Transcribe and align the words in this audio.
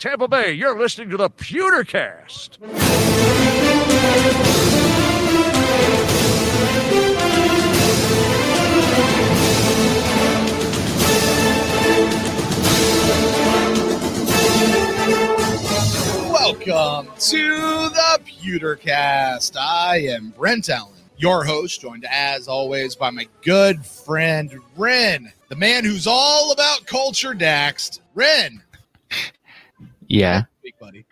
Tampa 0.00 0.28
Bay, 0.28 0.52
you're 0.52 0.78
listening 0.78 1.10
to 1.10 1.16
the 1.16 1.28
Pewtercast. 1.28 2.58
Welcome 16.30 17.12
to 17.18 17.88
the 17.88 18.20
Pewtercast. 18.24 19.56
I 19.58 19.96
am 20.10 20.30
Brent 20.30 20.68
Allen, 20.68 20.92
your 21.16 21.44
host, 21.44 21.80
joined 21.80 22.06
as 22.08 22.46
always 22.46 22.94
by 22.94 23.10
my 23.10 23.26
good 23.42 23.84
friend 23.84 24.60
Ren, 24.76 25.32
the 25.48 25.56
man 25.56 25.84
who's 25.84 26.06
all 26.06 26.52
about 26.52 26.86
culture 26.86 27.34
daxed. 27.34 27.98
Ren, 28.14 28.62
Yeah. 30.08 30.44
big 30.62 30.78
buddy. 30.78 31.04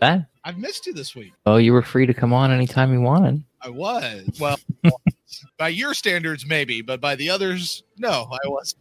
That? 0.00 0.26
I've 0.44 0.58
missed 0.58 0.86
you 0.86 0.92
this 0.92 1.14
week. 1.14 1.32
Oh, 1.44 1.56
you 1.56 1.72
were 1.72 1.82
free 1.82 2.06
to 2.06 2.14
come 2.14 2.32
on 2.32 2.50
anytime 2.50 2.92
you 2.92 3.00
wanted. 3.00 3.42
I 3.60 3.68
was. 3.68 4.28
Well, 4.40 4.58
by 5.58 5.68
your 5.68 5.92
standards, 5.92 6.46
maybe, 6.46 6.82
but 6.82 7.00
by 7.00 7.16
the 7.16 7.28
others, 7.30 7.82
no, 7.98 8.28
I 8.32 8.48
wasn't. 8.48 8.80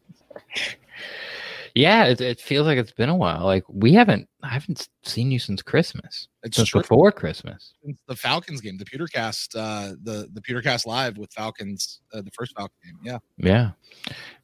Yeah, 1.73 2.05
it, 2.05 2.21
it 2.21 2.39
feels 2.39 2.67
like 2.67 2.77
it's 2.77 2.93
been 2.93 3.09
a 3.09 3.15
while. 3.15 3.43
Like 3.43 3.65
we 3.67 3.91
haven't, 3.91 4.29
I 4.41 4.47
haven't 4.47 4.87
seen 5.03 5.29
you 5.29 5.39
since 5.39 5.61
Christmas, 5.61 6.29
It's 6.43 6.55
since 6.55 6.69
true. 6.69 6.79
before 6.81 7.11
Christmas. 7.11 7.73
Since 7.83 7.97
the 8.07 8.15
Falcons 8.15 8.61
game, 8.61 8.77
the 8.77 8.85
Pewtercast, 8.85 9.55
uh, 9.57 9.95
the 10.03 10.29
the 10.31 10.39
Pewtercast 10.41 10.85
live 10.85 11.17
with 11.17 11.33
Falcons, 11.33 11.99
uh, 12.13 12.21
the 12.21 12.31
first 12.31 12.55
Falcon 12.55 12.75
game. 12.85 12.99
Yeah. 13.03 13.17
Yeah, 13.37 13.71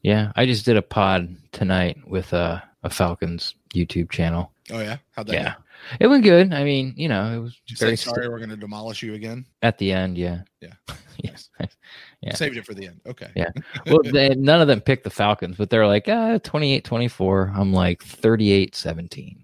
yeah. 0.01 0.31
I 0.35 0.45
just 0.45 0.65
did 0.65 0.75
a 0.75 0.81
pod 0.81 1.33
tonight 1.53 1.97
with 2.05 2.33
uh, 2.33 2.59
a 2.83 2.89
Falcons 2.89 3.55
YouTube 3.73 4.09
channel. 4.11 4.51
Oh 4.71 4.79
yeah. 4.79 4.97
How'd 5.11 5.27
that 5.27 5.33
Yeah, 5.33 5.53
go? 5.53 5.59
it 5.99 6.07
went 6.07 6.23
good. 6.23 6.53
I 6.53 6.63
mean, 6.63 6.93
you 6.95 7.09
know, 7.09 7.33
it 7.33 7.39
was 7.39 7.59
you 7.67 7.75
very 7.75 7.95
say 7.97 8.09
sorry. 8.09 8.29
We're 8.29 8.37
going 8.37 8.49
to 8.49 8.55
demolish 8.57 9.03
you 9.03 9.13
again. 9.13 9.45
at 9.61 9.77
the 9.77 9.91
end. 9.91 10.17
Yeah, 10.17 10.41
Yeah. 10.61 10.73
yes. 11.23 11.49
Yeah. 12.23 12.35
Saved 12.35 12.55
it 12.55 12.67
for 12.67 12.75
the 12.75 12.85
end. 12.85 13.01
Okay. 13.07 13.31
Yeah. 13.35 13.49
well, 13.87 14.01
they, 14.03 14.29
none 14.35 14.61
of 14.61 14.67
them 14.67 14.79
picked 14.79 15.03
the 15.03 15.09
Falcons, 15.09 15.57
but 15.57 15.71
they're 15.71 15.87
like, 15.87 16.07
uh, 16.07 16.37
28 16.43 16.83
24. 16.83 17.51
I'm 17.55 17.73
like 17.73 18.03
38 18.03 18.75
17. 18.75 19.43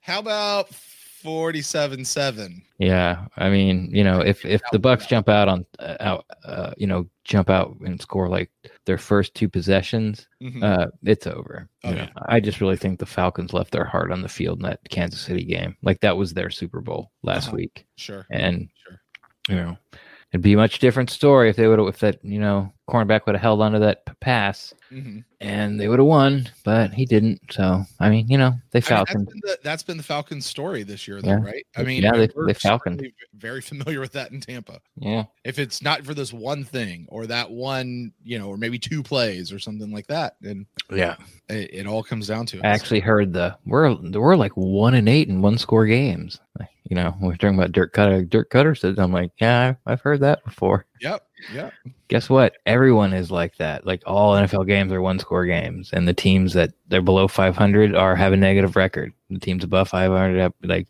How 0.00 0.20
about 0.20 0.72
47 0.72 2.04
7? 2.04 2.62
Yeah, 2.78 3.26
I 3.36 3.50
mean, 3.50 3.90
you 3.92 4.04
know, 4.04 4.20
if 4.20 4.44
if 4.44 4.60
the 4.70 4.78
Bucs 4.78 5.08
jump 5.08 5.28
out 5.28 5.48
on 5.48 5.66
uh, 5.80 5.96
out, 5.98 6.24
uh, 6.44 6.72
you 6.76 6.86
know, 6.86 7.08
jump 7.24 7.48
out 7.50 7.76
and 7.84 8.00
score 8.00 8.28
like 8.28 8.50
their 8.86 8.98
first 8.98 9.34
two 9.34 9.48
possessions, 9.48 10.26
uh, 10.62 10.86
it's 11.04 11.26
over. 11.26 11.68
Oh, 11.84 11.90
You 11.90 11.94
know, 11.96 12.02
yeah. 12.02 12.22
I 12.26 12.40
just 12.40 12.60
really 12.60 12.76
think 12.76 12.98
the 12.98 13.06
Falcons 13.06 13.52
left 13.52 13.70
their 13.72 13.84
heart 13.84 14.10
on 14.10 14.22
the 14.22 14.28
field 14.28 14.58
in 14.58 14.64
that 14.64 14.80
Kansas 14.90 15.20
City 15.20 15.44
game. 15.44 15.76
Like 15.82 16.00
that 16.00 16.16
was 16.16 16.32
their 16.34 16.50
Super 16.50 16.80
Bowl 16.80 17.12
last 17.22 17.48
Uh-huh. 17.48 17.56
week, 17.56 17.86
Sure. 17.96 18.26
and 18.30 18.68
Sure. 18.86 19.00
you 19.48 19.54
know, 19.56 19.76
it'd 20.32 20.42
be 20.42 20.54
a 20.54 20.56
much 20.56 20.78
different 20.80 21.10
story 21.10 21.48
if 21.48 21.56
they 21.56 21.68
would 21.68 21.78
have 21.78 21.88
if 21.88 21.98
that 22.00 22.24
you 22.24 22.40
know 22.40 22.72
cornerback 22.92 23.26
would 23.26 23.34
have 23.34 23.42
held 23.42 23.60
onto 23.62 23.78
that 23.78 24.04
p- 24.04 24.12
pass 24.20 24.74
hmm 24.90 25.20
and 25.40 25.80
they 25.80 25.88
would 25.88 25.98
have 25.98 26.06
won, 26.06 26.48
but 26.62 26.92
he 26.94 27.04
didn't. 27.04 27.40
So 27.50 27.82
I 27.98 28.08
mean, 28.10 28.28
you 28.28 28.38
know, 28.38 28.54
they 28.70 28.80
I 28.88 28.94
mean, 28.94 29.04
that's, 29.08 29.12
been 29.14 29.40
the, 29.42 29.58
that's 29.64 29.82
been 29.82 29.96
the 29.96 30.02
Falcons' 30.04 30.46
story 30.46 30.84
this 30.84 31.08
year, 31.08 31.20
though, 31.20 31.30
Yeah. 31.30 31.42
right? 31.42 31.66
I 31.76 31.82
mean, 31.82 32.00
Yeah, 32.02 32.12
they- 32.12 32.28
they 32.46 32.54
Falcon. 32.54 33.00
very 33.34 33.60
familiar 33.60 33.98
with 33.98 34.12
that 34.12 34.30
in 34.30 34.40
Tampa. 34.40 34.80
yeah, 35.00 35.24
If 35.42 35.58
it's 35.58 35.82
not 35.82 36.04
for 36.04 36.14
this 36.14 36.32
one 36.32 36.62
thing 36.62 37.06
or 37.08 37.26
that 37.26 37.50
one, 37.50 38.12
you 38.22 38.38
know, 38.38 38.46
or 38.48 38.56
maybe 38.56 38.78
two 38.78 39.02
plays 39.02 39.50
or 39.52 39.58
something 39.58 39.90
like 39.90 40.06
that, 40.06 40.36
then 40.40 40.64
yeah. 40.92 41.16
it, 41.48 41.70
it 41.74 41.86
all 41.88 42.04
comes 42.04 42.28
down 42.28 42.46
to 42.46 42.58
it. 42.58 42.64
I 42.64 42.68
actually 42.68 43.00
heard 43.00 43.32
the 43.32 43.56
we're 43.66 43.94
we're 43.94 44.36
like 44.36 44.52
one 44.56 44.94
and 44.94 45.08
eight 45.08 45.28
in 45.28 45.42
one 45.42 45.58
score 45.58 45.86
games. 45.86 46.38
Like, 46.60 46.68
You 46.92 46.96
know, 46.96 47.16
we're 47.22 47.36
talking 47.36 47.54
about 47.54 47.72
Dirk 47.72 47.94
Koetter. 47.94 48.28
Dirk 48.28 48.50
Koetter 48.50 48.78
says, 48.78 48.98
"I'm 48.98 49.14
like, 49.14 49.30
yeah, 49.40 49.76
I've 49.86 50.02
heard 50.02 50.20
that 50.20 50.44
before." 50.44 50.84
Yep. 51.00 51.26
Yep. 51.54 51.72
Guess 52.08 52.28
what? 52.28 52.52
Everyone 52.66 53.14
is 53.14 53.30
like 53.30 53.56
that. 53.56 53.86
Like 53.86 54.02
all 54.04 54.34
NFL 54.34 54.66
games 54.66 54.92
are 54.92 55.00
one 55.00 55.18
score 55.18 55.46
games, 55.46 55.88
and 55.94 56.06
the 56.06 56.12
teams 56.12 56.52
that 56.52 56.74
they're 56.88 57.00
below 57.00 57.28
500 57.28 57.94
are 57.94 58.14
have 58.14 58.34
a 58.34 58.36
negative 58.36 58.76
record. 58.76 59.10
The 59.30 59.38
teams 59.38 59.64
above 59.64 59.88
500 59.88 60.38
have 60.38 60.52
like 60.64 60.86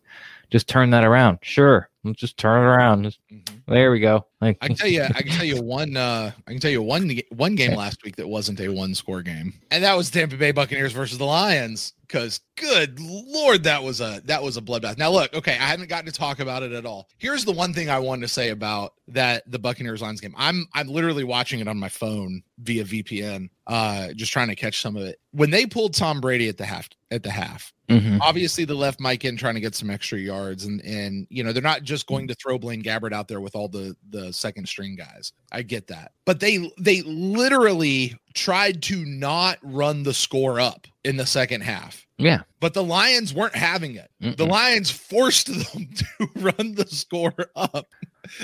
just 0.51 0.67
turn 0.67 0.91
that 0.91 1.05
around. 1.05 1.39
Sure, 1.41 1.89
let's 2.05 2.19
just 2.21 2.37
turn 2.37 2.63
it 2.63 2.67
around. 2.67 3.05
Just, 3.05 3.19
Mhm. 3.33 3.63
there 3.69 3.91
we 3.91 4.01
go. 4.01 4.27
Like 4.41 4.59
I 4.61 4.67
can 4.69 4.77
tell 4.77 4.89
you, 4.89 5.03
I 5.05 5.23
can 5.23 5.33
tell 5.33 5.45
you 5.45 5.63
one. 5.63 5.97
Uh, 5.97 6.33
I 6.47 6.51
can 6.51 6.61
tell 6.61 6.71
you 6.71 6.83
one 6.83 7.21
one 7.31 7.55
game 7.55 7.75
last 7.77 8.03
week 8.05 8.17
that 8.17 8.29
wasn't 8.29 8.61
a 8.61 8.69
one 8.69 8.95
score 8.95 9.23
game, 9.23 9.55
and 9.71 9.85
that 9.85 9.97
was 9.97 10.11
Tampa 10.11 10.37
Bay 10.37 10.51
Buccaneers 10.53 10.93
versus 10.93 11.19
the 11.19 11.25
Lions. 11.27 11.93
Because 12.09 12.41
good 12.57 13.01
lord, 13.01 13.63
that 13.63 13.83
was 13.83 14.01
a 14.03 14.21
that 14.27 14.43
was 14.43 14.57
a 14.59 14.61
bloodbath. 14.61 14.99
Now 14.99 15.11
look, 15.11 15.33
okay, 15.33 15.53
I 15.53 15.65
haven't 15.65 15.89
gotten 15.89 16.05
to 16.11 16.13
talk 16.13 16.41
about 16.41 16.63
it 16.63 16.73
at 16.73 16.85
all. 16.85 17.09
Here's 17.19 17.45
the 17.45 17.53
one 17.53 17.73
thing 17.73 17.89
I 17.89 18.01
wanted 18.01 18.23
to 18.23 18.29
say 18.29 18.51
about 18.51 18.95
that 19.09 19.51
the 19.51 19.59
Buccaneers 19.59 20.03
Lions 20.03 20.21
game. 20.21 20.35
I'm 20.37 20.67
I'm 20.75 20.89
literally 20.89 21.25
watching 21.25 21.61
it 21.61 21.69
on 21.69 21.79
my 21.79 21.89
phone 21.89 22.43
via 22.59 22.85
VPN, 22.85 23.49
uh, 23.69 24.13
just 24.15 24.31
trying 24.33 24.49
to 24.49 24.57
catch 24.57 24.81
some 24.83 24.97
of 24.97 25.05
it. 25.05 25.21
When 25.31 25.51
they 25.51 25.65
pulled 25.65 25.95
Tom 25.95 26.21
Brady 26.21 26.49
at 26.49 26.59
the 26.59 26.67
half 26.67 26.89
at 27.13 27.23
the 27.23 27.31
half, 27.31 27.73
mhm. 27.89 28.19
obviously 28.21 28.65
they 28.65 28.73
left 28.75 28.99
Mike 28.99 29.25
in 29.25 29.37
trying 29.37 29.55
to 29.55 29.61
get 29.61 29.75
some 29.75 29.91
extra 29.91 30.19
yards 30.19 30.65
and 30.65 30.81
and 30.81 31.27
you 31.31 31.45
know 31.45 31.53
they're 31.53 31.63
not 31.63 31.83
just 31.83 32.07
going 32.07 32.27
to 32.29 32.35
throw 32.35 32.59
Blaine 32.59 32.83
Gabbert 32.83 33.13
out 33.13 33.29
there 33.29 33.41
with 33.41 33.55
all 33.55 33.69
the 33.69 33.95
the 34.11 34.33
second 34.33 34.67
string 34.67 34.97
guys. 34.97 35.33
I 35.53 35.63
get 35.63 35.87
that. 35.89 36.13
But 36.25 36.41
they 36.41 36.73
they 36.79 37.03
literally 37.03 38.17
tried 38.35 38.83
to 38.85 39.05
not 39.05 39.59
run 39.63 40.03
the 40.03 40.15
score 40.15 40.59
up 40.59 40.87
in 41.05 41.17
the 41.17 41.27
second 41.27 41.61
half. 41.61 42.07
yeah. 42.19 42.43
But 42.61 42.75
the 42.75 42.83
Lions 42.85 43.35
weren't 43.35 43.57
having 43.57 43.97
it. 43.97 44.11
The 44.21 44.29
Mm-mm. 44.31 44.49
Lions 44.49 44.91
forced 44.91 45.47
them 45.73 45.89
to 45.97 46.29
run 46.37 46.75
the 46.75 46.87
score 46.89 47.35
up. 47.57 47.89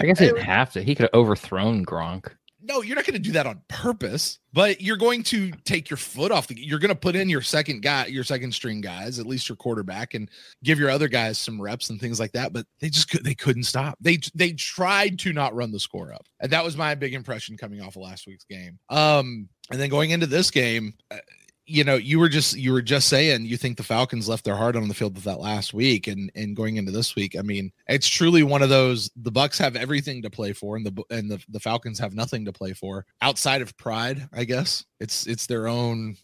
I 0.00 0.04
guess 0.06 0.18
he 0.18 0.26
didn't 0.26 0.42
have 0.42 0.72
to. 0.72 0.82
He 0.82 0.94
could 0.94 1.04
have 1.04 1.14
overthrown 1.14 1.86
Gronk. 1.86 2.32
No, 2.60 2.82
you're 2.82 2.96
not 2.96 3.04
going 3.04 3.14
to 3.14 3.20
do 3.20 3.32
that 3.32 3.46
on 3.46 3.62
purpose, 3.68 4.40
but 4.52 4.80
you're 4.80 4.96
going 4.96 5.22
to 5.24 5.52
take 5.64 5.88
your 5.88 5.96
foot 5.96 6.32
off 6.32 6.48
the 6.48 6.58
you're 6.58 6.80
going 6.80 6.88
to 6.88 6.94
put 6.94 7.14
in 7.14 7.28
your 7.28 7.40
second 7.40 7.82
guy, 7.82 8.06
your 8.06 8.24
second 8.24 8.52
string 8.52 8.80
guys, 8.80 9.20
at 9.20 9.26
least 9.26 9.48
your 9.48 9.54
quarterback 9.54 10.14
and 10.14 10.28
give 10.64 10.78
your 10.78 10.90
other 10.90 11.06
guys 11.06 11.38
some 11.38 11.60
reps 11.60 11.90
and 11.90 12.00
things 12.00 12.18
like 12.18 12.32
that, 12.32 12.52
but 12.52 12.66
they 12.80 12.88
just 12.90 13.22
they 13.22 13.34
couldn't 13.34 13.62
stop. 13.62 13.96
They 14.00 14.18
they 14.34 14.52
tried 14.52 15.20
to 15.20 15.32
not 15.32 15.54
run 15.54 15.70
the 15.70 15.78
score 15.78 16.12
up. 16.12 16.26
And 16.40 16.50
that 16.50 16.64
was 16.64 16.76
my 16.76 16.94
big 16.96 17.14
impression 17.14 17.56
coming 17.56 17.80
off 17.80 17.94
of 17.96 18.02
last 18.02 18.26
week's 18.26 18.44
game. 18.44 18.78
Um 18.88 19.48
and 19.70 19.78
then 19.78 19.90
going 19.90 20.10
into 20.10 20.26
this 20.26 20.50
game, 20.50 20.94
uh, 21.10 21.18
you 21.68 21.84
know, 21.84 21.96
you 21.96 22.18
were 22.18 22.28
just 22.28 22.56
you 22.56 22.72
were 22.72 22.82
just 22.82 23.08
saying 23.08 23.44
you 23.44 23.56
think 23.56 23.76
the 23.76 23.82
Falcons 23.82 24.28
left 24.28 24.44
their 24.44 24.56
heart 24.56 24.74
on 24.74 24.88
the 24.88 24.94
field 24.94 25.14
with 25.14 25.24
that 25.24 25.38
last 25.40 25.74
week, 25.74 26.06
and 26.06 26.30
and 26.34 26.56
going 26.56 26.76
into 26.76 26.90
this 26.90 27.14
week, 27.14 27.36
I 27.38 27.42
mean, 27.42 27.70
it's 27.86 28.08
truly 28.08 28.42
one 28.42 28.62
of 28.62 28.70
those. 28.70 29.10
The 29.16 29.30
Bucs 29.30 29.58
have 29.58 29.76
everything 29.76 30.22
to 30.22 30.30
play 30.30 30.52
for, 30.52 30.76
and 30.76 30.86
the 30.86 31.04
and 31.10 31.30
the, 31.30 31.42
the 31.48 31.60
Falcons 31.60 31.98
have 31.98 32.14
nothing 32.14 32.44
to 32.46 32.52
play 32.52 32.72
for 32.72 33.04
outside 33.20 33.60
of 33.62 33.76
pride. 33.76 34.28
I 34.32 34.44
guess 34.44 34.84
it's 34.98 35.26
it's 35.26 35.46
their 35.46 35.68
own. 35.68 36.16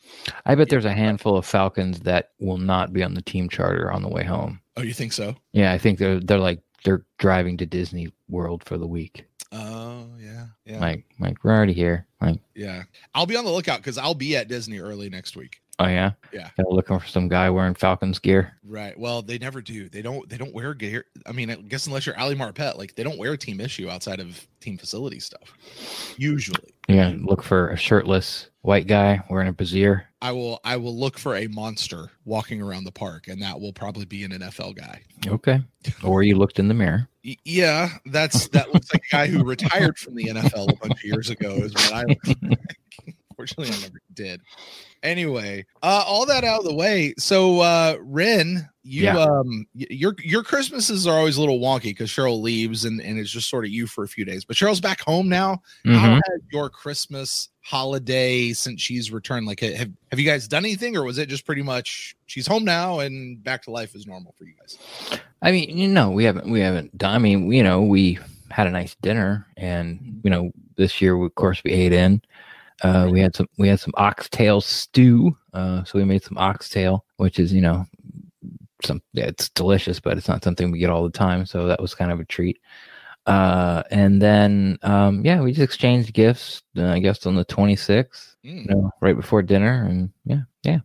I 0.46 0.54
bet 0.54 0.70
there's 0.70 0.84
a 0.86 0.92
handful 0.92 1.36
of 1.36 1.44
Falcons 1.44 2.00
that 2.00 2.30
will 2.40 2.58
not 2.58 2.92
be 2.92 3.02
on 3.02 3.14
the 3.14 3.22
team 3.22 3.48
charter 3.48 3.92
on 3.92 4.02
the 4.02 4.08
way 4.08 4.24
home. 4.24 4.60
Oh, 4.76 4.82
you 4.82 4.94
think 4.94 5.12
so? 5.12 5.36
Yeah, 5.52 5.72
I 5.72 5.78
think 5.78 5.98
they're 5.98 6.20
they're 6.20 6.38
like 6.38 6.60
they're 6.84 7.04
driving 7.18 7.56
to 7.58 7.66
Disney 7.66 8.08
World 8.28 8.64
for 8.64 8.78
the 8.78 8.86
week. 8.86 9.26
Oh 9.52 10.06
yeah, 10.18 10.46
yeah, 10.64 10.80
Like 10.80 11.04
like 11.20 11.44
we're 11.44 11.52
already 11.52 11.74
here. 11.74 12.06
Like 12.24 12.40
yeah. 12.54 12.84
I'll 13.14 13.26
be 13.26 13.36
on 13.36 13.44
the 13.44 13.50
lookout 13.50 13.78
because 13.78 13.98
I'll 13.98 14.14
be 14.14 14.36
at 14.36 14.48
Disney 14.48 14.78
early 14.80 15.08
next 15.10 15.36
week. 15.36 15.60
oh 15.78 15.86
yeah, 15.86 16.12
Yeah. 16.32 16.50
Kinda 16.56 16.70
looking 16.70 16.98
for 16.98 17.06
some 17.06 17.28
guy 17.28 17.50
wearing 17.50 17.74
Falcons 17.74 18.18
gear. 18.18 18.56
Right. 18.64 18.98
Well, 18.98 19.22
they 19.22 19.38
never 19.38 19.60
do. 19.60 19.88
They 19.88 20.02
don't. 20.02 20.28
They 20.28 20.36
don't 20.36 20.54
wear 20.54 20.74
gear. 20.74 21.06
I 21.26 21.32
mean, 21.32 21.50
I 21.50 21.56
guess 21.56 21.86
unless 21.86 22.06
you're 22.06 22.18
Ali 22.18 22.34
Marpet, 22.34 22.76
like 22.78 22.94
they 22.94 23.02
don't 23.02 23.18
wear 23.18 23.36
team 23.36 23.60
issue 23.60 23.88
outside 23.88 24.20
of 24.20 24.46
team 24.60 24.78
facility 24.78 25.20
stuff. 25.20 25.52
Usually, 26.16 26.73
Yeah, 26.88 27.14
look 27.18 27.42
for 27.42 27.70
a 27.70 27.76
shirtless 27.76 28.50
white 28.60 28.86
guy 28.86 29.22
wearing 29.30 29.48
a 29.48 29.52
brazier. 29.52 30.06
I 30.20 30.32
will. 30.32 30.60
I 30.64 30.76
will 30.76 30.96
look 30.96 31.18
for 31.18 31.36
a 31.36 31.46
monster 31.46 32.10
walking 32.24 32.60
around 32.62 32.84
the 32.84 32.92
park, 32.92 33.28
and 33.28 33.40
that 33.42 33.60
will 33.60 33.72
probably 33.72 34.04
be 34.04 34.24
an 34.24 34.32
NFL 34.32 34.76
guy. 34.76 35.02
Okay, 35.26 35.60
or 36.02 36.22
you 36.22 36.36
looked 36.36 36.58
in 36.58 36.68
the 36.68 36.74
mirror. 36.74 37.08
Yeah, 37.22 37.90
that's 38.06 38.48
that 38.48 38.72
looks 38.72 38.92
like 38.92 39.02
a 39.10 39.16
guy 39.16 39.26
who 39.26 39.44
retired 39.44 39.98
from 39.98 40.14
the 40.14 40.24
NFL 40.24 40.72
a 40.72 40.76
bunch 40.76 40.92
of 40.92 41.04
years 41.04 41.30
ago. 41.30 41.52
Is 41.52 41.74
what 41.74 41.92
I. 41.92 42.04
Fortunately, 43.36 43.74
I 43.74 43.80
never 43.80 44.00
did. 44.12 44.40
Anyway, 45.02 45.66
uh, 45.82 46.04
all 46.06 46.24
that 46.26 46.44
out 46.44 46.60
of 46.60 46.64
the 46.64 46.74
way. 46.74 47.14
So, 47.18 47.60
uh, 47.60 47.96
Ren, 48.00 48.68
you 48.86 49.04
Yeah. 49.04 49.16
um, 49.16 49.66
your 49.74 50.14
your 50.22 50.42
Christmases 50.42 51.06
are 51.06 51.16
always 51.16 51.36
a 51.38 51.40
little 51.40 51.58
wonky 51.58 51.84
because 51.84 52.10
Cheryl 52.10 52.40
leaves 52.42 52.84
and 52.84 53.00
and 53.00 53.18
it's 53.18 53.30
just 53.30 53.48
sort 53.48 53.64
of 53.64 53.70
you 53.70 53.86
for 53.86 54.04
a 54.04 54.08
few 54.08 54.24
days. 54.24 54.44
But 54.44 54.56
Cheryl's 54.56 54.80
back 54.80 55.00
home 55.00 55.28
now. 55.28 55.62
How 55.86 55.90
Mhm. 56.16 56.20
has 56.30 56.40
your 56.52 56.68
Christmas 56.68 57.48
holiday 57.62 58.52
since 58.52 58.80
she's 58.82 59.10
returned? 59.10 59.46
Like, 59.46 59.60
have 59.60 59.90
have 60.10 60.20
you 60.20 60.26
guys 60.26 60.46
done 60.46 60.64
anything, 60.64 60.96
or 60.96 61.02
was 61.04 61.18
it 61.18 61.28
just 61.30 61.46
pretty 61.46 61.62
much 61.62 62.14
she's 62.26 62.46
home 62.46 62.64
now 62.64 63.00
and 63.00 63.42
back 63.42 63.62
to 63.64 63.70
life 63.70 63.94
is 63.94 64.06
normal 64.06 64.34
for 64.38 64.44
you 64.44 64.52
guys? 64.60 64.76
I 65.42 65.50
mean, 65.50 65.76
you 65.76 65.88
know, 65.88 66.10
we 66.10 66.24
haven't 66.24 66.50
we 66.50 66.60
haven't 66.60 66.96
done. 66.98 67.14
I 67.14 67.18
mean, 67.18 67.50
you 67.50 67.62
know, 67.62 67.82
we 67.82 68.18
had 68.50 68.66
a 68.66 68.70
nice 68.70 68.94
dinner, 69.02 69.46
and 69.56 70.20
you 70.22 70.30
know, 70.30 70.52
this 70.76 71.00
year, 71.00 71.20
of 71.22 71.34
course, 71.36 71.62
we 71.64 71.70
ate 71.72 71.92
in. 71.92 72.20
Uh, 72.82 73.08
we 73.10 73.20
had 73.20 73.34
some 73.34 73.46
we 73.56 73.68
had 73.68 73.80
some 73.80 73.94
oxtail 73.96 74.60
stew. 74.60 75.34
Uh, 75.54 75.84
so 75.84 75.98
we 75.98 76.04
made 76.04 76.22
some 76.22 76.36
oxtail, 76.36 77.04
which 77.16 77.38
is 77.38 77.52
you 77.52 77.60
know 77.62 77.86
some 78.84 79.02
yeah, 79.12 79.26
it's 79.26 79.48
delicious, 79.50 80.00
but 80.00 80.16
it's 80.18 80.28
not 80.28 80.44
something 80.44 80.70
we 80.70 80.78
get 80.78 80.90
all 80.90 81.04
the 81.04 81.10
time. 81.18 81.46
So 81.46 81.66
that 81.66 81.80
was 81.80 81.94
kind 81.94 82.12
of 82.12 82.20
a 82.20 82.24
treat. 82.24 82.58
Uh, 83.26 83.82
and 83.90 84.20
then 84.20 84.78
um, 84.82 85.24
yeah, 85.24 85.40
we 85.40 85.52
just 85.52 85.62
exchanged 85.64 86.12
gifts. 86.12 86.62
Uh, 86.76 86.86
I 86.88 86.98
guess 86.98 87.26
on 87.26 87.34
the 87.36 87.44
26th, 87.46 88.36
Mm. 88.44 88.66
you 88.68 88.74
know, 88.74 88.90
right 89.00 89.16
before 89.16 89.42
dinner, 89.42 89.86
and 89.88 90.10
yeah, 90.26 90.42
yeah, 90.64 90.80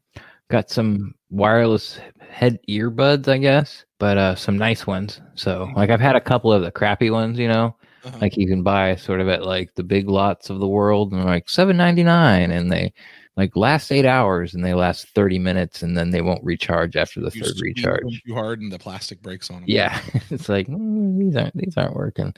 got 0.49 0.69
some 0.69 1.13
wireless 1.29 1.99
head 2.29 2.57
earbuds, 2.69 3.27
I 3.27 3.37
guess, 3.37 3.83
but 3.99 4.17
uh, 4.17 4.35
some 4.35 4.57
nice 4.57 4.87
ones. 4.87 5.19
So 5.35 5.69
like 5.75 5.89
I've 5.89 5.99
had 5.99 6.15
a 6.15 6.21
couple 6.21 6.53
of 6.53 6.61
the 6.61 6.71
crappy 6.71 7.09
ones, 7.09 7.37
you 7.37 7.49
know, 7.49 7.75
Uh-huh. 8.05 8.17
like 8.21 8.37
you 8.37 8.47
can 8.47 8.63
buy 8.63 8.95
sort 8.95 9.19
of 9.19 9.27
at 9.27 9.43
like 9.43 9.75
the 9.75 9.83
big 9.83 10.07
lots 10.09 10.49
of 10.49 10.59
the 10.59 10.67
world 10.67 11.11
and 11.11 11.19
they're 11.21 11.27
like 11.27 11.47
7.99 11.47 12.51
and 12.51 12.71
they 12.71 12.93
like 13.39 13.55
last 13.55 13.91
eight 13.91 14.05
hours 14.05 14.53
and 14.53 14.63
they 14.63 14.73
last 14.73 15.07
30 15.15 15.39
minutes 15.39 15.81
and 15.81 15.97
then 15.97 16.11
they 16.11 16.21
won't 16.21 16.43
recharge 16.43 16.95
after 16.95 17.19
the 17.21 17.31
You 17.33 17.41
third 17.43 17.55
recharge 17.61 18.21
too 18.25 18.33
hard 18.35 18.61
and 18.61 18.71
the 18.71 18.77
plastic 18.79 19.21
breaks 19.21 19.49
on 19.49 19.61
them. 19.61 19.65
yeah 19.67 19.99
it's 20.29 20.49
like 20.49 20.67
"Mm, 20.67 21.17
these 21.17 21.35
aren't 21.35 21.55
these 21.57 21.75
aren't 21.77 21.95
working 21.95 22.33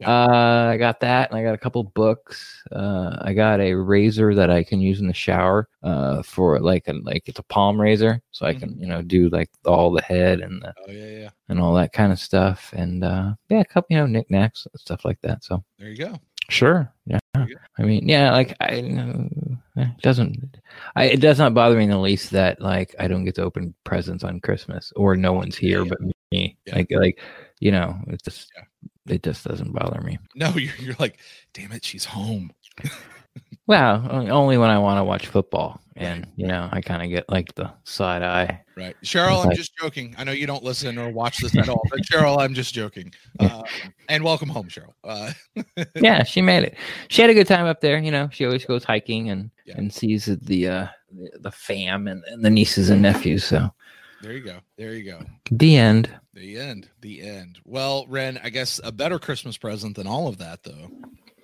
Yeah. 0.00 0.10
uh 0.10 0.70
i 0.72 0.76
got 0.76 1.00
that 1.00 1.28
and 1.30 1.38
i 1.38 1.42
got 1.42 1.54
a 1.54 1.58
couple 1.58 1.82
books 1.84 2.62
uh 2.72 3.18
i 3.22 3.32
got 3.34 3.60
a 3.60 3.74
razor 3.74 4.32
that 4.34 4.48
i 4.48 4.62
can 4.62 4.80
use 4.80 5.00
in 5.00 5.08
the 5.08 5.12
shower 5.26 5.68
uh 5.82 6.22
for 6.22 6.60
like 6.60 6.86
a 6.88 6.92
like 7.02 7.24
it's 7.28 7.40
a 7.40 7.42
palm 7.54 7.80
razor 7.80 8.22
so 8.30 8.46
i 8.46 8.54
can 8.54 8.78
you 8.80 8.86
know 8.86 9.02
do 9.02 9.28
like 9.30 9.50
all 9.66 9.90
the 9.90 10.02
head 10.02 10.38
and 10.40 10.62
the, 10.62 10.72
Oh 10.86 10.90
yeah, 10.92 11.10
yeah. 11.22 11.30
and 11.48 11.58
all 11.60 11.74
that 11.74 11.92
kind 11.92 12.12
of 12.12 12.18
stuff 12.20 12.72
and 12.76 13.02
uh 13.02 13.34
yeah 13.50 13.60
a 13.60 13.64
couple 13.64 13.88
you 13.94 13.98
know 14.00 14.06
knickknacks 14.06 14.66
and 14.72 14.80
stuff 14.80 15.04
like 15.04 15.20
that 15.22 15.42
so 15.42 15.64
There 15.80 15.90
you 15.90 15.96
go. 15.96 16.14
Sure. 16.48 16.92
Yeah. 17.06 17.18
There 17.34 17.48
you 17.48 17.54
go. 17.56 17.60
I 17.78 17.82
mean, 17.82 18.08
yeah, 18.08 18.32
like 18.32 18.56
I 18.60 18.80
uh, 18.80 19.24
it 19.76 19.98
doesn't 20.02 20.56
I 20.96 21.04
it 21.04 21.20
does 21.20 21.38
not 21.38 21.54
bother 21.54 21.76
me 21.76 21.84
in 21.84 21.90
the 21.90 21.98
least 21.98 22.30
that 22.30 22.60
like 22.60 22.94
I 22.98 23.06
don't 23.06 23.24
get 23.24 23.34
to 23.36 23.42
open 23.42 23.74
presents 23.84 24.24
on 24.24 24.40
Christmas 24.40 24.92
or 24.96 25.14
no 25.16 25.32
one's 25.32 25.56
here 25.56 25.82
Yeah. 25.84 25.88
but 25.90 26.00
me. 26.32 26.56
Yeah. 26.66 26.74
Like 26.74 26.88
like 26.90 27.20
you 27.60 27.70
know, 27.70 27.96
it 28.08 28.22
just 28.22 28.50
Yeah. 28.56 29.14
it 29.14 29.22
just 29.22 29.44
doesn't 29.44 29.72
bother 29.72 30.00
me. 30.00 30.18
No, 30.34 30.48
you're, 30.56 30.74
you're 30.76 30.96
like, 30.98 31.18
damn 31.52 31.72
it, 31.72 31.84
she's 31.84 32.04
home. 32.04 32.52
Well, 33.66 34.08
only 34.32 34.56
when 34.56 34.70
I 34.70 34.78
want 34.78 34.98
to 34.98 35.04
watch 35.04 35.26
football 35.26 35.78
and 35.98 36.26
you 36.36 36.46
know, 36.46 36.68
I 36.72 36.80
kind 36.80 37.02
of 37.02 37.08
get 37.10 37.28
like 37.28 37.54
the 37.56 37.70
side 37.84 38.22
eye. 38.22 38.62
Right. 38.76 38.96
Cheryl, 39.04 39.44
I'm 39.44 39.54
just 39.54 39.72
joking. 39.76 40.14
I 40.16 40.24
know 40.24 40.32
you 40.32 40.46
don't 40.46 40.62
listen 40.62 40.96
or 40.96 41.10
watch 41.10 41.38
this 41.38 41.56
at 41.56 41.68
all, 41.68 41.82
but 41.90 42.00
Cheryl, 42.00 42.38
I'm 42.38 42.54
just 42.54 42.72
joking. 42.74 43.12
Uh, 43.40 43.62
and 44.08 44.24
welcome 44.24 44.48
home, 44.48 44.68
Cheryl. 44.68 44.94
Uh, 45.04 45.32
yeah, 45.96 46.24
she 46.24 46.42
made 46.42 46.64
it. 46.64 46.76
She 47.08 47.22
had 47.22 47.30
a 47.30 47.34
good 47.34 47.46
time 47.46 47.66
up 47.66 47.80
there, 47.80 47.98
you 47.98 48.10
know. 48.10 48.28
She 48.32 48.44
always 48.44 48.64
goes 48.64 48.82
hiking 48.82 49.30
and 49.30 49.50
Yeah. 49.64 49.74
and 49.76 49.92
sees 49.92 50.26
the 50.26 50.68
uh 50.68 50.86
the, 51.12 51.30
the 51.40 51.50
fam 51.52 52.08
and, 52.08 52.24
and 52.26 52.44
the 52.44 52.50
nieces 52.50 52.90
and 52.90 53.00
nephews, 53.02 53.44
so 53.44 53.70
there 54.22 54.32
you 54.32 54.40
go. 54.40 54.58
There 54.76 54.94
you 54.94 55.04
go. 55.04 55.20
the 55.52 55.76
end. 55.76 56.10
The 56.34 56.56
end. 56.58 56.88
The 57.00 57.22
end. 57.22 57.58
Well, 57.64 58.06
Ren, 58.08 58.40
I 58.42 58.48
guess 58.50 58.80
a 58.82 58.90
better 58.90 59.18
Christmas 59.18 59.56
present 59.56 59.94
than 59.96 60.06
all 60.08 60.26
of 60.28 60.38
that, 60.38 60.62
though. 60.64 60.90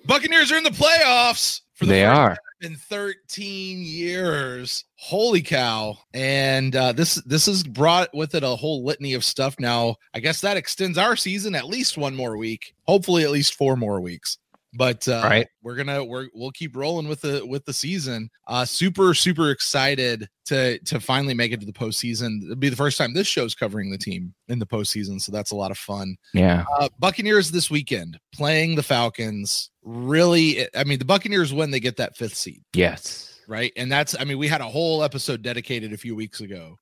Buccaneers 0.05 0.51
are 0.51 0.57
in 0.57 0.63
the 0.63 0.69
playoffs 0.69 1.61
for 1.73 1.85
the 1.85 1.91
They 1.93 2.01
first 2.03 2.19
are. 2.19 2.37
in 2.61 2.75
13 2.75 3.79
years. 3.83 4.85
Holy 4.95 5.41
cow. 5.41 5.97
And 6.13 6.75
uh, 6.75 6.91
this 6.93 7.15
this 7.25 7.45
has 7.47 7.63
brought 7.63 8.13
with 8.13 8.35
it 8.35 8.43
a 8.43 8.47
whole 8.49 8.83
litany 8.85 9.13
of 9.13 9.23
stuff 9.25 9.55
now. 9.59 9.95
I 10.13 10.19
guess 10.19 10.41
that 10.41 10.57
extends 10.57 10.97
our 10.97 11.15
season 11.15 11.55
at 11.55 11.67
least 11.67 11.97
one 11.97 12.15
more 12.15 12.37
week. 12.37 12.73
Hopefully 12.83 13.23
at 13.23 13.31
least 13.31 13.55
four 13.55 13.75
more 13.75 13.99
weeks. 14.01 14.37
But 14.77 15.07
uh 15.07 15.21
Right. 15.23 15.47
we're 15.63 15.75
gonna 15.75 16.03
we're 16.03 16.27
we'll 16.33 16.51
keep 16.51 16.75
rolling 16.75 17.07
with 17.07 17.21
the 17.21 17.45
with 17.45 17.65
the 17.65 17.73
season. 17.73 18.29
Uh 18.47 18.65
super, 18.65 19.13
super 19.13 19.51
excited 19.51 20.27
to 20.45 20.79
to 20.79 20.99
finally 20.99 21.33
make 21.33 21.51
it 21.51 21.59
to 21.61 21.65
the 21.65 21.73
postseason. 21.73 22.43
It'll 22.43 22.55
be 22.55 22.69
the 22.69 22.75
first 22.75 22.97
time 22.97 23.13
this 23.13 23.27
show's 23.27 23.55
covering 23.55 23.89
the 23.89 23.97
team 23.97 24.33
in 24.47 24.59
the 24.59 24.65
postseason, 24.67 25.21
so 25.21 25.31
that's 25.31 25.51
a 25.51 25.55
lot 25.55 25.71
of 25.71 25.77
fun. 25.77 26.15
Yeah. 26.33 26.65
Uh, 26.77 26.89
Buccaneers 26.99 27.51
this 27.51 27.69
weekend 27.71 28.19
playing 28.33 28.75
the 28.75 28.83
Falcons. 28.83 29.69
Really, 29.83 30.67
I 30.75 30.83
mean, 30.83 30.99
the 30.99 31.05
Buccaneers 31.05 31.53
win, 31.53 31.71
they 31.71 31.79
get 31.79 31.97
that 31.97 32.17
fifth 32.17 32.35
seed 32.35 32.61
Yes. 32.73 33.34
Right? 33.47 33.71
And 33.75 33.91
that's, 33.91 34.15
I 34.19 34.23
mean, 34.23 34.37
we 34.37 34.47
had 34.47 34.61
a 34.61 34.65
whole 34.67 35.03
episode 35.03 35.41
dedicated 35.41 35.93
a 35.93 35.97
few 35.97 36.15
weeks 36.15 36.41
ago. 36.41 36.77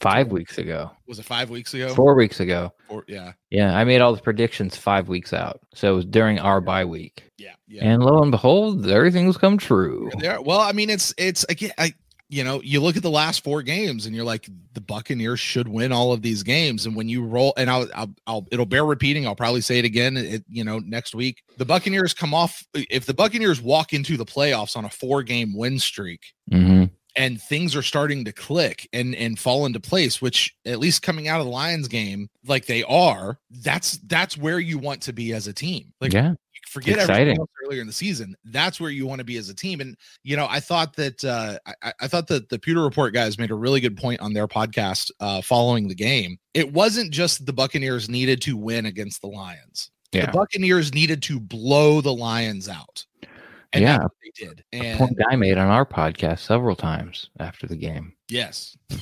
Five 0.00 0.28
weeks 0.28 0.56
ago. 0.56 0.90
Was 1.06 1.18
it 1.18 1.26
five 1.26 1.50
weeks 1.50 1.74
ago? 1.74 1.94
Four 1.94 2.14
weeks 2.14 2.40
ago. 2.40 2.72
Four- 2.88 3.04
yeah, 3.06 3.32
Yeah. 3.50 3.76
I 3.76 3.84
made 3.84 4.00
all 4.00 4.14
the 4.14 4.22
predictions 4.22 4.74
five 4.76 5.08
weeks 5.08 5.34
out. 5.34 5.60
So 5.74 5.92
it 5.92 5.96
was 5.96 6.04
during 6.06 6.38
our 6.38 6.60
bye 6.62 6.86
week. 6.86 7.24
yeah, 7.36 7.52
yeah. 7.68 7.84
And 7.84 8.02
lo 8.02 8.22
and 8.22 8.30
behold, 8.30 8.86
everything's 8.88 9.36
come 9.36 9.58
true. 9.58 10.10
There. 10.18 10.40
Well, 10.40 10.60
I 10.60 10.72
mean, 10.72 10.88
it's 10.88 11.12
it's 11.18 11.44
again, 11.50 11.72
I 11.76 11.92
you 12.30 12.44
know, 12.44 12.62
you 12.62 12.80
look 12.80 12.96
at 12.96 13.02
the 13.02 13.10
last 13.10 13.42
four 13.42 13.60
games 13.60 14.06
and 14.06 14.14
you're 14.14 14.24
like, 14.24 14.48
the 14.72 14.80
Buccaneers 14.80 15.40
should 15.40 15.66
win 15.66 15.90
all 15.90 16.12
of 16.12 16.22
these 16.22 16.44
games. 16.44 16.86
And 16.86 16.94
when 16.94 17.08
you 17.08 17.24
roll, 17.24 17.52
and 17.56 17.68
I'll, 17.68 17.88
I'll, 17.92 18.14
I'll 18.26 18.46
it'll 18.52 18.66
bear 18.66 18.84
repeating. 18.84 19.26
I'll 19.26 19.34
probably 19.34 19.60
say 19.60 19.80
it 19.80 19.84
again. 19.84 20.16
It, 20.16 20.44
you 20.48 20.62
know, 20.62 20.78
next 20.78 21.12
week, 21.12 21.42
the 21.58 21.64
Buccaneers 21.64 22.14
come 22.14 22.32
off. 22.32 22.64
If 22.72 23.06
the 23.06 23.14
Buccaneers 23.14 23.60
walk 23.60 23.92
into 23.92 24.16
the 24.16 24.24
playoffs 24.24 24.76
on 24.76 24.84
a 24.84 24.90
four 24.90 25.24
game 25.24 25.56
win 25.56 25.78
streak, 25.80 26.20
hmm 26.50 26.84
and 27.16 27.42
things 27.42 27.74
are 27.74 27.82
starting 27.82 28.24
to 28.24 28.32
click 28.32 28.88
and 28.92 29.14
and 29.14 29.38
fall 29.38 29.66
into 29.66 29.80
place 29.80 30.22
which 30.22 30.54
at 30.64 30.78
least 30.78 31.02
coming 31.02 31.28
out 31.28 31.40
of 31.40 31.46
the 31.46 31.52
lions 31.52 31.88
game 31.88 32.28
like 32.46 32.66
they 32.66 32.82
are 32.84 33.38
that's 33.62 33.98
that's 34.06 34.36
where 34.36 34.60
you 34.60 34.78
want 34.78 35.02
to 35.02 35.12
be 35.12 35.32
as 35.32 35.46
a 35.46 35.52
team 35.52 35.92
like 36.00 36.12
yeah. 36.12 36.34
Forget 36.70 36.94
exciting. 36.96 37.14
everything 37.22 37.38
else 37.40 37.50
earlier 37.66 37.80
in 37.80 37.86
the 37.86 37.92
season 37.92 38.34
that's 38.46 38.80
where 38.80 38.90
you 38.90 39.06
want 39.06 39.18
to 39.18 39.24
be 39.24 39.36
as 39.36 39.48
a 39.48 39.54
team 39.54 39.80
and 39.80 39.96
you 40.22 40.36
know 40.36 40.46
i 40.48 40.60
thought 40.60 40.94
that 40.94 41.22
uh 41.24 41.58
i, 41.82 41.92
I 42.00 42.06
thought 42.08 42.28
that 42.28 42.48
the 42.48 42.58
pewter 42.58 42.82
report 42.82 43.12
guys 43.12 43.38
made 43.38 43.50
a 43.50 43.54
really 43.54 43.80
good 43.80 43.96
point 43.96 44.20
on 44.20 44.32
their 44.32 44.46
podcast 44.46 45.10
uh 45.20 45.42
following 45.42 45.88
the 45.88 45.94
game 45.94 46.38
it 46.54 46.72
wasn't 46.72 47.12
just 47.12 47.44
the 47.44 47.52
buccaneers 47.52 48.08
needed 48.08 48.40
to 48.42 48.56
win 48.56 48.86
against 48.86 49.20
the 49.20 49.26
lions 49.28 49.90
Yeah. 50.12 50.26
the 50.26 50.32
buccaneers 50.32 50.94
needed 50.94 51.22
to 51.24 51.40
blow 51.40 52.00
the 52.00 52.14
lions 52.14 52.68
out 52.68 53.04
and 53.72 53.82
Yeah. 53.82 53.98
they 54.22 54.46
did 54.46 54.64
and 54.72 54.98
Point 54.98 55.18
I 55.28 55.36
made 55.36 55.58
on 55.58 55.68
our 55.68 55.84
podcast 55.86 56.40
several 56.40 56.76
times 56.76 57.30
after 57.38 57.66
the 57.66 57.76
game. 57.76 58.12
Yes. 58.28 58.76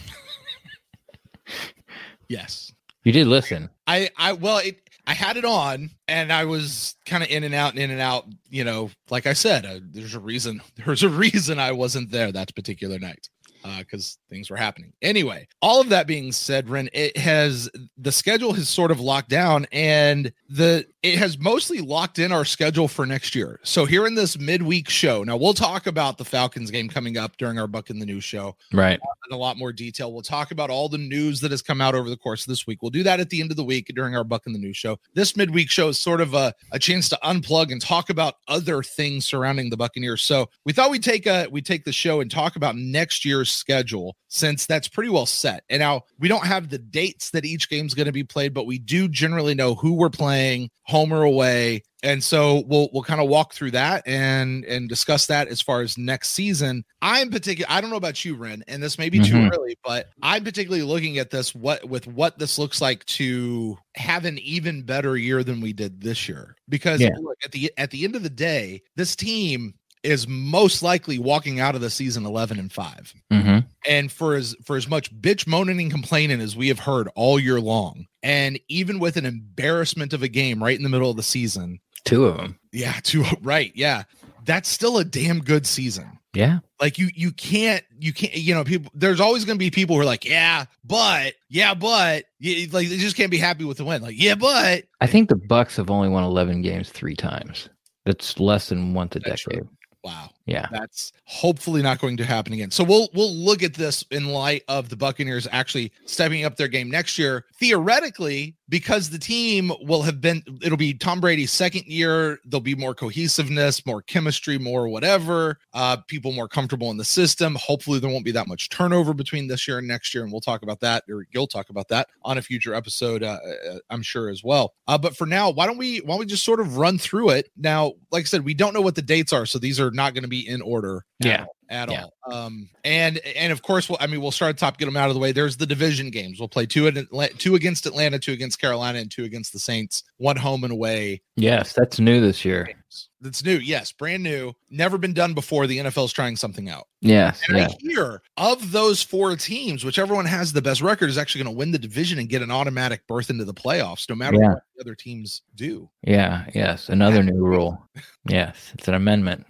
yes. 2.29 2.73
You 3.05 3.13
did 3.13 3.27
listen. 3.27 3.71
I 3.87 4.11
I 4.17 4.33
well 4.35 4.59
it 4.59 4.88
I 5.09 5.15
had 5.15 5.39
it 5.39 5.45
on 5.47 5.89
and 6.07 6.31
I 6.31 6.45
was 6.45 6.95
kind 7.07 7.23
of 7.23 7.31
in 7.31 7.43
and 7.43 7.55
out 7.55 7.73
and 7.73 7.83
in 7.83 7.91
and 7.91 8.01
out, 8.01 8.27
you 8.51 8.63
know, 8.63 8.91
like 9.09 9.27
I 9.27 9.33
said, 9.33 9.65
uh, 9.65 9.81
there's 9.83 10.15
a 10.15 10.21
reason 10.21 10.61
there's 10.77 11.03
a 11.03 11.09
reason 11.09 11.59
I 11.59 11.73
wasn't 11.73 12.11
there 12.11 12.31
that 12.31 12.55
particular 12.55 12.99
night. 12.99 13.31
Uh, 13.65 13.79
because 13.81 14.19
things 14.31 14.51
were 14.51 14.57
happening. 14.57 14.93
Anyway, 15.03 15.47
all 15.61 15.81
of 15.81 15.89
that 15.89 16.07
being 16.07 16.31
said, 16.33 16.69
Ren, 16.69 16.89
it 16.93 17.17
has 17.17 17.69
the 17.97 18.13
schedule 18.13 18.53
has 18.53 18.69
sort 18.69 18.91
of 18.91 19.01
locked 19.01 19.29
down 19.31 19.67
and 19.73 20.33
the 20.49 20.87
it 21.03 21.19
has 21.19 21.39
mostly 21.39 21.81
locked 21.81 22.19
in 22.19 22.33
our 22.33 22.45
schedule 22.45 22.89
for 22.89 23.07
next 23.07 23.35
year. 23.35 23.61
So 23.63 23.85
here 23.85 24.07
in 24.07 24.15
this 24.15 24.39
midweek 24.39 24.89
show, 24.89 25.23
now 25.23 25.37
we'll 25.37 25.55
talk 25.55 25.87
about 25.87 26.19
the 26.19 26.25
Falcons 26.25 26.71
game 26.71 26.89
coming 26.89 27.17
up 27.17 27.37
during 27.37 27.59
our 27.59 27.67
Buck 27.69 27.91
in 27.91 27.99
the 27.99 28.07
News 28.07 28.25
show 28.25 28.57
Right. 28.73 28.99
in 29.29 29.35
a 29.35 29.39
lot 29.39 29.57
more 29.57 29.73
detail. 29.73 30.13
We'll 30.13 30.23
talk 30.23 30.51
about 30.51 30.71
all 30.71 30.89
the 30.89 30.99
news 30.99 31.41
that 31.41 31.51
has 31.53 31.63
come 31.63 31.81
out 31.81 31.95
over 31.95 32.11
the 32.11 32.17
course 32.17 32.43
of 32.43 32.49
this 32.49 32.67
week. 32.67 32.83
We'll 32.83 32.91
do 32.91 33.03
that 33.05 33.21
at 33.21 33.31
the 33.31 33.41
end 33.41 33.51
of 33.53 33.57
the 33.57 33.65
week 33.65 33.93
during 33.95 34.17
our 34.17 34.25
Buck 34.25 34.47
in 34.47 34.53
the 34.53 34.59
News 34.59 34.77
show. 34.77 34.99
This 35.15 35.37
midweek 35.37 35.71
show 35.71 35.89
is 35.89 35.99
sort 36.01 36.21
of 36.21 36.35
a, 36.35 36.53
a 36.73 36.79
chance 36.79 37.09
to 37.11 37.19
unplug 37.25 37.71
and 37.71 37.81
talk 37.81 38.11
about 38.11 38.35
other 38.49 38.83
things 38.83 39.25
surrounding 39.25 39.71
the 39.71 39.77
Buccaneers. 39.77 40.23
So 40.23 40.49
we 40.65 40.73
thought 40.73 40.91
we'd 40.91 41.05
take 41.05 41.27
a 41.27 41.47
we 41.51 41.63
take 41.63 41.85
the 41.85 41.93
show 41.93 42.21
and 42.21 42.31
talk 42.31 42.57
about 42.57 42.75
next 42.77 43.25
year's 43.25 43.48
schedule 43.53 44.17
since 44.29 44.67
that's 44.67 44.89
pretty 44.89 45.11
well 45.11 45.27
set. 45.27 45.65
And 45.71 45.81
now 45.81 46.03
we 46.19 46.29
don't 46.29 46.47
have 46.47 46.69
the 46.69 46.79
dates 46.79 47.31
that 47.31 47.45
each 47.45 47.69
game's 47.69 47.95
going 47.95 48.07
to 48.07 48.13
be 48.13 48.25
played, 48.25 48.55
but 48.55 48.67
we 48.67 48.79
do 48.79 49.09
generally 49.09 49.55
know 49.55 49.75
who 49.75 49.95
we're 49.95 50.11
playing, 50.11 50.71
home 50.85 51.13
or 51.13 51.23
away. 51.23 51.83
And 52.05 52.23
so 52.23 52.63
we'll 52.69 52.89
we'll 52.93 53.03
kind 53.03 53.21
of 53.21 53.29
walk 53.29 53.53
through 53.55 53.73
that 53.73 54.07
and 54.07 54.65
and 54.67 54.89
discuss 54.89 55.27
that 55.27 55.49
as 55.49 55.61
far 55.61 55.81
as 55.81 55.99
next 55.99 56.31
season. 56.31 56.85
I'm 57.03 57.29
particular. 57.31 57.67
I 57.69 57.81
don't 57.81 57.91
know 57.91 57.97
about 57.97 58.25
you, 58.25 58.37
Ren, 58.37 58.63
and 58.69 58.81
this 58.81 58.99
may 58.99 59.09
be 59.11 59.19
too 59.19 59.35
Mhm. 59.35 59.53
early, 59.53 59.77
but 59.85 60.09
I'm 60.23 60.45
particularly 60.45 60.85
looking 60.85 61.19
at 61.19 61.31
this 61.31 61.57
what 61.57 61.89
with 61.89 62.07
what 62.07 62.39
this 62.39 62.57
looks 62.57 62.81
like 62.81 63.05
to 63.07 63.77
have 63.97 64.25
an 64.27 64.39
even 64.39 64.83
better 64.83 65.17
year 65.17 65.43
than 65.43 65.61
we 65.61 65.73
did 65.73 66.01
this 66.01 66.29
year. 66.29 66.55
Because 66.69 67.01
Yeah. 67.01 67.17
look 67.21 67.39
at 67.45 67.51
the 67.51 67.73
at 67.77 67.91
the 67.91 68.05
end 68.05 68.15
of 68.15 68.23
the 68.23 68.31
day, 68.31 68.81
this 68.95 69.17
team 69.17 69.75
is 70.03 70.27
most 70.29 70.83
likely 70.83 71.19
walking 71.19 71.61
out 71.61 71.75
of 71.75 71.81
the 71.81 71.91
season 71.91 72.25
11 72.27 72.59
and 72.59 72.73
5 72.73 73.15
hmm 73.31 73.59
and 73.87 74.11
for 74.13 74.35
as 74.35 74.55
for 74.65 74.77
as 74.77 74.89
much 74.89 75.15
bitch 75.21 75.47
moaning 75.47 75.81
and 75.81 75.91
complaining 75.91 76.41
as 76.41 76.57
we 76.57 76.69
have 76.69 76.79
heard 76.81 77.09
all 77.15 77.39
year 77.39 77.61
long 77.61 78.07
and 78.23 78.59
even 78.69 78.99
with 78.99 79.17
an 79.17 79.25
embarrassment 79.27 80.13
of 80.13 80.23
a 80.23 80.29
game 80.29 80.63
right 80.63 80.77
in 80.77 80.83
the 80.83 80.89
middle 80.89 81.11
of 81.11 81.17
the 81.17 81.23
season 81.23 81.81
Two 82.05 82.27
of 82.27 82.37
them. 82.37 82.59
yeah 82.73 82.95
two 83.03 83.25
right 83.43 83.73
yeah 83.75 84.05
that's 84.45 84.69
still 84.69 84.99
a 84.99 85.05
damn 85.05 85.41
good 85.41 85.67
season 85.67 86.19
Yeah. 86.35 86.61
like 86.81 86.99
you 86.99 87.09
you 87.15 87.33
can't 87.33 87.85
you 87.99 88.13
can't 88.13 88.35
you 88.35 88.55
know 88.55 88.65
people 88.65 88.91
there's 88.95 89.21
always 89.21 89.45
going 89.45 89.57
to 89.59 89.65
be 89.65 89.71
people 89.71 89.97
who 89.97 90.03
are 90.03 90.07
like 90.07 90.25
yeah 90.25 90.65
but 90.85 91.35
yeah 91.49 91.75
but 91.75 92.25
you, 92.39 92.67
like 92.69 92.89
they 92.89 92.97
just 92.99 93.17
can't 93.17 93.31
be 93.31 93.39
happy 93.39 93.65
with 93.65 93.77
the 93.79 93.85
win 93.85 94.01
like 94.03 94.15
yeah 94.19 94.35
but 94.37 94.85
I 95.01 95.07
think 95.07 95.29
the 95.29 95.35
Bucs 95.37 95.77
have 95.77 95.91
only 95.91 96.09
won 96.09 96.25
11 96.25 96.63
games 96.63 96.91
three 96.91 97.15
times. 97.17 97.69
That's 98.07 98.41
less 98.41 98.71
than 98.71 98.95
once 98.95 99.15
a 99.17 99.21
decade. 99.21 99.63
Wow 100.05 100.38
Yeah. 100.49 100.67
That's 100.71 101.13
hopefully 101.25 101.83
not 101.83 102.01
going 102.01 102.17
to 102.17 102.25
happen 102.25 102.53
again. 102.53 102.71
So 102.71 102.83
we'll 102.83 103.09
we'll 103.15 103.35
look 103.35 103.63
at 103.63 103.75
this 103.75 104.05
in 104.11 104.27
light 104.29 104.63
of 104.69 104.89
the 104.89 104.97
Buccaneers 104.97 105.47
actually 105.53 105.93
stepping 106.07 106.45
up 106.45 106.57
their 106.57 106.69
game 106.69 106.91
next 106.91 107.19
year. 107.19 107.45
Theoretically, 107.61 108.57
because 108.69 109.11
the 109.11 109.19
team 109.19 109.71
will 109.83 110.03
have 110.03 110.21
been 110.21 110.43
it'll 110.63 110.79
be 110.79 110.95
Tom 110.95 111.21
Brady's 111.21 111.53
second 111.53 111.85
year, 111.87 112.39
there'll 112.45 112.63
be 112.63 112.75
more 112.75 112.95
cohesiveness, 112.95 113.85
more 113.85 114.03
chemistry, 114.03 114.59
more 114.59 114.89
whatever. 114.89 115.59
Uh 115.75 115.99
people 116.09 116.33
more 116.33 116.49
comfortable 116.49 116.91
in 116.91 116.97
the 116.97 117.05
system. 117.05 117.55
Hopefully 117.57 117.99
there 117.99 118.11
won't 118.11 118.25
be 118.25 118.33
that 118.33 118.49
much 118.49 118.71
turnover 118.71 119.13
between 119.13 119.49
this 119.49 119.69
year 119.69 119.79
and 119.79 119.89
next 119.89 120.15
year 120.15 120.23
and 120.23 120.33
we'll 120.33 120.41
talk 120.41 120.63
about 120.63 120.81
that 120.81 121.05
or 121.11 121.27
you'll 121.33 121.47
talk 121.47 121.69
about 121.71 121.89
that 121.89 122.09
on 122.23 122.39
a 122.39 122.43
future 122.43 122.75
episode 122.75 123.23
uh, 123.23 123.39
uh, 123.71 123.79
I'm 123.91 124.03
sure 124.03 124.31
as 124.31 124.43
well. 124.43 124.75
Uh 124.87 124.99
but 124.99 125.17
for 125.17 125.27
now, 125.27 125.51
why 125.51 125.67
don't 125.67 125.79
we 125.79 125.99
why 125.99 126.13
don't 126.15 126.21
we 126.21 126.27
just 126.27 126.45
sort 126.45 126.61
of 126.61 126.79
run 126.79 126.99
through 126.99 127.31
it? 127.31 127.51
Now, 127.57 127.93
like 128.11 128.23
I 128.23 128.25
said, 128.25 128.45
we 128.45 128.55
don't 128.55 128.75
know 128.75 128.81
what 128.81 128.95
the 128.95 129.03
dates 129.03 129.33
are, 129.33 129.47
so 129.47 129.59
these 129.59 129.79
are 129.81 129.91
not 129.91 130.15
going 130.15 130.23
to 130.23 130.29
be 130.29 130.38
in 130.41 130.61
order. 130.63 131.05
at 131.21 131.27
Yeah. 131.27 131.41
all- 131.43 131.55
At 131.71 131.91
Yeah. 131.91 132.05
all. 132.05 132.33
Um, 132.33 132.71
and 132.85 133.19
and 133.19 133.53
of 133.53 133.61
course, 133.61 133.89
we'll, 133.91 133.99
I 134.01 134.07
mean, 134.07 134.23
we'll 134.23 134.31
start 134.31 134.51
at 134.51 134.57
the 134.57 134.61
top, 134.61 134.79
get 134.79 134.87
them 134.87 134.97
out 134.97 135.09
of 135.09 135.15
the 135.15 135.21
way. 135.21 135.33
There's 135.33 135.57
the 135.59 135.67
division 135.67 136.11
games. 136.11 136.39
We'll 136.39 136.49
play 136.49 136.65
two 136.65 136.87
at 136.87 136.97
Atla- 136.97 137.29
two 137.31 137.57
against 137.57 137.85
Atlanta, 137.87 138.19
two 138.19 138.33
against 138.33 138.59
Carolina, 138.61 139.01
and 139.01 139.11
two 139.11 139.25
against 139.25 139.53
the 139.53 139.59
Saints. 139.59 140.03
One 140.17 140.37
home 140.37 140.63
and 140.65 140.73
away. 140.73 141.21
Yes, 141.37 141.73
that's 141.75 141.99
new 142.01 142.21
this 142.23 142.43
year. 142.45 142.65
games. 142.65 143.09
That's 143.21 143.45
new. 143.45 143.59
Yes, 143.59 143.93
brand 143.93 144.23
new. 144.23 144.55
Never 144.71 144.97
been 144.97 145.13
done 145.13 145.35
before. 145.35 145.67
The 145.67 145.79
NFL's 145.79 146.13
trying 146.13 146.37
something 146.37 146.71
out. 146.71 146.87
Yes, 147.03 147.43
And 147.49 147.59
yeah. 147.59 147.67
I 147.69 147.77
hear 147.81 148.23
of 148.39 148.71
those 148.73 149.03
four 149.03 149.35
teams, 149.37 149.85
whichever 149.85 150.15
one 150.15 150.25
has 150.25 150.53
the 150.55 150.63
best 150.63 150.81
record 150.81 151.11
is 151.11 151.19
actually 151.19 151.43
going 151.45 151.55
to 151.55 151.59
win 151.59 151.73
the 151.73 151.79
division 151.79 152.19
and 152.19 152.29
get 152.31 152.41
an 152.43 152.51
automatic 152.53 153.07
berth 153.09 153.29
into 153.29 153.45
the 153.45 153.53
playoffs, 153.55 154.09
no 154.09 154.15
matter 154.15 154.39
Yeah. 154.41 154.49
what 154.55 154.63
the 154.77 154.83
other 154.85 154.95
teams 154.95 155.43
do. 155.55 155.91
Yeah, 156.07 156.47
yes. 156.55 156.89
Another 156.89 157.23
new 157.23 157.35
rule. 157.45 157.83
Yes, 158.29 158.71
it's 158.73 158.89
an 158.89 158.95
amendment. 158.95 159.45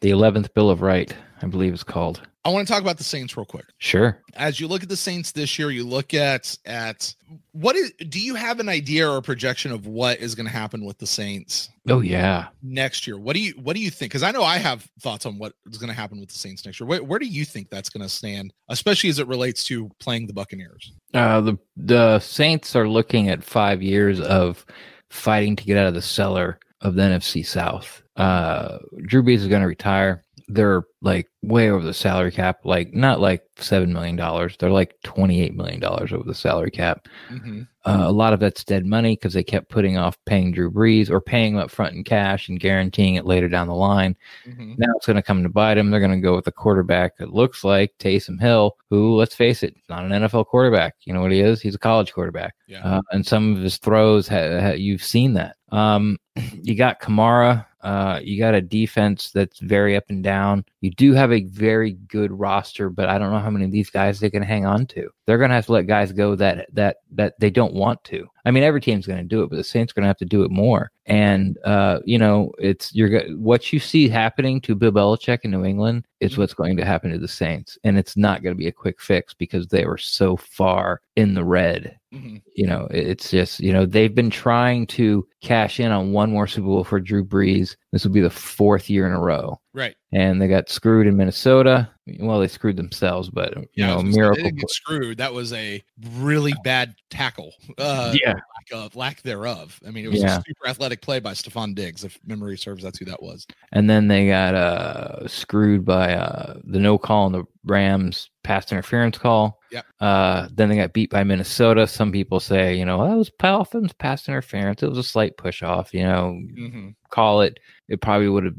The 0.00 0.10
11th 0.10 0.54
Bill 0.54 0.70
of 0.70 0.82
Right, 0.82 1.14
I 1.42 1.46
believe 1.46 1.72
it's 1.74 1.82
called. 1.84 2.22
I 2.42 2.48
want 2.48 2.66
to 2.66 2.72
talk 2.72 2.80
about 2.80 2.96
the 2.96 3.04
Saints 3.04 3.36
real 3.36 3.44
quick. 3.44 3.66
Sure. 3.76 4.18
as 4.34 4.58
you 4.58 4.66
look 4.66 4.82
at 4.82 4.88
the 4.88 4.96
Saints 4.96 5.30
this 5.32 5.58
year, 5.58 5.70
you 5.70 5.84
look 5.84 6.14
at 6.14 6.56
at 6.64 7.14
what 7.52 7.76
is 7.76 7.92
do 8.08 8.18
you 8.18 8.34
have 8.34 8.60
an 8.60 8.68
idea 8.70 9.06
or 9.10 9.18
a 9.18 9.22
projection 9.22 9.70
of 9.72 9.86
what 9.86 10.18
is 10.20 10.34
going 10.34 10.46
to 10.46 10.52
happen 10.52 10.86
with 10.86 10.96
the 10.96 11.06
Saints 11.06 11.68
Oh, 11.86 12.00
yeah. 12.00 12.46
next 12.62 13.06
year? 13.06 13.18
What 13.18 13.34
do 13.36 13.40
you 13.42 13.52
what 13.62 13.76
do 13.76 13.82
you 13.82 13.90
think? 13.90 14.10
Because 14.10 14.22
I 14.22 14.30
know 14.30 14.42
I 14.42 14.56
have 14.56 14.88
thoughts 15.00 15.26
on 15.26 15.36
what 15.38 15.52
is 15.70 15.76
going 15.76 15.90
to 15.90 15.94
happen 15.94 16.18
with 16.18 16.30
the 16.30 16.38
Saints 16.38 16.64
next 16.64 16.80
year. 16.80 16.86
Where, 16.86 17.02
where 17.02 17.18
do 17.18 17.26
you 17.26 17.44
think 17.44 17.68
that's 17.68 17.90
going 17.90 18.02
to 18.02 18.08
stand, 18.08 18.54
especially 18.70 19.10
as 19.10 19.18
it 19.18 19.26
relates 19.26 19.62
to 19.64 19.90
playing 20.00 20.26
the 20.26 20.32
Buccaneers? 20.32 20.92
Uh, 21.12 21.42
the 21.42 21.58
the 21.76 22.20
Saints 22.20 22.74
are 22.74 22.88
looking 22.88 23.28
at 23.28 23.44
five 23.44 23.82
years 23.82 24.18
of 24.18 24.64
fighting 25.10 25.56
to 25.56 25.64
get 25.64 25.76
out 25.76 25.88
of 25.88 25.94
the 25.94 26.00
cellar 26.00 26.58
of 26.80 26.94
the 26.94 27.02
NFC 27.02 27.44
South. 27.44 28.02
Uh, 28.16 28.78
Drew 29.02 29.22
Brees 29.22 29.36
is 29.36 29.48
going 29.48 29.62
to 29.62 29.68
retire. 29.68 30.24
They're 30.48 30.82
like 31.00 31.28
way 31.42 31.70
over 31.70 31.84
the 31.84 31.94
salary 31.94 32.32
cap, 32.32 32.58
like 32.64 32.92
not 32.92 33.20
like 33.20 33.42
seven 33.56 33.92
million 33.92 34.16
dollars. 34.16 34.56
They're 34.58 34.70
like 34.70 34.96
twenty 35.04 35.42
eight 35.42 35.54
million 35.54 35.78
dollars 35.78 36.12
over 36.12 36.24
the 36.24 36.34
salary 36.34 36.72
cap. 36.72 37.06
Mm-hmm. 37.30 37.62
Uh, 37.86 38.08
a 38.08 38.12
lot 38.12 38.34
of 38.34 38.40
that's 38.40 38.64
dead 38.64 38.84
money 38.84 39.14
because 39.14 39.32
they 39.32 39.42
kept 39.42 39.70
putting 39.70 39.96
off 39.96 40.18
paying 40.26 40.52
Drew 40.52 40.70
Brees 40.70 41.08
or 41.08 41.20
paying 41.20 41.54
him 41.54 41.60
up 41.60 41.70
front 41.70 41.94
in 41.94 42.04
cash 42.04 42.48
and 42.48 42.60
guaranteeing 42.60 43.14
it 43.14 43.24
later 43.24 43.48
down 43.48 43.68
the 43.68 43.74
line. 43.74 44.16
Mm-hmm. 44.46 44.74
Now 44.76 44.92
it's 44.96 45.06
going 45.06 45.16
to 45.16 45.22
come 45.22 45.42
to 45.44 45.48
bite 45.48 45.76
them. 45.76 45.90
They're 45.90 46.00
going 46.00 46.10
to 46.10 46.18
go 46.18 46.36
with 46.36 46.46
a 46.46 46.52
quarterback 46.52 47.16
that 47.16 47.32
looks 47.32 47.64
like 47.64 47.94
Taysom 47.98 48.38
Hill, 48.38 48.76
who, 48.90 49.16
let's 49.16 49.34
face 49.34 49.62
it, 49.62 49.76
not 49.88 50.04
an 50.04 50.10
NFL 50.10 50.46
quarterback. 50.46 50.96
You 51.04 51.14
know 51.14 51.22
what 51.22 51.32
he 51.32 51.40
is? 51.40 51.62
He's 51.62 51.74
a 51.74 51.78
college 51.78 52.12
quarterback. 52.12 52.54
Yeah. 52.66 52.82
Uh, 52.84 53.02
and 53.12 53.26
some 53.26 53.56
of 53.56 53.62
his 53.62 53.78
throws, 53.78 54.28
ha- 54.28 54.60
ha- 54.60 54.70
you've 54.72 55.04
seen 55.04 55.32
that. 55.34 55.56
Um, 55.70 56.18
you 56.62 56.74
got 56.74 57.00
Kamara. 57.00 57.64
Uh, 57.82 58.20
you 58.22 58.38
got 58.38 58.54
a 58.54 58.60
defense 58.60 59.30
that's 59.30 59.58
very 59.60 59.96
up 59.96 60.04
and 60.10 60.22
down. 60.22 60.64
You 60.80 60.90
do 60.90 61.12
have 61.12 61.32
a 61.32 61.44
very 61.44 61.92
good 62.08 62.32
roster, 62.32 62.88
but 62.88 63.08
I 63.08 63.18
don't 63.18 63.30
know 63.30 63.38
how 63.38 63.50
many 63.50 63.66
of 63.66 63.70
these 63.70 63.90
guys 63.90 64.18
they 64.18 64.30
can 64.30 64.42
hang 64.42 64.64
on 64.64 64.86
to. 64.86 65.10
They're 65.26 65.38
going 65.38 65.50
to 65.50 65.56
have 65.56 65.66
to 65.66 65.72
let 65.72 65.86
guys 65.86 66.12
go 66.12 66.34
that 66.36 66.68
that 66.72 66.98
that 67.12 67.34
they 67.38 67.50
don't 67.50 67.74
want 67.74 68.02
to. 68.04 68.26
I 68.46 68.50
mean, 68.50 68.62
every 68.62 68.80
team's 68.80 69.06
going 69.06 69.18
to 69.18 69.24
do 69.24 69.42
it, 69.42 69.50
but 69.50 69.56
the 69.56 69.64
Saints 69.64 69.92
are 69.92 69.94
going 69.94 70.04
to 70.04 70.08
have 70.08 70.16
to 70.18 70.24
do 70.24 70.42
it 70.42 70.50
more. 70.50 70.90
And 71.04 71.58
uh, 71.64 72.00
you 72.04 72.18
know, 72.18 72.52
it's 72.58 72.94
you're 72.94 73.22
what 73.36 73.72
you 73.72 73.78
see 73.78 74.08
happening 74.08 74.60
to 74.62 74.74
Bill 74.74 74.92
Belichick 74.92 75.40
in 75.42 75.50
New 75.50 75.64
England 75.64 76.06
is 76.20 76.38
what's 76.38 76.54
going 76.54 76.76
to 76.78 76.84
happen 76.84 77.10
to 77.10 77.18
the 77.18 77.28
Saints, 77.28 77.78
and 77.84 77.98
it's 77.98 78.16
not 78.16 78.42
going 78.42 78.54
to 78.54 78.58
be 78.58 78.68
a 78.68 78.72
quick 78.72 79.00
fix 79.00 79.34
because 79.34 79.66
they 79.68 79.84
were 79.84 79.98
so 79.98 80.36
far 80.36 81.02
in 81.16 81.34
the 81.34 81.44
red 81.44 82.00
Mm-hmm. 82.12 82.38
you 82.56 82.66
know, 82.66 82.88
it's 82.90 83.30
just, 83.30 83.60
you 83.60 83.72
know, 83.72 83.86
they've 83.86 84.14
been 84.14 84.30
trying 84.30 84.84
to 84.88 85.24
cash 85.42 85.78
in 85.78 85.92
on 85.92 86.10
one 86.10 86.32
more 86.32 86.48
Super 86.48 86.66
Bowl 86.66 86.82
for 86.82 86.98
Drew 86.98 87.24
Brees. 87.24 87.76
This 87.92 88.04
will 88.04 88.12
be 88.12 88.20
the 88.20 88.30
fourth 88.30 88.88
year 88.88 89.06
in 89.06 89.12
a 89.12 89.20
row. 89.20 89.60
Right. 89.74 89.96
And 90.12 90.40
they 90.40 90.48
got 90.48 90.68
screwed 90.68 91.06
in 91.06 91.16
Minnesota. 91.16 91.90
Well, 92.18 92.40
they 92.40 92.48
screwed 92.48 92.76
themselves, 92.76 93.30
but, 93.30 93.56
you 93.56 93.68
Yeah. 93.74 93.86
Know, 93.88 93.96
was 94.02 94.16
gonna 94.16 94.34
they 94.34 94.42
miracle. 94.42 94.68
screwed. 94.68 95.18
That 95.18 95.32
was 95.32 95.52
a 95.52 95.82
really 96.16 96.54
bad 96.64 96.94
tackle. 97.10 97.52
Uh, 97.78 98.14
yeah. 98.22 98.32
lack 98.34 98.42
of 98.72 98.96
lack 98.96 99.22
thereof. 99.22 99.78
I 99.86 99.90
mean, 99.90 100.04
it 100.04 100.08
was 100.10 100.20
Yeah. 100.20 100.38
a 100.38 100.42
super 100.46 100.66
athletic 100.68 101.00
play 101.00 101.18
by 101.20 101.32
Stefon 101.32 101.74
Diggs, 101.74 102.04
if 102.04 102.18
memory 102.26 102.58
serves. 102.58 102.82
That's 102.82 102.98
who 102.98 103.04
that 103.06 103.22
was. 103.22 103.46
And 103.72 103.88
then 103.88 104.08
they 104.08 104.26
got 104.28 104.54
uh, 104.54 105.26
screwed 105.28 105.84
by 105.84 106.14
uh, 106.14 106.58
the 106.64 106.78
no 106.78 106.98
call 106.98 107.26
on 107.26 107.32
the 107.32 107.44
Rams 107.64 108.30
pass 108.42 108.72
interference 108.72 109.18
call. 109.18 109.58
Yep. 109.70 109.84
Uh, 110.00 110.48
then 110.52 110.68
they 110.68 110.76
got 110.76 110.92
beat 110.92 111.10
by 111.10 111.22
Minnesota. 111.24 111.86
Some 111.86 112.10
people 112.10 112.40
say, 112.40 112.74
you 112.76 112.84
know, 112.84 113.06
that 113.06 113.16
was 113.16 113.30
Dolphins 113.38 113.92
pass 113.92 114.26
interference. 114.28 114.82
It 114.82 114.88
was 114.88 114.98
a 114.98 115.02
slight 115.02 115.36
push 115.36 115.62
off. 115.62 115.92
You 115.94 116.02
know, 116.04 116.40
Mm-hmm. 116.58 116.88
call 117.10 117.42
it. 117.42 117.60
It 117.88 118.00
probably 118.00 118.28
would 118.28 118.44
have, 118.44 118.54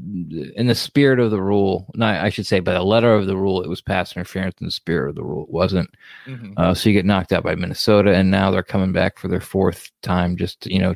in 0.56 0.66
the 0.66 0.74
spirit 0.74 1.18
of 1.18 1.30
the 1.30 1.40
rule. 1.42 1.90
Not, 1.94 2.22
I 2.24 2.28
should 2.30 2.46
say, 2.46 2.60
by 2.60 2.72
the 2.74 2.82
letter 2.82 3.14
of 3.14 3.26
the 3.26 3.36
rule, 3.42 3.62
it 3.62 3.68
was 3.68 3.80
pass 3.80 4.16
interference. 4.16 4.54
In 4.60 4.66
the 4.66 4.70
spirit 4.70 5.10
of 5.10 5.16
the 5.16 5.24
rule, 5.24 5.44
it 5.44 5.50
wasn't. 5.50 5.90
Mm-hmm. 6.26 6.52
Uh, 6.56 6.74
so 6.74 6.88
you 6.88 6.94
get 6.94 7.04
knocked 7.04 7.32
out 7.32 7.44
by 7.44 7.54
Minnesota, 7.54 8.14
and 8.14 8.30
now 8.30 8.50
they're 8.50 8.62
coming 8.62 8.92
back 8.92 9.18
for 9.18 9.28
their 9.28 9.40
fourth 9.40 9.90
time, 10.02 10.36
just 10.36 10.60
to, 10.62 10.72
you 10.72 10.78
know, 10.78 10.94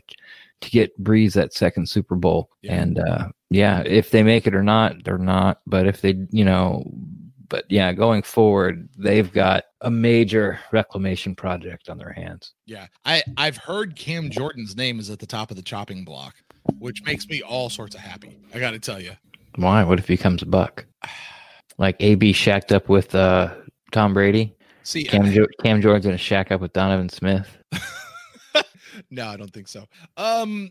to 0.60 0.70
get 0.70 1.02
Brees 1.02 1.34
that 1.34 1.52
second 1.52 1.88
Super 1.88 2.14
Bowl. 2.14 2.50
Yeah. 2.62 2.74
And 2.74 2.98
uh, 2.98 3.28
yeah, 3.50 3.82
if 3.84 4.10
they 4.10 4.22
make 4.22 4.46
it 4.46 4.54
or 4.54 4.62
not, 4.62 5.04
they're 5.04 5.18
not. 5.18 5.60
But 5.66 5.86
if 5.86 6.00
they, 6.00 6.14
you 6.30 6.44
know, 6.44 6.84
but 7.48 7.64
yeah, 7.68 7.92
going 7.92 8.22
forward, 8.22 8.88
they've 8.96 9.32
got 9.32 9.64
a 9.80 9.90
major 9.90 10.58
reclamation 10.72 11.34
project 11.34 11.88
on 11.88 11.98
their 11.98 12.12
hands. 12.12 12.52
Yeah, 12.66 12.86
I 13.04 13.22
I've 13.36 13.56
heard 13.56 13.96
Cam 13.96 14.30
Jordan's 14.30 14.76
name 14.76 14.98
is 14.98 15.10
at 15.10 15.18
the 15.18 15.26
top 15.26 15.50
of 15.50 15.56
the 15.56 15.62
chopping 15.62 16.04
block, 16.04 16.34
which 16.78 17.02
makes 17.04 17.28
me 17.28 17.42
all 17.42 17.70
sorts 17.70 17.94
of 17.94 18.00
happy. 18.00 18.38
I 18.54 18.58
got 18.58 18.72
to 18.72 18.78
tell 18.78 19.00
you. 19.00 19.12
Why? 19.56 19.84
What 19.84 19.98
if 19.98 20.08
he 20.08 20.14
becomes 20.14 20.42
a 20.42 20.46
buck? 20.46 20.86
Like 21.78 21.96
AB 22.00 22.32
shacked 22.32 22.72
up 22.72 22.88
with 22.88 23.14
uh, 23.14 23.54
Tom 23.92 24.14
Brady. 24.14 24.54
See, 24.82 25.04
Cam, 25.04 25.26
I- 25.26 25.32
jo- 25.34 25.46
Cam 25.62 25.80
Jordan's 25.82 26.04
gonna 26.06 26.16
shack 26.18 26.50
up 26.52 26.60
with 26.60 26.72
Donovan 26.72 27.08
Smith. 27.08 27.58
no, 29.10 29.26
I 29.26 29.36
don't 29.36 29.52
think 29.52 29.68
so. 29.68 29.84
Um, 30.16 30.70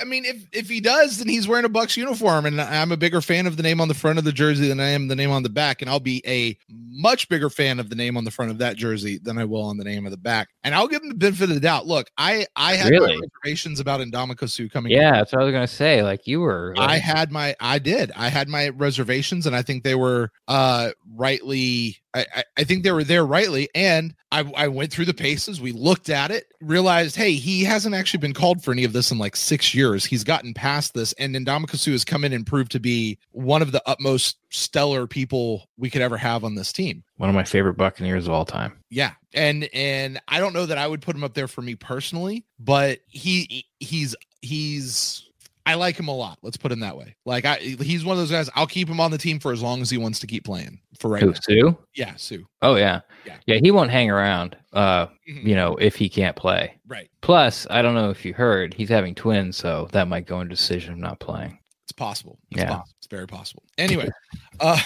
I 0.00 0.04
mean, 0.04 0.24
if 0.24 0.46
if 0.52 0.68
he 0.68 0.80
does, 0.80 1.18
then 1.18 1.28
he's 1.28 1.46
wearing 1.48 1.64
a 1.64 1.68
Bucs 1.68 1.96
uniform, 1.96 2.46
and 2.46 2.60
I'm 2.60 2.92
a 2.92 2.96
bigger 2.96 3.20
fan 3.20 3.46
of 3.46 3.56
the 3.56 3.62
name 3.62 3.80
on 3.80 3.88
the 3.88 3.94
front 3.94 4.18
of 4.18 4.24
the 4.24 4.32
jersey 4.32 4.68
than 4.68 4.80
I 4.80 4.88
am 4.88 5.08
the 5.08 5.16
name 5.16 5.30
on 5.30 5.42
the 5.42 5.48
back, 5.48 5.82
and 5.82 5.90
I'll 5.90 6.00
be 6.00 6.22
a 6.26 6.56
much 6.68 7.28
bigger 7.28 7.50
fan 7.50 7.78
of 7.78 7.90
the 7.90 7.96
name 7.96 8.16
on 8.16 8.24
the 8.24 8.30
front 8.30 8.50
of 8.50 8.58
that 8.58 8.76
jersey 8.76 9.18
than 9.18 9.38
I 9.38 9.44
will 9.44 9.62
on 9.62 9.76
the 9.76 9.84
name 9.84 10.04
of 10.06 10.10
the 10.10 10.16
back. 10.16 10.48
And 10.64 10.74
I'll 10.74 10.88
give 10.88 11.02
him 11.02 11.08
the 11.10 11.14
benefit 11.14 11.44
of 11.50 11.54
the 11.54 11.60
doubt. 11.60 11.86
Look, 11.86 12.08
I 12.18 12.46
I 12.56 12.74
had 12.76 12.90
Really? 12.90 13.16
my 13.16 13.22
reservations 13.44 13.80
about 13.80 14.00
Ndamukong 14.00 14.48
Suh 14.48 14.68
coming. 14.72 14.92
Yeah, 14.92 15.12
that's 15.12 15.32
what 15.32 15.42
I 15.42 15.44
was 15.44 15.52
gonna 15.52 15.66
say. 15.66 16.02
Like 16.02 16.26
you 16.26 16.40
were. 16.40 16.74
I 16.78 16.98
had 16.98 17.30
my 17.30 17.54
I 17.60 17.78
did. 17.78 18.12
I 18.16 18.28
had 18.28 18.48
my 18.48 18.70
reservations 18.70 19.46
and 19.46 19.54
I 19.54 19.62
think 19.62 19.84
they 19.84 19.94
were 19.94 20.30
uh 20.48 20.90
rightly 21.14 21.96
I, 22.16 22.26
I, 22.34 22.44
I 22.56 22.64
think 22.64 22.82
they 22.82 22.92
were 22.92 23.04
there 23.04 23.26
rightly. 23.26 23.68
And 23.74 24.14
I, 24.32 24.50
I 24.56 24.68
went 24.68 24.90
through 24.90 25.04
the 25.04 25.14
paces. 25.14 25.60
We 25.60 25.72
looked 25.72 26.08
at 26.08 26.30
it, 26.30 26.46
realized, 26.60 27.14
hey, 27.14 27.34
he 27.34 27.64
hasn't 27.64 27.94
actually 27.94 28.20
been 28.20 28.32
called 28.32 28.64
for 28.64 28.72
any 28.72 28.84
of 28.84 28.92
this 28.92 29.10
in 29.10 29.18
like 29.18 29.36
six 29.36 29.74
years. 29.74 30.04
He's 30.04 30.24
gotten 30.24 30.54
past 30.54 30.94
this, 30.94 31.12
and 31.14 31.34
Ndamukong 31.34 31.92
has 31.92 32.04
come 32.04 32.24
in 32.24 32.32
and 32.32 32.46
proved 32.46 32.72
to 32.72 32.80
be 32.80 33.18
one 33.32 33.62
of 33.62 33.72
the 33.72 33.82
utmost 33.86 34.38
stellar 34.50 35.06
people 35.06 35.68
we 35.76 35.90
could 35.90 36.02
ever 36.02 36.16
have 36.16 36.42
on 36.42 36.54
this 36.54 36.72
team. 36.72 37.04
one 37.18 37.28
of 37.28 37.34
my 37.34 37.44
favorite 37.44 37.74
Buccaneers 37.74 38.26
of 38.26 38.32
all 38.32 38.44
time. 38.44 38.72
Yeah, 38.90 39.12
and 39.34 39.68
and 39.72 40.20
I 40.28 40.40
don't 40.40 40.54
know 40.54 40.66
that 40.66 40.78
I 40.78 40.86
would 40.86 41.02
put 41.02 41.14
him 41.14 41.24
up 41.24 41.34
there 41.34 41.48
for 41.48 41.62
me 41.62 41.74
personally, 41.74 42.46
but 42.58 43.00
he 43.08 43.66
he's 43.78 44.16
he's 44.40 45.25
I 45.66 45.74
like 45.74 45.98
him 45.98 46.06
a 46.08 46.14
lot. 46.14 46.38
Let's 46.42 46.56
put 46.56 46.70
him 46.72 46.80
that 46.80 46.96
way. 46.96 47.16
Like 47.24 47.44
I 47.44 47.56
he's 47.56 48.04
one 48.04 48.12
of 48.14 48.18
those 48.18 48.30
guys. 48.30 48.48
I'll 48.54 48.66
keep 48.68 48.88
him 48.88 49.00
on 49.00 49.10
the 49.10 49.18
team 49.18 49.40
for 49.40 49.52
as 49.52 49.60
long 49.62 49.82
as 49.82 49.90
he 49.90 49.98
wants 49.98 50.20
to 50.20 50.26
keep 50.26 50.44
playing. 50.44 50.78
For 50.98 51.08
right 51.10 51.22
Who, 51.22 51.32
now. 51.32 51.70
Suh? 51.70 51.74
Yeah, 51.94 52.14
Suh. 52.16 52.36
Oh 52.62 52.76
yeah. 52.76 53.00
Yeah. 53.26 53.36
yeah, 53.46 53.56
He 53.60 53.70
won't 53.72 53.90
hang 53.90 54.08
around. 54.10 54.56
Uh, 54.72 55.06
Mhm. 55.28 55.42
you 55.44 55.54
know, 55.56 55.74
if 55.76 55.96
he 55.96 56.08
can't 56.08 56.36
play. 56.36 56.74
Right. 56.86 57.10
Plus, 57.20 57.66
I 57.68 57.82
don't 57.82 57.94
know 57.96 58.10
if 58.10 58.24
you 58.24 58.32
heard, 58.32 58.72
he's 58.74 58.88
having 58.88 59.14
twins, 59.16 59.56
so 59.56 59.88
that 59.92 60.06
might 60.06 60.26
go 60.26 60.40
into 60.40 60.54
decision 60.54 60.92
of 60.92 60.98
not 61.00 61.18
playing. 61.18 61.58
It's 61.84 61.92
possible. 61.92 62.38
It's 62.52 62.60
Yeah. 62.60 62.68
possible. 62.76 62.95
It's 63.06 63.12
very 63.12 63.28
possible. 63.28 63.62
Anyway, 63.78 64.08
uh, 64.60 64.80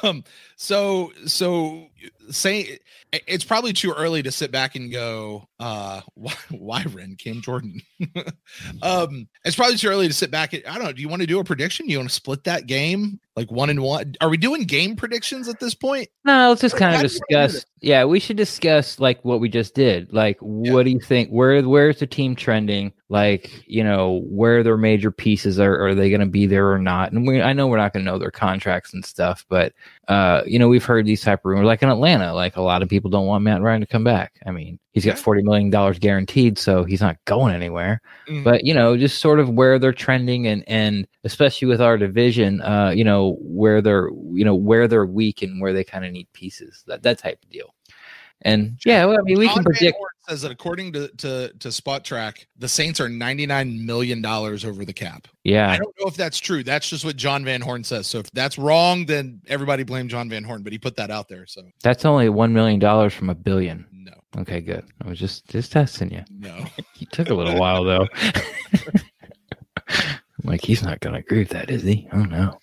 so 0.56 1.12
so 1.26 1.88
say 2.30 2.78
it's 3.12 3.44
probably 3.44 3.72
too 3.72 3.92
early 3.92 4.22
to 4.22 4.30
sit 4.30 4.50
back 4.50 4.76
and 4.76 4.90
go, 4.90 5.48
uh, 5.58 6.00
why, 6.14 6.32
why 6.50 6.84
Ren 6.90 7.16
Cam 7.16 7.42
Jordan? 7.42 7.82
um, 8.82 9.28
it's 9.44 9.56
probably 9.56 9.76
too 9.76 9.88
early 9.88 10.08
to 10.08 10.14
sit 10.14 10.30
back. 10.30 10.54
At, 10.54 10.66
I 10.68 10.74
don't 10.74 10.84
know. 10.84 10.92
Do 10.92 11.02
you 11.02 11.08
want 11.08 11.20
to 11.20 11.26
do 11.26 11.38
a 11.38 11.44
prediction? 11.44 11.88
You 11.88 11.98
want 11.98 12.08
to 12.08 12.14
split 12.14 12.44
that 12.44 12.66
game 12.66 13.20
like 13.36 13.50
one 13.50 13.68
and 13.68 13.82
one? 13.82 14.14
Are 14.20 14.28
we 14.28 14.36
doing 14.36 14.62
game 14.62 14.96
predictions 14.96 15.48
at 15.48 15.60
this 15.60 15.74
point? 15.74 16.08
No, 16.24 16.48
let's 16.48 16.62
just 16.62 16.76
kind 16.76 16.94
of 16.94 17.02
discuss. 17.02 17.64
Yeah, 17.82 18.04
we 18.04 18.20
should 18.20 18.36
discuss 18.36 19.00
like 19.00 19.24
what 19.24 19.40
we 19.40 19.48
just 19.48 19.74
did. 19.74 20.12
Like, 20.12 20.38
yeah. 20.40 20.72
what 20.72 20.84
do 20.84 20.90
you 20.90 21.00
think? 21.00 21.30
Where 21.30 21.62
where's 21.68 21.98
the 21.98 22.06
team 22.06 22.36
trending? 22.36 22.92
Like, 23.08 23.50
you 23.66 23.82
know, 23.82 24.22
where 24.26 24.62
their 24.62 24.76
major 24.76 25.10
pieces 25.10 25.58
are? 25.58 25.86
Are 25.86 25.94
they 25.96 26.10
going 26.10 26.20
to 26.20 26.26
be 26.26 26.46
there 26.46 26.70
or 26.70 26.78
not? 26.78 27.10
And 27.10 27.26
we, 27.26 27.42
I 27.42 27.49
know 27.52 27.66
we're 27.66 27.76
not 27.76 27.92
going 27.92 28.04
to 28.04 28.10
know 28.10 28.18
their 28.18 28.30
contracts 28.30 28.92
and 28.92 29.04
stuff, 29.04 29.44
but 29.48 29.72
uh, 30.08 30.42
you 30.46 30.58
know, 30.58 30.68
we've 30.68 30.84
heard 30.84 31.06
these 31.06 31.22
type 31.22 31.40
of 31.40 31.44
rumors, 31.44 31.66
like 31.66 31.82
in 31.82 31.88
Atlanta, 31.88 32.34
like 32.34 32.56
a 32.56 32.62
lot 32.62 32.82
of 32.82 32.88
people 32.88 33.10
don't 33.10 33.26
want 33.26 33.44
Matt 33.44 33.62
Ryan 33.62 33.80
to 33.80 33.86
come 33.86 34.04
back. 34.04 34.40
I 34.46 34.50
mean, 34.50 34.78
he's 34.92 35.04
got 35.04 35.18
forty 35.18 35.42
million 35.42 35.70
dollars 35.70 35.98
guaranteed, 35.98 36.58
so 36.58 36.84
he's 36.84 37.00
not 37.00 37.16
going 37.24 37.54
anywhere. 37.54 38.00
Mm. 38.28 38.44
But 38.44 38.64
you 38.64 38.74
know, 38.74 38.96
just 38.96 39.20
sort 39.20 39.40
of 39.40 39.50
where 39.50 39.78
they're 39.78 39.92
trending, 39.92 40.46
and 40.46 40.64
and 40.66 41.06
especially 41.24 41.68
with 41.68 41.80
our 41.80 41.96
division, 41.96 42.60
uh, 42.62 42.90
you 42.90 43.04
know, 43.04 43.36
where 43.40 43.80
they're 43.80 44.08
you 44.32 44.44
know 44.44 44.54
where 44.54 44.88
they're 44.88 45.06
weak 45.06 45.42
and 45.42 45.60
where 45.60 45.72
they 45.72 45.84
kind 45.84 46.04
of 46.04 46.12
need 46.12 46.32
pieces, 46.32 46.84
that 46.86 47.02
that 47.02 47.18
type 47.18 47.42
of 47.42 47.50
deal. 47.50 47.74
And 48.42 48.78
yeah, 48.86 49.04
well, 49.04 49.18
I 49.18 49.22
mean, 49.22 49.38
we 49.38 49.46
John 49.46 49.56
can 49.56 49.64
predict. 49.64 49.98
says 50.28 50.42
that 50.42 50.50
according 50.50 50.92
to, 50.94 51.08
to 51.08 51.52
to 51.58 51.68
Spotrac, 51.68 52.46
the 52.56 52.68
Saints 52.68 53.00
are 53.00 53.08
ninety 53.08 53.44
nine 53.46 53.84
million 53.84 54.22
dollars 54.22 54.64
over 54.64 54.84
the 54.84 54.92
cap. 54.94 55.28
Yeah, 55.44 55.70
I 55.70 55.76
don't 55.76 55.94
know 56.00 56.06
if 56.06 56.16
that's 56.16 56.38
true. 56.38 56.62
That's 56.62 56.88
just 56.88 57.04
what 57.04 57.16
John 57.16 57.44
Van 57.44 57.60
Horn 57.60 57.84
says. 57.84 58.06
So 58.06 58.18
if 58.18 58.30
that's 58.30 58.56
wrong, 58.56 59.04
then 59.04 59.42
everybody 59.48 59.82
blame 59.82 60.08
John 60.08 60.30
Van 60.30 60.42
Horn. 60.42 60.62
But 60.62 60.72
he 60.72 60.78
put 60.78 60.96
that 60.96 61.10
out 61.10 61.28
there. 61.28 61.46
So 61.46 61.62
that's 61.82 62.04
only 62.06 62.30
one 62.30 62.54
million 62.54 62.80
dollars 62.80 63.12
from 63.12 63.28
a 63.28 63.34
billion. 63.34 63.86
No. 63.92 64.12
Okay, 64.38 64.60
good. 64.60 64.84
I 65.04 65.08
was 65.08 65.18
just 65.18 65.46
just 65.48 65.72
testing 65.72 66.10
you. 66.10 66.24
No. 66.30 66.64
he 66.94 67.04
took 67.06 67.28
a 67.28 67.34
little 67.34 67.58
while 67.58 67.84
though. 67.84 68.06
like 70.44 70.64
he's 70.64 70.82
not 70.82 71.00
going 71.00 71.12
to 71.12 71.20
agree 71.20 71.40
with 71.40 71.50
that, 71.50 71.70
is 71.70 71.82
he? 71.82 72.08
Oh 72.12 72.22
no. 72.22 72.58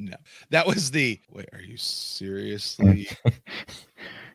No, 0.00 0.16
that 0.50 0.64
was 0.64 0.92
the. 0.92 1.20
Wait, 1.28 1.48
are 1.52 1.60
you 1.60 1.76
seriously? 1.76 3.08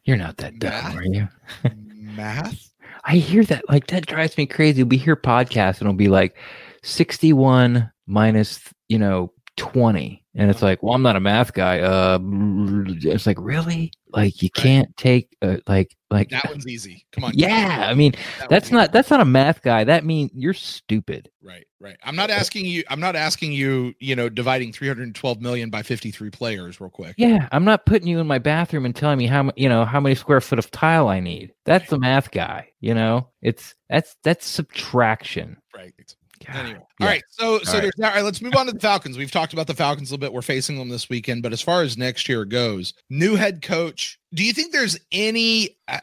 You're 0.06 0.18
not 0.18 0.38
that 0.38 0.60
dumb, 0.60 0.98
are 0.98 1.04
you? 1.04 1.28
math? 2.16 2.70
I 3.06 3.16
hear 3.18 3.44
that. 3.46 3.68
Like 3.70 3.88
that 3.88 4.06
drives 4.06 4.38
me 4.38 4.46
crazy. 4.46 4.84
We 4.84 4.98
hear 4.98 5.16
podcasts 5.16 5.80
and 5.80 5.84
it'll 5.84 5.94
be 5.94 6.08
like 6.08 6.38
61 6.84 7.92
minus, 8.08 8.62
you 8.88 8.98
know, 8.98 9.32
20. 9.58 10.23
And 10.36 10.50
it's 10.50 10.62
like, 10.62 10.82
well, 10.82 10.96
I'm 10.96 11.04
not 11.04 11.16
a 11.16 11.20
math 11.20 11.54
guy. 11.54 11.80
Uh, 11.80 12.18
it's 12.22 13.28
like, 13.28 13.38
really? 13.40 13.92
Like 14.13 14.42
you 14.44 14.50
can't 14.52 14.96
take 14.96 15.36
uh, 15.42 15.58
like 15.68 15.96
like 16.12 16.30
that 16.30 16.46
one's 16.48 16.68
easy. 16.68 17.04
Come 17.12 17.24
on. 17.24 17.32
Yeah, 17.34 17.88
I 17.90 17.96
mean 17.96 18.13
that 18.40 18.50
that's 18.50 18.72
not 18.72 18.92
that's 18.92 19.10
not 19.10 19.22
a 19.22 19.25
math 19.25 19.63
guy. 19.63 19.84
That 19.84 20.06
means 20.06 20.30
you're 20.36 20.54
stupid. 20.54 21.32
Right, 21.42 21.66
right. 21.80 21.98
I'm 22.04 22.16
not 22.16 22.30
asking 22.30 22.68
you. 22.68 22.84
I'm 22.90 23.00
not 23.00 23.16
asking 23.16 23.54
you. 23.54 23.96
You 24.00 24.16
know, 24.16 24.30
dividing 24.30 24.72
312 24.72 25.42
million 25.42 25.72
by 25.72 25.82
53 25.82 26.30
players, 26.30 26.80
real 26.80 26.92
quick. 26.92 27.16
Yeah, 27.18 27.50
I'm 27.52 27.66
not 27.66 27.88
putting 27.88 28.08
you 28.08 28.20
in 28.20 28.28
my 28.28 28.38
bathroom 28.38 28.86
and 28.86 28.96
telling 28.96 29.18
me 29.18 29.25
how 29.25 29.52
you 29.56 29.68
know 29.68 29.84
how 29.84 30.00
many 30.00 30.13
square 30.13 30.42
foot 30.42 30.60
of 30.60 30.70
tile 30.70 31.08
I 31.08 31.20
need. 31.20 31.52
That's 31.66 31.90
the 31.90 31.98
math 31.98 32.30
guy. 32.30 32.70
You 32.82 32.94
know, 32.94 33.30
it's 33.42 33.74
that's 33.90 34.16
that's 34.24 34.46
subtraction. 34.46 35.58
Right. 35.75 36.16
God. 36.46 36.56
Anyway, 36.56 36.80
yeah. 37.00 37.06
all 37.06 37.12
right. 37.12 37.24
So, 37.30 37.60
so 37.60 37.80
there's 37.80 37.94
all 38.02 38.10
right. 38.10 38.24
Let's 38.24 38.42
move 38.42 38.56
on 38.56 38.66
to 38.68 38.72
the 38.72 38.80
Falcons. 38.80 39.18
We've 39.18 39.32
talked 39.32 39.54
about 39.54 39.68
the 39.68 39.74
Falcons 39.74 40.10
a 40.10 40.14
little 40.14 40.22
bit. 40.22 40.34
We're 40.34 40.42
facing 40.42 40.78
them 40.78 40.90
this 40.90 41.10
weekend, 41.10 41.44
but 41.44 41.54
as 41.54 41.62
far 41.62 41.82
as 41.82 41.98
next 41.98 42.28
year 42.30 42.46
goes, 42.46 42.94
new 43.10 43.36
head 43.36 43.62
coach. 43.62 44.20
Do 44.34 44.44
you 44.44 44.54
think 44.54 44.72
there's 44.72 45.00
any? 45.12 45.78
Uh, 45.88 46.00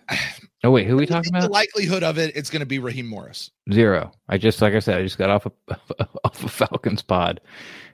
oh 0.64 0.70
wait, 0.70 0.86
who 0.86 0.94
are 0.94 0.98
we 0.98 1.06
talking 1.06 1.30
about? 1.30 1.42
The 1.42 1.48
likelihood 1.48 2.02
of 2.02 2.18
it, 2.18 2.34
it's 2.36 2.50
going 2.50 2.60
to 2.60 2.66
be 2.66 2.78
Raheem 2.78 3.06
Morris. 3.06 3.50
Zero. 3.72 4.12
I 4.28 4.38
just 4.38 4.62
like 4.62 4.74
I 4.74 4.78
said, 4.78 4.98
I 4.98 5.02
just 5.02 5.18
got 5.18 5.30
off 5.30 5.46
of 5.46 5.52
off 6.24 6.44
of 6.44 6.50
Falcons 6.50 7.02
pod. 7.02 7.40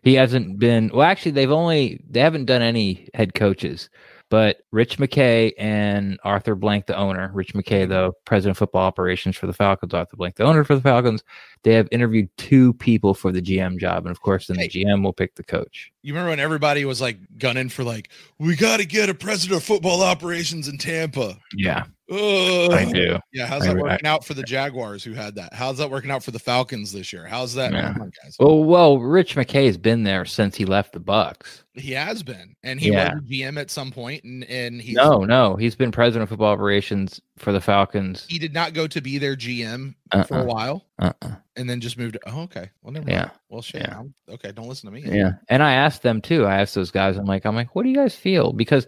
He 0.02 0.14
hasn't 0.14 0.58
been. 0.58 0.90
Well, 0.92 1.02
actually, 1.02 1.32
they've 1.32 1.50
only 1.50 2.00
they 2.08 2.20
haven't 2.20 2.44
done 2.44 2.62
any 2.62 3.08
head 3.14 3.34
coaches. 3.34 3.88
But 4.28 4.58
Rich 4.72 4.98
McKay 4.98 5.52
and 5.56 6.18
Arthur 6.24 6.56
Blank, 6.56 6.86
the 6.86 6.96
owner, 6.96 7.30
Rich 7.32 7.54
McKay, 7.54 7.82
mm-hmm. 7.82 7.92
the 7.92 8.12
president 8.24 8.52
of 8.52 8.58
football 8.58 8.82
operations 8.82 9.36
for 9.36 9.46
the 9.46 9.52
Falcons, 9.52 9.94
Arthur 9.94 10.16
Blank, 10.16 10.36
the 10.36 10.44
owner 10.44 10.64
for 10.64 10.74
the 10.74 10.80
Falcons, 10.80 11.22
they 11.62 11.74
have 11.74 11.88
interviewed 11.92 12.28
two 12.36 12.74
people 12.74 13.14
for 13.14 13.30
the 13.30 13.40
GM 13.40 13.78
job. 13.78 14.04
And 14.04 14.10
of 14.10 14.20
course, 14.20 14.48
then 14.48 14.58
hey, 14.58 14.68
the 14.68 14.84
GM 14.84 15.04
will 15.04 15.12
pick 15.12 15.36
the 15.36 15.44
coach. 15.44 15.92
You 16.02 16.12
remember 16.12 16.30
when 16.30 16.40
everybody 16.40 16.84
was 16.84 17.00
like 17.00 17.18
gunning 17.38 17.68
for, 17.68 17.84
like, 17.84 18.10
we 18.38 18.56
got 18.56 18.78
to 18.78 18.84
get 18.84 19.08
a 19.08 19.14
president 19.14 19.58
of 19.60 19.64
football 19.64 20.02
operations 20.02 20.66
in 20.66 20.78
Tampa? 20.78 21.38
Yeah. 21.54 21.84
I 22.08 22.90
do. 22.92 23.18
Yeah, 23.32 23.46
how's 23.46 23.64
that 23.64 23.76
I, 23.76 23.80
working 23.80 24.06
I, 24.06 24.10
out 24.10 24.24
for 24.24 24.34
the 24.34 24.44
Jaguars 24.44 25.02
who 25.02 25.12
had 25.12 25.34
that? 25.34 25.52
How's 25.52 25.78
that 25.78 25.90
working 25.90 26.10
out 26.10 26.22
for 26.22 26.30
the 26.30 26.38
Falcons 26.38 26.92
this 26.92 27.12
year? 27.12 27.26
How's 27.26 27.54
that? 27.54 27.72
Yeah. 27.72 27.94
On, 28.00 28.12
well, 28.38 28.64
well, 28.64 28.98
Rich 28.98 29.34
McKay's 29.34 29.76
been 29.76 30.04
there 30.04 30.24
since 30.24 30.54
he 30.54 30.64
left 30.64 30.92
the 30.92 31.00
Bucs. 31.00 31.62
He 31.74 31.92
has 31.92 32.22
been, 32.22 32.54
and 32.62 32.80
he 32.80 32.92
yeah. 32.92 33.14
was 33.14 33.22
GM 33.24 33.60
at 33.60 33.70
some 33.70 33.90
point, 33.90 34.24
and 34.24 34.44
and 34.44 34.80
he's 34.80 34.94
no, 34.94 35.24
no, 35.24 35.56
he's 35.56 35.74
been 35.74 35.92
president 35.92 36.22
of 36.22 36.28
football 36.28 36.52
operations 36.52 37.20
for 37.36 37.52
the 37.52 37.60
Falcons. 37.60 38.24
He 38.28 38.38
did 38.38 38.54
not 38.54 38.72
go 38.72 38.86
to 38.86 39.00
be 39.00 39.18
their 39.18 39.36
GM 39.36 39.94
uh-uh. 40.12 40.24
for 40.24 40.36
a 40.36 40.38
uh-uh. 40.38 40.44
while, 40.44 40.86
uh-uh. 40.98 41.34
and 41.56 41.68
then 41.68 41.80
just 41.80 41.98
moved. 41.98 42.14
To, 42.14 42.20
oh, 42.26 42.42
okay. 42.42 42.70
Well, 42.82 42.92
never 42.92 43.10
yeah. 43.10 43.18
Mind. 43.18 43.30
Well, 43.48 43.62
shit. 43.62 43.82
Yeah. 43.82 44.02
Okay, 44.28 44.52
don't 44.52 44.68
listen 44.68 44.90
to 44.90 44.94
me. 44.94 45.02
Yeah, 45.04 45.32
and 45.48 45.62
I 45.62 45.72
asked 45.72 46.02
them 46.02 46.22
too. 46.22 46.46
I 46.46 46.60
asked 46.60 46.74
those 46.74 46.90
guys. 46.90 47.16
I'm 47.16 47.26
like, 47.26 47.44
I'm 47.44 47.56
like, 47.56 47.74
what 47.74 47.82
do 47.82 47.90
you 47.90 47.96
guys 47.96 48.14
feel? 48.14 48.52
Because 48.52 48.86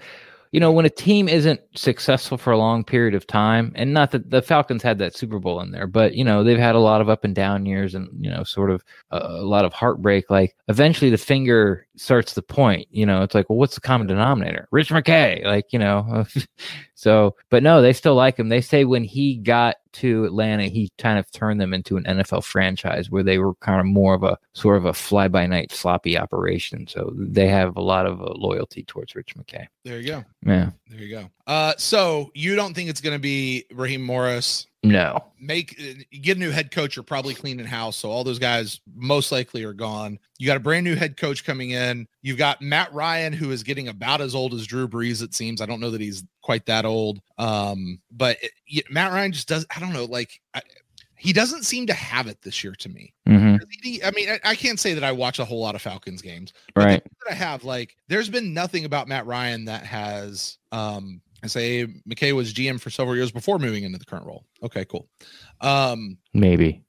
you 0.53 0.61
know, 0.61 0.71
when 0.73 0.87
a 0.87 0.91
team 0.91 1.29
isn't 1.29 1.61
successful 1.75 2.39
for 2.39 2.53
a 2.53 2.59
long 2.59 2.85
period 2.85 3.15
of 3.15 3.27
time, 3.27 3.73
and 3.75 3.93
not 3.93 4.11
that 4.13 4.31
the 4.31 4.43
Falcons 4.43 4.83
had 4.83 4.99
that 4.99 5.17
Super 5.17 5.39
Bowl 5.39 5.61
in 5.61 5.73
there, 5.73 5.87
but 5.87 6.15
you 6.15 6.25
know, 6.25 6.45
they've 6.45 6.59
had 6.59 6.75
a 6.75 6.81
lot 6.81 7.01
of 7.01 7.09
up 7.09 7.25
and 7.25 7.35
down 7.35 7.67
years 7.67 7.95
and, 7.95 8.09
you 8.19 8.31
know, 8.31 8.45
sort 8.45 8.71
of 8.71 8.85
a, 9.11 9.19
a 9.19 9.47
lot 9.47 9.65
of 9.65 9.73
heartbreak. 9.73 10.31
Like 10.31 10.55
eventually 10.69 11.11
the 11.11 11.19
finger 11.19 11.87
starts 11.99 12.35
the 12.35 12.43
point, 12.43 12.87
you 12.91 13.05
know, 13.05 13.23
it's 13.23 13.35
like, 13.35 13.49
well, 13.49 13.59
what's 13.59 13.75
the 13.75 13.81
common 13.81 14.07
denominator? 14.07 14.69
Rich 14.71 14.91
McKay, 14.91 15.45
like, 15.45 15.67
you 15.73 15.79
know, 15.79 16.25
so, 16.95 17.35
but 17.51 17.63
no, 17.63 17.83
they 17.83 17.93
still 17.93 18.15
like 18.15 18.39
him. 18.39 18.49
They 18.49 18.61
say 18.61 18.85
when 18.85 19.05
he 19.05 19.37
got 19.37 19.77
to 19.95 20.25
Atlanta, 20.25 20.65
he 20.65 20.91
kind 20.99 21.19
of 21.19 21.31
turned 21.31 21.61
them 21.61 21.75
into 21.75 21.97
an 21.97 22.05
NFL 22.05 22.45
franchise 22.45 23.11
where 23.11 23.23
they 23.23 23.39
were 23.39 23.55
kind 23.57 23.81
of 23.81 23.87
more 23.87 24.15
of 24.15 24.23
a 24.23 24.39
sort 24.53 24.77
of 24.77 24.85
a 24.85 24.93
fly 24.93 25.29
by 25.29 25.47
night 25.47 25.73
sloppy 25.73 26.17
operation. 26.19 26.87
So 26.87 27.13
they 27.17 27.49
have 27.49 27.77
a 27.77 27.83
lot 27.83 28.07
of 28.07 28.21
uh, 28.21 28.33
loyalty 28.35 28.85
towards 28.85 29.15
Rich 29.15 29.35
McKay. 29.37 29.67
There 29.85 29.99
you 29.99 30.07
go. 30.07 30.25
Yeah. 30.47 30.71
There 30.89 31.01
you 31.01 31.11
go. 31.17 31.31
Uh, 31.49 31.73
so 31.79 32.31
you 32.35 32.55
don't 32.55 32.75
think 32.75 32.91
it's 32.91 33.01
going 33.01 33.17
to 33.17 33.19
be 33.19 33.65
Raheem 33.73 34.03
Morris? 34.03 34.67
No. 34.83 35.25
Make 35.41 36.07
get 36.23 36.37
a 36.37 36.41
new 36.41 36.51
head 36.51 36.71
coach. 36.71 36.95
You're 36.95 37.03
probably 37.03 37.35
cleaning 37.35 37.67
house, 37.67 37.97
so 37.97 38.11
all 38.11 38.23
those 38.23 38.39
guys 38.39 38.81
most 38.95 39.33
likely 39.33 39.65
are 39.65 39.73
gone. 39.73 40.19
You 40.39 40.47
got 40.47 40.59
a 40.59 40.61
brand 40.61 40.85
new 40.85 40.95
head 40.95 41.17
coach 41.17 41.45
coming 41.45 41.71
in. 41.71 42.07
You've 42.21 42.39
got 42.39 42.61
Matt 42.61 42.93
Ryan, 42.93 43.33
who 43.33 43.51
is 43.51 43.63
getting 43.63 43.89
about 43.89 44.21
as 44.21 44.35
old 44.35 44.53
as 44.53 44.67
Drew 44.67 44.87
Brees. 44.87 45.23
It 45.23 45.35
seems. 45.35 45.61
I 45.61 45.67
don't 45.67 45.81
know 45.81 45.91
that 45.91 46.01
he's 46.01 46.23
quite 46.43 46.67
that 46.67 46.85
old. 46.85 47.21
Um, 47.39 47.99
but 48.13 48.37
it, 48.43 48.85
Matt 48.91 49.13
Ryan 49.13 49.33
just 49.33 49.49
does. 49.49 49.67
I 49.75 49.81
don't 49.81 49.95
know. 49.95 50.05
Like 50.05 50.41
I, 50.55 50.61
he 51.19 51.33
doesn't 51.33 51.65
seem 51.65 51.87
to 51.89 51.95
have 51.95 52.29
it 52.29 52.41
this 52.43 52.63
year 52.63 52.75
to 52.77 52.89
me. 52.89 53.13
Mm-hmm. 53.29 54.07
I 54.07 54.11
mean, 54.13 54.31
I, 54.31 54.41
I, 54.45 54.55
can't 54.55 54.79
say 54.79 54.95
that 54.95 55.03
I 55.03 55.11
watch 55.11 55.41
a 55.41 55.45
whole 55.45 55.61
lot 55.61 55.75
of 55.75 55.83
Falcons 55.83 56.23
games, 56.23 56.53
right? 56.77 57.03
I 57.29 57.35
have 57.35 57.65
like, 57.65 57.97
there's 58.07 58.29
been 58.29 58.55
nothing 58.55 58.85
about 58.85 59.09
Matt 59.09 59.27
Ryan 59.27 59.65
that 59.65 59.85
has, 59.85 60.59
um, 60.71 61.21
I 61.43 61.47
say 61.47 61.87
McKay 62.09 62.33
was 62.33 62.53
GM 62.53 62.81
for 62.81 62.91
several 62.91 63.17
years 63.17 63.31
before 63.31 63.59
moving 63.59 63.85
into 63.85 63.99
the 63.99 64.05
current 64.05 64.27
role. 64.27 64.45
Okay, 64.63 64.85
cool. 64.85 65.09
Um, 65.61 66.19
maybe. 66.35 66.83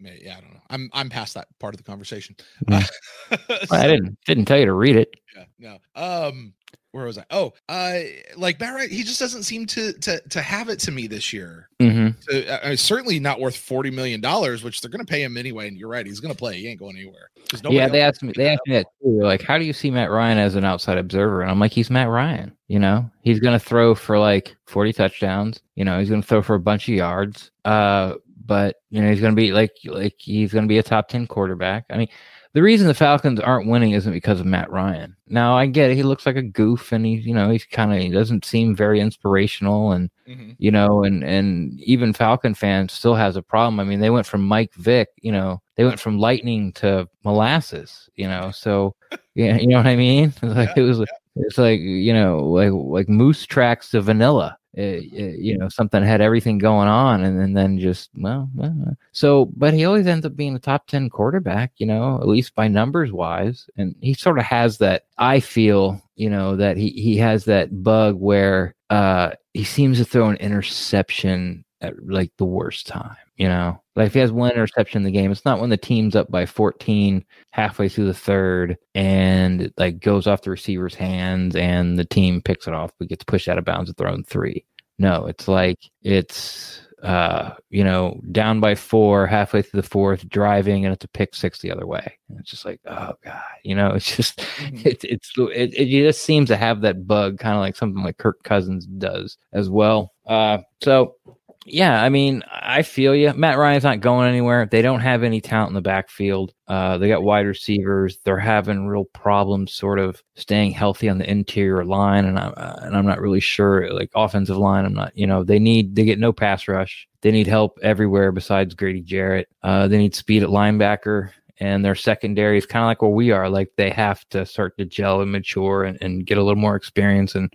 Yeah, 0.00 0.36
I 0.36 0.40
don't 0.40 0.52
know. 0.52 0.60
I'm 0.70 0.90
I'm 0.92 1.08
past 1.08 1.34
that 1.34 1.46
part 1.60 1.74
of 1.74 1.78
the 1.78 1.84
conversation. 1.84 2.34
Mm. 2.66 2.88
so, 3.28 3.36
I 3.76 3.86
didn't 3.86 4.18
didn't 4.26 4.46
tell 4.46 4.58
you 4.58 4.66
to 4.66 4.72
read 4.72 4.96
it. 4.96 5.14
Yeah, 5.36 5.44
no. 5.58 5.78
Um, 5.94 6.54
where 6.92 7.06
was 7.06 7.18
I? 7.18 7.24
Oh, 7.30 7.52
uh, 7.68 8.00
like 8.36 8.58
Barrett, 8.58 8.90
he 8.90 9.02
just 9.02 9.18
doesn't 9.18 9.42
seem 9.42 9.66
to 9.66 9.92
to 9.94 10.20
to 10.28 10.40
have 10.40 10.68
it 10.68 10.78
to 10.80 10.92
me 10.92 11.06
this 11.06 11.32
year. 11.32 11.68
Mm-hmm. 11.80 12.20
To, 12.30 12.66
uh, 12.66 12.76
certainly 12.76 13.18
not 13.18 13.40
worth 13.40 13.56
forty 13.56 13.90
million 13.90 14.20
dollars, 14.20 14.62
which 14.62 14.80
they're 14.80 14.90
going 14.90 15.04
to 15.04 15.10
pay 15.10 15.22
him 15.22 15.36
anyway. 15.36 15.68
And 15.68 15.76
you're 15.76 15.88
right, 15.88 16.06
he's 16.06 16.20
going 16.20 16.34
to 16.34 16.38
play. 16.38 16.58
He 16.58 16.68
ain't 16.68 16.78
going 16.78 16.96
anywhere. 16.96 17.30
Yeah, 17.68 17.88
they 17.88 18.02
asked 18.02 18.22
me. 18.22 18.32
They 18.36 18.48
asked 18.50 18.62
me 18.66 18.74
that 18.74 18.86
too. 19.02 19.22
Like, 19.22 19.42
how 19.42 19.58
do 19.58 19.64
you 19.64 19.72
see 19.72 19.90
Matt 19.90 20.10
Ryan 20.10 20.38
as 20.38 20.54
an 20.54 20.64
outside 20.64 20.98
observer? 20.98 21.42
And 21.42 21.50
I'm 21.50 21.58
like, 21.58 21.72
he's 21.72 21.90
Matt 21.90 22.08
Ryan. 22.08 22.54
You 22.68 22.78
know, 22.78 23.10
he's 23.22 23.40
going 23.40 23.58
to 23.58 23.64
throw 23.64 23.94
for 23.94 24.18
like 24.18 24.54
forty 24.66 24.92
touchdowns. 24.92 25.60
You 25.74 25.84
know, 25.84 25.98
he's 25.98 26.10
going 26.10 26.22
to 26.22 26.28
throw 26.28 26.42
for 26.42 26.54
a 26.54 26.60
bunch 26.60 26.88
of 26.88 26.94
yards. 26.94 27.50
Uh, 27.64 28.14
but 28.52 28.76
you 28.90 29.00
know 29.00 29.10
he's 29.10 29.20
going 29.20 29.32
to 29.34 29.40
be 29.40 29.50
like 29.52 29.72
like 29.86 30.14
he's 30.18 30.52
going 30.52 30.64
to 30.64 30.68
be 30.68 30.78
a 30.78 30.82
top 30.82 31.08
ten 31.08 31.26
quarterback. 31.26 31.86
I 31.90 31.96
mean, 31.96 32.08
the 32.52 32.60
reason 32.62 32.86
the 32.86 32.92
Falcons 32.94 33.40
aren't 33.40 33.66
winning 33.66 33.92
isn't 33.92 34.12
because 34.12 34.40
of 34.40 34.46
Matt 34.46 34.70
Ryan. 34.70 35.16
Now 35.26 35.56
I 35.56 35.64
get 35.66 35.90
it; 35.90 35.96
he 35.96 36.02
looks 36.02 36.26
like 36.26 36.36
a 36.36 36.42
goof, 36.42 36.92
and 36.92 37.06
he's 37.06 37.24
you 37.24 37.34
know 37.34 37.48
he's 37.50 37.64
kind 37.64 37.92
of 37.94 37.98
he 38.00 38.10
doesn't 38.10 38.44
seem 38.44 38.76
very 38.76 39.00
inspirational, 39.00 39.92
and 39.92 40.10
Mhm. 40.28 40.54
you 40.58 40.70
know, 40.70 41.02
and 41.04 41.24
and 41.24 41.80
even 41.80 42.12
Falcon 42.12 42.54
fans 42.54 42.92
still 42.92 43.14
has 43.14 43.36
a 43.36 43.42
problem. 43.42 43.80
I 43.80 43.84
mean, 43.84 44.00
they 44.00 44.10
went 44.10 44.26
from 44.26 44.46
Mike 44.46 44.74
Vick, 44.74 45.08
you 45.22 45.32
know, 45.32 45.60
they 45.76 45.84
went 45.84 45.98
from 46.00 46.18
lightning 46.18 46.72
to 46.74 47.08
molasses, 47.24 48.08
you 48.16 48.28
know. 48.28 48.50
So 48.52 48.94
yeah, 49.34 49.56
you 49.56 49.68
know 49.68 49.78
what 49.78 49.86
I 49.86 49.96
mean? 49.96 50.32
Like 50.42 50.76
Yeah, 50.76 50.82
it 50.84 50.86
was, 50.86 51.00
it's 51.36 51.58
like 51.58 51.80
you 51.80 52.12
know, 52.12 52.38
like 52.44 52.70
like 52.72 53.08
moose 53.08 53.46
tracks 53.46 53.90
to 53.90 54.00
vanilla. 54.00 54.56
It, 54.74 55.12
it- 55.12 55.38
you 55.40 55.58
know, 55.58 55.68
something 55.68 56.02
had 56.02 56.20
everything 56.22 56.56
going 56.58 56.88
on, 56.88 57.22
and, 57.24 57.38
then 57.38 57.52
then 57.52 57.78
just 57.78 58.10
well, 58.16 58.48
uh, 58.62 58.70
so. 59.12 59.46
But 59.56 59.74
he 59.74 59.84
always 59.84 60.06
ends 60.06 60.24
up 60.26 60.34
being 60.36 60.56
a 60.56 60.58
top 60.58 60.86
ten 60.86 61.10
quarterback, 61.10 61.72
you 61.76 61.86
know, 61.86 62.16
at 62.20 62.28
least 62.28 62.54
by 62.54 62.68
numbers 62.68 63.12
wise, 63.12 63.68
and 63.76 63.94
he 64.00 64.14
sort 64.14 64.38
of 64.38 64.44
has 64.44 64.78
that. 64.78 65.04
I 65.18 65.40
feel, 65.40 66.00
you 66.16 66.30
know, 66.30 66.56
that 66.56 66.76
he 66.78 66.90
he 66.90 67.16
has 67.18 67.44
that 67.46 67.82
bug 67.82 68.16
where 68.16 68.74
uh 68.90 69.32
he 69.54 69.64
seems 69.64 69.98
to 69.98 70.04
throw 70.06 70.28
an 70.30 70.36
interception 70.36 71.64
at 71.82 71.94
like 72.06 72.32
the 72.38 72.44
worst 72.46 72.86
time. 72.86 73.16
You 73.36 73.48
know, 73.48 73.82
like 73.96 74.08
if 74.08 74.14
he 74.14 74.20
has 74.20 74.30
one 74.30 74.50
interception 74.52 74.98
in 74.98 75.04
the 75.04 75.10
game, 75.10 75.32
it's 75.32 75.44
not 75.44 75.60
when 75.60 75.70
the 75.70 75.76
team's 75.76 76.14
up 76.14 76.30
by 76.30 76.46
14 76.46 77.24
halfway 77.50 77.88
through 77.88 78.06
the 78.06 78.14
third 78.14 78.76
and 78.94 79.62
it, 79.62 79.74
like 79.78 80.00
goes 80.00 80.26
off 80.26 80.42
the 80.42 80.50
receiver's 80.50 80.94
hands 80.94 81.56
and 81.56 81.98
the 81.98 82.04
team 82.04 82.42
picks 82.42 82.68
it 82.68 82.74
off 82.74 82.92
but 82.98 83.08
gets 83.08 83.24
pushed 83.24 83.48
out 83.48 83.58
of 83.58 83.64
bounds 83.64 83.88
at 83.90 83.96
their 83.96 84.08
own 84.08 84.22
three. 84.24 84.64
No, 84.98 85.26
it's 85.26 85.48
like 85.48 85.78
it's 86.02 86.82
uh, 87.02 87.54
you 87.70 87.82
know, 87.82 88.20
down 88.30 88.60
by 88.60 88.76
four, 88.76 89.26
halfway 89.26 89.60
through 89.60 89.80
the 89.82 89.88
fourth, 89.88 90.28
driving, 90.28 90.84
and 90.84 90.94
it's 90.94 91.04
a 91.04 91.08
pick 91.08 91.34
six 91.34 91.58
the 91.60 91.72
other 91.72 91.84
way. 91.84 92.16
And 92.28 92.38
it's 92.38 92.48
just 92.50 92.64
like, 92.64 92.80
oh 92.86 93.14
god, 93.24 93.42
you 93.64 93.74
know, 93.74 93.88
it's 93.94 94.14
just 94.16 94.38
Mhm. 94.38 94.86
it's 94.86 95.04
it's 95.04 95.32
it, 95.36 95.74
it 95.74 95.86
just 96.04 96.22
seems 96.22 96.48
to 96.48 96.56
have 96.56 96.82
that 96.82 97.06
bug, 97.08 97.38
kind 97.40 97.56
of 97.56 97.60
like 97.60 97.74
something 97.76 98.04
like 98.04 98.18
Kirk 98.18 98.42
Cousins 98.44 98.86
does 98.86 99.36
as 99.52 99.68
well. 99.68 100.12
Uh, 100.26 100.58
so 100.82 101.16
yeah, 101.64 102.02
I 102.02 102.08
mean, 102.08 102.42
I 102.50 102.82
feel 102.82 103.14
you. 103.14 103.32
Matt 103.34 103.56
Ryan's 103.56 103.84
not 103.84 104.00
going 104.00 104.28
anywhere. 104.28 104.66
They 104.70 104.82
don't 104.82 105.00
have 105.00 105.22
any 105.22 105.40
talent 105.40 105.70
in 105.70 105.74
the 105.74 105.80
backfield. 105.80 106.52
Uh, 106.66 106.98
they 106.98 107.08
got 107.08 107.22
wide 107.22 107.46
receivers. 107.46 108.18
They're 108.24 108.38
having 108.38 108.86
real 108.86 109.04
problems, 109.04 109.72
sort 109.72 109.98
of 109.98 110.22
staying 110.34 110.72
healthy 110.72 111.08
on 111.08 111.18
the 111.18 111.30
interior 111.30 111.84
line, 111.84 112.24
and 112.24 112.38
I'm 112.38 112.54
uh, 112.56 112.76
and 112.82 112.96
I'm 112.96 113.06
not 113.06 113.20
really 113.20 113.40
sure. 113.40 113.92
Like 113.92 114.10
offensive 114.14 114.56
line, 114.56 114.84
I'm 114.84 114.94
not. 114.94 115.16
You 115.16 115.26
know, 115.26 115.44
they 115.44 115.58
need 115.58 115.94
they 115.94 116.04
get 116.04 116.18
no 116.18 116.32
pass 116.32 116.66
rush. 116.66 117.08
They 117.20 117.30
need 117.30 117.46
help 117.46 117.78
everywhere 117.82 118.32
besides 118.32 118.74
Grady 118.74 119.00
Jarrett. 119.00 119.48
Uh, 119.62 119.86
they 119.86 119.98
need 119.98 120.14
speed 120.14 120.42
at 120.42 120.48
linebacker 120.48 121.30
and 121.62 121.84
their 121.84 121.94
secondary 121.94 122.58
is 122.58 122.66
kind 122.66 122.82
of 122.82 122.88
like 122.88 123.02
where 123.02 123.10
we 123.12 123.30
are. 123.30 123.48
Like 123.48 123.70
they 123.76 123.90
have 123.90 124.28
to 124.30 124.44
start 124.44 124.76
to 124.78 124.84
gel 124.84 125.20
and 125.20 125.30
mature 125.30 125.84
and, 125.84 125.96
and 126.00 126.26
get 126.26 126.38
a 126.38 126.42
little 126.42 126.60
more 126.60 126.74
experience 126.74 127.36
and 127.36 127.54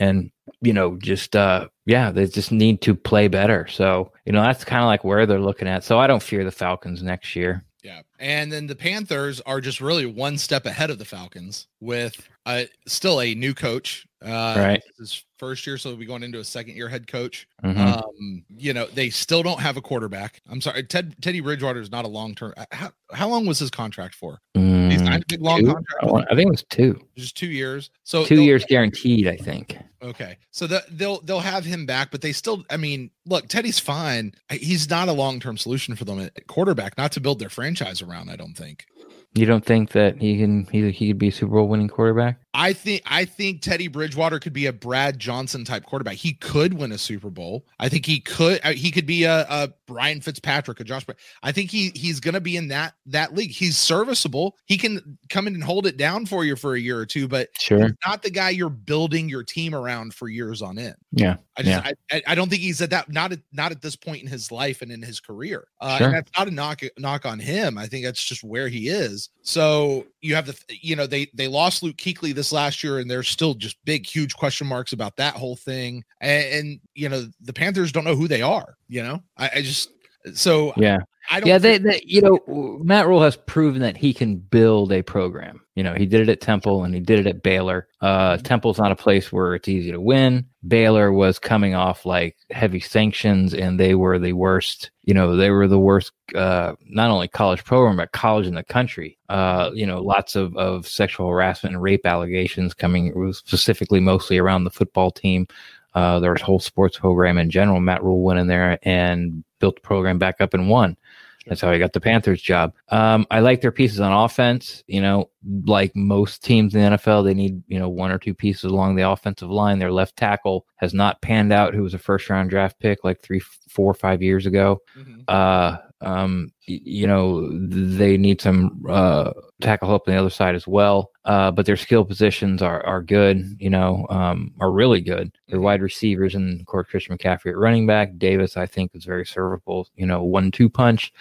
and 0.00 0.30
you 0.60 0.72
know 0.72 0.96
just 0.96 1.36
uh 1.36 1.68
yeah 1.86 2.10
they 2.10 2.26
just 2.26 2.50
need 2.50 2.80
to 2.82 2.94
play 2.94 3.28
better. 3.28 3.68
So 3.68 4.12
you 4.24 4.32
know 4.32 4.42
that's 4.42 4.64
kind 4.64 4.82
of 4.82 4.86
like 4.86 5.04
where 5.04 5.26
they're 5.26 5.38
looking 5.38 5.68
at. 5.68 5.84
So 5.84 5.98
I 6.00 6.08
don't 6.08 6.22
fear 6.22 6.42
the 6.42 6.50
Falcons 6.50 7.02
next 7.02 7.36
year. 7.36 7.64
Yeah. 7.82 8.02
And 8.18 8.52
then 8.52 8.66
the 8.66 8.74
Panthers 8.74 9.40
are 9.42 9.60
just 9.60 9.80
really 9.80 10.04
one 10.04 10.36
step 10.36 10.66
ahead 10.66 10.90
of 10.90 10.98
the 10.98 11.06
Falcons 11.06 11.66
with 11.80 12.28
uh, 12.44 12.64
still 12.86 13.20
a 13.22 13.34
new 13.34 13.54
coach. 13.54 14.06
Uh, 14.22 14.54
Right. 14.58 14.82
His 14.98 15.24
first 15.38 15.66
year, 15.66 15.78
so 15.78 15.88
we 15.88 15.94
will 15.94 16.00
be 16.00 16.04
going 16.04 16.22
into 16.22 16.40
a 16.40 16.44
second 16.44 16.76
year 16.76 16.90
head 16.90 17.06
coach. 17.06 17.48
Mhm. 17.64 17.78
Um, 17.78 18.44
you 18.54 18.74
know, 18.74 18.86
they 18.86 19.08
still 19.08 19.42
don't 19.42 19.60
have 19.60 19.78
a 19.78 19.80
quarterback. 19.80 20.42
I'm 20.50 20.60
sorry, 20.60 20.82
Ted 20.82 21.14
Teddy 21.22 21.40
Bridgewater 21.40 21.80
is 21.80 21.90
not 21.90 22.04
a 22.04 22.08
long 22.08 22.34
term. 22.34 22.52
How, 22.70 22.90
how 23.14 23.28
long 23.28 23.46
was 23.46 23.58
his 23.58 23.70
contract 23.70 24.14
for? 24.14 24.40
Mm, 24.54 24.98
signed 24.98 25.22
a 25.22 25.26
big 25.26 25.40
long 25.40 25.60
two? 25.60 25.72
contract, 25.72 26.28
I, 26.30 26.34
think 26.34 26.48
it 26.48 26.50
was 26.50 26.64
two, 26.64 27.00
just 27.16 27.36
two 27.36 27.46
years. 27.46 27.90
So 28.02 28.26
two 28.26 28.42
years 28.42 28.64
guaranteed. 28.66 29.26
I 29.26 29.36
think. 29.36 29.78
Okay, 30.02 30.38
so 30.50 30.66
that 30.66 30.84
they'll 30.90 31.20
they'll 31.20 31.40
have 31.40 31.64
him 31.64 31.84
back, 31.84 32.10
but 32.10 32.22
they 32.22 32.32
still. 32.32 32.64
I 32.70 32.76
mean, 32.78 33.10
look, 33.26 33.48
Teddy's 33.48 33.78
fine. 33.78 34.32
He's 34.50 34.88
not 34.88 35.08
a 35.08 35.12
long 35.12 35.40
term 35.40 35.58
solution 35.58 35.94
for 35.94 36.04
them 36.04 36.20
at 36.20 36.46
quarterback, 36.46 36.96
not 36.96 37.12
to 37.12 37.20
build 37.20 37.38
their 37.38 37.50
franchise 37.50 38.00
around. 38.00 38.30
I 38.30 38.36
don't 38.36 38.54
think. 38.54 38.86
You 39.34 39.46
don't 39.46 39.64
think 39.64 39.92
that 39.92 40.20
he 40.20 40.38
can 40.38 40.64
he 40.72 40.90
he 40.90 41.08
could 41.08 41.18
be 41.18 41.28
a 41.28 41.32
Super 41.32 41.52
Bowl 41.52 41.68
winning 41.68 41.88
quarterback? 41.88 42.40
I 42.52 42.72
think 42.72 43.02
I 43.06 43.24
think 43.26 43.62
Teddy 43.62 43.86
Bridgewater 43.86 44.40
could 44.40 44.52
be 44.52 44.66
a 44.66 44.72
Brad 44.72 45.18
Johnson 45.20 45.64
type 45.64 45.84
quarterback. 45.84 46.16
He 46.16 46.32
could 46.32 46.74
win 46.74 46.90
a 46.90 46.98
Super 46.98 47.30
Bowl. 47.30 47.64
I 47.78 47.88
think 47.88 48.04
he 48.06 48.18
could. 48.18 48.60
uh, 48.64 48.72
He 48.72 48.90
could 48.90 49.06
be 49.06 49.22
a, 49.22 49.46
a 49.48 49.72
Brian 49.86 50.20
Fitzpatrick, 50.20 50.80
a 50.80 50.84
Josh. 50.84 51.06
I 51.44 51.52
think 51.52 51.70
he 51.70 51.92
he's 51.94 52.18
going 52.18 52.34
to 52.34 52.40
be 52.40 52.56
in 52.56 52.66
that 52.68 52.94
that 53.06 53.34
league. 53.34 53.50
He's 53.52 53.78
serviceable. 53.78 54.56
He 54.66 54.76
can 54.78 55.16
come 55.28 55.46
in 55.46 55.54
and 55.54 55.62
hold 55.62 55.86
it 55.86 55.96
down 55.96 56.26
for 56.26 56.44
you 56.44 56.56
for 56.56 56.74
a 56.74 56.80
year 56.80 56.98
or 56.98 57.06
two, 57.06 57.28
but 57.28 57.50
Sure. 57.60 57.82
he's 57.82 57.92
not 58.04 58.22
the 58.22 58.30
guy 58.30 58.50
you're 58.50 58.68
building 58.68 59.28
your 59.28 59.44
team 59.44 59.72
around 59.74 60.12
for 60.14 60.28
years 60.28 60.60
on 60.60 60.76
end. 60.78 60.96
Yeah. 61.12 61.36
I 61.56 61.62
just 61.62 61.86
I, 61.86 61.92
I- 62.10 62.22
I 62.26 62.34
don't 62.34 62.48
think 62.48 62.62
he's 62.62 62.80
at 62.80 62.90
that 62.90 63.08
not 63.12 63.30
at 63.32 63.40
not 63.52 63.70
at 63.70 63.80
this 63.82 63.94
point 63.94 64.22
in 64.22 64.28
his 64.28 64.50
life 64.50 64.82
and 64.82 64.90
in 64.90 65.02
his 65.02 65.20
career. 65.20 65.68
Uh, 65.80 65.98
Sure. 65.98 66.06
and 66.08 66.16
that's 66.16 66.30
not 66.36 66.48
a 66.48 66.50
knock 66.50 66.82
knock 66.98 67.26
on 67.26 67.38
him. 67.38 67.78
I 67.78 67.86
think 67.86 68.04
that's 68.04 68.22
just 68.24 68.42
where 68.42 68.68
he 68.68 68.88
is. 68.88 69.28
So 69.42 70.06
you 70.20 70.34
have 70.34 70.46
the 70.46 70.56
you 70.80 70.96
know 70.96 71.06
they 71.06 71.28
they 71.34 71.46
lost 71.48 71.82
Luke 71.82 71.96
Kuechly 71.96 72.34
this 72.40 72.52
last 72.52 72.82
year, 72.82 72.98
and 72.98 73.10
there's 73.10 73.28
still 73.28 73.52
just 73.52 73.76
big 73.84 74.06
huge 74.06 74.34
question 74.34 74.66
marks 74.66 74.92
about 74.92 75.16
that 75.16 75.34
whole 75.34 75.56
thing. 75.56 76.02
And, 76.20 76.54
and 76.54 76.80
you 76.94 77.08
know 77.08 77.26
the 77.42 77.52
Panthers 77.52 77.92
don't 77.92 78.04
know 78.04 78.16
who 78.16 78.28
they 78.28 78.42
are. 78.42 78.76
You 78.88 79.02
know 79.02 79.22
I, 79.36 79.50
I 79.56 79.62
just 79.62 79.90
so 80.34 80.72
Yeah. 80.76 80.98
I 81.30 81.38
don't 81.38 81.48
yeah, 81.48 81.58
they, 81.58 81.78
they, 81.78 82.02
you 82.04 82.22
know, 82.22 82.78
Matt 82.82 83.06
Rhule 83.06 83.22
has 83.22 83.36
proven 83.36 83.82
that 83.82 83.96
he 83.96 84.12
can 84.12 84.36
build 84.36 84.90
a 84.90 85.02
program. 85.02 85.60
You 85.80 85.84
know, 85.84 85.94
he 85.94 86.04
did 86.04 86.20
it 86.20 86.28
at 86.28 86.42
Temple 86.42 86.84
and 86.84 86.92
he 86.92 87.00
did 87.00 87.20
it 87.20 87.26
at 87.26 87.42
Baylor. 87.42 87.88
Uh, 88.02 88.36
Mhm. 88.36 88.42
Temple's 88.42 88.78
not 88.78 88.92
a 88.92 88.96
place 88.96 89.32
where 89.32 89.54
it's 89.54 89.66
easy 89.66 89.90
to 89.92 89.98
win. 90.00 90.44
Baylor 90.68 91.10
was 91.10 91.38
coming 91.38 91.74
off 91.74 92.04
like 92.04 92.36
heavy 92.50 92.80
sanctions, 92.80 93.54
and 93.54 93.80
they 93.80 93.94
were 93.94 94.18
the 94.18 94.34
worst. 94.34 94.90
You 95.04 95.14
know, 95.14 95.36
they 95.36 95.48
were 95.48 95.66
the 95.66 95.78
worst. 95.78 96.12
Uh, 96.34 96.74
not 96.86 97.08
only 97.10 97.28
college 97.28 97.64
program, 97.64 97.96
but 97.96 98.12
college 98.12 98.46
in 98.46 98.56
the 98.56 98.62
country. 98.62 99.16
Uh, 99.30 99.70
you 99.72 99.86
know, 99.86 100.02
lots 100.02 100.36
of 100.36 100.54
of 100.58 100.86
sexual 100.86 101.30
harassment 101.30 101.74
and 101.74 101.82
rape 101.82 102.04
allegations 102.04 102.74
coming 102.74 103.32
specifically, 103.32 104.00
mostly 104.00 104.36
around 104.36 104.64
the 104.64 104.70
football 104.70 105.10
team. 105.10 105.46
Uh, 105.94 106.20
their 106.20 106.34
whole 106.34 106.60
sports 106.60 106.98
program 106.98 107.38
in 107.38 107.48
general. 107.48 107.80
Matt 107.80 108.04
Rhule 108.04 108.20
went 108.22 108.38
in 108.38 108.48
there 108.48 108.78
and 108.82 109.42
built 109.60 109.76
the 109.76 109.80
program 109.80 110.18
back 110.18 110.42
up 110.42 110.52
and 110.52 110.68
won. 110.68 110.98
That's 111.46 111.62
how 111.62 111.72
he 111.72 111.78
got 111.78 111.94
the 111.94 112.00
Panthers 112.00 112.42
job. 112.42 112.74
Um, 112.90 113.26
I 113.30 113.40
like 113.40 113.62
their 113.62 113.72
pieces 113.72 113.98
on 113.98 114.12
offense. 114.12 114.84
You 114.86 115.00
know, 115.00 115.30
like 115.64 115.94
most 115.96 116.44
teams 116.44 116.74
in 116.74 116.82
the 116.82 116.96
NFL, 116.98 117.24
they 117.24 117.34
need 117.34 117.62
you 117.68 117.78
know 117.78 117.88
one 117.88 118.10
or 118.10 118.18
two 118.18 118.34
pieces 118.34 118.64
along 118.64 118.96
the 118.96 119.08
offensive 119.08 119.50
line. 119.50 119.78
Their 119.78 119.92
left 119.92 120.16
tackle 120.16 120.66
has 120.76 120.92
not 120.94 121.20
panned 121.22 121.52
out. 121.52 121.74
Who 121.74 121.82
was 121.82 121.94
a 121.94 121.98
first 121.98 122.28
round 122.28 122.50
draft 122.50 122.78
pick 122.78 123.04
like 123.04 123.20
three, 123.20 123.40
four, 123.68 123.94
five 123.94 124.22
years 124.22 124.46
ago. 124.46 124.80
Mhm. 124.98 125.24
Uh, 125.28 125.78
um, 126.02 126.50
you 126.66 127.06
know, 127.06 127.50
they 127.68 128.16
need 128.16 128.40
some 128.40 128.82
uh, 128.88 129.32
tackle 129.60 129.88
help 129.88 130.08
on 130.08 130.14
the 130.14 130.20
other 130.20 130.30
side 130.30 130.54
as 130.54 130.66
well. 130.66 131.10
Uh, 131.26 131.50
but 131.50 131.66
their 131.66 131.76
skill 131.76 132.04
positions 132.04 132.62
are 132.62 132.84
are 132.86 133.02
good. 133.02 133.44
You 133.58 133.70
know, 133.70 134.06
um, 134.10 134.52
are 134.60 134.70
really 134.72 135.00
good. 135.02 135.32
Their 135.48 135.58
Mhm. 135.58 135.62
wide 135.64 135.82
receivers 135.82 136.34
and 136.34 136.60
of 136.60 136.66
course 136.66 136.86
Christian 136.88 137.16
McCaffrey 137.18 137.50
at 137.50 137.56
running 137.58 137.86
back. 137.86 138.16
Davis, 138.18 138.56
I 138.56 138.66
think, 138.66 138.92
is 138.94 139.04
very 139.04 139.24
servable. 139.24 139.86
You 139.96 140.06
know, 140.06 140.22
one 140.22 140.50
two 140.50 140.68
punch, 140.70 141.12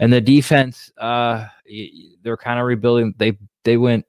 and 0.00 0.12
the 0.12 0.20
defense. 0.20 0.90
Uh, 0.98 1.46
they're 2.22 2.36
kind 2.36 2.58
of 2.60 2.66
rebuilding. 2.66 3.14
They 3.18 3.36
they 3.64 3.76
went 3.76 4.04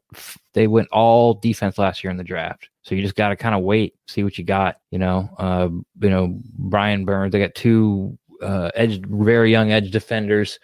they 0.54 0.68
went 0.68 0.90
all 0.92 1.34
defense 1.34 1.78
last 1.78 2.04
year 2.04 2.12
in 2.12 2.18
the 2.18 2.24
draft. 2.24 2.70
So 2.84 2.96
you 2.96 3.02
just 3.02 3.16
got 3.16 3.30
to 3.30 3.36
kind 3.36 3.56
of 3.56 3.62
wait, 3.62 3.94
see 4.08 4.24
what 4.24 4.38
you 4.38 4.44
got. 4.44 4.78
You 4.92 5.00
know, 5.00 5.30
uh, 5.38 5.70
you 6.02 6.10
know 6.10 6.40
Brian 6.58 7.06
Burns. 7.06 7.32
They 7.32 7.40
got 7.40 7.56
two 7.56 8.18
uh, 8.42 8.72
edge, 8.76 9.02
very 9.06 9.52
young 9.52 9.72
edge 9.72 9.92
defenders. 9.92 10.60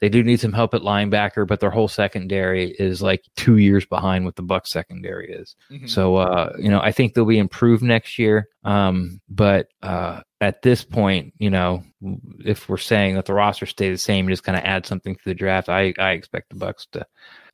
They 0.00 0.08
do 0.08 0.22
need 0.22 0.40
some 0.40 0.52
help 0.52 0.74
at 0.74 0.82
linebacker, 0.82 1.46
but 1.46 1.60
their 1.60 1.70
whole 1.70 1.88
secondary 1.88 2.72
is 2.72 3.00
like 3.00 3.24
two 3.36 3.56
years 3.56 3.86
behind 3.86 4.26
what 4.26 4.36
the 4.36 4.42
Bucs 4.42 4.66
secondary 4.66 5.32
is. 5.32 5.56
Mhm. 5.70 5.88
So 5.88 6.16
uh, 6.16 6.52
you 6.58 6.68
know, 6.68 6.80
I 6.80 6.92
think 6.92 7.14
they'll 7.14 7.24
be 7.24 7.38
improved 7.38 7.82
next 7.82 8.18
year. 8.18 8.48
Um, 8.64 9.20
but 9.28 9.68
uh, 9.82 10.20
at 10.40 10.62
this 10.62 10.84
point, 10.84 11.32
you 11.38 11.48
know, 11.48 11.82
if 12.44 12.68
we're 12.68 12.76
saying 12.76 13.14
that 13.14 13.24
the 13.24 13.34
roster 13.34 13.66
stay 13.66 13.90
the 13.90 13.96
same, 13.96 14.28
just 14.28 14.44
kind 14.44 14.58
of 14.58 14.64
add 14.64 14.84
something 14.84 15.14
to 15.14 15.22
the 15.24 15.34
draft, 15.34 15.68
I 15.68 15.94
I 15.98 16.10
expect 16.10 16.50
the 16.50 16.56
Bucs 16.56 16.86
to. 16.92 17.06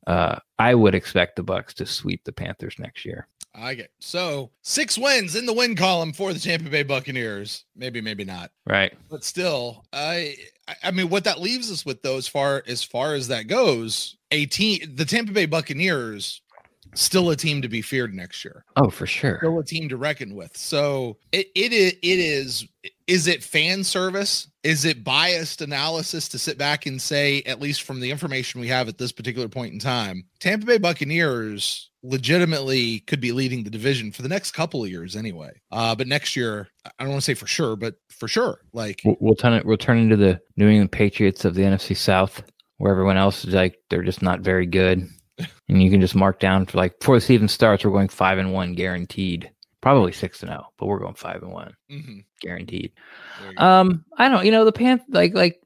Uh, 0.07 0.39
I 0.59 0.73
would 0.75 0.95
expect 0.95 1.35
the 1.35 1.43
Bucs 1.43 1.73
to 1.75 1.85
sweep 1.85 2.23
the 2.23 2.31
Panthers 2.31 2.75
next 2.79 3.05
year. 3.05 3.27
I 3.53 3.73
get 3.75 3.91
so 3.99 4.51
six 4.61 4.97
wins 4.97 5.35
in 5.35 5.45
the 5.45 5.53
win 5.53 5.75
column 5.75 6.13
for 6.13 6.31
the 6.33 6.39
Tampa 6.39 6.69
Bay 6.69 6.83
Buccaneers. 6.83 7.65
Maybe, 7.75 7.99
maybe 7.99 8.23
not. 8.23 8.51
Right. 8.65 8.93
but 9.09 9.23
still 9.25 9.83
i 9.91 10.35
I- 10.83 10.91
mean 10.91 11.09
what 11.09 11.25
that 11.25 11.41
leaves 11.41 11.69
us 11.69 11.85
with 11.85 12.01
though 12.01 12.15
as 12.17 12.27
far 12.29 12.63
as 12.65 12.81
far 12.81 13.13
as 13.13 13.27
that 13.27 13.47
goes 13.47 14.15
a 14.31 14.45
team 14.45 14.79
the 14.95 15.03
tampa 15.03 15.33
bay 15.33 15.45
buccaneers 15.45 16.39
still 16.95 17.29
a 17.31 17.35
team 17.35 17.61
to 17.61 17.67
be 17.67 17.81
feared 17.81 18.13
next 18.13 18.45
year 18.45 18.63
Oh, 18.77 18.89
for 18.89 19.05
sure. 19.05 19.39
still 19.39 19.59
a 19.59 19.65
team 19.65 19.89
to 19.89 19.97
reckon 19.97 20.33
with 20.35 20.55
so 20.55 21.17
it 21.33 21.47
it 21.55 21.73
is 21.73 21.93
it 22.01 22.19
is 22.19 22.65
is 23.11 23.27
it 23.27 23.43
fan 23.43 23.83
service? 23.83 24.47
Is 24.63 24.85
it 24.85 25.03
biased 25.03 25.61
analysis 25.61 26.29
to 26.29 26.39
sit 26.39 26.57
back 26.57 26.85
and 26.85 27.01
say, 27.01 27.41
at 27.45 27.59
least 27.59 27.81
from 27.81 27.99
the 27.99 28.09
information 28.09 28.61
we 28.61 28.69
have 28.69 28.87
at 28.87 28.97
this 28.97 29.11
particular 29.11 29.49
point 29.49 29.73
in 29.73 29.79
time, 29.79 30.23
Tampa 30.39 30.65
Bay 30.65 30.77
Buccaneers 30.77 31.89
legitimately 32.03 33.01
could 33.01 33.19
be 33.19 33.33
leading 33.33 33.65
the 33.65 33.69
division 33.69 34.13
for 34.13 34.21
the 34.21 34.29
next 34.29 34.51
couple 34.51 34.81
of 34.81 34.89
years 34.89 35.17
anyway. 35.17 35.51
Uh, 35.73 35.93
but 35.93 36.07
next 36.07 36.37
year, 36.37 36.69
I 36.85 37.03
don't 37.03 37.09
want 37.09 37.21
to 37.21 37.25
say 37.25 37.33
for 37.33 37.47
sure, 37.47 37.75
but 37.75 37.95
for 38.09 38.29
sure, 38.29 38.61
like 38.71 39.01
We'll, 39.03 39.17
we'll 39.19 39.35
turn 39.35 39.53
it. 39.55 39.65
We'll 39.65 39.75
turn 39.75 39.97
into 39.97 40.15
the 40.15 40.39
New 40.55 40.69
England 40.69 40.93
Patriots 40.93 41.43
of 41.43 41.53
the 41.53 41.63
NFC 41.63 41.97
South, 41.97 42.41
where 42.77 42.93
everyone 42.93 43.17
else 43.17 43.43
is 43.43 43.53
like 43.53 43.77
they're 43.89 44.03
just 44.03 44.21
not 44.21 44.39
very 44.39 44.65
good, 44.65 45.05
and 45.67 45.83
you 45.83 45.91
can 45.91 45.99
just 45.99 46.15
mark 46.15 46.39
down 46.39 46.65
for 46.65 46.77
like 46.77 46.97
before 46.99 47.17
the 47.17 47.21
season 47.21 47.49
starts, 47.49 47.83
we're 47.83 47.91
going 47.91 48.07
five 48.07 48.37
and 48.37 48.53
one 48.53 48.71
guaranteed. 48.71 49.51
Probably 49.81 50.11
six 50.11 50.41
and 50.43 50.49
zero, 50.51 50.67
but 50.77 50.85
we're 50.85 50.99
going 50.99 51.15
five 51.15 51.41
and 51.41 51.51
one 51.51 51.75
mhm, 51.89 52.23
guaranteed. 52.39 52.91
go. 53.57 53.63
Um, 53.63 54.05
I 54.17 54.29
don't. 54.29 54.45
You 54.45 54.51
know, 54.51 54.63
the 54.65 54.71
Pan 54.71 55.01
like 55.09 55.33
like 55.33 55.59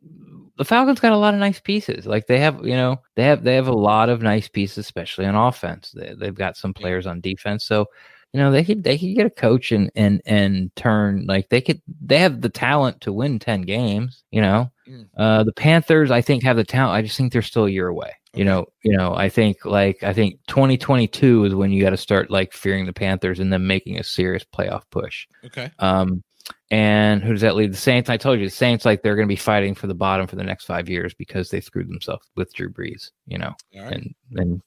the 0.58 0.64
Falcons 0.66 1.02
got 1.02 1.12
a 1.12 1.18
lot 1.18 1.34
of 1.34 1.40
nice 1.42 1.60
pieces. 1.60 2.06
Like 2.06 2.28
they 2.28 2.40
have, 2.40 2.66
you 2.66 2.76
know, 2.76 3.02
they 3.16 3.24
have 3.24 3.44
they 3.44 3.56
have 3.56 3.68
a 3.68 3.74
lot 3.74 4.08
of 4.10 4.22
nice 4.22 4.48
pieces, 4.48 4.78
especially 4.80 5.26
on 5.26 5.36
offense. 5.36 5.92
They, 5.92 6.14
they've 6.18 6.34
got 6.34 6.56
some 6.58 6.74
players 6.74 7.06
on 7.06 7.20
defense, 7.20 7.66
so 7.66 7.88
you 8.32 8.40
know 8.40 8.52
they 8.52 8.64
could 8.64 8.84
they 8.84 8.98
could 8.98 9.16
get 9.16 9.26
a 9.26 9.30
coach 9.30 9.72
and 9.74 9.92
and 9.96 10.22
and 10.26 10.74
turn 10.78 11.26
like 11.28 11.50
they 11.50 11.60
could 11.62 11.82
they 12.02 12.20
have 12.20 12.40
the 12.42 12.50
talent 12.50 13.02
to 13.02 13.12
win 13.14 13.38
ten 13.40 13.62
games. 13.64 14.24
You 14.32 14.42
know, 14.42 14.72
Mm. 14.88 15.08
uh, 15.18 15.44
the 15.44 15.52
Panthers 15.54 16.12
I 16.12 16.22
think 16.22 16.44
have 16.44 16.58
the 16.58 16.64
talent. 16.64 16.96
I 16.96 17.02
just 17.02 17.18
think 17.18 17.34
they're 17.34 17.42
still 17.42 17.66
a 17.66 17.70
year 17.72 17.88
away. 17.88 18.12
You 18.36 18.46
know, 18.46 18.66
you 18.84 18.96
know, 18.96 19.14
I 19.16 19.30
think 19.30 19.66
like 19.66 20.04
I 20.04 20.14
think 20.14 20.40
2022 20.48 21.46
is 21.46 21.56
when 21.56 21.72
you 21.72 21.82
got 21.84 21.92
to 21.92 21.98
start 21.98 22.30
like 22.30 22.54
fearing 22.54 22.86
the 22.86 22.94
Panthers 22.94 23.40
and 23.40 23.52
then 23.52 23.66
making 23.68 23.98
a 24.00 24.04
serious 24.04 24.44
playoff 24.44 24.84
push. 24.92 25.28
okay. 25.46 25.72
Um, 25.80 26.24
and 26.72 27.24
who 27.24 27.32
does 27.32 27.42
that 27.42 27.56
leave? 27.56 27.72
The 27.72 27.78
Saints. 27.78 28.10
I 28.10 28.18
told 28.18 28.40
you, 28.40 28.46
the 28.46 28.52
Saints 28.52 28.86
like 28.86 29.02
they're 29.02 29.16
going 29.16 29.28
to 29.28 29.32
be 29.32 29.36
fighting 29.36 29.74
for 29.76 29.88
the 29.88 29.96
bottom 29.96 30.28
for 30.28 30.36
the 30.36 30.44
next 30.44 30.66
five 30.66 30.90
years 30.90 31.14
because 31.14 31.50
they 31.50 31.62
screwed 31.62 31.88
themselves 31.88 32.28
with 32.36 32.54
Drew 32.54 32.70
Brees. 32.70 33.12
You 33.26 33.38
know, 33.38 33.54
right. 33.76 33.94
and 33.94 34.16
and 34.34 34.62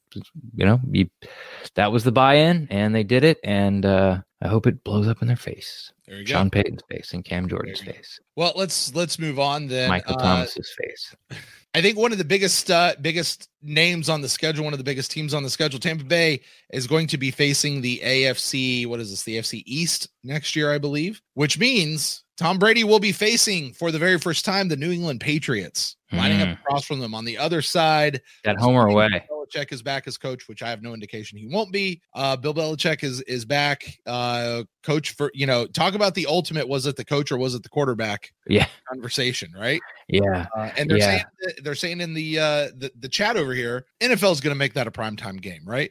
you 0.57 0.64
know, 0.64 0.81
you, 0.90 1.09
that 1.74 1.92
was 1.92 2.04
the 2.04 2.12
buy-in, 2.12 2.66
and 2.70 2.94
they 2.94 3.04
did 3.04 3.22
it. 3.24 3.38
And 3.44 3.85
uh, 3.85 4.18
I 4.42 4.48
hope 4.48 4.66
it 4.66 4.83
blows 4.85 5.09
up 5.09 5.22
in 5.22 5.28
their 5.28 5.37
face, 5.37 5.92
There 6.07 6.18
you 6.18 6.24
go. 6.24 6.35
Sean 6.35 6.50
Payton's 6.50 6.83
face 6.88 7.12
and 7.12 7.24
Cam 7.24 7.48
Jordan's 7.48 7.81
go. 7.81 7.92
face, 7.92 8.20
Well, 8.37 8.52
let's 8.57 8.94
let's 8.94 9.18
move 9.18 9.38
on 9.38 9.66
then. 9.66 9.88
Michael 9.88 10.14
Uh, 10.16 10.22
Thomas's 10.22 10.74
face. 10.81 11.14
I 11.74 11.83
think 11.83 11.98
one 11.98 12.12
of 12.12 12.18
the 12.18 12.24
biggest 12.24 12.70
uh, 12.70 12.94
biggest 13.00 13.48
names 13.62 14.09
on 14.09 14.22
the 14.22 14.28
schedule, 14.28 14.64
one 14.64 14.72
of 14.72 14.78
the 14.78 14.85
biggest 14.85 15.11
teams 15.11 15.35
on 15.35 15.42
the 15.42 15.50
schedule, 15.50 15.78
Tampa 15.78 16.04
Bay 16.04 16.40
is 16.72 16.87
going 16.87 17.07
to 17.09 17.18
be 17.18 17.31
facing 17.31 17.83
the 17.83 18.00
AFC. 18.02 18.87
What 18.87 19.00
is 19.00 19.11
this? 19.11 19.22
The 19.22 19.37
AFC 19.38 19.62
East 19.66 20.09
next 20.24 20.57
year, 20.57 20.72
I 20.72 20.78
believe. 20.78 21.20
Which 21.35 21.59
means 21.59 22.24
Tom 22.38 22.59
Brady 22.59 22.85
will 22.85 23.00
be 23.00 23.12
facing 23.12 23.72
for 23.74 23.90
the 23.90 23.98
very 23.98 24.18
first 24.18 24.44
time 24.44 24.68
the 24.68 24.76
New 24.76 24.90
England 24.90 25.20
Patriots, 25.20 25.96
lining 26.12 26.40
up 26.40 26.48
Mm. 26.48 26.61
across 26.61 26.85
from 26.85 27.00
them. 27.00 27.14
On 27.14 27.24
the 27.24 27.37
other 27.37 27.61
side, 27.62 28.22
At 28.46 28.57
home 28.59 28.74
or 28.74 28.87
away? 28.88 29.24
Belichick 29.49 29.73
is 29.73 29.83
back 29.83 30.07
as 30.07 30.17
coach, 30.19 30.49
which 30.49 30.63
I 30.63 30.71
have 30.71 30.83
no 30.83 30.95
indication 30.95 31.39
he 31.39 31.47
won't 31.47 31.73
be. 31.73 32.01
Uh, 32.15 32.37
Bill 32.37 32.55
Belichick 32.55 33.03
is 33.03 33.21
is 33.23 33.45
back. 33.45 33.99
Uh, 34.07 34.65
coach 34.83 35.11
for 35.15 35.31
you 35.35 35.47
know, 35.47 35.67
talk 35.67 35.95
about 35.95 36.15
the 36.15 36.27
ultimate. 36.27 36.69
Was 36.69 36.87
it 36.87 36.97
the 36.97 37.05
coach 37.05 37.33
or 37.33 37.39
was 37.39 37.55
it 37.55 37.63
the 37.63 37.69
quarterback 37.69 38.33
Yeah, 38.47 38.67
conversation? 38.89 39.53
Right. 39.57 39.81
yeah. 40.09 40.47
Uh, 40.57 40.71
and 40.77 40.91
they're 40.91 40.99
Yeah. 40.99 41.07
saying 41.07 41.25
they're 41.63 41.75
saying 41.75 42.01
in 42.01 42.15
the 42.15 42.39
uh 42.39 42.69
the, 42.77 42.91
the 42.99 43.09
chat 43.09 43.37
over 43.37 43.55
here, 43.55 43.87
NFL 44.01 44.33
is 44.33 44.41
going 44.41 44.55
to 44.55 44.59
make 44.59 44.75
that 44.75 44.87
a 44.87 44.91
primetime 44.91 45.41
game, 45.41 45.63
right? 45.65 45.91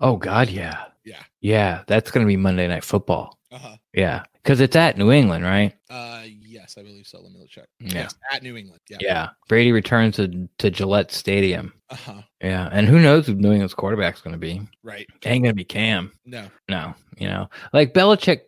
Oh 0.00 0.16
God, 0.16 0.48
yeah, 0.50 0.84
Yeah. 1.04 1.22
yeah. 1.40 1.82
That's 1.86 2.10
going 2.10 2.26
to 2.26 2.28
be 2.28 2.36
Monday 2.36 2.66
Night 2.66 2.84
Football. 2.84 3.38
Uh-huh. 3.52 3.76
Yeah, 3.94 4.24
because 4.42 4.60
it's 4.60 4.74
at 4.76 4.96
New 4.96 5.12
England, 5.12 5.44
right? 5.44 5.74
Uh 5.90 6.22
yes, 6.52 6.76
I 6.78 6.82
believe 6.82 7.06
so. 7.06 7.20
Let 7.20 7.32
me 7.32 7.46
check. 7.48 7.66
Yeah. 7.80 7.92
Yes, 7.94 8.14
at 8.32 8.42
New 8.42 8.56
England. 8.56 8.80
Yeah. 8.88 8.98
Yeah. 9.00 9.28
Brady 9.48 9.72
returns 9.72 10.16
to 10.16 10.48
to 10.58 10.70
Gillette 10.70 11.10
Stadium. 11.10 11.72
Uh-huh. 11.90 12.22
Yeah, 12.42 12.68
and 12.72 12.88
who 12.88 12.98
knows 13.00 13.26
who 13.26 13.34
New 13.34 13.50
England's 13.52 13.74
quarterback's 13.74 14.20
going 14.20 14.32
to 14.32 14.38
be? 14.38 14.60
Right. 14.82 15.06
Ain't 15.24 15.44
going 15.44 15.52
to 15.52 15.54
be 15.54 15.64
Cam. 15.64 16.12
No. 16.24 16.46
No, 16.68 16.94
you 17.18 17.28
know, 17.28 17.48
like 17.72 17.94
Belichick. 17.94 18.40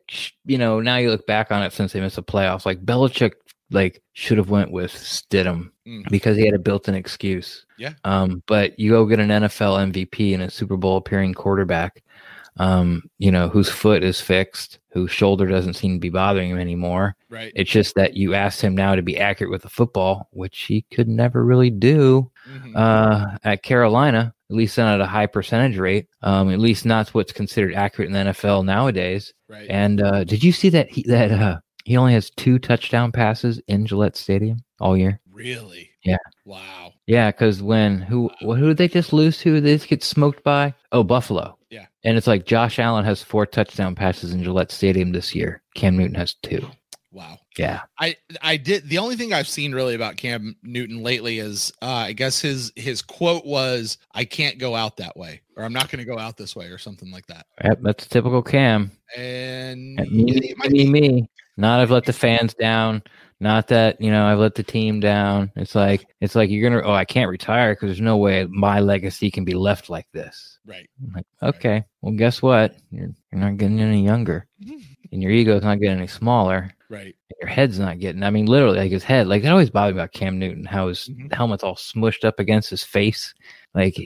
You 0.44 0.58
know, 0.58 0.80
now 0.80 0.96
you 0.96 1.10
look 1.10 1.26
back 1.26 1.50
on 1.52 1.62
it 1.62 1.72
since 1.72 1.92
they 1.92 2.00
missed 2.00 2.16
the 2.16 2.22
playoffs. 2.22 2.66
Like 2.66 2.84
Belichick, 2.84 3.32
like 3.70 4.02
should 4.12 4.38
have 4.38 4.50
went 4.50 4.70
with 4.70 4.92
Stidham 4.92 5.70
Mm. 5.86 6.08
because 6.08 6.38
he 6.38 6.46
had 6.46 6.54
a 6.54 6.58
built-in 6.58 6.94
excuse. 6.94 7.66
Yeah. 7.76 7.92
Um, 8.04 8.42
but 8.46 8.78
you 8.80 8.92
go 8.92 9.04
get 9.04 9.20
an 9.20 9.28
NFL 9.28 9.92
MVP 9.92 10.32
and 10.32 10.42
a 10.42 10.50
Super 10.50 10.78
Bowl 10.78 10.96
appearing 10.96 11.34
quarterback, 11.34 12.02
um, 12.58 13.02
you 13.18 13.30
know, 13.32 13.48
whose 13.48 13.68
foot 13.68 14.02
is 14.02 14.20
fixed, 14.20 14.78
whose 14.92 15.10
shoulder 15.10 15.46
doesn't 15.46 15.74
seem 15.74 15.94
to 15.94 16.00
be 16.00 16.08
bothering 16.10 16.50
him 16.50 16.58
anymore. 16.58 17.16
Right. 17.28 17.52
It's 17.56 17.70
just 17.70 17.94
that 17.96 18.16
you 18.16 18.34
asked 18.34 18.60
him 18.60 18.74
now 18.74 18.94
to 18.94 19.02
be 19.02 19.18
accurate 19.18 19.50
with 19.50 19.62
the 19.62 19.68
football, 19.68 20.28
which 20.30 20.60
he 20.62 20.82
could 20.92 21.08
never 21.08 21.44
really 21.44 21.70
do 21.70 22.30
Mhm. 22.48 22.76
uh, 22.76 23.38
at 23.42 23.62
Carolina, 23.62 24.32
at 24.50 24.56
least 24.56 24.78
not 24.78 24.94
at 24.94 25.00
a 25.00 25.06
high 25.06 25.26
percentage 25.26 25.78
rate. 25.78 26.06
Um, 26.22 26.50
at 26.50 26.58
least 26.60 26.84
not 26.86 27.08
what's 27.10 27.32
considered 27.32 27.74
accurate 27.74 28.06
in 28.08 28.12
the 28.12 28.18
NFL 28.32 28.62
nowadays. 28.64 29.32
right. 29.48 29.66
And 29.68 30.00
uh, 30.02 30.24
did 30.24 30.44
you 30.44 30.52
see 30.52 30.68
that 30.70 30.90
he 30.90 31.02
that 31.08 31.32
uh, 31.32 31.58
he 31.84 31.96
only 31.96 32.12
has 32.12 32.30
two 32.30 32.58
touchdown 32.58 33.10
passes 33.12 33.60
in 33.66 33.86
Gillette 33.86 34.16
Stadium 34.16 34.58
all 34.80 34.96
year? 34.96 35.20
really? 35.32 35.90
Yeah. 36.04 36.18
Wow. 36.44 36.92
Yeah, 37.06 37.30
because 37.30 37.62
when 37.62 38.00
who 38.00 38.30
wh- 38.40 38.56
who 38.56 38.68
did 38.68 38.76
they 38.76 38.88
just 38.88 39.12
lose 39.12 39.38
to? 39.38 39.60
They 39.60 39.74
just 39.74 39.88
get 39.88 40.02
smoked 40.04 40.42
by? 40.44 40.74
Oh, 40.92 41.02
Buffalo. 41.02 41.58
Yeah. 41.70 41.86
And 42.04 42.16
it's 42.16 42.26
like 42.26 42.46
Josh 42.46 42.78
Allen 42.78 43.04
has 43.04 43.22
four 43.22 43.46
touchdown 43.46 43.94
passes 43.94 44.32
in 44.32 44.42
Gillette 44.44 44.70
Stadium 44.70 45.12
this 45.12 45.34
year. 45.34 45.62
Cam 45.74 45.96
Newton 45.96 46.14
has 46.14 46.34
two. 46.34 46.66
Wow. 47.10 47.38
Yeah. 47.56 47.82
I 47.98 48.16
I 48.42 48.56
did 48.56 48.88
the 48.88 48.98
only 48.98 49.14
thing 49.16 49.32
I've 49.32 49.48
seen 49.48 49.72
really 49.72 49.94
about 49.94 50.16
Cam 50.16 50.56
Newton 50.62 51.02
lately 51.02 51.38
is 51.38 51.72
uh 51.80 51.86
I 51.86 52.12
guess 52.12 52.40
his 52.40 52.72
his 52.74 53.02
quote 53.02 53.46
was 53.46 53.98
I 54.12 54.24
can't 54.24 54.58
go 54.58 54.74
out 54.74 54.96
that 54.96 55.16
way 55.16 55.40
or 55.56 55.62
I'm 55.64 55.72
not 55.72 55.90
going 55.90 56.04
to 56.04 56.10
go 56.10 56.18
out 56.18 56.36
this 56.36 56.56
way 56.56 56.66
or 56.66 56.78
something 56.78 57.12
like 57.12 57.26
that. 57.28 57.46
Yep, 57.62 57.78
that's 57.82 58.06
typical 58.08 58.42
Cam. 58.42 58.90
And 59.16 59.94
Me, 60.10 60.24
me, 60.24 60.68
me, 60.68 60.90
me. 60.90 61.30
Not 61.56 61.78
I've 61.80 61.92
let 61.92 62.04
the 62.04 62.12
fans 62.12 62.52
down. 62.54 63.00
Not 63.40 63.68
that 63.68 64.00
you 64.00 64.10
know 64.10 64.24
I've 64.26 64.38
let 64.38 64.54
the 64.54 64.62
team 64.62 65.00
down. 65.00 65.50
It's 65.56 65.74
like 65.74 66.06
it's 66.20 66.34
like 66.34 66.50
you're 66.50 66.68
gonna. 66.70 66.82
Oh, 66.86 66.92
I 66.94 67.04
can't 67.04 67.28
retire 67.30 67.74
because 67.74 67.88
there's 67.88 68.00
no 68.00 68.16
way 68.16 68.46
my 68.48 68.80
legacy 68.80 69.30
can 69.30 69.44
be 69.44 69.54
left 69.54 69.90
like 69.90 70.06
this. 70.12 70.58
right. 70.66 70.88
I'm 71.02 71.12
like, 71.12 71.26
okay, 71.42 71.84
well, 72.00 72.14
guess 72.14 72.40
what? 72.40 72.76
You're 72.90 73.10
you're 73.32 73.40
not 73.40 73.56
getting 73.58 73.80
any 73.80 74.04
younger, 74.04 74.46
and 75.12 75.22
your 75.22 75.32
ego's 75.32 75.62
not 75.64 75.80
getting 75.80 75.98
any 75.98 76.06
smaller. 76.06 76.70
Right. 76.88 77.16
Your 77.40 77.48
head's 77.50 77.78
not 77.80 77.98
getting. 77.98 78.22
I 78.22 78.30
mean, 78.30 78.46
literally, 78.46 78.78
like 78.78 78.92
his 78.92 79.02
head. 79.04 79.26
Like 79.26 79.42
it 79.42 79.48
always 79.48 79.68
bothered 79.70 79.96
me 79.96 80.00
about 80.00 80.12
Cam 80.12 80.38
Newton. 80.38 80.64
How 80.64 80.88
his 80.88 81.08
Mhm. 81.08 81.32
helmet's 81.32 81.64
all 81.64 81.74
smushed 81.74 82.24
up 82.24 82.38
against 82.38 82.70
his 82.70 82.84
face. 82.84 83.34
Like 83.74 83.96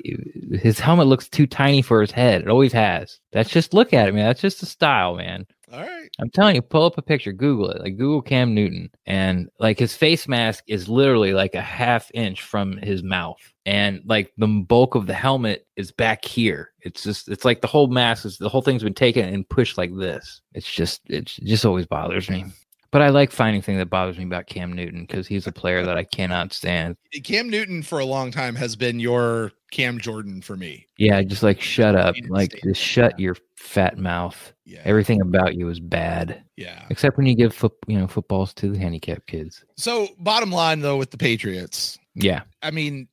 his 0.61 0.81
helmet 0.81 1.07
looks 1.07 1.29
too 1.29 1.47
tiny 1.47 1.83
for 1.83 2.01
his 2.01 2.11
head. 2.11 2.43
It 2.43 2.49
always 2.49 2.73
has. 2.73 3.21
That's 3.33 3.51
just 3.51 3.75
look 3.75 3.93
at 3.93 4.09
it, 4.09 4.15
man. 4.15 4.27
That's 4.27 4.41
just 4.41 4.61
the 4.61 4.67
style, 4.67 5.17
man. 5.17 5.47
All 5.71 5.81
right. 5.81 6.09
I'm 6.19 6.31
telling 6.31 6.55
you, 6.55 6.63
pull 6.63 6.85
up 6.87 6.97
a 6.97 7.03
picture, 7.03 7.33
Google 7.33 7.71
it, 7.71 7.83
like 7.83 7.99
Google 7.99 8.23
Cam 8.23 8.55
Newton, 8.55 8.91
and 9.05 9.51
like 9.61 9.79
his 9.79 9.95
face 9.95 10.27
mask 10.27 10.65
is 10.67 10.89
literally 10.89 11.35
like 11.35 11.55
a 11.55 11.61
half 11.61 12.11
inch 12.15 12.41
from 12.41 12.79
his 12.79 13.03
mouth, 13.03 13.37
and 13.67 14.01
like 14.07 14.33
the 14.39 14.47
bulk 14.47 14.95
of 14.95 15.07
the 15.07 15.13
helmet 15.15 15.67
is 15.77 15.93
back 15.93 16.25
here. 16.25 16.71
It's 16.81 17.03
just, 17.03 17.29
it's 17.29 17.45
like 17.45 17.61
the 17.61 17.67
whole 17.67 17.89
mask 17.89 18.25
is 18.25 18.39
the 18.39 18.49
whole 18.49 18.63
thing's 18.63 18.83
been 18.83 18.95
taken 18.95 19.29
and 19.29 19.47
pushed 19.47 19.77
like 19.77 19.95
this. 19.95 20.41
It's 20.55 20.73
just, 20.73 21.03
it 21.11 21.27
just 21.27 21.67
always 21.67 21.87
bothers 21.87 22.31
me. 22.31 22.47
But 22.91 23.03
I 23.03 23.11
like 23.11 23.31
finding 23.31 23.61
things 23.61 23.79
that 23.79 23.91
bothers 23.91 24.17
me 24.17 24.25
about 24.25 24.47
Cam 24.47 24.73
Newton 24.73 25.03
because 25.03 25.27
he's 25.27 25.47
a 25.47 25.53
player 25.53 25.85
that 25.85 25.99
I 25.99 26.05
cannot 26.05 26.53
stand. 26.55 26.97
Cam 27.23 27.51
Newton 27.51 27.83
for 27.83 27.99
a 27.99 28.05
long 28.05 28.31
time 28.31 28.55
has 28.55 28.77
been 28.77 28.99
your 28.99 29.53
Cam 29.71 29.99
Jordan 29.99 30.41
for 30.41 30.57
me. 30.57 30.87
Yeah, 30.97 31.23
just 31.23 31.43
like 31.43 31.61
shut 31.61 31.95
up, 31.95 32.15
like 32.29 32.59
just 32.65 32.81
shut 32.81 33.19
your 33.21 33.37
fat 33.57 33.99
mouth. 33.99 34.53
Yeah. 34.65 34.81
Everything 34.85 35.21
about 35.21 35.55
you 35.55 35.69
is 35.69 35.81
bad, 35.81 36.43
yeah. 36.57 36.87
except 36.89 37.17
when 37.19 37.27
you 37.27 37.35
give 37.35 37.55
foot, 37.55 37.73
you 37.87 37.99
know, 37.99 38.07
footballs 38.07 38.55
to 38.55 38.71
the 38.71 38.79
handicapped 38.79 39.27
kids. 39.27 39.65
So 39.77 40.09
bottom 40.19 40.51
line 40.51 40.81
though 40.81 40.97
with 40.97 41.11
the 41.11 41.19
Patriots, 41.19 41.99
Yeah. 42.15 42.43
I 42.63 42.71
mean, 42.71 43.09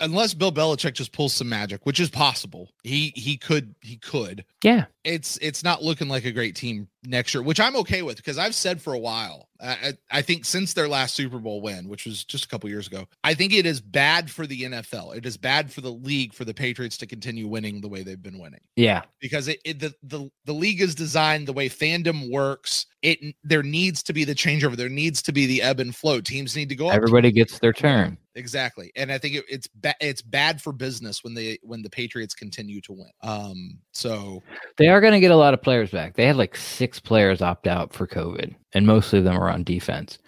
unless 0.00 0.34
Bill 0.34 0.52
Belichick 0.52 0.94
just 0.94 1.12
pulls 1.12 1.32
some 1.32 1.48
magic, 1.48 1.86
which 1.86 2.00
is 2.00 2.10
possible, 2.10 2.70
he 2.82 3.12
he 3.16 3.36
could 3.36 3.74
he 3.80 3.96
could. 3.96 4.44
Yeah. 4.62 4.86
It's 5.04 5.38
it's 5.38 5.62
not 5.62 5.82
looking 5.82 6.08
like 6.08 6.24
a 6.24 6.32
great 6.32 6.56
team 6.56 6.88
next 7.06 7.34
year, 7.34 7.42
which 7.42 7.60
I'm 7.60 7.76
okay 7.76 8.02
with 8.02 8.16
because 8.16 8.38
I've 8.38 8.54
said 8.54 8.80
for 8.80 8.92
a 8.94 8.98
while. 8.98 9.48
I, 9.60 9.94
I 10.10 10.20
think 10.20 10.44
since 10.44 10.74
their 10.74 10.88
last 10.88 11.14
Super 11.14 11.38
Bowl 11.38 11.62
win, 11.62 11.88
which 11.88 12.04
was 12.04 12.22
just 12.24 12.44
a 12.44 12.48
couple 12.48 12.68
years 12.68 12.86
ago, 12.86 13.06
I 13.22 13.32
think 13.32 13.54
it 13.54 13.64
is 13.64 13.80
bad 13.80 14.30
for 14.30 14.46
the 14.46 14.62
NFL. 14.62 15.16
It 15.16 15.24
is 15.24 15.38
bad 15.38 15.72
for 15.72 15.80
the 15.80 15.92
league 15.92 16.34
for 16.34 16.44
the 16.44 16.52
Patriots 16.52 16.98
to 16.98 17.06
continue 17.06 17.46
winning 17.48 17.80
the 17.80 17.88
way 17.88 18.02
they've 18.02 18.22
been 18.22 18.38
winning 18.38 18.60
Yeah. 18.76 19.02
because 19.20 19.48
it, 19.48 19.60
it 19.64 19.78
the, 19.80 19.94
the 20.02 20.28
the 20.44 20.52
league 20.52 20.82
is 20.82 20.94
designed 20.94 21.46
the 21.48 21.52
way 21.54 21.68
fandom 21.70 22.30
works. 22.30 22.86
It 23.00 23.34
there 23.42 23.62
needs 23.62 24.02
to 24.02 24.12
be 24.12 24.24
the 24.24 24.34
changeover. 24.34 24.76
There 24.76 24.88
needs 24.90 25.22
to 25.22 25.32
be 25.32 25.46
the 25.46 25.62
ebb 25.62 25.80
and 25.80 25.94
flow. 25.94 26.20
Teams 26.20 26.56
need 26.56 26.68
to 26.70 26.76
go 26.76 26.88
up. 26.88 26.94
Everybody 26.94 27.30
gets 27.32 27.58
their 27.58 27.72
turn. 27.72 28.18
Exactly, 28.36 28.90
and 28.96 29.12
I 29.12 29.18
think 29.18 29.36
it, 29.36 29.44
it's 29.48 29.68
ba- 29.68 29.94
it's 30.00 30.20
bad 30.20 30.60
for 30.60 30.72
business 30.72 31.22
when 31.22 31.34
they 31.34 31.58
when 31.62 31.82
the 31.82 31.90
Patriots 31.90 32.34
continue 32.34 32.80
to 32.80 32.92
win. 32.92 33.10
Um, 33.22 33.78
so 33.92 34.42
They 34.76 34.88
are 34.88 35.00
going 35.00 35.12
to 35.12 35.20
get 35.20 35.30
a 35.30 35.36
lot 35.36 35.54
of 35.54 35.62
players 35.62 35.90
back. 35.90 36.14
They 36.16 36.26
had 36.26 36.36
like 36.36 36.56
six 36.56 36.93
players 37.00 37.42
opt 37.42 37.66
out 37.66 37.92
for 37.92 38.06
COVID, 38.06 38.54
and 38.72 38.86
mostly 38.86 39.18
of 39.18 39.24
them 39.24 39.36
are 39.36 39.50
on 39.50 39.64
defense. 39.64 40.18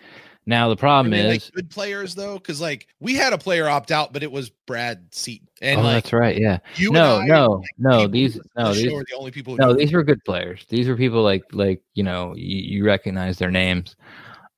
Now 0.49 0.69
the 0.69 0.77
problem 0.77 1.13
I 1.13 1.17
mean, 1.17 1.27
is, 1.27 1.45
like 1.45 1.53
good 1.55 1.71
players 1.71 2.15
though, 2.15 2.35
because 2.35 2.61
like 2.61 2.87
we 3.01 3.15
had 3.15 3.33
a 3.33 3.39
player 3.39 3.69
opt 3.69 3.91
out, 3.91 4.13
but 4.13 4.23
it 4.23 4.31
was 4.31 4.51
Brad 4.51 5.09
Seaton, 5.11 5.49
and 5.61 5.81
oh, 5.81 5.83
like 5.83 6.05
that's 6.05 6.13
right, 6.13 6.39
yeah. 6.39 6.59
you 6.77 6.93
No, 6.93 7.19
I, 7.19 7.27
no, 7.27 7.47
like, 7.49 7.69
no. 7.79 8.07
These, 8.07 8.35
who 8.35 8.39
listen 8.39 8.51
to 8.57 8.63
no, 8.63 8.69
the 8.75 8.83
these, 8.83 8.93
are 8.93 9.05
the 9.09 9.17
only 9.17 9.31
people. 9.33 9.57
No, 9.57 9.73
these 9.75 9.93
were 9.93 10.05
good 10.05 10.25
players. 10.25 10.65
These 10.69 10.87
were 10.87 10.97
people 10.97 11.23
like, 11.23 11.43
like 11.53 11.83
you 11.95 12.05
know, 12.05 12.33
you, 12.37 12.59
you 12.59 12.85
recognize 12.85 13.39
their 13.39 13.51
names. 13.51 13.97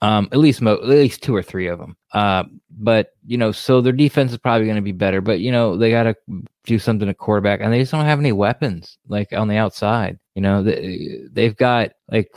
Um, 0.00 0.28
at 0.30 0.38
least, 0.38 0.62
mo- 0.62 0.74
at 0.74 0.88
least 0.88 1.22
two 1.22 1.34
or 1.34 1.42
three 1.42 1.66
of 1.66 1.78
them. 1.80 1.96
Uh, 2.12 2.44
but 2.70 3.14
you 3.26 3.36
know, 3.36 3.50
so 3.50 3.80
their 3.80 3.92
defense 3.92 4.30
is 4.32 4.38
probably 4.38 4.66
going 4.66 4.76
to 4.76 4.82
be 4.82 4.92
better. 4.92 5.20
But 5.20 5.40
you 5.40 5.50
know, 5.50 5.76
they 5.76 5.90
got 5.90 6.04
to 6.04 6.16
do 6.64 6.78
something 6.78 7.08
at 7.08 7.18
quarterback, 7.18 7.60
and 7.60 7.72
they 7.72 7.80
just 7.80 7.90
don't 7.92 8.04
have 8.04 8.20
any 8.20 8.32
weapons 8.32 8.98
like 9.08 9.32
on 9.32 9.48
the 9.48 9.56
outside. 9.56 10.18
You 10.36 10.42
know, 10.42 10.62
they, 10.62 11.18
they've 11.32 11.56
got 11.56 11.90
like 12.10 12.30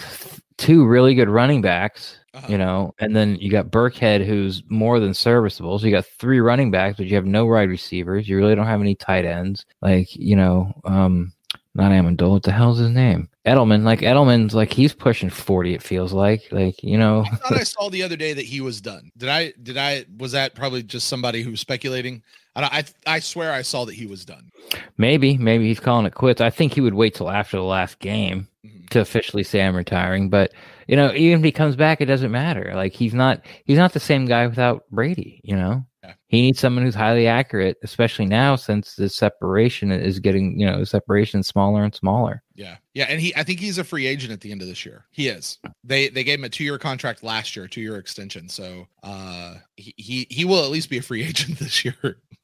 two 0.58 0.86
really 0.86 1.13
good 1.15 1.30
running 1.30 1.62
backs 1.62 2.17
Uh-huh. 2.34 2.47
you 2.50 2.58
know, 2.58 2.93
and 3.00 3.15
then 3.15 3.36
you 3.38 3.52
got 3.52 3.71
Burkhead, 3.71 4.26
who's 4.26 4.63
more 4.69 5.00
than 5.00 5.13
serviceable. 5.13 5.78
So 5.78 5.86
you 5.86 5.91
got 5.91 6.06
three 6.06 6.39
running 6.39 6.71
backs, 6.71 6.97
but 6.97 7.06
you 7.08 7.15
have 7.15 7.26
no 7.26 7.45
wide 7.45 7.69
receivers. 7.69 8.28
You 8.28 8.38
really 8.38 8.56
don't 8.56 8.65
have 8.67 8.82
any 8.82 8.95
tight 8.95 9.26
ends. 9.26 9.65
Like, 9.82 10.15
you 10.15 10.36
know, 10.36 10.71
um, 10.86 11.34
not 11.73 11.91
Amendola. 11.91 12.31
What 12.31 12.43
the 12.43 12.51
hell's 12.51 12.79
his 12.79 12.89
name? 12.89 13.29
Edelman. 13.45 13.84
Like 13.84 14.01
Edelman's 14.01 14.53
like 14.53 14.73
he's 14.73 14.93
pushing 14.93 15.29
forty. 15.29 15.73
It 15.73 15.81
feels 15.84 16.13
like. 16.13 16.43
Like 16.51 16.84
you 16.84 16.97
know. 16.97 17.23
I 17.31 17.36
thought 17.36 17.53
I 17.60 17.63
saw 17.63 17.89
the 17.89 18.03
other 18.03 18.17
day 18.17 18.34
that 18.34 18.45
he 18.45 18.62
was 18.62 18.81
done. 18.81 19.12
Did 19.17 19.29
I? 19.29 19.53
Did 19.63 19.77
I? 19.77 20.05
Was 20.17 20.34
that 20.34 20.53
probably 20.55 20.84
just 20.84 21.07
somebody 21.07 21.41
who 21.43 21.51
was 21.51 21.60
speculating? 21.62 22.21
I 22.55 22.62
don't- 22.62 22.73
I 22.73 22.84
I 23.07 23.19
swear 23.19 23.53
I 23.53 23.62
saw 23.62 23.86
that 23.86 23.93
he 23.95 24.05
was 24.05 24.25
done. 24.25 24.49
Maybe, 24.97 25.38
maybe 25.38 25.67
he's 25.67 25.79
calling 25.79 26.05
it 26.05 26.13
quits. 26.15 26.41
I 26.41 26.49
think 26.49 26.73
he 26.73 26.81
would 26.81 26.93
wait 26.93 27.15
till 27.15 27.29
after 27.31 27.55
the 27.55 27.63
last 27.63 27.99
game 27.99 28.47
Mhm. 28.65 28.89
to 28.89 28.99
officially 28.99 29.43
say 29.43 29.62
I'm 29.63 29.75
retiring. 29.75 30.29
But 30.29 30.51
you 30.88 30.97
know, 30.97 31.13
even 31.13 31.39
if 31.39 31.45
he 31.45 31.51
comes 31.53 31.77
back, 31.77 32.01
it 32.01 32.05
doesn't 32.07 32.31
matter. 32.31 32.73
Like 32.75 32.91
he's 32.93 33.13
not 33.13 33.41
he's 33.63 33.77
not 33.77 33.93
the 33.93 34.01
same 34.01 34.25
guy 34.25 34.45
without 34.47 34.84
Brady. 34.91 35.39
You 35.45 35.55
know, 35.55 35.86
Yeah. 36.03 36.13
he 36.29 36.41
needs 36.41 36.59
someone 36.59 36.83
who's 36.83 36.95
highly 36.95 37.27
accurate, 37.27 37.77
especially 37.83 38.25
now 38.25 38.55
since 38.55 38.95
the 38.95 39.07
separation 39.07 39.91
is 39.91 40.19
getting 40.19 40.59
you 40.59 40.65
know 40.65 40.79
the 40.79 40.85
separation 40.85 41.43
smaller 41.43 41.83
and 41.83 41.93
smaller. 41.93 42.41
Yeah, 42.55 42.77
yeah, 42.93 43.05
and 43.09 43.21
he 43.21 43.35
I 43.35 43.43
think 43.43 43.59
he's 43.59 43.77
a 43.77 43.83
free 43.83 44.07
agent 44.07 44.33
at 44.33 44.41
the 44.41 44.51
end 44.51 44.61
of 44.63 44.67
this 44.67 44.83
year. 44.85 45.05
He 45.11 45.27
is. 45.27 45.59
They 45.83 46.09
they 46.09 46.23
gave 46.23 46.39
him 46.39 46.45
a 46.45 46.49
two 46.49 46.63
year 46.63 46.77
contract 46.79 47.21
last 47.23 47.55
year, 47.55 47.67
two 47.67 47.81
year 47.81 47.97
extension. 47.97 48.49
So 48.49 48.87
uh, 49.03 49.55
he, 49.77 49.93
he 49.97 50.27
he 50.31 50.43
will 50.45 50.63
at 50.65 50.71
least 50.71 50.89
be 50.89 50.97
a 50.97 51.01
free 51.03 51.23
agent 51.27 51.59
this 51.59 51.85
year. 51.85 51.95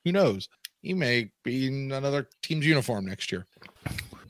Who 0.05 0.11
knows? 0.11 0.47
He 0.83 0.93
may 0.93 1.31
be 1.43 1.65
in 1.67 1.91
another 1.91 2.29
team's 2.43 2.65
uniform 2.65 3.05
next 3.05 3.31
year. 3.31 3.47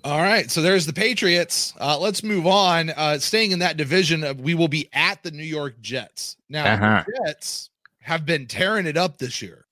All 0.03 0.21
right, 0.21 0.49
so 0.49 0.61
there's 0.61 0.85
the 0.85 0.93
Patriots. 0.93 1.73
Uh, 1.81 1.99
let's 1.99 2.23
move 2.23 2.47
on. 2.47 2.91
Uh, 2.91 3.19
staying 3.19 3.51
in 3.51 3.59
that 3.59 3.75
division, 3.75 4.23
uh, 4.23 4.33
we 4.37 4.53
will 4.55 4.69
be 4.69 4.87
at 4.93 5.21
the 5.21 5.31
New 5.31 5.43
York 5.43 5.81
Jets. 5.81 6.37
Now, 6.47 6.73
Uh-huh. 6.75 7.03
Jets 7.25 7.71
have 8.07 8.25
been 8.25 8.47
tearing 8.47 8.85
it 8.85 8.95
up 8.95 9.17
this 9.17 9.41
year. 9.41 9.65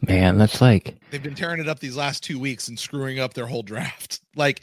Man, 0.00 0.36
that's 0.36 0.60
like 0.60 0.96
They've 1.12 1.22
been 1.22 1.36
tearing 1.36 1.60
it 1.60 1.68
up 1.68 1.78
these 1.78 1.96
last 1.96 2.24
two 2.24 2.40
weeks 2.40 2.66
and 2.66 2.76
screwing 2.76 3.20
up 3.20 3.34
their 3.34 3.46
whole 3.46 3.62
draft. 3.62 4.20
Like 4.36 4.62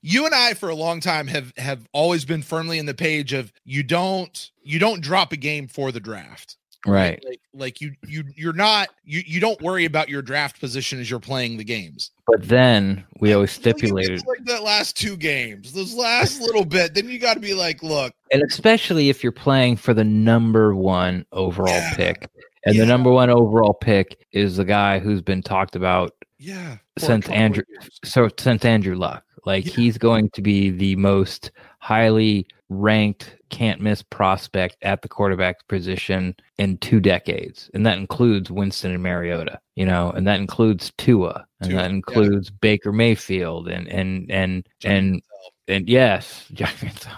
you 0.00 0.26
and 0.26 0.34
I 0.34 0.54
for 0.54 0.68
a 0.68 0.76
long 0.76 1.00
time 1.00 1.26
have 1.26 1.52
have 1.56 1.86
always 1.92 2.24
been 2.24 2.40
firmly 2.40 2.78
in 2.78 2.86
the 2.86 2.94
page 2.94 3.32
of 3.32 3.52
you 3.64 3.82
don't 3.82 4.50
you 4.62 4.78
don't 4.78 5.02
drop 5.02 5.32
a 5.32 5.36
game 5.36 5.66
for 5.66 5.90
the 5.90 5.98
draft. 5.98 6.56
Right. 6.86 7.22
Like, 7.26 7.40
like 7.54 7.80
you 7.80 7.92
you 8.06 8.24
you're 8.36 8.52
not 8.52 8.88
you 9.04 9.22
you 9.26 9.40
don't 9.40 9.60
worry 9.62 9.84
about 9.84 10.08
your 10.08 10.22
draft 10.22 10.58
position 10.60 10.98
as 11.00 11.10
you're 11.10 11.20
playing 11.20 11.56
the 11.58 11.64
games. 11.64 12.10
But 12.26 12.48
then 12.48 13.04
we 13.20 13.32
always 13.32 13.56
Until 13.56 13.68
you 13.70 13.72
get 13.74 13.78
stipulated, 13.80 14.26
like 14.26 14.44
that 14.46 14.62
last 14.62 14.96
two 14.96 15.16
games, 15.16 15.72
those 15.72 15.94
last 15.94 16.40
little 16.40 16.64
bit, 16.64 16.94
then 16.94 17.08
you 17.08 17.18
got 17.18 17.34
to 17.34 17.40
be 17.40 17.54
like, 17.54 17.82
look, 17.82 18.14
and 18.32 18.42
especially 18.42 19.08
if 19.10 19.22
you're 19.22 19.32
playing 19.32 19.76
for 19.76 19.92
the 19.94 20.04
number 20.04 20.74
one 20.74 21.26
overall 21.32 21.68
Yeah. 21.68 21.94
pick, 21.94 22.28
and 22.64 22.74
Yeah. 22.74 22.82
the 22.82 22.86
number 22.86 23.10
one 23.10 23.28
overall 23.30 23.74
pick 23.74 24.26
is 24.32 24.56
the 24.56 24.64
guy 24.64 24.98
who's 24.98 25.20
been 25.22 25.42
talked 25.42 25.76
about 25.76 26.14
yeah, 26.38 26.78
Since 26.98 27.28
Andrew- 27.28 27.62
so 28.04 28.28
since 28.38 28.64
Andrew 28.64 28.96
Luck. 28.96 29.22
Like 29.46 29.64
Yeah. 29.66 29.72
he's 29.74 29.98
going 29.98 30.30
to 30.30 30.42
be 30.42 30.70
the 30.70 30.96
most 30.96 31.50
highly 31.78 32.46
ranked, 32.68 33.36
can't 33.52 33.80
miss 33.80 34.02
prospect 34.02 34.76
at 34.82 35.02
the 35.02 35.08
quarterback 35.08 35.68
position 35.68 36.34
in 36.58 36.78
two 36.78 36.98
decades, 36.98 37.70
and 37.74 37.86
that 37.86 37.98
includes 37.98 38.50
Winston 38.50 38.92
and 38.92 39.02
Mariota. 39.02 39.60
You 39.76 39.86
know, 39.86 40.10
and 40.10 40.26
that 40.26 40.40
includes 40.40 40.90
Tua, 40.98 41.46
and 41.60 41.70
Tua, 41.70 41.78
that 41.82 41.90
yeah. 41.90 41.94
includes 41.94 42.50
Baker 42.50 42.90
Mayfield, 42.90 43.68
and 43.68 43.86
and 43.86 44.28
and 44.30 44.66
and 44.84 45.22
and 45.68 45.88
yes, 45.88 46.46
Johnny 46.52 46.72
Manziel. 46.72 47.12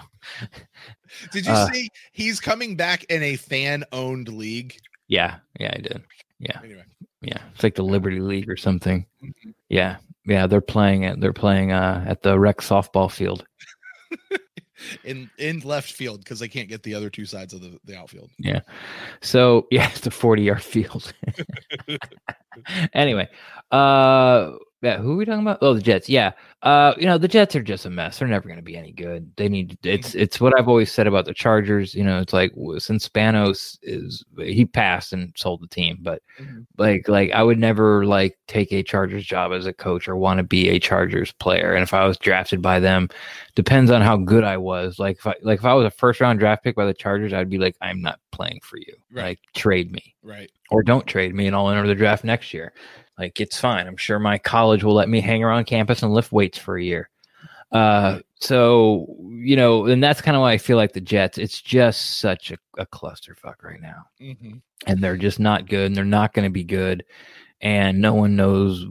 Did 1.31 1.45
you 1.45 1.53
uh, 1.53 1.71
see 1.71 1.89
he's 2.11 2.39
coming 2.39 2.75
back 2.75 3.05
in 3.05 3.23
a 3.23 3.37
fan 3.37 3.83
owned 3.91 4.27
league? 4.27 4.77
yeah, 5.07 5.37
yeah, 5.59 5.73
I 5.73 5.81
did. 5.81 6.03
Yeah, 6.39 6.59
Anyway, 6.63 6.83
yeah, 7.21 7.39
it's 7.53 7.63
like 7.63 7.75
the 7.75 7.83
Liberty 7.83 8.19
League 8.19 8.49
or 8.49 8.57
something. 8.57 9.05
Mhm. 9.23 9.53
Yeah, 9.69 9.97
yeah, 10.25 10.47
they're 10.47 10.61
playing 10.61 11.03
it. 11.03 11.21
They're 11.21 11.33
playing 11.33 11.71
uh, 11.71 12.03
at 12.05 12.21
the 12.23 12.37
rec 12.37 12.57
softball 12.57 13.09
field. 13.09 13.45
in 15.03 15.29
in 15.37 15.59
left 15.59 15.91
field 15.91 16.19
because 16.19 16.39
they 16.39 16.47
can't 16.47 16.69
get 16.69 16.83
the 16.83 16.93
other 16.93 17.09
two 17.09 17.25
sides 17.25 17.53
of 17.53 17.61
the, 17.61 17.77
the 17.85 17.97
outfield. 17.97 18.31
Yeah. 18.37 18.61
So 19.21 19.67
yeah, 19.71 19.89
it's 19.93 20.05
a 20.07 20.11
forty-yard 20.11 20.63
field. 20.63 21.13
anyway, 22.93 23.29
uh, 23.71 24.51
yeah, 24.85 24.97
who 24.99 25.13
are 25.13 25.15
we 25.15 25.25
talking 25.25 25.41
about? 25.41 25.57
Oh, 25.61 25.73
the 25.73 25.81
Jets. 25.81 26.07
Yeah, 26.07 26.31
uh, 26.61 26.93
you 26.97 27.05
know 27.05 27.17
the 27.17 27.27
Jets 27.27 27.55
are 27.55 27.63
just 27.63 27.85
a 27.85 27.89
mess. 27.89 28.19
They're 28.19 28.27
never 28.27 28.47
going 28.47 28.59
to 28.59 28.63
be 28.63 28.77
any 28.77 28.91
good. 28.91 29.31
They 29.35 29.49
need. 29.49 29.77
It's 29.83 30.13
it's 30.13 30.39
what 30.39 30.53
I've 30.59 30.67
always 30.67 30.91
said 30.91 31.07
about 31.07 31.25
the 31.25 31.33
Chargers. 31.33 31.95
You 31.95 32.03
know, 32.03 32.19
it's 32.19 32.33
like 32.33 32.51
since 32.77 33.09
Spanos 33.09 33.79
is 33.81 34.23
he 34.37 34.65
passed 34.65 35.11
and 35.11 35.33
sold 35.35 35.61
the 35.61 35.67
team, 35.67 35.97
but 36.01 36.21
like 36.77 37.07
like 37.07 37.31
I 37.31 37.41
would 37.41 37.57
never 37.57 38.05
like 38.05 38.37
take 38.47 38.71
a 38.71 38.83
Chargers 38.83 39.25
job 39.25 39.51
as 39.51 39.65
a 39.65 39.73
coach 39.73 40.07
or 40.07 40.15
want 40.15 40.37
to 40.37 40.43
be 40.43 40.69
a 40.69 40.79
Chargers 40.79 41.31
player. 41.31 41.73
And 41.73 41.81
if 41.81 41.93
I 41.93 42.05
was 42.05 42.17
drafted 42.19 42.61
by 42.61 42.79
them, 42.79 43.09
depends 43.55 43.89
on 43.89 44.01
how 44.01 44.17
good 44.17 44.43
I 44.43 44.57
was. 44.57 44.99
Like 44.99 45.17
if 45.17 45.25
I 45.25 45.33
like 45.41 45.59
if 45.59 45.65
I 45.65 45.73
was 45.73 45.85
a 45.85 45.91
first 45.91 46.21
round 46.21 46.37
draft 46.39 46.63
pick 46.63 46.75
by 46.75 46.85
the 46.85 46.93
Chargers, 46.93 47.33
I'd 47.33 47.49
be 47.49 47.57
like, 47.57 47.75
I'm 47.81 48.01
not 48.01 48.19
playing 48.31 48.59
for 48.63 48.77
you. 48.77 48.93
Right. 49.11 49.23
Like 49.23 49.39
trade 49.55 49.91
me 49.91 50.13
Right. 50.21 50.51
or 50.71 50.83
don't 50.83 51.05
trade 51.07 51.33
me 51.33 51.47
and 51.47 51.55
I'll 51.55 51.69
enter 51.69 51.87
the 51.87 51.95
draft 51.95 52.23
next 52.23 52.53
year. 52.53 52.73
Like 53.17 53.39
it's 53.39 53.59
fine. 53.59 53.87
I'm 53.87 53.97
sure 53.97 54.19
my 54.19 54.37
college 54.37 54.83
will 54.83 54.93
let 54.93 55.09
me 55.09 55.21
hang 55.21 55.43
around 55.43 55.65
campus 55.65 56.03
and 56.03 56.13
lift 56.13 56.31
weights 56.31 56.57
for 56.57 56.77
a 56.77 56.83
year. 56.83 57.09
Uh, 57.71 58.19
so 58.39 59.07
you 59.41 59.55
know, 59.55 59.85
and 59.85 60.03
that's 60.03 60.21
kind 60.21 60.35
of 60.37 60.41
why 60.41 60.51
I 60.51 60.57
feel 60.57 60.77
like 60.77 60.93
the 60.93 61.01
Jets. 61.01 61.37
It's 61.37 61.61
just 61.61 62.19
such 62.19 62.51
a, 62.51 62.57
a 62.77 62.85
clusterfuck 62.85 63.63
right 63.63 63.81
now 63.81 64.03
Mhm. 64.21 64.61
and 64.87 65.03
they're 65.03 65.17
just 65.17 65.39
not 65.39 65.67
good 65.67 65.87
and 65.87 65.95
they're 65.95 66.05
not 66.05 66.33
going 66.33 66.45
to 66.45 66.51
be 66.51 66.63
good 66.63 67.03
and 67.61 67.99
no 68.01 68.13
one 68.13 68.35
knows 68.35 68.85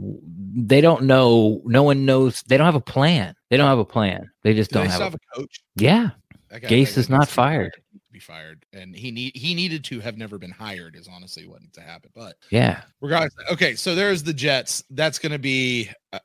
they 0.56 0.80
don't 0.80 1.02
know 1.04 1.60
no 1.66 1.82
one 1.82 2.04
knows 2.06 2.42
they 2.44 2.56
don't 2.56 2.64
have 2.66 2.74
a 2.74 2.80
plan 2.80 3.34
they 3.50 3.56
don't 3.58 3.68
have 3.68 3.78
a 3.78 3.84
plan 3.84 4.30
they 4.42 4.54
just 4.54 4.70
Do 4.70 4.78
don't 4.78 4.86
they 4.86 4.92
have, 4.92 5.02
have 5.02 5.14
a 5.14 5.38
coach? 5.38 5.60
yeah 5.76 6.10
Gase 6.50 6.96
is 6.96 7.10
not 7.10 7.18
needs 7.20 7.28
to 7.28 7.32
be 7.32 7.36
fired. 7.36 7.76
He 8.14 8.20
needs 8.22 8.30
to 8.30 8.30
Be 8.30 8.32
fired, 8.32 8.64
and 8.72 8.94
he 8.94 9.10
need 9.10 9.36
he 9.36 9.54
needed 9.54 9.84
to 9.84 10.00
have 10.00 10.16
never 10.16 10.38
been 10.38 10.50
hired. 10.50 10.96
Is 10.96 11.08
honestly 11.08 11.46
what 11.46 11.60
needs 11.60 11.74
to 11.74 11.82
happen. 11.82 12.10
But 12.14 12.36
yeah 12.50 12.82
regardless, 13.00 13.34
okay. 13.50 13.74
So 13.74 13.94
there's 13.94 14.22
the 14.22 14.32
Jets. 14.32 14.82
That's 14.90 15.18
going 15.18 15.32
to 15.32 15.38
be 15.38 15.90
uh, 16.12 16.18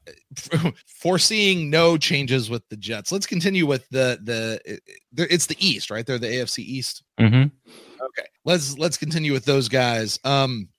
foreseeing 0.88 1.70
no 1.70 1.98
changes 1.98 2.50
with 2.50 2.68
the 2.70 2.78
Jets. 2.78 3.12
Let's 3.12 3.28
continue 3.28 3.66
with 3.66 3.88
the 3.90 4.20
the. 4.24 4.80
It's 5.16 5.46
the 5.46 5.58
East, 5.66 5.90
right? 5.90 6.06
They're 6.06 6.20
the 6.20 6.28
AFC 6.28 6.60
East. 6.60 7.04
hmm 7.20 7.44
Okay, 8.02 8.28
let's 8.46 8.78
let's 8.78 8.98
continue 8.98 9.34
with 9.34 9.46
those 9.46 9.68
guys. 9.68 10.20
Um, 10.24 10.70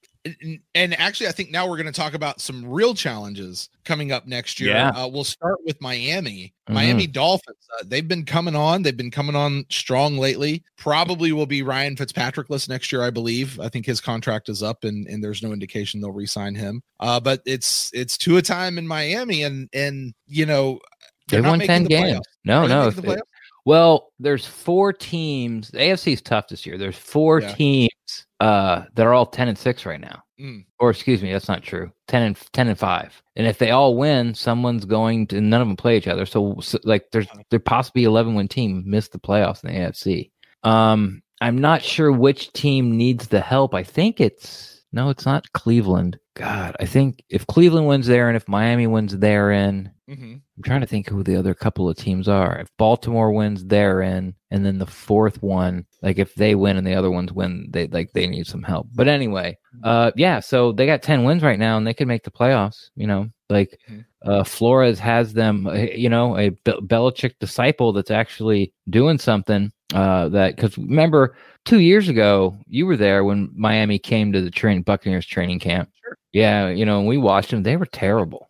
and- 0.74 0.94
actually, 0.98 1.28
I 1.28 1.33
think 1.33 1.50
now 1.50 1.66
we're 1.68 1.76
going 1.76 1.87
to 1.87 1.92
talk 1.92 2.14
about 2.14 2.40
some 2.40 2.64
real 2.66 2.94
challenges 2.94 3.68
coming 3.85 4.12
up 4.12 4.26
next 4.26 4.61
year. 4.61 4.70
Yeah. 4.74 4.90
Uh, 4.90 5.09
we'll 5.09 5.24
start 5.24 5.56
with 5.64 5.80
Miami. 5.80 6.52
Mhm. 6.68 6.74
Miami 6.74 7.06
Dolphins. 7.06 7.56
Uh, 7.78 7.85
they've 7.87 8.06
been 8.06 8.24
coming 8.24 8.54
on. 8.54 8.83
They've 8.83 8.96
been 8.96 9.11
coming 9.11 9.35
on 9.35 9.64
strong 9.70 10.18
lately. 10.18 10.62
Probably 10.76 11.33
will 11.33 11.46
be 11.46 11.62
Ryan 11.62 11.96
Fitzpatrickless 11.96 12.68
next 12.68 12.92
year, 12.92 13.02
I 13.02 13.11
believe. 13.11 13.59
I 13.61 13.68
think 13.68 13.87
his 13.87 14.00
contract 14.00 14.48
is 14.48 14.62
up, 14.62 14.85
and 14.85 15.06
and 15.06 15.24
there's 15.24 15.42
no 15.42 15.52
indication 15.52 16.00
they'll 16.00 16.12
re-sign 16.12 16.54
him. 16.54 16.83
Uh, 17.00 17.18
but 17.20 17.40
it's 17.46 17.90
it's 17.94 18.18
Tua 18.18 18.42
time 18.42 18.76
in 18.78 18.87
Miami, 18.87 19.42
and 19.44 19.68
and 19.72 20.12
you 20.26 20.44
know 20.46 20.80
they 21.28 21.40
won 21.40 21.61
10 21.61 21.85
the 21.85 21.88
games 21.88 22.18
playoffs. 22.18 22.22
no 22.44 22.66
no 22.66 22.90
the 22.90 23.22
well 23.64 24.11
there's 24.18 24.44
four 24.44 24.92
teams 24.92 25.68
the 25.68 25.78
afc 25.78 26.12
is 26.12 26.20
tough 26.20 26.48
this 26.48 26.66
year 26.66 26.76
there's 26.76 26.96
four 26.96 27.40
Yeah. 27.40 27.52
teams 27.54 28.26
uh 28.40 28.85
that 28.94 29.07
are 29.07 29.12
all 29.12 29.26
10 29.26 29.48
and 29.48 29.59
6 29.59 29.87
right 29.87 30.00
now. 30.00 30.22
Mm. 30.40 30.64
or 30.79 30.88
excuse 30.88 31.22
me 31.22 31.33
that's 31.33 31.48
not 31.48 31.62
true. 31.62 31.92
10 32.09 32.22
and 32.22 32.38
10 32.53 32.68
and 32.68 32.79
5 32.79 33.22
and 33.37 33.46
if 33.46 33.59
they 33.59 33.70
all 33.70 33.96
win 33.96 34.35
someone's 34.35 34.85
going 34.85 35.26
to 35.29 35.40
none 35.40 35.61
of 35.61 35.68
them 35.68 35.76
play 35.76 35.96
each 35.96 36.09
other. 36.09 36.26
So, 36.26 36.57
so 36.61 36.79
like 36.85 37.05
there's 37.12 37.29
there 37.50 37.61
possibly 37.61 38.05
11 38.05 38.35
win 38.35 38.48
team 38.48 38.83
missed 38.87 39.12
the 39.12 39.18
playoffs 39.18 39.62
in 39.62 39.72
the 39.72 39.79
afc 39.79 40.31
um 40.62 41.22
i'm 41.40 41.59
not 41.59 41.83
sure 41.83 42.12
which 42.12 42.53
team 42.53 42.96
needs 42.96 43.29
the 43.29 43.40
help. 43.40 43.74
I 43.74 43.83
think 43.83 44.20
it's 44.20 44.69
No, 44.92 45.11
it's 45.11 45.26
not 45.26 45.53
Cleveland. 45.53 46.18
God, 46.35 46.76
I 46.81 46.87
think 46.87 47.22
if 47.29 47.46
Cleveland 47.46 47.87
wins 47.87 48.07
there 48.07 48.29
and 48.29 48.37
if 48.37 48.48
Miami 48.48 48.87
wins 48.87 49.16
therein, 49.16 49.92
Mm-hmm. 50.11 50.33
I'm 50.57 50.62
trying 50.64 50.80
to 50.80 50.88
think 50.88 51.09
who 51.09 51.22
the 51.22 51.36
other 51.36 51.55
couple 51.55 51.88
of 51.88 51.97
teams 51.97 52.26
are. 52.26 52.59
If 52.59 52.68
Baltimore 52.76 53.30
wins 53.30 53.64
therein, 53.64 54.34
and 54.51 54.66
then 54.66 54.78
the 54.78 54.86
fourth 54.86 55.41
one, 55.41 55.86
like 56.03 56.18
if 56.18 56.34
they 56.34 56.57
win 56.57 56.76
and 56.76 56.84
the 56.86 56.95
other 56.95 57.12
ones 57.12 57.32
win, 57.32 57.68
they 57.70 57.86
like 57.86 58.11
they 58.12 58.26
need 58.26 58.49
some 58.49 58.64
help. 58.64 58.88
But 58.93 59.07
anyway, 59.07 59.57
uh, 59.84 60.11
yeah. 60.16 60.41
So 60.41 60.72
they 60.72 60.84
got 60.84 61.03
ten 61.03 61.22
wins 61.22 61.45
right 61.45 61.61
now, 61.61 61.76
and 61.76 61.86
they 61.86 61.95
could 61.95 62.09
make 62.09 62.24
the 62.24 62.32
playoffs. 62.32 62.91
You 62.97 63.07
know, 63.07 63.28
like 63.51 63.78
Mhm. 63.90 64.05
uh, 64.24 64.44
Flores 64.44 64.98
has 64.98 65.32
them. 65.32 65.66
uh, 65.66 65.72
You 65.74 66.09
know, 66.09 66.36
a 66.38 66.51
Be- 66.51 66.72
Belichick 66.82 67.34
disciple 67.40 67.92
that's 67.92 68.11
actually 68.11 68.72
doing 68.88 69.18
something. 69.18 69.72
Uh, 69.94 70.28
that 70.28 70.55
because 70.55 70.78
remember 70.78 71.34
two 71.64 71.80
years 71.80 72.09
ago 72.09 72.57
you 72.68 72.86
were 72.86 72.96
there 72.96 73.24
when 73.24 73.51
Miami 73.57 73.98
came 73.98 74.32
to 74.32 74.40
the 74.40 74.51
train 74.51 74.82
Buccaneers 74.82 75.26
training 75.26 75.59
camp. 75.59 75.90
Sure. 76.05 76.16
Yeah, 76.32 76.68
you 76.68 76.84
know, 76.84 77.01
and 77.01 77.09
we 77.09 77.16
watched 77.18 77.51
them. 77.51 77.62
They 77.64 77.76
were 77.76 77.86
terrible. 77.86 78.48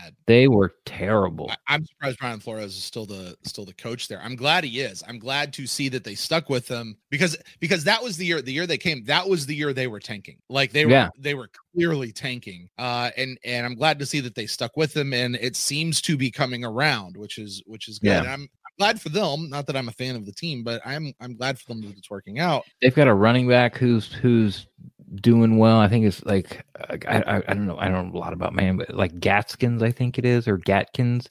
Bad. 0.00 0.14
They 0.26 0.48
were 0.48 0.74
terrible. 0.86 1.50
I, 1.50 1.56
I'm 1.74 1.84
surprised 1.86 2.18
Brian 2.18 2.40
Flores 2.40 2.76
is 2.76 2.82
still 2.82 3.04
the 3.06 3.36
still 3.44 3.64
the 3.64 3.74
coach 3.74 4.08
there. 4.08 4.20
I'm 4.22 4.36
glad 4.36 4.64
he 4.64 4.80
is. 4.80 5.02
I'm 5.08 5.18
glad 5.18 5.52
to 5.54 5.66
see 5.66 5.88
that 5.90 6.04
they 6.04 6.14
stuck 6.14 6.48
with 6.48 6.66
him 6.68 6.96
because 7.10 7.36
because 7.60 7.84
that 7.84 8.02
was 8.02 8.16
the 8.16 8.24
year 8.26 8.40
the 8.42 8.52
year 8.52 8.66
they 8.66 8.78
came. 8.78 9.04
That 9.04 9.28
was 9.28 9.46
the 9.46 9.54
year 9.54 9.72
they 9.72 9.86
were 9.88 10.00
tanking. 10.00 10.38
Like 10.48 10.72
they 10.72 10.86
were 10.86 10.92
Yeah. 10.92 11.08
they 11.18 11.34
were 11.34 11.50
clearly 11.74 12.12
tanking. 12.12 12.68
Uh, 12.78 13.10
and 13.16 13.38
and 13.44 13.66
I'm 13.66 13.74
glad 13.74 13.98
to 13.98 14.06
see 14.06 14.20
that 14.20 14.34
they 14.34 14.46
stuck 14.46 14.76
with 14.76 14.96
him. 14.96 15.12
And 15.12 15.36
it 15.36 15.56
seems 15.56 16.00
to 16.02 16.16
be 16.16 16.30
coming 16.30 16.64
around, 16.64 17.16
which 17.16 17.38
is 17.38 17.62
which 17.66 17.88
is 17.88 17.98
good. 17.98 18.24
Yeah. 18.24 18.32
I'm, 18.32 18.42
I'm 18.42 18.48
glad 18.78 19.00
for 19.00 19.10
them. 19.10 19.50
Not 19.50 19.66
that 19.66 19.76
I'm 19.76 19.88
a 19.88 19.92
fan 19.92 20.16
of 20.16 20.24
the 20.24 20.32
team, 20.32 20.62
but 20.64 20.80
I'm 20.86 21.12
I'm 21.20 21.36
glad 21.36 21.58
for 21.58 21.66
them 21.68 21.82
that 21.82 21.96
it's 21.98 22.10
working 22.10 22.38
out. 22.38 22.64
they've 22.80 22.94
got 22.94 23.08
a 23.08 23.14
running 23.14 23.46
back 23.48 23.76
who's 23.76 24.10
who's 24.12 24.66
doing 25.16 25.58
well. 25.58 25.78
I 25.78 25.88
think 25.88 26.06
it's 26.06 26.24
like 26.24 26.64
I, 27.06 27.22
I 27.26 27.36
I 27.48 27.54
don't 27.54 27.66
know 27.66 27.78
I 27.78 27.88
don't 27.88 28.12
know 28.12 28.18
a 28.18 28.20
lot 28.20 28.32
about 28.32 28.54
man, 28.54 28.76
but 28.76 28.94
like 28.94 29.18
Gaskins 29.20 29.82
I 29.82 29.90
think 29.90 30.18
it 30.18 30.24
is 30.24 30.48
or 30.48 30.58
Gatkins. 30.58 31.28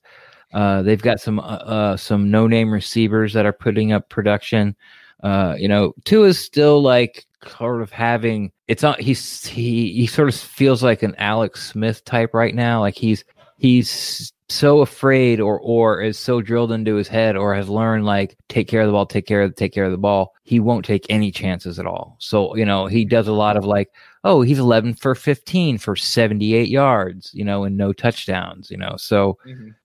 Uh, 0.54 0.82
they've 0.82 1.02
got 1.02 1.20
some 1.20 1.40
uh, 1.40 1.44
uh, 1.44 1.98
some 1.98 2.30
no 2.30 2.48
name 2.48 2.72
receivers 2.72 3.34
that 3.34 3.46
are 3.46 3.54
putting 3.54 3.92
up 3.94 4.10
production. 4.10 4.76
Uh, 5.24 5.56
you 5.58 5.68
know, 5.68 5.94
Tua 6.04 6.28
is 6.28 6.40
still 6.40 6.82
like 6.82 7.26
sort 7.48 7.82
of 7.82 7.92
having 7.92 8.52
it's 8.68 8.84
not 8.84 9.00
he's 9.00 9.46
he 9.46 9.94
he 9.94 10.08
sort 10.08 10.30
of 10.30 10.36
feels 10.36 10.84
like 10.84 11.04
an 11.04 11.16
Alex 11.18 11.70
Smith 11.70 12.04
type 12.06 12.34
right 12.34 12.54
now. 12.54 12.82
Like 12.82 12.96
he's 12.96 13.24
he's 13.58 14.34
so 14.52 14.82
afraid 14.82 15.40
or 15.40 15.60
or 15.60 16.02
is 16.02 16.18
so 16.18 16.42
drilled 16.42 16.72
into 16.72 16.96
his 16.96 17.08
head 17.08 17.36
or 17.36 17.54
has 17.54 17.70
learned 17.70 18.06
like 18.06 18.38
take 18.50 18.68
care 18.68 18.82
of 18.82 18.88
the 18.88 18.94
ball, 18.94 19.06
take 19.06 19.26
care 19.26 19.42
of 19.44 19.56
take 19.56 19.74
care 19.74 19.86
of 19.86 19.92
the 19.92 19.98
ball. 19.98 20.34
He 20.44 20.60
won't 20.60 20.86
take 20.86 21.06
any 21.10 21.32
chances 21.32 21.80
at 21.80 21.86
all. 21.86 22.16
So, 22.20 22.56
you 22.56 22.66
know, 22.66 22.88
he 22.88 23.06
does 23.06 23.28
a 23.28 23.34
lot 23.34 23.58
of 23.58 23.66
like, 23.66 23.90
oh, 24.24 24.42
he's 24.42 24.60
11 24.60 24.96
for 24.96 25.16
15 25.16 25.78
for 25.78 25.96
78 25.96 26.68
yards, 26.68 27.32
you 27.34 27.44
know, 27.44 27.64
and 27.64 27.78
no 27.78 27.94
touchdowns, 27.94 28.70
you 28.70 28.78
know. 28.78 28.96
So, 28.98 29.38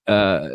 uh, 0.06 0.48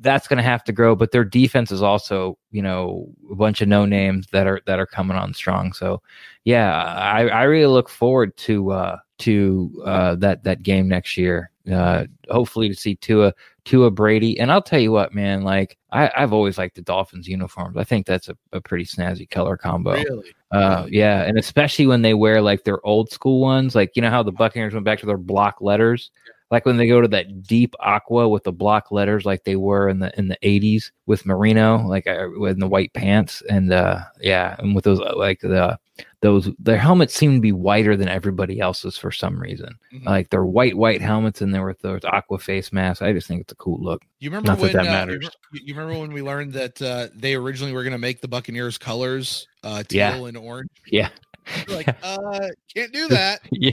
that's 0.00 0.28
going 0.28 0.38
to 0.38 0.42
have 0.42 0.64
to 0.64 0.72
grow. 0.72 0.94
But 0.96 1.12
their 1.12 1.24
defense 1.24 1.70
is 1.72 1.82
also, 1.82 2.38
you 2.50 2.62
know, 2.62 3.08
a 3.30 3.34
bunch 3.34 3.60
of 3.60 3.68
no 3.68 3.84
names 3.86 4.26
that 4.32 4.46
are 4.46 4.60
that 4.66 4.78
are 4.78 4.86
coming 4.86 5.16
on 5.16 5.34
strong. 5.34 5.72
So, 5.72 6.02
yeah, 6.44 6.72
I, 6.74 7.28
I 7.28 7.42
really 7.44 7.66
look 7.66 7.88
forward 7.88 8.36
to 8.38 8.72
uh, 8.72 8.98
to 9.18 9.82
uh, 9.84 10.14
that 10.16 10.44
that 10.44 10.62
game 10.62 10.88
next 10.88 11.16
year. 11.16 11.50
Uh, 11.70 12.06
hopefully 12.30 12.68
to 12.68 12.74
see 12.74 12.96
Tua 12.96 13.32
Tua 13.64 13.90
Brady. 13.90 14.40
And 14.40 14.50
I'll 14.50 14.62
tell 14.62 14.80
you 14.80 14.90
what, 14.90 15.14
man, 15.14 15.42
like 15.42 15.76
I, 15.92 16.10
I've 16.16 16.32
always 16.32 16.58
liked 16.58 16.74
the 16.74 16.82
Dolphins 16.82 17.28
uniforms. 17.28 17.76
I 17.76 17.84
think 17.84 18.06
that's 18.06 18.28
a, 18.28 18.36
a 18.52 18.60
pretty 18.60 18.84
snazzy 18.84 19.28
color 19.28 19.56
combo. 19.56 19.92
Really? 19.92 20.32
Uh, 20.50 20.86
yeah, 20.88 21.22
and 21.22 21.38
especially 21.38 21.86
when 21.86 22.02
they 22.02 22.14
wear 22.14 22.42
like 22.42 22.64
their 22.64 22.84
old 22.84 23.10
school 23.10 23.40
ones, 23.40 23.74
like 23.74 23.92
you 23.94 24.02
know 24.02 24.10
how 24.10 24.22
the 24.22 24.32
Buccaneers 24.32 24.74
went 24.74 24.86
back 24.86 24.98
to 25.00 25.06
their 25.06 25.18
block 25.18 25.60
letters, 25.60 26.10
like 26.50 26.66
when 26.66 26.76
they 26.76 26.88
go 26.88 27.00
to 27.00 27.08
that 27.08 27.42
deep 27.44 27.74
aqua 27.78 28.28
with 28.28 28.42
the 28.42 28.52
block 28.52 28.90
letters, 28.90 29.24
like 29.24 29.44
they 29.44 29.56
were 29.56 29.88
in 29.88 30.00
the 30.00 30.18
in 30.18 30.28
the 30.28 30.38
eighties 30.42 30.90
with 31.06 31.24
Marino, 31.24 31.86
like 31.86 32.06
uh, 32.06 32.26
with 32.36 32.58
the 32.58 32.66
white 32.66 32.92
pants, 32.94 33.42
and 33.48 33.72
uh, 33.72 34.00
yeah, 34.20 34.56
and 34.58 34.74
with 34.74 34.84
those 34.84 35.00
uh, 35.00 35.12
like 35.16 35.40
the 35.40 35.78
those 36.22 36.50
their 36.58 36.76
helmets 36.76 37.14
seem 37.14 37.34
to 37.34 37.40
be 37.40 37.52
whiter 37.52 37.96
than 37.96 38.08
everybody 38.08 38.60
else's 38.60 38.96
for 38.98 39.10
some 39.10 39.38
reason. 39.40 39.74
Mhm. 39.94 40.04
Like 40.04 40.30
they're 40.30 40.44
white 40.44 40.76
white 40.76 41.00
helmets, 41.00 41.40
and 41.40 41.54
there 41.54 41.64
with 41.64 41.80
those 41.80 42.04
aqua 42.04 42.38
face 42.38 42.72
masks. 42.72 43.00
I 43.02 43.12
just 43.12 43.26
think 43.26 43.40
it's 43.40 43.52
a 43.52 43.56
cool 43.56 43.78
look. 43.82 44.02
You 44.18 44.28
remember 44.30 44.48
Not 44.48 44.58
that 44.58 44.62
when 44.62 44.72
that 44.72 44.80
uh, 44.88 44.92
matters. 44.92 45.30
You, 45.52 45.60
you 45.64 45.74
remember 45.74 45.98
when 45.98 46.12
we 46.12 46.20
learned 46.22 46.52
that 46.52 46.80
uh, 46.82 47.08
they 47.14 47.34
originally 47.34 47.72
were 47.72 47.82
going 47.82 47.92
to 47.92 47.98
make 47.98 48.20
the 48.20 48.28
Buccaneers 48.28 48.76
colors 48.76 49.46
uh, 49.64 49.82
teal 49.82 49.98
Yeah. 49.98 50.26
and 50.26 50.36
orange? 50.36 50.70
Yeah. 50.86 51.08
You're 51.66 51.76
like, 51.76 51.96
uh, 52.02 52.48
can't 52.74 52.92
do 52.92 53.08
that. 53.08 53.40
yeah, 53.50 53.72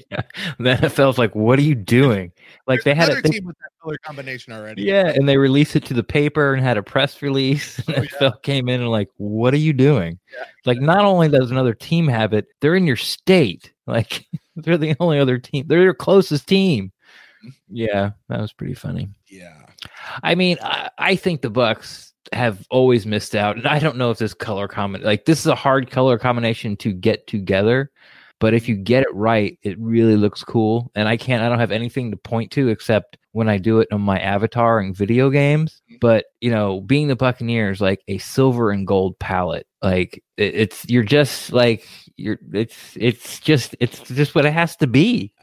the 0.58 0.76
NFL's 0.76 1.18
like, 1.18 1.36
what 1.36 1.60
are 1.60 1.64
you 1.64 1.76
doing? 1.76 2.32
Like 2.66 2.84
they 2.84 2.94
had 2.96 3.10
it. 3.10 3.24
They, 3.24 3.30
team 3.32 3.46
with 3.46 3.58
that 3.60 3.70
color 3.82 3.98
combination 4.04 4.54
already. 4.54 4.84
Yeah, 4.84 5.08
and 5.08 5.28
they 5.28 5.38
released 5.38 5.76
it 5.76 5.86
to 5.86 5.94
the 5.94 6.04
paper 6.04 6.54
and 6.54 6.64
had 6.64 6.78
a 6.78 6.84
press 6.84 7.22
release. 7.22 7.80
And 7.88 7.98
Oh, 7.98 8.02
NFL 8.28 8.42
came 8.42 8.70
in 8.70 8.82
and 8.82 8.90
like, 8.90 9.10
what 9.18 9.54
are 9.54 9.58
you 9.58 9.74
doing? 9.74 10.20
Yeah, 10.34 10.44
Like, 10.66 10.80
not 10.82 11.06
only 11.06 11.30
does 11.30 11.52
another 11.52 11.74
team 11.74 12.08
have 12.08 12.34
it, 12.34 12.48
they're 12.62 12.76
in 12.76 12.88
your 12.88 12.98
state. 12.98 13.74
Like, 13.88 14.26
they're 14.58 14.78
the 14.78 14.98
only 15.00 15.18
other 15.18 15.38
team. 15.38 15.64
They're 15.66 15.82
your 15.82 15.94
closest 15.94 16.46
team. 16.46 16.92
Mm-hmm. 17.42 17.50
Yeah, 17.70 18.12
that 18.28 18.42
was 18.42 18.52
pretty 18.52 18.74
funny. 18.74 19.08
Yeah. 19.30 19.62
I 20.22 20.36
mean, 20.36 20.58
I, 20.62 20.90
I 20.98 21.16
think 21.16 21.42
the 21.42 21.50
Bucs 21.50 22.12
have 22.34 22.66
always 22.70 23.06
missed 23.06 23.36
out, 23.36 23.58
and 23.58 23.68
I 23.68 23.80
don't 23.80 23.98
know 23.98 24.12
if 24.12 24.18
this 24.18 24.34
color 24.34 24.68
comment 24.68 25.04
like 25.04 25.26
this 25.26 25.40
is 25.40 25.48
a 25.48 25.56
hard 25.56 25.92
color 25.92 26.18
combination 26.18 26.78
to 26.78 26.94
get 26.94 27.28
together. 27.28 27.92
But 28.40 28.54
if 28.54 28.68
you 28.68 28.76
mm-hmm. 28.76 28.84
get 28.84 29.04
it 29.04 29.14
right, 29.14 29.58
it 29.64 29.80
really 29.80 30.16
looks 30.16 30.44
cool. 30.44 30.92
And 30.96 31.08
I 31.08 31.18
can't, 31.18 31.42
I 31.42 31.50
don't 31.50 31.60
have 31.60 31.72
anything 31.72 32.12
to 32.12 32.18
point 32.18 32.52
to 32.52 32.68
except 32.68 33.18
when 33.32 33.50
I 33.50 33.58
do 33.58 33.80
it 33.80 33.88
on 33.92 34.02
my 34.02 34.20
avatar 34.20 34.80
and 34.80 34.96
video 34.96 35.30
games. 35.30 35.82
Mm-hmm. 35.90 35.98
But 36.02 36.26
you 36.42 36.52
know, 36.52 36.82
being 36.82 37.08
the 37.08 37.16
Buccaneers, 37.16 37.82
like 37.82 38.02
a 38.08 38.18
silver 38.20 38.72
and 38.72 38.86
gold 38.86 39.18
palette, 39.20 39.68
like 39.82 40.24
it, 40.38 40.56
it's 40.56 40.86
you're 40.88 41.04
just 41.04 41.52
like 41.52 41.88
you're 42.16 42.40
it's 42.54 42.96
it's 43.00 43.40
just 43.40 43.76
it's 43.80 44.00
just 44.02 44.36
what 44.36 44.46
it 44.46 44.54
has 44.54 44.76
to 44.78 44.88
be. 44.88 45.34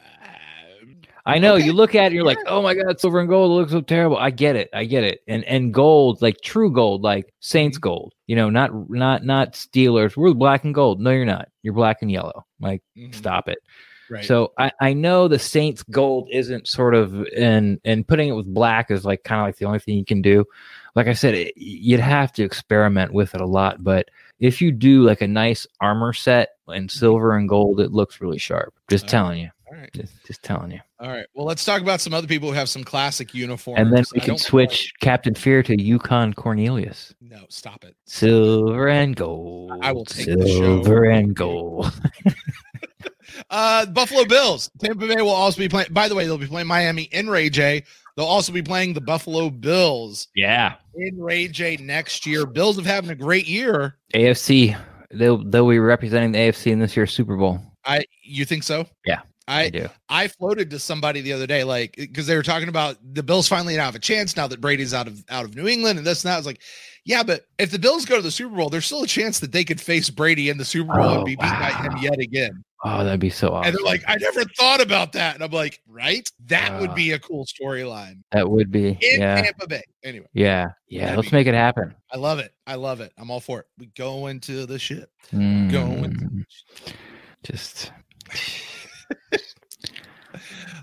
I 1.27 1.39
know 1.39 1.55
Okay. 1.55 1.65
you 1.65 1.73
look 1.73 1.95
at 1.95 2.11
it, 2.11 2.15
you're 2.15 2.23
like, 2.23 2.37
oh 2.45 2.61
my 2.61 2.75
god, 2.75 2.99
silver 2.99 3.19
and 3.19 3.27
gold 3.27 3.51
looks 3.51 3.71
so 3.71 3.81
terrible. 3.81 4.17
I 4.17 4.29
get 4.29 4.55
it, 4.55 4.69
I 4.73 4.85
get 4.85 5.03
it, 5.03 5.21
and 5.27 5.43
and 5.45 5.73
gold, 5.73 6.21
like 6.21 6.39
true 6.41 6.71
gold, 6.71 7.01
like 7.01 7.33
Saints 7.39 7.77
gold. 7.79 8.13
You 8.27 8.35
know, 8.35 8.49
not 8.49 8.89
not 8.89 9.23
not 9.25 9.53
Steelers. 9.53 10.15
We're 10.15 10.33
black 10.33 10.63
and 10.65 10.73
gold. 10.75 11.01
No, 11.01 11.09
you're 11.11 11.25
not. 11.25 11.49
You're 11.63 11.73
black 11.73 12.01
and 12.01 12.11
yellow. 12.11 12.45
Like, 12.59 12.83
Mhm. 12.95 13.15
stop 13.15 13.47
it. 13.49 13.57
Right. 14.07 14.23
So 14.23 14.53
I, 14.59 14.71
I 14.79 14.93
know 14.93 15.27
the 15.27 15.39
Saints 15.39 15.81
gold 15.81 16.29
isn't 16.31 16.67
sort 16.67 16.93
of 16.93 17.15
and 17.35 17.79
and 17.83 18.07
putting 18.07 18.29
it 18.29 18.33
with 18.33 18.45
black 18.53 18.91
is 18.91 19.03
like 19.03 19.23
kind 19.23 19.41
of 19.41 19.47
like 19.47 19.55
the 19.57 19.65
only 19.65 19.79
thing 19.79 19.97
you 19.97 20.05
can 20.05 20.21
do. 20.21 20.45
Like 20.93 21.07
I 21.07 21.13
said, 21.13 21.33
it, 21.33 21.53
you'd 21.57 21.99
have 22.01 22.31
to 22.33 22.43
experiment 22.43 23.13
with 23.13 23.33
it 23.33 23.41
a 23.41 23.47
lot. 23.47 23.83
But 23.83 24.09
if 24.39 24.61
you 24.61 24.71
do 24.71 25.01
like 25.01 25.21
a 25.21 25.27
nice 25.27 25.65
armor 25.81 26.13
set 26.13 26.49
in 26.67 26.87
silver 26.87 27.35
and 27.35 27.49
gold, 27.49 27.79
it 27.79 27.91
looks 27.93 28.21
really 28.21 28.37
sharp. 28.37 28.75
Just 28.91 29.05
All 29.05 29.09
telling 29.09 29.39
you. 29.39 29.49
All 29.71 29.77
right. 29.77 29.89
Just, 29.93 30.13
just 30.25 30.43
telling 30.43 30.71
you. 30.71 30.79
All 30.99 31.09
right. 31.09 31.25
Well, 31.33 31.45
let's 31.45 31.65
talk 31.65 31.81
about 31.81 32.01
some 32.01 32.13
other 32.13 32.27
people 32.27 32.49
who 32.49 32.55
have 32.55 32.69
some 32.69 32.83
classic 32.83 33.33
uniforms. 33.33 33.79
And 33.79 33.91
then 33.91 34.03
we 34.13 34.21
I 34.21 34.25
can 34.25 34.37
switch 34.37 34.93
Captain 34.99 35.33
Fear 35.33 35.63
to 35.63 35.81
Yukon 35.81 36.33
Cornelius. 36.33 37.13
No, 37.21 37.45
stop 37.49 37.83
it. 37.83 37.95
Silver 38.05 38.87
and 38.89 39.15
gold. 39.15 39.71
I 39.81 39.91
will 39.91 40.05
take 40.05 40.27
the 40.27 40.47
show. 40.47 40.83
silver 40.83 41.05
and 41.05 41.35
gold. 41.35 41.91
Uh, 43.49 43.85
Buffalo 43.87 44.23
Bills. 44.25 44.69
Tampa 44.79 45.07
Bay 45.07 45.21
will 45.21 45.29
also 45.29 45.59
be 45.59 45.67
playing. 45.67 45.87
By 45.91 46.07
the 46.07 46.15
way, 46.15 46.25
they'll 46.25 46.37
be 46.37 46.47
playing 46.47 46.67
Miami 46.67 47.03
in 47.03 47.29
Ray 47.29 47.49
Jay. 47.49 47.83
They'll 48.15 48.25
also 48.25 48.53
be 48.53 48.61
playing 48.61 48.93
the 48.93 49.01
Buffalo 49.01 49.49
Bills 49.49 50.29
Yeah. 50.35 50.75
in 50.95 51.19
Ray 51.19 51.47
Jay 51.49 51.75
next 51.77 52.25
year. 52.25 52.45
Bills 52.45 52.77
have 52.77 52.85
having 52.85 53.09
a 53.09 53.15
great 53.15 53.47
year. 53.47 53.97
AFC. 54.13 54.77
They'll 55.11 55.43
they'll 55.43 55.69
be 55.69 55.79
representing 55.79 56.31
the 56.31 56.39
AFC 56.39 56.71
in 56.71 56.79
this 56.79 56.95
year's 56.95 57.13
Super 57.13 57.35
Bowl. 57.35 57.59
I 57.83 58.05
you 58.23 58.45
think 58.45 58.63
so? 58.63 58.85
Yeah, 59.05 59.21
I 59.47 59.63
I 59.65 59.69
do. 59.69 59.87
I 60.09 60.27
floated 60.27 60.69
to 60.71 60.79
somebody 60.79 61.21
the 61.21 61.33
other 61.33 61.45
day, 61.47 61.63
like 61.63 61.95
because 61.97 62.25
they 62.27 62.35
were 62.35 62.43
talking 62.43 62.67
about 62.69 62.97
the 63.13 63.21
Bills 63.23 63.47
finally 63.47 63.75
have 63.75 63.93
a 63.95 63.99
chance 63.99 64.35
now 64.35 64.47
that 64.47 64.59
Brady's 64.61 64.93
out 64.93 65.07
of 65.07 65.23
out 65.29 65.45
of 65.45 65.55
New 65.55 65.67
England 65.67 65.97
and 65.99 66.07
this 66.07 66.23
and 66.23 66.29
that. 66.31 66.35
I 66.35 66.37
was 66.37 66.45
like, 66.47 66.61
yeah, 67.05 67.21
but 67.23 67.45
if 67.59 67.69
the 67.71 67.77
Bills 67.79 68.05
go 68.05 68.15
to 68.15 68.21
the 68.23 68.31
Super 68.31 68.55
Bowl, 68.55 68.69
there's 68.69 68.85
still 68.87 69.03
a 69.03 69.07
chance 69.07 69.39
that 69.41 69.51
they 69.51 69.63
could 69.63 69.79
face 69.79 70.09
Brady 70.09 70.49
in 70.49 70.57
the 70.57 70.65
Super 70.65 70.93
Bowl 70.95 71.03
Oh, 71.03 71.15
and 71.17 71.25
be 71.25 71.35
beat 71.35 71.41
by 71.41 71.71
him 71.83 71.95
yet 72.01 72.17
again. 72.19 72.63
Oh, 72.83 73.03
that'd 73.03 73.19
be 73.19 73.29
so 73.31 73.49
awesome. 73.51 73.67
And 73.69 73.75
they're 73.77 73.83
like, 73.85 74.03
I 74.07 74.15
never 74.19 74.43
thought 74.59 74.79
about 74.81 75.13
that. 75.13 75.33
And 75.35 75.43
I'm 75.43 75.49
like, 75.51 75.81
right? 75.87 76.29
That 76.47 76.79
would 76.79 76.91
Ah. 76.91 76.95
be 76.95 77.11
a 77.13 77.19
cool 77.19 77.45
storyline 77.45 78.21
that 78.31 78.47
would 78.49 78.69
be. 78.71 78.89
in 79.01 79.21
Yeah. 79.21 79.41
Tampa 79.41 79.65
Bay. 79.67 79.81
Anyway, 80.03 80.27
Yeah. 80.33 80.67
Yeah. 80.87 81.05
That'd 81.05 81.17
Let's 81.17 81.31
make 81.31 81.47
it 81.47 81.55
happen. 81.55 81.95
I 82.11 82.17
love 82.17 82.37
it. 82.39 82.53
I 82.67 82.75
love 82.75 83.01
it. 83.01 83.11
I'm 83.17 83.31
all 83.31 83.39
for 83.39 83.59
it. 83.61 83.65
We 83.79 83.87
go 83.95 84.27
into 84.27 84.65
the 84.67 84.77
ship. 84.77 85.09
Mm, 85.33 85.71
Going. 85.71 86.45
just 87.43 87.91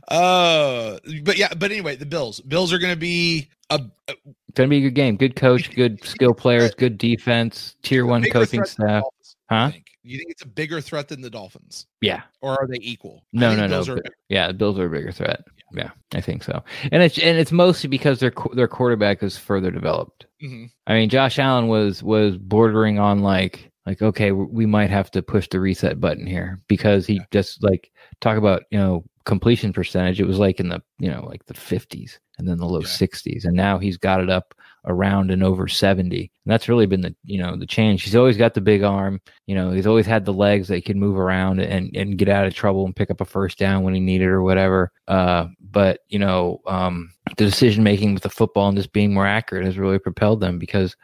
Uh, 0.09 0.99
but 1.23 1.37
yeah, 1.37 1.53
but 1.55 1.71
anyway, 1.71 1.97
the 1.97 2.07
Bills. 2.07 2.41
Bills 2.41 2.73
are 2.73 2.79
going 2.79 2.93
to 2.93 2.99
be 2.99 3.49
a, 3.71 3.81
a 4.09 4.15
gonna 4.55 4.69
be 4.69 4.79
a 4.79 4.81
good 4.83 4.95
game. 4.95 5.17
Good 5.17 5.37
coach, 5.37 5.71
good 5.75 6.05
skill 6.05 6.35
players, 6.35 6.75
good 6.75 6.99
defense, 6.99 7.77
tier 7.83 8.05
one 8.07 8.23
coaching 8.31 8.63
to 8.63 8.69
staff. 8.69 9.03
Dolphins, 9.03 9.37
Huh? 9.51 9.71
think. 9.71 9.87
You 10.05 10.19
think 10.19 10.31
it's 10.33 10.43
a 10.43 10.49
bigger 10.49 10.81
threat 10.81 11.09
than 11.09 11.21
the 11.21 11.31
Dolphins, 11.31 11.87
Yeah. 12.01 12.23
or 12.41 12.53
are 12.61 12.67
they 12.67 12.79
equal? 12.81 13.25
No, 13.33 13.55
no, 13.55 13.67
no. 13.69 13.85
But- 13.85 14.03
yeah, 14.29 14.49
the 14.49 14.55
Bills 14.55 14.79
are 14.79 14.87
a 14.87 14.91
bigger 14.91 15.13
threat. 15.13 15.45
Yeah, 15.75 15.91
I 16.13 16.21
think 16.21 16.43
so. 16.43 16.63
And 16.91 17.03
it's 17.03 17.19
and 17.19 17.39
it's 17.39 17.53
mostly 17.53 17.89
because 17.89 18.19
their 18.21 18.33
their 18.55 18.69
quarterback 18.69 19.23
is 19.23 19.39
further 19.39 19.71
developed. 19.71 20.27
Mhm. 20.43 20.71
I 20.87 20.95
mean, 20.95 21.09
Josh 21.09 21.39
Allen 21.39 21.69
was 21.69 22.03
was 22.03 22.37
bordering 22.37 22.99
on 22.99 23.21
like 23.21 23.71
like 23.87 24.03
okay, 24.03 24.33
we 24.33 24.67
might 24.67 24.91
have 24.91 25.11
to 25.13 25.23
push 25.23 25.49
the 25.49 25.61
reset 25.61 26.01
button 26.01 26.27
here 26.27 26.61
because 26.69 27.07
he 27.07 27.15
Yeah. 27.15 27.25
just 27.31 27.63
like 27.63 27.91
talk 28.23 28.39
about 28.39 28.63
you 28.71 28.79
know 28.79 29.05
completion 29.25 29.73
percentage. 29.73 30.21
It 30.21 30.27
was 30.27 30.39
like 30.39 30.61
in 30.61 30.69
the 30.69 30.83
you 30.99 31.11
know 31.11 31.25
like 31.27 31.45
the 31.47 31.55
fifties 31.55 32.19
and 32.39 32.49
then 32.49 32.57
the 32.59 32.67
low 32.67 32.81
Yeah. 32.81 32.87
sixties, 32.87 33.45
and 33.45 33.55
now 33.57 33.79
he's 33.79 33.99
got 33.99 34.21
it 34.23 34.31
up 34.31 34.55
around 34.87 35.31
and 35.31 35.45
over 35.45 35.69
seventy. 35.69 36.33
And 36.45 36.53
that's 36.53 36.69
really 36.69 36.87
been 36.87 37.03
the 37.03 37.15
you 37.25 37.39
know 37.39 37.57
the 37.57 37.67
change. 37.67 38.03
He's 38.03 38.17
always 38.17 38.37
got 38.37 38.55
the 38.55 38.61
big 38.61 38.83
arm. 38.83 39.21
You 39.47 39.55
know, 39.55 39.71
he's 39.71 39.87
always 39.87 40.07
had 40.07 40.25
the 40.25 40.33
legs 40.33 40.69
that 40.69 40.77
he 40.77 40.83
can 40.83 40.99
move 40.99 41.19
around 41.19 41.61
and 41.61 41.95
and 41.95 42.17
get 42.17 42.29
out 42.29 42.47
of 42.47 42.55
trouble 42.55 42.87
and 42.87 42.97
pick 42.97 43.11
up 43.11 43.21
a 43.21 43.25
first 43.27 43.59
down 43.59 43.83
when 43.83 43.95
he 43.95 44.01
needed 44.01 44.29
or 44.29 44.43
whatever. 44.43 44.91
Uh, 45.09 45.47
but 45.61 46.01
you 46.09 46.19
know, 46.19 46.61
um, 46.67 47.13
the 47.37 47.45
decision 47.45 47.85
making 47.85 48.15
with 48.15 48.23
the 48.23 48.31
football 48.31 48.69
and 48.69 48.77
just 48.79 48.93
being 48.93 49.13
more 49.13 49.27
accurate 49.27 49.65
has 49.67 49.79
really 49.79 49.99
propelled 49.99 50.41
them 50.41 50.59
because 50.59 50.97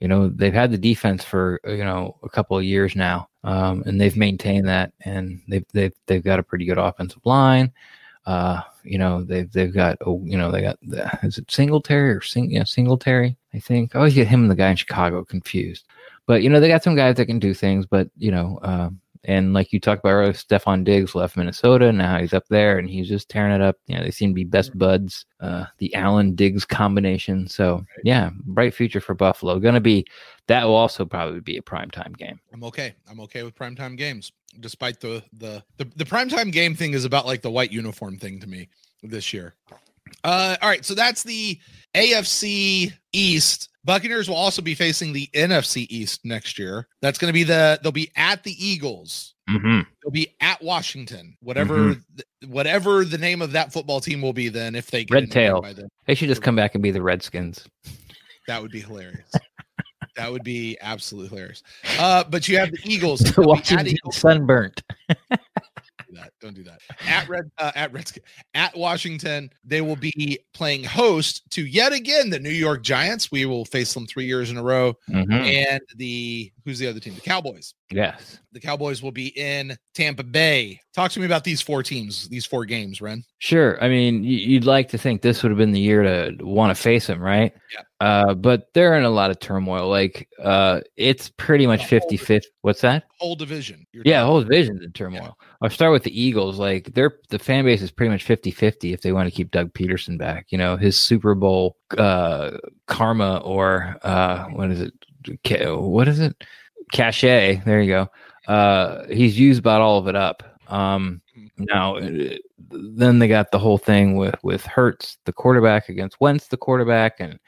you 0.00 0.08
know 0.08 0.28
they've 0.28 0.52
had 0.52 0.72
the 0.72 0.78
defense 0.78 1.24
for 1.24 1.60
you 1.64 1.84
know 1.84 2.18
a 2.22 2.28
couple 2.28 2.58
of 2.58 2.64
years 2.64 2.96
now 2.96 3.28
um, 3.44 3.82
and 3.86 4.00
they've 4.00 4.16
maintained 4.16 4.68
that 4.68 4.92
and 5.04 5.40
they've 5.48 5.66
they've 5.72 5.94
they've 6.06 6.24
got 6.24 6.38
a 6.38 6.42
pretty 6.42 6.64
good 6.64 6.78
offensive 6.78 7.24
line. 7.24 7.72
Uh 8.24 8.60
you 8.84 8.98
know 8.98 9.24
they've 9.24 9.50
they've 9.50 9.74
got 9.74 9.98
oh 10.06 10.22
you 10.24 10.38
know 10.38 10.50
they 10.52 10.62
got 10.62 10.78
the, 10.82 11.10
is 11.24 11.38
it 11.38 11.50
Singletary 11.50 12.10
or 12.10 12.20
Sing 12.20 12.50
yeah 12.50 12.62
Singletary 12.64 13.36
I 13.52 13.58
think? 13.58 13.94
I 13.94 13.98
always 13.98 14.14
get 14.14 14.28
him 14.28 14.42
and 14.42 14.50
the 14.50 14.54
guy 14.54 14.70
in 14.70 14.76
Chicago 14.76 15.24
confused. 15.24 15.86
But 16.26 16.42
you 16.42 16.48
know 16.48 16.60
they 16.60 16.68
got 16.68 16.84
some 16.84 16.94
guys 16.94 17.16
that 17.16 17.26
can 17.26 17.40
do 17.40 17.52
things 17.52 17.84
but 17.84 18.08
you 18.16 18.30
know 18.30 18.58
uh, 18.62 18.90
and 19.24 19.54
like 19.54 19.72
you 19.72 19.78
talked 19.78 20.00
about 20.00 20.10
earlier, 20.10 20.32
Stefon 20.32 20.82
Diggs 20.82 21.14
left 21.14 21.36
Minnesota. 21.36 21.92
Now 21.92 22.18
he's 22.18 22.32
up 22.32 22.46
there 22.48 22.78
and 22.78 22.90
he's 22.90 23.08
just 23.08 23.28
tearing 23.28 23.52
it 23.52 23.60
up. 23.60 23.76
You 23.86 23.96
know, 23.96 24.02
they 24.02 24.10
seem 24.10 24.30
to 24.30 24.34
be 24.34 24.44
best 24.44 24.76
buds, 24.76 25.26
uh, 25.40 25.66
the 25.78 25.94
Allen 25.94 26.34
Diggs 26.34 26.64
combination. 26.64 27.46
So, 27.46 27.84
yeah, 28.02 28.30
bright 28.44 28.74
future 28.74 29.00
for 29.00 29.14
Buffalo. 29.14 29.60
Going 29.60 29.74
to 29.74 29.80
be, 29.80 30.04
that 30.48 30.64
will 30.64 30.74
also 30.74 31.04
probably 31.04 31.40
be 31.40 31.56
a 31.56 31.62
primetime 31.62 32.16
game. 32.16 32.40
I'm 32.52 32.64
okay. 32.64 32.94
I'm 33.08 33.20
okay 33.20 33.44
with 33.44 33.54
primetime 33.54 33.96
games, 33.96 34.32
despite 34.58 35.00
the 35.00 35.22
the 35.32 35.62
the, 35.76 35.84
the 35.96 36.04
primetime 36.04 36.50
game 36.50 36.74
thing 36.74 36.92
is 36.92 37.04
about 37.04 37.26
like 37.26 37.42
the 37.42 37.50
white 37.50 37.70
uniform 37.70 38.18
thing 38.18 38.40
to 38.40 38.48
me 38.48 38.68
this 39.04 39.32
year. 39.32 39.54
Uh, 40.24 40.56
all 40.60 40.68
right, 40.68 40.84
so 40.84 40.94
that's 40.94 41.22
the 41.22 41.58
AFC 41.94 42.92
East. 43.12 43.68
Buccaneers 43.84 44.28
will 44.28 44.36
also 44.36 44.62
be 44.62 44.74
facing 44.74 45.12
the 45.12 45.28
NFC 45.34 45.86
East 45.90 46.24
next 46.24 46.58
year. 46.58 46.86
That's 47.00 47.18
going 47.18 47.28
to 47.28 47.32
be 47.32 47.42
the 47.42 47.80
they'll 47.82 47.90
be 47.92 48.10
at 48.16 48.44
the 48.44 48.52
Eagles. 48.64 49.34
Mm-hmm. 49.50 49.80
They'll 50.02 50.12
be 50.12 50.34
at 50.40 50.62
Washington. 50.62 51.36
Whatever 51.40 51.94
th- 51.94 52.26
whatever 52.46 53.04
the 53.04 53.18
name 53.18 53.42
of 53.42 53.52
that 53.52 53.72
football 53.72 54.00
team 54.00 54.22
will 54.22 54.32
be 54.32 54.48
then 54.48 54.74
if 54.76 54.90
they 54.90 55.04
get 55.04 55.14
Red 55.14 55.30
Tail. 55.32 55.64
They 56.06 56.14
should 56.14 56.28
just 56.28 56.42
come 56.42 56.54
back 56.54 56.74
and 56.74 56.82
be 56.82 56.90
the 56.92 57.02
Redskins. 57.02 57.66
That 58.46 58.62
would 58.62 58.70
be 58.70 58.80
hilarious. 58.80 59.30
that 60.16 60.30
would 60.30 60.44
be 60.44 60.78
absolutely 60.80 61.30
hilarious. 61.30 61.62
Uh, 61.98 62.22
but 62.24 62.46
you 62.48 62.58
have 62.58 62.70
the 62.70 62.78
Eagles. 62.84 63.20
The 63.32 63.32
They'll 63.32 63.44
be 63.44 63.50
at 63.50 63.56
Washington 63.58 63.86
Eagles. 63.88 64.16
sunburnt. 64.16 64.82
do 66.12 66.20
that. 66.20 66.32
Don't 66.40 66.54
do 66.54 66.64
that. 66.64 66.80
At 67.06 67.28
Red 67.28 67.50
uh, 67.58 67.72
at 67.74 67.92
Redskin 67.92 68.22
at 68.54 68.76
Washington, 68.76 69.50
they 69.64 69.80
will 69.80 69.96
be 69.96 70.38
playing 70.52 70.84
host 70.84 71.42
to 71.50 71.66
yet 71.66 71.92
again 71.92 72.30
the 72.30 72.38
New 72.38 72.50
York 72.50 72.82
Giants. 72.82 73.30
We 73.30 73.46
will 73.46 73.64
face 73.64 73.92
them 73.94 74.06
three 74.06 74.26
years 74.26 74.50
in 74.50 74.56
a 74.56 74.62
row. 74.62 74.94
Mhm. 75.10 75.32
And 75.32 75.80
the 75.96 76.52
who's 76.64 76.78
the 76.78 76.86
other 76.88 77.00
team? 77.00 77.14
The 77.14 77.20
Cowboys. 77.20 77.74
Yes. 77.90 78.38
The 78.52 78.60
Cowboys 78.60 79.02
will 79.02 79.12
be 79.12 79.28
in 79.28 79.76
Tampa 79.94 80.22
Bay. 80.22 80.80
Talk 80.94 81.10
to 81.12 81.20
me 81.20 81.26
about 81.26 81.44
these 81.44 81.62
four 81.62 81.82
teams, 81.82 82.28
these 82.28 82.44
four 82.44 82.64
games, 82.64 83.00
Ren. 83.00 83.24
Sure. 83.38 83.82
I 83.82 83.88
mean, 83.88 84.24
you'd 84.24 84.64
like 84.64 84.88
to 84.90 84.98
think 84.98 85.22
this 85.22 85.42
would 85.42 85.50
have 85.50 85.58
been 85.58 85.72
the 85.72 85.80
year 85.80 86.02
to 86.02 86.44
want 86.44 86.74
to 86.74 86.80
face 86.80 87.06
them, 87.06 87.20
right? 87.20 87.52
Yeah. 87.72 87.82
Uh, 88.00 88.34
but 88.34 88.68
they're 88.74 88.96
in 88.96 89.04
a 89.04 89.10
lot 89.10 89.30
of 89.30 89.40
turmoil. 89.40 89.88
Like, 89.88 90.28
uh, 90.42 90.80
it's 90.96 91.30
pretty 91.30 91.66
much 91.66 91.82
The 91.82 92.00
50 92.00 92.16
50. 92.16 92.48
What's 92.62 92.80
that? 92.82 93.04
Whole 93.18 93.36
division. 93.36 93.86
You're 93.92 94.02
Yeah, 94.04 94.24
whole 94.24 94.42
division's 94.42 94.82
in 94.82 94.92
turmoil. 94.92 95.38
I'll 95.62 95.70
start 95.70 95.92
with 95.92 96.02
the 96.02 96.20
Eagles. 96.20 96.58
Like, 96.58 96.92
they're 96.94 97.18
the 97.30 97.38
fan 97.38 97.64
base 97.64 97.80
is 97.80 97.90
pretty 97.90 98.10
much 98.10 98.24
50 98.24 98.50
50 98.50 98.92
if 98.92 99.00
they 99.02 99.12
want 99.12 99.28
to 99.28 99.34
keep 99.34 99.50
Doug 99.50 99.72
Pederson 99.72 100.18
back. 100.18 100.46
You 100.50 100.58
know, 100.58 100.76
his 100.76 100.96
Super 100.98 101.34
Bowl 101.34 101.76
uh, 101.96 102.58
karma 102.86 103.38
or 103.38 103.96
uh, 104.02 104.46
what 104.46 104.70
is 104.70 104.80
it? 104.80 104.92
What 105.80 106.08
is 106.08 106.20
it? 106.20 106.44
Cachet. 106.92 107.62
There 107.64 107.80
you 107.80 107.90
go. 107.90 108.08
Uh, 108.52 109.06
he's 109.06 109.38
used 109.38 109.60
about 109.60 109.80
all 109.80 109.98
of 109.98 110.08
it 110.08 110.16
up. 110.16 110.42
Um, 110.68 111.20
now, 111.58 111.96
uh, 111.96 112.36
then 112.70 113.18
they 113.18 113.28
got 113.28 113.50
the 113.50 113.58
whole 113.58 113.78
thing 113.78 114.16
with 114.16 114.34
with 114.42 114.64
Hurts, 114.64 115.18
the 115.24 115.32
quarterback, 115.32 115.88
against 115.88 116.20
Wentz, 116.20 116.48
the 116.48 116.56
quarterback, 116.56 117.20
and 117.20 117.38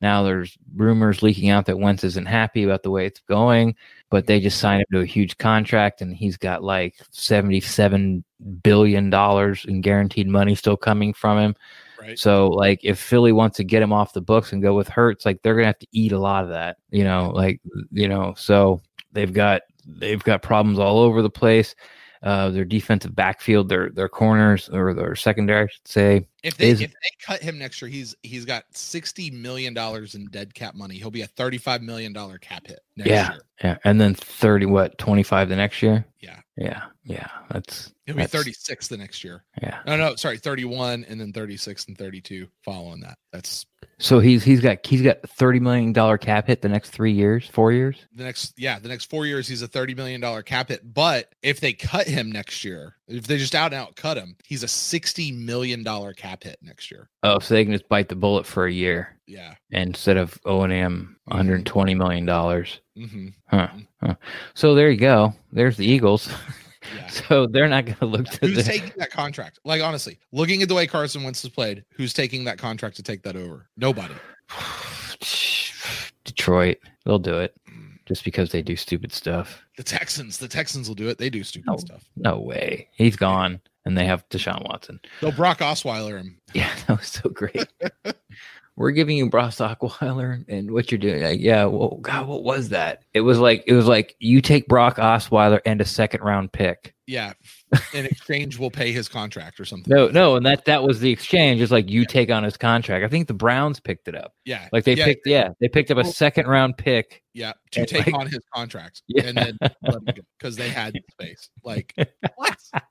now 0.00 0.22
there's 0.22 0.56
rumors 0.76 1.22
leaking 1.22 1.50
out 1.50 1.66
that 1.66 1.78
Wentz 1.78 2.04
isn't 2.04 2.26
happy 2.26 2.62
about 2.62 2.82
the 2.82 2.90
way 2.90 3.04
it's 3.04 3.20
going, 3.20 3.74
but 4.10 4.26
they 4.26 4.40
just 4.40 4.60
signed 4.60 4.80
him 4.82 4.86
to 4.92 5.00
a 5.00 5.06
huge 5.06 5.36
contract, 5.38 6.00
and 6.00 6.14
he's 6.14 6.36
got 6.36 6.62
like 6.62 6.94
seventy-seven 7.10 8.24
billion 8.62 9.10
dollars 9.10 9.64
in 9.64 9.80
guaranteed 9.80 10.28
money 10.28 10.54
still 10.54 10.76
coming 10.76 11.12
from 11.12 11.38
him. 11.38 11.56
Right. 12.00 12.18
So, 12.18 12.48
like, 12.48 12.80
if 12.84 12.98
Philly 12.98 13.32
wants 13.32 13.56
to 13.56 13.64
get 13.64 13.82
him 13.82 13.92
off 13.92 14.12
the 14.12 14.20
books 14.20 14.52
and 14.52 14.62
go 14.62 14.74
with 14.76 14.88
Hurts, 14.88 15.26
like 15.26 15.42
they're 15.42 15.54
gonna 15.54 15.66
have 15.66 15.78
to 15.80 15.86
eat 15.92 16.12
a 16.12 16.18
lot 16.18 16.44
of 16.44 16.50
that, 16.50 16.76
you 16.90 17.04
know, 17.04 17.30
like 17.34 17.60
you 17.90 18.08
know. 18.08 18.34
So 18.36 18.80
they've 19.12 19.32
got 19.32 19.62
they've 19.86 20.22
got 20.22 20.42
problems 20.42 20.78
all 20.78 20.98
over 20.98 21.22
the 21.22 21.30
place. 21.30 21.74
Uh, 22.22 22.50
their 22.50 22.64
defensive 22.64 23.14
backfield, 23.14 23.68
their 23.68 23.90
their 23.90 24.08
corners 24.08 24.68
or 24.68 24.92
their 24.94 25.14
secondary, 25.14 25.64
I 25.64 25.68
should 25.68 25.86
say. 25.88 26.28
If 26.42 26.56
they 26.56 26.70
is- 26.70 26.80
if 26.80 26.90
they 26.90 27.10
cut 27.24 27.40
him 27.42 27.58
next 27.58 27.80
year, 27.80 27.88
he's 27.90 28.14
he's 28.22 28.44
got 28.44 28.64
sixty 28.72 29.30
million 29.30 29.72
dollars 29.74 30.14
in 30.16 30.26
dead 30.26 30.52
cap 30.54 30.74
money. 30.74 30.96
He'll 30.96 31.10
be 31.12 31.22
a 31.22 31.26
thirty-five 31.26 31.80
million 31.82 32.12
dollar 32.12 32.38
cap 32.38 32.66
hit 32.66 32.80
next 32.96 33.10
Yeah. 33.10 33.32
year. 33.32 33.40
Yeah, 33.62 33.78
and 33.84 34.00
then 34.00 34.14
thirty, 34.14 34.66
what 34.66 34.98
twenty 34.98 35.22
five 35.22 35.48
the 35.48 35.56
next 35.56 35.80
year? 35.82 36.04
Yeah. 36.20 36.40
yeah, 36.56 36.82
yeah. 37.04 37.28
That's 37.50 37.92
He'll 38.06 38.16
be 38.16 38.24
36 38.26 38.88
the 38.88 38.96
next 38.96 39.22
year. 39.22 39.44
yeah. 39.62 39.80
No, 39.86 39.96
no, 39.96 40.16
sorry, 40.16 40.38
31 40.38 41.04
and 41.08 41.20
then 41.20 41.32
36 41.32 41.86
and 41.86 41.96
32 41.96 42.48
following 42.64 43.00
that. 43.00 43.18
That's 43.32 43.66
So 44.00 44.20
he's 44.20 44.44
he's 44.44 44.60
got 44.60 44.86
he's 44.86 45.02
got 45.02 45.28
thirty 45.28 45.58
million 45.58 45.92
dollar 45.92 46.18
cap 46.18 46.46
hit 46.46 46.62
the 46.62 46.68
next 46.68 46.90
three 46.90 47.10
years, 47.12 47.48
four 47.48 47.72
years. 47.72 47.96
the 48.14 48.22
next, 48.22 48.54
yeah, 48.56 48.78
the 48.78 48.88
next 48.88 49.10
four 49.10 49.26
years, 49.26 49.48
he's 49.48 49.60
a 49.62 49.66
$30 49.68 49.96
million 49.96 50.42
cap 50.44 50.68
hit. 50.68 50.94
But 50.94 51.34
if 51.42 51.58
they 51.58 51.72
cut 51.72 52.06
him 52.06 52.30
next 52.30 52.62
year, 52.64 52.94
if 53.08 53.26
they 53.26 53.38
just 53.38 53.56
out 53.56 53.72
and 53.72 53.82
out 53.82 53.96
cut 53.96 54.16
him, 54.16 54.36
he's 54.46 54.62
a 54.62 54.66
$60 54.66 55.36
million 55.36 55.84
cap 56.14 56.44
hit 56.44 56.58
next 56.62 56.90
year. 56.92 57.08
Oh, 57.24 57.40
so 57.40 57.54
they 57.54 57.64
can 57.64 57.72
just 57.72 57.88
bite 57.88 58.08
the 58.08 58.14
bullet 58.14 58.46
for 58.46 58.66
a 58.66 58.72
year 58.72 59.16
Yeah. 59.26 59.54
instead 59.70 60.16
of 60.16 60.38
O 60.44 60.62
and 60.62 60.72
M, 60.72 61.16
one 61.24 61.36
hundred 61.36 61.66
twenty 61.66 61.94
million 61.96 62.24
dollars. 62.24 62.78
hmm 62.96 63.28
Huh, 63.48 63.68
huh. 64.00 64.14
So 64.54 64.76
there 64.76 64.90
you 64.90 64.98
go. 65.00 65.34
There's 65.50 65.76
the 65.76 65.86
Eagles. 65.86 66.28
Yeah. 66.94 67.06
so 67.08 67.46
they're 67.46 67.68
not 67.68 67.84
going 67.84 67.98
to 67.98 68.06
look 68.06 68.26
to 68.26 68.46
Who's 68.46 68.64
taking 68.64 68.92
that 68.96 69.10
contract? 69.10 69.58
Like, 69.64 69.82
honestly, 69.82 70.18
looking 70.32 70.62
at 70.62 70.68
the 70.68 70.74
way 70.74 70.86
Carson 70.86 71.22
Wentz 71.22 71.42
has 71.42 71.50
played, 71.50 71.84
who's 71.92 72.12
taking 72.12 72.44
that 72.44 72.58
contract 72.58 72.96
to 72.96 73.02
take 73.02 73.22
that 73.22 73.36
over? 73.36 73.68
Nobody. 73.76 74.14
Detroit. 76.24 76.78
They'll 77.04 77.18
do 77.18 77.38
it 77.38 77.54
mm. 77.70 77.98
just 78.06 78.24
because 78.24 78.50
they 78.50 78.62
do 78.62 78.76
stupid 78.76 79.12
stuff. 79.12 79.62
The 79.76 79.82
Texans, 79.82 80.38
the 80.38 80.48
Texans 80.48 80.88
will 80.88 80.94
do 80.94 81.08
it. 81.08 81.18
They 81.18 81.30
do 81.30 81.42
stupid 81.42 81.70
No. 81.70 81.76
stuff. 81.76 82.04
No 82.16 82.38
way. 82.38 82.88
He's 82.92 83.16
gone, 83.16 83.60
and 83.84 83.96
they 83.96 84.04
have 84.04 84.28
Deshaun 84.28 84.64
Watson. 84.68 85.00
They'll 85.20 85.32
Brock 85.32 85.58
Osweiler 85.58 86.18
him. 86.18 86.38
Yeah, 86.52 86.70
that 86.86 86.98
was 86.98 87.08
so 87.08 87.30
great. 87.30 87.66
We're 88.78 88.92
giving 88.92 89.16
you 89.16 89.28
Brock 89.28 89.50
Osweiler, 89.50 90.44
and 90.48 90.70
what 90.70 90.92
you're 90.92 91.00
doing? 91.00 91.22
Like, 91.22 91.40
yeah, 91.40 91.64
well, 91.64 91.98
God, 92.00 92.28
what 92.28 92.44
was 92.44 92.68
that? 92.68 93.02
It 93.12 93.22
was 93.22 93.38
like 93.38 93.64
it 93.66 93.72
was 93.72 93.86
like 93.86 94.14
you 94.20 94.40
take 94.40 94.68
Brock 94.68 94.96
Osweiler 94.96 95.60
and 95.66 95.80
a 95.80 95.84
second 95.84 96.22
round 96.22 96.52
pick. 96.52 96.94
Yeah. 97.08 97.32
In 97.94 98.04
exchange, 98.04 98.58
we'll 98.58 98.70
pay 98.70 98.92
his 98.92 99.08
contract 99.08 99.58
or 99.58 99.64
something. 99.64 99.92
No, 99.92 100.08
no, 100.08 100.36
and 100.36 100.46
that 100.46 100.66
that 100.66 100.84
was 100.84 101.00
the 101.00 101.10
exchange. 101.10 101.60
It's 101.60 101.72
like 101.72 101.90
you 101.90 102.04
take 102.04 102.30
on 102.30 102.44
his 102.44 102.56
contract. 102.56 103.04
I 103.04 103.08
think 103.08 103.26
the 103.28 103.34
Browns 103.34 103.80
picked 103.80 104.08
it 104.08 104.14
up. 104.14 104.34
Yeah. 104.44 104.68
Like 104.72 104.84
they 104.84 104.94
yeah, 104.94 105.04
picked, 105.06 105.26
yeah, 105.26 105.48
they 105.60 105.68
picked 105.68 105.90
up 105.90 105.96
a 105.96 106.02
oh. 106.02 106.10
second 106.10 106.46
round 106.46 106.76
pick. 106.76 107.22
Yeah, 107.34 107.54
to 107.72 107.84
take 107.84 108.06
like- 108.06 108.14
on 108.14 108.26
his 108.26 108.40
contract 108.54 109.02
Yeah. 109.08 109.24
and 109.24 109.36
then 109.36 109.58
because 110.38 110.56
they 110.56 110.68
had 110.68 110.94
space. 111.12 111.48
Like 111.64 111.94
what? 112.36 112.56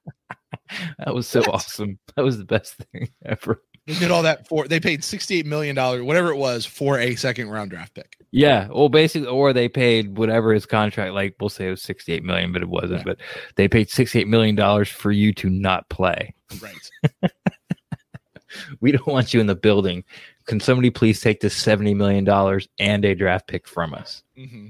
That 1.00 1.16
was 1.16 1.28
so 1.28 1.40
What? 1.42 1.50
awesome. 1.50 1.98
That 2.16 2.24
was 2.26 2.38
the 2.38 2.46
best 2.46 2.76
thing 2.76 3.10
ever. 3.24 3.64
They 3.88 3.96
did 3.96 4.12
all 4.12 4.22
that 4.24 4.48
for 4.48 4.68
they 4.68 4.80
paid 4.80 5.04
sixty-eight 5.04 5.46
million 5.46 5.76
dollars, 5.76 6.04
whatever 6.04 6.30
it 6.30 6.38
was, 6.38 6.66
for 6.66 7.00
a 7.00 7.16
second 7.16 7.50
round 7.50 7.72
draft 7.72 7.94
pick. 7.94 8.18
Yeah. 8.32 8.68
Well, 8.68 8.90
basically, 8.90 9.28
or 9.28 9.54
they 9.54 9.70
paid 9.70 10.18
whatever 10.18 10.54
his 10.54 10.66
contract, 10.66 11.14
like 11.14 11.36
we'll 11.40 11.50
say 11.50 11.68
it 11.68 11.72
was 11.72 11.82
68 11.82 12.24
million, 12.24 12.52
but 12.52 12.62
it 12.62 12.68
wasn't. 12.68 13.00
Yeah. 13.00 13.04
But 13.06 13.18
they 13.56 13.70
paid 13.70 13.90
68 13.90 14.28
million 14.28 14.56
dollars 14.56 14.90
for 14.90 15.12
you 15.12 15.34
to 15.36 15.50
not 15.50 15.88
play. 15.90 16.36
Right. 16.62 17.32
We 18.80 18.92
don't 18.92 19.08
want 19.08 19.34
you 19.34 19.40
in 19.40 19.48
the 19.48 19.56
building. 19.56 20.04
Can 20.46 20.60
somebody 20.60 20.90
please 20.90 21.20
take 21.20 21.42
this 21.42 21.56
70 21.56 21.94
million 21.94 22.24
dollars 22.24 22.68
and 22.80 23.04
a 23.06 23.16
draft 23.16 23.48
pick 23.48 23.68
from 23.68 23.94
us? 23.94 24.24
hmm 24.36 24.70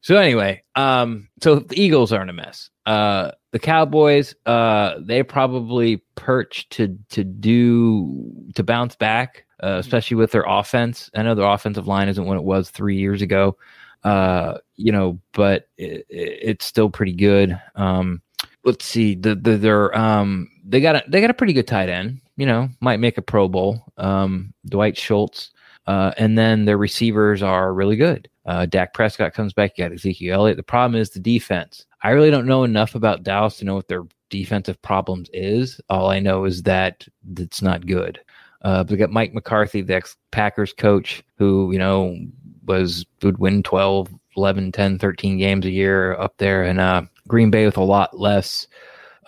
So 0.00 0.16
anyway, 0.16 0.62
um, 0.74 1.28
so 1.42 1.56
the 1.56 1.80
Eagles 1.80 2.12
aren't 2.12 2.30
a 2.30 2.34
mess. 2.34 2.70
Uh, 2.86 3.32
the 3.52 3.58
Cowboys, 3.58 4.34
uh, 4.46 4.94
they 5.00 5.22
probably 5.22 6.02
perch 6.14 6.68
to 6.70 6.96
to 7.10 7.24
do 7.24 8.32
to 8.54 8.62
bounce 8.62 8.94
back, 8.96 9.44
uh, 9.62 9.76
especially 9.78 10.16
with 10.16 10.32
their 10.32 10.44
offense. 10.46 11.10
I 11.14 11.22
know 11.22 11.34
their 11.34 11.46
offensive 11.46 11.86
line 11.86 12.08
isn't 12.08 12.24
what 12.24 12.36
it 12.36 12.44
was 12.44 12.70
three 12.70 12.96
years 12.96 13.22
ago, 13.22 13.56
uh, 14.04 14.58
you 14.76 14.92
know, 14.92 15.18
but 15.32 15.68
it, 15.76 16.06
it's 16.08 16.64
still 16.64 16.90
pretty 16.90 17.14
good. 17.14 17.60
Um, 17.74 18.22
let's 18.64 18.84
see, 18.84 19.14
the, 19.14 19.34
the 19.34 19.56
they're 19.56 19.96
um 19.96 20.48
they 20.64 20.80
got 20.80 20.96
a 20.96 21.04
they 21.08 21.20
got 21.20 21.30
a 21.30 21.34
pretty 21.34 21.52
good 21.52 21.66
tight 21.66 21.88
end. 21.88 22.20
You 22.36 22.46
know, 22.46 22.68
might 22.80 23.00
make 23.00 23.18
a 23.18 23.22
Pro 23.22 23.48
Bowl. 23.48 23.82
Um, 23.96 24.54
Dwight 24.66 24.96
Schultz. 24.96 25.50
Uh, 25.88 26.12
and 26.18 26.36
then 26.36 26.66
their 26.66 26.76
receivers 26.76 27.42
are 27.42 27.72
really 27.72 27.96
good. 27.96 28.28
Uh, 28.44 28.66
Dak 28.66 28.92
Prescott 28.92 29.32
comes 29.32 29.54
back. 29.54 29.72
You 29.78 29.84
got 29.84 29.94
Ezekiel 29.94 30.34
Elliott. 30.34 30.58
The 30.58 30.62
problem 30.62 31.00
is 31.00 31.08
the 31.08 31.18
defense. 31.18 31.86
I 32.02 32.10
really 32.10 32.30
don't 32.30 32.46
know 32.46 32.62
enough 32.62 32.94
about 32.94 33.22
Dallas 33.22 33.56
to 33.56 33.64
know 33.64 33.76
what 33.76 33.88
their 33.88 34.04
defensive 34.28 34.80
problems 34.82 35.30
is. 35.32 35.80
All 35.88 36.10
I 36.10 36.20
know 36.20 36.44
is 36.44 36.62
that 36.64 37.08
it's 37.38 37.62
not 37.62 37.86
good. 37.86 38.20
Uh, 38.60 38.84
we 38.86 38.98
got 38.98 39.10
Mike 39.10 39.32
McCarthy, 39.32 39.80
the 39.80 39.94
ex 39.94 40.14
Packers 40.30 40.74
coach, 40.74 41.22
who, 41.38 41.72
you 41.72 41.78
know, 41.78 42.18
was 42.66 43.06
would 43.22 43.38
win 43.38 43.62
12, 43.62 44.14
11, 44.36 44.72
10, 44.72 44.98
13 44.98 45.38
games 45.38 45.64
a 45.64 45.70
year 45.70 46.12
up 46.20 46.34
there 46.36 46.64
in 46.64 46.78
uh, 46.78 47.06
Green 47.28 47.50
Bay 47.50 47.64
with 47.64 47.78
a 47.78 47.82
lot 47.82 48.18
less 48.18 48.66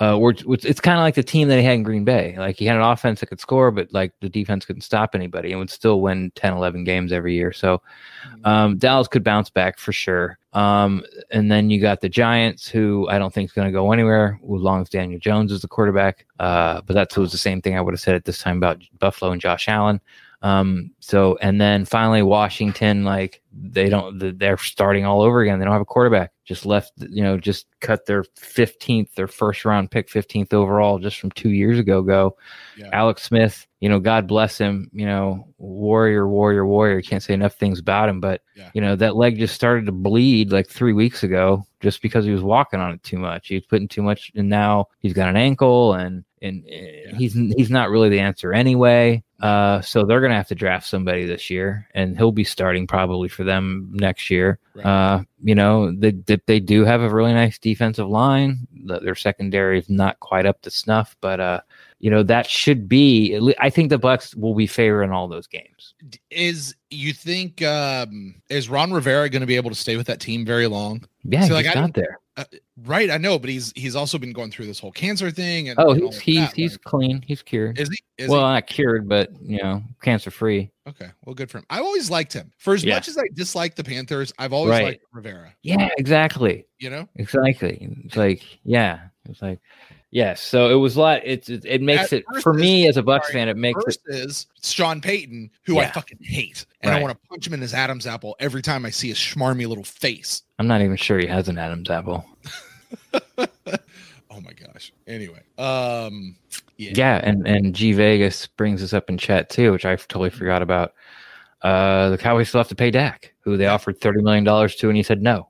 uh, 0.00 0.18
it's 0.48 0.80
kind 0.80 0.98
of 0.98 1.02
like 1.02 1.14
the 1.14 1.22
team 1.22 1.48
that 1.48 1.58
he 1.58 1.64
had 1.64 1.74
in 1.74 1.82
Green 1.82 2.04
Bay. 2.04 2.34
Like 2.38 2.56
he 2.56 2.64
had 2.64 2.76
an 2.76 2.82
offense 2.82 3.20
that 3.20 3.26
could 3.26 3.38
score, 3.38 3.70
but 3.70 3.92
like 3.92 4.12
the 4.20 4.30
defense 4.30 4.64
couldn't 4.64 4.80
stop 4.80 5.14
anybody 5.14 5.50
and 5.50 5.58
would 5.60 5.68
still 5.68 6.00
win 6.00 6.32
10, 6.36 6.54
11 6.54 6.84
games 6.84 7.12
every 7.12 7.34
year. 7.34 7.52
So 7.52 7.82
mm-hmm. 8.26 8.46
um, 8.46 8.78
Dallas 8.78 9.08
could 9.08 9.22
bounce 9.22 9.50
back 9.50 9.78
for 9.78 9.92
sure. 9.92 10.38
Um, 10.54 11.04
and 11.30 11.52
then 11.52 11.68
you 11.68 11.82
got 11.82 12.00
the 12.00 12.08
Giants, 12.08 12.66
who 12.66 13.08
I 13.10 13.18
don't 13.18 13.32
think 13.32 13.50
is 13.50 13.52
going 13.52 13.68
to 13.68 13.72
go 13.72 13.92
anywhere 13.92 14.40
as 14.42 14.48
long 14.48 14.80
as 14.80 14.88
Daniel 14.88 15.20
Jones 15.20 15.52
is 15.52 15.60
the 15.60 15.68
quarterback. 15.68 16.24
Uh, 16.38 16.80
but 16.86 16.94
that 16.94 17.14
was 17.18 17.30
the 17.30 17.38
same 17.38 17.60
thing 17.60 17.76
I 17.76 17.82
would 17.82 17.92
have 17.92 18.00
said 18.00 18.14
at 18.14 18.24
this 18.24 18.38
time 18.38 18.56
about 18.56 18.82
Buffalo 18.98 19.32
and 19.32 19.40
Josh 19.40 19.68
Allen. 19.68 20.00
Um, 20.42 20.92
so, 21.00 21.36
and 21.42 21.60
then 21.60 21.84
finally 21.84 22.22
Washington, 22.22 23.04
like 23.04 23.42
they 23.52 23.90
don't, 23.90 24.38
they're 24.38 24.56
starting 24.56 25.04
all 25.04 25.20
over 25.20 25.42
again. 25.42 25.58
They 25.58 25.64
don't 25.66 25.74
have 25.74 25.82
a 25.82 25.86
quarterback. 25.86 26.32
Just 26.46 26.64
left, 26.64 26.92
you 26.96 27.22
know, 27.22 27.36
just 27.36 27.66
cut 27.80 28.06
their 28.06 28.22
15th, 28.22 29.12
their 29.14 29.28
first 29.28 29.64
round 29.64 29.90
pick, 29.90 30.08
15th 30.08 30.54
overall, 30.54 30.98
just 30.98 31.20
from 31.20 31.30
two 31.32 31.50
years 31.50 31.78
ago. 31.78 32.00
Go, 32.02 32.36
yeah. 32.76 32.88
Alex 32.92 33.22
Smith. 33.22 33.66
You 33.80 33.88
know, 33.88 33.98
God 33.98 34.26
bless 34.26 34.58
him. 34.58 34.90
You 34.92 35.06
know, 35.06 35.46
warrior, 35.58 36.28
warrior, 36.28 36.66
warrior. 36.66 37.00
Can't 37.02 37.22
say 37.22 37.34
enough 37.34 37.54
things 37.54 37.78
about 37.78 38.08
him, 38.08 38.20
but 38.20 38.42
yeah. 38.54 38.70
you 38.74 38.80
know 38.82 38.94
that 38.96 39.16
leg 39.16 39.38
just 39.38 39.54
started 39.54 39.86
to 39.86 39.92
bleed 39.92 40.52
like 40.52 40.68
three 40.68 40.92
weeks 40.92 41.22
ago, 41.22 41.64
just 41.80 42.02
because 42.02 42.26
he 42.26 42.30
was 42.30 42.42
walking 42.42 42.78
on 42.78 42.92
it 42.92 43.02
too 43.02 43.16
much. 43.16 43.48
He 43.48 43.54
was 43.54 43.64
putting 43.64 43.88
too 43.88 44.02
much, 44.02 44.32
and 44.34 44.50
now 44.50 44.88
he's 44.98 45.14
got 45.14 45.30
an 45.30 45.36
ankle, 45.36 45.94
and 45.94 46.24
and 46.42 46.62
yeah. 46.66 47.16
he's 47.16 47.32
he's 47.32 47.70
not 47.70 47.88
really 47.88 48.10
the 48.10 48.20
answer 48.20 48.52
anyway. 48.52 49.22
Uh, 49.40 49.80
so 49.80 50.04
they're 50.04 50.20
going 50.20 50.30
to 50.30 50.36
have 50.36 50.48
to 50.48 50.54
draft 50.54 50.86
somebody 50.86 51.24
this 51.24 51.50
year, 51.50 51.88
and 51.94 52.16
he'll 52.16 52.32
be 52.32 52.44
starting 52.44 52.86
probably 52.86 53.28
for 53.28 53.42
them 53.42 53.90
next 53.92 54.30
year. 54.30 54.58
Right. 54.74 54.84
Uh, 54.86 55.22
you 55.42 55.54
know, 55.54 55.92
they, 55.92 56.12
they 56.46 56.60
do 56.60 56.84
have 56.84 57.00
a 57.00 57.08
really 57.08 57.32
nice 57.32 57.58
defensive 57.58 58.08
line. 58.08 58.66
Their 58.84 59.14
secondary 59.14 59.78
is 59.78 59.88
not 59.88 60.20
quite 60.20 60.46
up 60.46 60.60
to 60.62 60.70
snuff, 60.70 61.16
but 61.20 61.40
uh, 61.40 61.60
you 62.00 62.10
know 62.10 62.22
that 62.22 62.46
should 62.46 62.88
be. 62.88 63.54
I 63.58 63.70
think 63.70 63.90
the 63.90 63.98
Bucs 63.98 64.34
will 64.34 64.54
be 64.54 64.66
favoring 64.66 65.12
all 65.12 65.28
those 65.28 65.46
games. 65.46 65.94
Is 66.30 66.74
you 66.90 67.12
think 67.12 67.62
um, 67.62 68.34
is 68.48 68.68
Ron 68.68 68.92
Rivera 68.92 69.28
going 69.30 69.40
to 69.40 69.46
be 69.46 69.56
able 69.56 69.70
to 69.70 69.76
stay 69.76 69.96
with 69.96 70.06
that 70.08 70.20
team 70.20 70.44
very 70.44 70.66
long? 70.66 71.04
Yeah, 71.24 71.46
so, 71.46 71.54
like, 71.54 71.66
he's 71.66 71.76
I 71.76 71.80
not 71.80 71.94
there. 71.94 72.18
Uh, 72.40 72.44
right, 72.84 73.10
I 73.10 73.18
know, 73.18 73.38
but 73.38 73.50
he's 73.50 73.70
he's 73.76 73.94
also 73.94 74.16
been 74.16 74.32
going 74.32 74.50
through 74.50 74.64
this 74.64 74.78
whole 74.78 74.92
cancer 74.92 75.30
thing. 75.30 75.68
And, 75.68 75.78
oh, 75.78 75.92
he's 75.92 76.18
he's 76.18 76.38
that. 76.38 76.54
he's 76.54 76.72
like, 76.72 76.84
clean. 76.84 77.22
He's 77.26 77.42
cured. 77.42 77.78
Is 77.78 77.90
he? 77.90 77.98
Is 78.24 78.30
well, 78.30 78.46
he? 78.46 78.54
not 78.54 78.66
cured, 78.66 79.06
but 79.08 79.30
you 79.42 79.58
know, 79.62 79.82
cancer 80.00 80.30
free. 80.30 80.70
Okay, 80.88 81.10
well, 81.26 81.34
good 81.34 81.50
for 81.50 81.58
him. 81.58 81.66
I 81.68 81.80
always 81.80 82.08
liked 82.08 82.32
him. 82.32 82.50
For 82.56 82.72
as 82.72 82.82
yeah. 82.82 82.94
much 82.94 83.08
as 83.08 83.18
I 83.18 83.24
dislike 83.34 83.74
the 83.74 83.84
Panthers, 83.84 84.32
I've 84.38 84.54
always 84.54 84.70
right. 84.70 84.84
liked 84.84 85.04
Rivera. 85.12 85.54
Yeah, 85.62 85.90
exactly. 85.98 86.64
You 86.78 86.88
know, 86.88 87.08
exactly. 87.16 87.86
It's 88.06 88.16
like, 88.16 88.42
yeah, 88.64 89.00
it's 89.28 89.42
like, 89.42 89.60
yes. 90.10 90.40
So 90.40 90.70
it 90.70 90.80
was 90.80 90.96
like 90.96 91.22
it. 91.26 91.50
It, 91.50 91.66
it 91.66 91.82
makes 91.82 92.14
At 92.14 92.20
it 92.20 92.42
for 92.42 92.54
me 92.54 92.88
as 92.88 92.96
a 92.96 93.02
Bucs 93.02 93.26
fan. 93.26 93.50
It 93.50 93.58
makes 93.58 93.84
it 93.86 93.98
is 94.06 94.46
Sean 94.62 95.02
Payton, 95.02 95.50
who 95.64 95.74
yeah. 95.74 95.80
I 95.80 95.86
fucking 95.90 96.20
hate, 96.22 96.64
and 96.82 96.90
right. 96.90 96.98
I 96.98 97.02
want 97.02 97.12
to 97.12 97.28
punch 97.28 97.46
him 97.46 97.54
in 97.54 97.60
his 97.60 97.74
Adam's 97.74 98.06
apple 98.06 98.36
every 98.40 98.62
time 98.62 98.86
I 98.86 98.90
see 98.90 99.08
his 99.08 99.18
schmarmy 99.18 99.66
little 99.66 99.84
face. 99.84 100.42
I'm 100.58 100.66
not 100.66 100.80
even 100.80 100.96
sure 100.96 101.18
he 101.18 101.26
has 101.26 101.48
an 101.48 101.58
Adam's 101.58 101.90
apple. 101.90 102.24
oh 103.38 104.40
my 104.40 104.52
gosh. 104.52 104.92
Anyway, 105.06 105.42
um, 105.58 106.36
yeah. 106.76 106.92
yeah, 106.94 107.20
and 107.22 107.46
and 107.46 107.74
G 107.74 107.92
Vegas 107.92 108.46
brings 108.46 108.80
this 108.80 108.94
up 108.94 109.10
in 109.10 109.18
chat 109.18 109.50
too, 109.50 109.72
which 109.72 109.84
I 109.84 109.96
totally 109.96 110.30
forgot 110.30 110.62
about. 110.62 110.94
Uh, 111.62 112.08
the 112.08 112.18
Cowboys 112.18 112.48
still 112.48 112.60
have 112.60 112.68
to 112.68 112.74
pay 112.74 112.90
Dak, 112.90 113.34
who 113.40 113.56
they 113.56 113.66
offered 113.66 114.00
thirty 114.00 114.22
million 114.22 114.44
dollars 114.44 114.76
to, 114.76 114.88
and 114.88 114.96
he 114.96 115.02
said 115.02 115.22
no. 115.22 115.48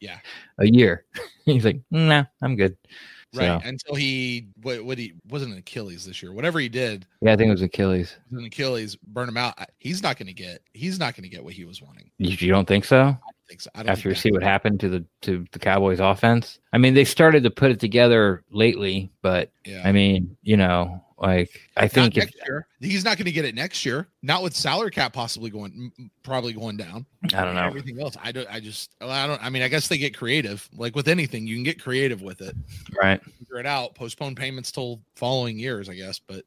Yeah, 0.00 0.18
a 0.58 0.66
year. 0.66 1.04
He's 1.44 1.64
like, 1.64 1.80
nah, 1.90 2.24
I'm 2.42 2.56
good. 2.56 2.76
Right 3.34 3.62
so. 3.62 3.68
until 3.68 3.94
he 3.94 4.48
what, 4.62 4.84
what 4.84 4.98
he 4.98 5.14
wasn't 5.28 5.52
an 5.52 5.58
Achilles 5.58 6.04
this 6.04 6.22
year. 6.22 6.32
Whatever 6.32 6.60
he 6.60 6.68
did. 6.68 7.06
Yeah, 7.20 7.32
I 7.32 7.36
think 7.36 7.48
it 7.48 7.52
was 7.52 7.62
Achilles. 7.62 8.12
It 8.12 8.34
was 8.34 8.40
an 8.40 8.46
Achilles 8.46 8.96
burn 8.96 9.28
him 9.28 9.36
out. 9.36 9.54
He's 9.78 10.02
not 10.02 10.16
going 10.16 10.28
to 10.28 10.32
get. 10.32 10.62
He's 10.72 10.98
not 10.98 11.14
going 11.14 11.24
to 11.24 11.28
get 11.28 11.42
what 11.42 11.52
he 11.52 11.64
was 11.64 11.82
wanting. 11.82 12.10
You, 12.18 12.36
you 12.38 12.52
don't 12.52 12.66
think 12.66 12.84
so? 12.84 13.00
I 13.00 13.30
think 13.48 13.60
so. 13.60 13.70
I 13.74 13.82
After 13.82 14.08
you 14.08 14.14
see 14.14 14.30
what 14.30 14.42
happened 14.42 14.80
to 14.80 14.88
the 14.88 15.04
to 15.22 15.44
the 15.52 15.58
Cowboys 15.58 16.00
offense, 16.00 16.58
I 16.72 16.78
mean, 16.78 16.94
they 16.94 17.04
started 17.04 17.42
to 17.42 17.50
put 17.50 17.70
it 17.70 17.80
together 17.80 18.42
lately, 18.50 19.10
but 19.22 19.50
yeah. 19.64 19.82
I 19.84 19.92
mean, 19.92 20.36
you 20.42 20.56
know, 20.56 21.02
like 21.24 21.70
I 21.76 21.88
think 21.88 22.18
if, 22.18 22.30
year. 22.46 22.66
he's 22.80 23.02
not 23.02 23.16
going 23.16 23.24
to 23.24 23.32
get 23.32 23.46
it 23.46 23.54
next 23.54 23.86
year, 23.86 24.08
not 24.22 24.42
with 24.42 24.54
salary 24.54 24.90
cap 24.90 25.14
possibly 25.14 25.48
going 25.48 25.90
probably 26.22 26.52
going 26.52 26.76
down. 26.76 27.06
I 27.34 27.44
don't 27.46 27.54
know 27.54 27.64
everything 27.64 27.98
else. 27.98 28.14
I 28.22 28.30
don't. 28.30 28.46
I 28.50 28.60
just. 28.60 28.94
I 29.00 29.26
don't. 29.26 29.42
I 29.42 29.48
mean, 29.48 29.62
I 29.62 29.68
guess 29.68 29.88
they 29.88 29.96
get 29.96 30.14
creative. 30.14 30.68
Like 30.76 30.94
with 30.94 31.08
anything, 31.08 31.46
you 31.46 31.56
can 31.56 31.64
get 31.64 31.82
creative 31.82 32.20
with 32.20 32.42
it. 32.42 32.54
Right. 33.00 33.22
Figure 33.38 33.58
it 33.58 33.64
out. 33.64 33.94
Postpone 33.94 34.34
payments 34.34 34.70
till 34.70 35.00
following 35.16 35.58
years, 35.58 35.88
I 35.88 35.94
guess. 35.94 36.18
But 36.18 36.44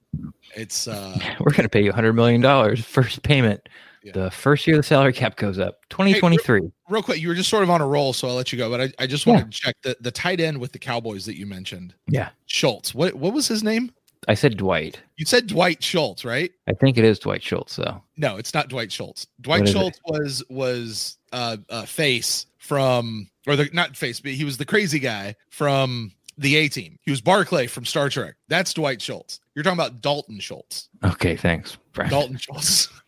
it's. 0.55 0.88
uh 0.88 1.17
We're 1.39 1.53
going 1.53 1.63
to 1.63 1.69
pay 1.69 1.84
you 1.84 1.91
hundred 1.91 2.13
million 2.13 2.41
dollars 2.41 2.86
first 2.86 3.23
payment. 3.23 3.67
Yeah. 4.03 4.11
The 4.13 4.32
first 4.32 4.67
year 4.67 4.78
the 4.78 4.84
salary 4.84 5.11
cap 5.11 5.38
goes 5.38 5.57
up, 5.57 5.82
2023. 5.89 6.59
Hey, 6.59 6.61
real, 6.61 6.71
real, 6.88 7.03
quick, 7.03 7.19
you 7.19 7.28
were 7.28 7.34
just 7.34 7.49
sort 7.49 7.63
of 7.63 7.69
on 7.69 7.82
a 7.82 7.88
roll, 7.88 8.13
so 8.13 8.30
I'll 8.30 8.36
let 8.36 8.53
you 8.53 8.57
go. 8.57 8.69
But 8.69 8.80
I, 8.80 9.03
I 9.03 9.07
just 9.07 9.25
want 9.25 9.39
yeah. 9.39 9.43
to 9.45 9.49
check 9.49 9.75
the, 9.82 9.97
the 9.99 10.11
tight 10.11 10.39
end 10.39 10.59
with 10.59 10.71
the 10.71 10.80
Cowboys 10.80 11.25
that 11.25 11.36
you 11.36 11.45
mentioned. 11.45 11.93
Yeah. 12.07 12.30
Schultz. 12.45 12.93
What 12.93 13.15
what 13.15 13.34
was 13.34 13.47
his 13.47 13.63
name? 13.63 13.91
I 14.28 14.34
said 14.34 14.57
Dwight. 14.57 15.01
You 15.15 15.26
said 15.26 15.47
Dwight 15.47 15.84
Schultz, 15.84 16.26
right? 16.26 16.51
I 16.68 16.74
think 16.74 16.97
it 16.97 17.03
is 17.03 17.20
Dwight 17.20 17.43
Schultz, 17.43 17.76
though. 17.76 18.01
No, 18.18 18.38
it's 18.38 18.53
not 18.53 18.70
Dwight 18.70 18.91
Schultz. 18.91 19.28
Dwight 19.41 19.68
Schultz 19.68 19.99
was 20.05 20.43
was 20.49 21.18
uh, 21.32 21.57
a 21.70 21.86
face 21.86 22.45
from, 22.57 23.30
or 23.47 23.55
the 23.55 23.70
not 23.74 23.95
face, 23.95 24.20
but 24.20 24.32
he 24.32 24.43
was 24.43 24.57
the 24.57 24.65
crazy 24.65 24.99
guy 24.99 25.36
from 25.49 26.11
the 26.38 26.55
A 26.57 26.68
Team. 26.68 26.99
He 27.01 27.11
was 27.11 27.22
Barclay 27.22 27.68
from 27.68 27.86
Star 27.86 28.09
Trek. 28.09 28.36
That's 28.47 28.74
Dwight 28.74 29.01
Schultz. 29.01 29.39
You're 29.55 29.63
talking 29.63 29.80
about 29.80 30.01
Dalton 30.01 30.39
Schultz. 30.39 30.89
Okay, 31.03 31.36
thanks. 31.36 31.78
Brad. 31.93 32.09
Dalton 32.09 32.38
Schultz. 32.38 32.89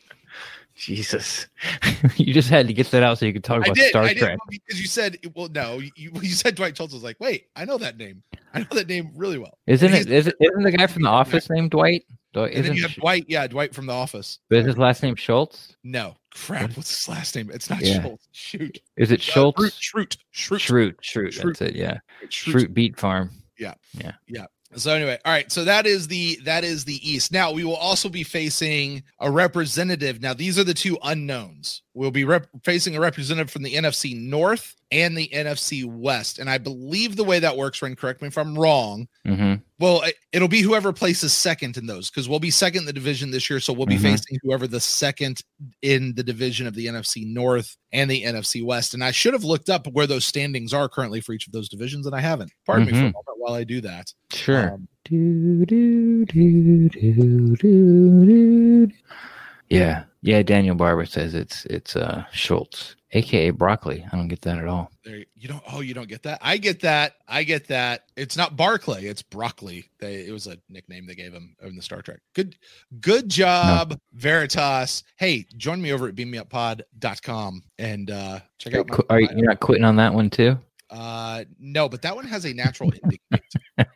Jesus, 0.80 1.46
you 2.16 2.34
just 2.34 2.50
had 2.50 2.68
to 2.68 2.74
get 2.74 2.90
that 2.92 3.04
out 3.04 3.18
so 3.18 3.26
you 3.26 3.34
could 3.34 3.44
talk 3.44 3.64
about 3.64 3.76
did, 3.76 3.90
Star 3.90 4.08
Trek. 4.14 4.40
Because 4.50 4.80
you 4.80 4.88
said, 4.88 5.18
well, 5.36 5.50
no, 5.50 5.80
you, 5.80 5.92
you 6.22 6.30
said 6.30 6.56
Dwight 6.56 6.78
Schultz. 6.78 6.94
was 6.94 7.04
like, 7.04 7.18
wait, 7.20 7.48
I 7.54 7.66
know 7.66 7.78
that 7.78 7.98
name. 7.98 8.24
I 8.54 8.60
know 8.60 8.68
that 8.72 8.88
name 8.88 9.12
really 9.16 9.38
well. 9.38 9.58
Isn't 9.68 9.94
it? 9.94 10.10
Is 10.10 10.28
it? 10.28 10.36
Isn't 10.40 10.64
the 10.64 10.72
guy 10.72 10.88
from 10.88 11.04
The 11.04 11.10
Office 11.10 11.50
named 11.50 11.72
Dwight? 11.72 12.06
Dwight 12.32 12.54
and 12.54 12.64
then 12.64 12.76
you 12.76 12.84
have 12.84 12.96
Dwight, 12.96 13.26
yeah, 13.28 13.46
Dwight 13.46 13.76
from 13.76 13.88
The 13.88 13.94
Office. 13.94 14.40
But 14.50 14.60
is 14.60 14.66
his 14.68 14.78
last 14.78 15.04
name 15.04 15.16
Schultz? 15.16 15.76
No, 15.84 16.16
crap. 16.34 16.78
What's 16.78 16.98
his 16.98 17.10
last 17.10 17.36
name? 17.36 17.52
It's 17.54 17.70
not 17.70 17.82
yeah. 17.82 18.02
Schultz. 18.02 18.30
Shoot. 18.32 18.80
Is 18.96 19.12
it 19.12 19.22
Schultz? 19.22 19.60
Uh, 19.60 19.64
Schrute. 19.66 20.18
Schrute. 20.34 20.60
Schrute. 20.62 20.96
Schrute. 21.02 21.44
That's 21.44 21.62
it. 21.62 21.76
Yeah. 21.76 21.98
Schrute 22.28 22.74
Beet 22.74 22.98
Farm. 22.98 23.32
Yeah. 23.58 23.74
Yeah. 23.94 24.14
Yeah. 24.28 24.46
So 24.76 24.94
anyway, 24.94 25.18
all 25.26 25.32
right. 25.32 25.52
So 25.52 25.64
that 25.64 25.88
is 25.88 26.08
the 26.08 26.40
that 26.46 26.64
is 26.64 26.86
the 26.86 27.10
East. 27.10 27.32
Now 27.32 27.52
we 27.52 27.64
will 27.64 27.76
also 27.76 28.08
be 28.08 28.24
facing 28.24 29.04
a 29.20 29.30
representative. 29.30 30.22
Now 30.22 30.34
these 30.34 30.60
are 30.60 30.64
the 30.64 30.76
two 30.76 30.98
unknowns. 31.04 31.82
We'll 31.96 32.12
be 32.12 32.24
rep- 32.24 32.50
facing 32.64 32.96
a 32.96 33.00
representative 33.00 33.50
from 33.50 33.64
the 33.64 33.74
NFC 33.74 34.16
North 34.16 34.76
and 34.92 35.18
the 35.18 35.28
NFC 35.34 35.86
West. 35.86 36.38
And 36.38 36.50
I 36.50 36.60
believe 36.60 37.16
the 37.16 37.24
way 37.24 37.40
that 37.40 37.58
works, 37.58 37.82
Ren, 37.82 37.96
correct 37.96 38.22
me 38.22 38.28
if 38.28 38.38
I'm 38.38 38.58
wrong. 38.58 39.08
Mm-hmm. 39.28 39.56
Well, 39.80 40.04
it, 40.34 40.42
will 40.42 40.50
be 40.50 40.62
whoever 40.62 40.92
places 40.92 41.34
second 41.34 41.78
in 41.78 41.86
those 41.86 42.10
because 42.10 42.28
we'll 42.28 42.40
be 42.40 42.52
second 42.52 42.82
in 42.82 42.86
the 42.86 42.94
division 42.94 43.32
this 43.32 43.50
year. 43.50 43.62
So 43.62 43.72
we'll 43.72 43.86
be 43.86 43.96
mm-hmm. 43.96 44.04
facing 44.04 44.38
whoever 44.44 44.68
the 44.68 44.82
second 44.82 45.42
in 45.82 46.14
the 46.16 46.24
division 46.24 46.68
of 46.68 46.76
the 46.76 46.88
NFC 46.88 47.26
North 47.26 47.78
and 47.94 48.12
the 48.12 48.24
NFC 48.24 48.64
West. 48.64 48.94
And 48.94 49.04
I 49.04 49.12
should 49.12 49.34
have 49.34 49.46
looked 49.46 49.70
up 49.70 49.88
where 49.88 50.06
those 50.06 50.26
standings 50.26 50.74
are 50.74 50.90
currently 50.90 51.22
for 51.22 51.32
each 51.32 51.48
of 51.48 51.54
those 51.54 51.70
divisions, 51.70 52.06
and 52.06 52.14
I 52.14 52.20
haven't. 52.20 52.52
Pardon 52.66 52.88
mm-hmm. 52.88 52.96
me 52.96 53.00
for 53.00 53.06
a 53.06 53.08
mm-hmm. 53.08 53.16
moment 53.16 53.38
while 53.38 53.54
I 53.54 53.64
do 53.64 53.80
that. 53.82 54.14
Sure. 54.34 54.74
Um, 54.74 54.88
do, 55.06 55.66
do, 55.66 56.26
do, 56.26 56.90
do, 56.90 57.56
do, 57.56 58.26
do. 58.26 58.92
Yeah, 59.70 60.04
yeah. 60.22 60.44
Daniel 60.44 60.76
Barber 60.76 61.06
says 61.06 61.34
it's 61.34 61.66
it's 61.66 61.96
uh 61.96 62.26
Schultz. 62.32 62.96
Aka 63.12 63.50
broccoli. 63.52 64.06
I 64.12 64.16
don't 64.16 64.28
get 64.28 64.42
that 64.42 64.58
at 64.58 64.68
all. 64.68 64.92
There, 65.04 65.24
you 65.36 65.48
don't. 65.48 65.64
Oh, 65.72 65.82
you 65.82 65.94
don't 65.94 66.08
get 66.08 66.24
that. 66.24 66.40
I 66.42 66.58
get 66.58 66.82
that. 66.82 67.16
I 67.28 67.44
get 67.44 67.68
that. 67.68 68.06
It's 68.16 68.38
not 68.38 68.56
Barclay. 68.56 69.06
It's 69.06 69.22
broccoli. 69.22 69.90
They, 70.00 70.28
it 70.28 70.32
was 70.32 70.48
a 70.48 70.58
nickname 70.70 71.06
they 71.08 71.16
gave 71.16 71.34
him 71.34 71.56
in 71.62 71.76
the 71.76 71.82
Star 71.82 72.02
Trek. 72.02 72.20
Good, 72.34 72.56
good 73.02 73.30
job, 73.30 74.00
Veritas. 74.14 75.04
Hey, 75.18 75.46
join 75.58 75.82
me 75.82 75.92
over 75.92 76.08
at 76.08 76.16
beammeuppod.com 76.16 77.64
and 77.78 78.12
uh, 78.12 78.40
check 78.58 78.76
out. 78.76 78.90
My, 78.90 78.98
Are 79.10 79.20
you 79.22 79.30
you're 79.36 79.48
not 79.48 79.60
quitting 79.60 79.86
on 79.86 79.96
that 79.98 80.14
one 80.14 80.30
too? 80.30 80.58
Uh, 80.90 81.44
no, 81.60 81.88
but 81.88 82.02
that 82.02 82.16
one 82.16 82.26
has 82.26 82.46
a 82.46 82.54
natural 82.54 82.92
ending. 83.04 83.20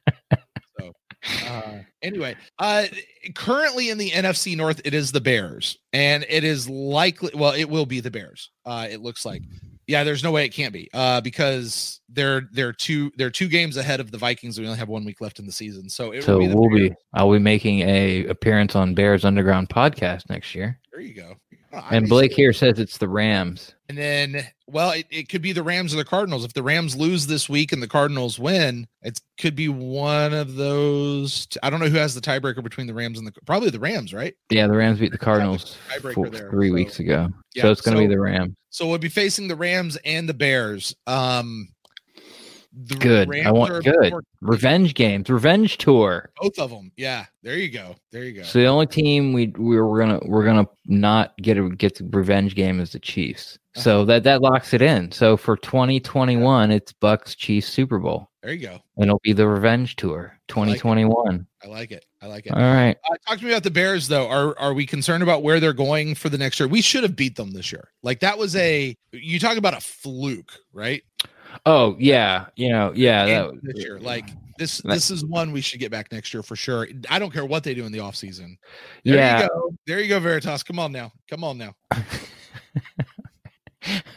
uh, 1.48 1.80
anyway, 2.02 2.36
uh, 2.60 2.86
currently 3.36 3.90
in 3.90 3.98
the 3.98 4.12
NFC 4.12 4.56
North, 4.58 4.82
it 4.86 4.94
is 4.94 5.12
the 5.12 5.22
Bears, 5.22 5.78
and 5.94 6.26
it 6.30 6.44
is 6.44 6.70
likely. 6.70 7.32
Well, 7.34 7.54
it 7.54 7.66
will 7.66 7.86
be 7.86 8.00
the 8.00 8.12
Bears. 8.12 8.50
Uh, 8.66 8.88
it 8.90 9.02
looks 9.02 9.26
like. 9.26 9.42
Yeah, 9.86 10.06
there's 10.06 10.24
no 10.24 10.32
way 10.32 10.46
it 10.46 10.54
can't 10.54 10.72
be. 10.72 10.90
Uh, 10.94 11.20
because 11.20 12.00
they're 12.08 12.44
they're 12.54 12.72
two 12.72 13.12
they're 13.18 13.30
two 13.30 13.50
games 13.50 13.76
ahead 13.76 14.00
of 14.00 14.12
the 14.12 14.18
Vikings. 14.18 14.58
We 14.58 14.66
only 14.66 14.78
have 14.80 14.88
one 14.88 15.04
week 15.04 15.20
left 15.20 15.40
in 15.40 15.46
the 15.46 15.52
season, 15.52 15.90
so 15.90 16.12
it 16.12 16.24
So 16.24 16.34
will 16.34 16.40
be 16.40 16.48
the 16.48 16.56
we'll 16.58 16.70
Bears. 16.70 16.90
be. 16.90 16.96
I'll 17.14 17.32
be 17.34 17.40
making 17.40 17.82
a 17.82 18.26
appearance 18.28 18.76
on 18.78 18.94
Bears 18.94 19.26
Underground 19.26 19.68
podcast 19.70 20.30
next 20.30 20.56
year. 20.56 20.80
There 20.92 21.02
you 21.02 21.14
go. 21.14 21.36
And 21.92 22.08
Blake 22.08 22.34
here 22.34 22.54
says 22.54 22.80
it's 22.80 22.98
the 22.98 23.08
Rams. 23.08 23.74
And 23.90 23.98
then, 23.98 24.48
well, 24.68 24.92
it, 24.92 25.06
it 25.10 25.30
could 25.30 25.42
be 25.42 25.52
the 25.54 25.64
Rams 25.64 25.94
or 25.94 25.98
the 25.98 26.06
Cardinals. 26.06 26.46
If 26.46 26.54
the 26.54 26.64
Rams 26.64 26.96
lose 26.96 27.28
this 27.28 27.50
week 27.50 27.72
and 27.72 27.82
the 27.82 27.88
Cardinals 27.88 28.40
win, 28.40 28.88
it 29.02 29.20
could 29.40 29.56
be 29.56 29.70
one 29.70 30.34
of 30.34 30.56
those. 30.56 31.48
I 31.62 31.70
don't 31.70 31.80
know 31.80 31.90
who 31.90 31.98
has 31.98 32.16
the 32.16 32.22
tiebreaker 32.22 32.64
between 32.64 32.88
the 32.88 32.94
Rams 32.94 33.18
and 33.18 33.28
the 33.28 33.34
probably 33.46 33.70
the 33.70 33.80
Rams, 33.80 34.14
right? 34.14 34.36
Yeah, 34.50 34.68
the 34.68 34.78
Rams 34.78 35.00
beat 35.00 35.12
the 35.12 35.18
Cardinals 35.18 35.78
tiebreaker 35.90 36.14
four- 36.14 36.30
there, 36.30 36.50
three 36.50 36.70
so- 36.70 36.74
weeks 36.76 37.00
ago. 37.00 37.30
Yeah, 37.56 37.64
so 37.64 37.72
it's 37.72 37.82
going 37.82 37.96
to 37.96 38.04
so- 38.04 38.08
be 38.08 38.14
the 38.14 38.20
Rams. 38.22 38.56
So 38.70 38.88
we'll 38.88 38.98
be 38.98 39.10
facing 39.10 39.48
the 39.48 39.56
Rams 39.56 39.98
and 40.06 40.28
the 40.28 40.34
Bears. 40.34 40.96
Um, 41.06 41.70
the 42.76 42.96
Good. 42.96 43.30
I 43.46 43.52
want- 43.52 43.84
good. 43.84 44.12
more- 44.12 44.24
Revenge 44.42 44.94
games, 44.96 45.30
revenge 45.30 45.78
tour. 45.78 46.30
both 46.42 46.58
of 46.60 46.70
them. 46.70 46.92
Yeah, 46.98 47.26
there 47.44 47.56
you 47.58 47.70
go. 47.70 47.96
There 48.12 48.24
you 48.26 48.34
go. 48.34 48.44
So 48.44 48.60
the 48.60 48.66
only 48.66 48.88
team 48.88 49.32
we 49.32 49.48
we 49.58 49.80
we're 49.82 50.00
gonna 50.00 50.20
we're 50.26 50.44
gonna 50.44 50.68
not 50.86 51.38
get 51.38 51.58
a 51.58 51.70
get 51.70 51.96
the 51.96 52.04
revenge 52.12 52.56
game 52.56 52.80
is 52.82 52.92
the 52.92 53.00
Chiefs. 53.00 53.58
Uh-huh. 53.76 53.82
So 53.84 54.06
that 54.06 54.24
that 54.24 54.42
locks 54.42 54.74
it 54.74 54.82
in. 54.82 55.12
So 55.12 55.38
for 55.38 55.56
2021, 55.56 56.72
it's 56.72 56.92
Bucs 56.94 57.38
Chiefs 57.38 57.68
Super 57.70 58.00
Bowl, 58.00 58.30
there 58.42 58.52
you 58.54 58.68
go. 58.68 58.80
and 58.98 59.06
it'll 59.06 59.22
be 59.24 59.32
the 59.34 59.48
revenge 59.48 59.96
tour 59.96 60.38
2021. 60.50 61.48
I 61.64 61.68
like 61.68 61.92
it. 61.92 62.06
I 62.22 62.28
like 62.28 62.46
it. 62.46 62.52
All 62.54 62.60
right. 62.62 62.98
Uh, 63.10 63.16
talk 63.28 63.40
to 63.40 63.46
me 63.46 63.52
about 63.52 63.64
the 63.64 63.72
Bears, 63.72 64.08
though. 64.10 64.28
Are 64.28 64.58
are 64.60 64.74
we 64.74 64.86
concerned 64.86 65.24
about 65.24 65.42
where 65.44 65.60
they're 65.62 65.74
going 65.74 66.16
for 66.16 66.28
the 66.30 66.38
next 66.38 66.60
year? 66.60 66.68
We 66.68 66.82
should 66.82 67.04
have 67.04 67.16
beat 67.16 67.36
them 67.38 67.52
this 67.52 67.72
year. 67.72 67.90
Like 68.02 68.20
that 68.20 68.38
was 68.38 68.56
a 68.58 68.96
you 69.14 69.40
talk 69.40 69.58
about 69.58 69.74
a 69.74 69.80
fluke, 69.82 70.52
right? 70.74 71.02
Oh 71.66 71.96
yeah, 72.00 72.48
you 72.56 72.70
know 72.70 72.92
yeah. 72.96 73.26
That, 73.26 73.60
this 73.62 73.84
year, 73.84 74.00
like 74.00 74.30
this 74.58 74.82
this 74.82 75.12
is 75.12 75.26
one 75.26 75.52
we 75.52 75.62
should 75.62 75.80
get 75.80 75.92
back 75.92 76.12
next 76.12 76.34
year 76.34 76.44
for 76.44 76.56
sure. 76.56 76.88
I 77.10 77.20
don't 77.20 77.32
care 77.32 77.46
what 77.46 77.64
they 77.64 77.74
do 77.74 77.86
in 77.86 77.92
the 77.92 78.00
offseason. 78.00 78.58
There 79.04 79.16
yeah. 79.16 79.44
you 79.44 79.48
go. 79.48 79.74
There 79.88 80.00
you 80.00 80.10
go, 80.10 80.20
Veritas. 80.20 80.64
Come 80.64 80.80
on 80.80 80.92
now. 80.92 81.12
Come 81.30 81.44
on 81.44 81.58
now. 81.58 81.76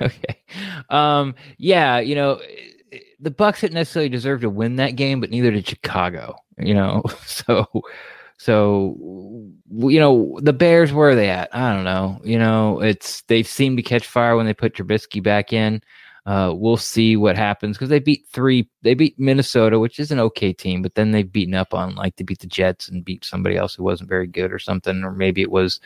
okay. 0.00 0.40
Um. 0.90 1.34
Yeah. 1.58 1.98
You 1.98 2.14
know, 2.14 2.40
the 3.20 3.30
Bucs 3.30 3.60
didn't 3.60 3.74
necessarily 3.74 4.08
deserve 4.08 4.42
to 4.42 4.50
win 4.50 4.76
that 4.76 4.96
game, 4.96 5.20
but 5.20 5.30
neither 5.30 5.50
did 5.50 5.66
Chicago. 5.66 6.36
You 6.58 6.74
know, 6.74 7.02
so 7.26 7.66
so 8.38 8.96
you 9.70 9.98
know 9.98 10.38
the 10.42 10.52
Bears. 10.52 10.92
Where 10.92 11.10
are 11.10 11.14
they 11.14 11.30
at? 11.30 11.54
I 11.54 11.74
don't 11.74 11.84
know. 11.84 12.20
You 12.24 12.38
know, 12.38 12.80
it's 12.80 13.22
they 13.22 13.42
seem 13.42 13.76
to 13.76 13.82
catch 13.82 14.06
fire 14.06 14.36
when 14.36 14.46
they 14.46 14.54
put 14.54 14.74
Trubisky 14.74 15.22
back 15.22 15.52
in. 15.52 15.80
Uh, 16.26 16.52
we'll 16.52 16.76
see 16.76 17.16
what 17.16 17.36
happens 17.36 17.76
because 17.76 17.88
they 17.88 18.00
beat 18.00 18.26
three. 18.32 18.68
They 18.82 18.94
beat 18.94 19.18
Minnesota, 19.18 19.78
which 19.78 20.00
is 20.00 20.10
an 20.10 20.18
okay 20.18 20.52
team, 20.52 20.82
but 20.82 20.96
then 20.96 21.12
they've 21.12 21.30
beaten 21.30 21.54
up 21.54 21.72
on 21.72 21.94
like 21.94 22.16
they 22.16 22.24
beat 22.24 22.40
the 22.40 22.48
Jets 22.48 22.88
and 22.88 23.04
beat 23.04 23.24
somebody 23.24 23.56
else 23.56 23.74
who 23.76 23.84
wasn't 23.84 24.08
very 24.08 24.26
good 24.26 24.52
or 24.52 24.58
something, 24.58 25.04
or 25.04 25.12
maybe 25.12 25.40
it 25.40 25.50
was 25.50 25.80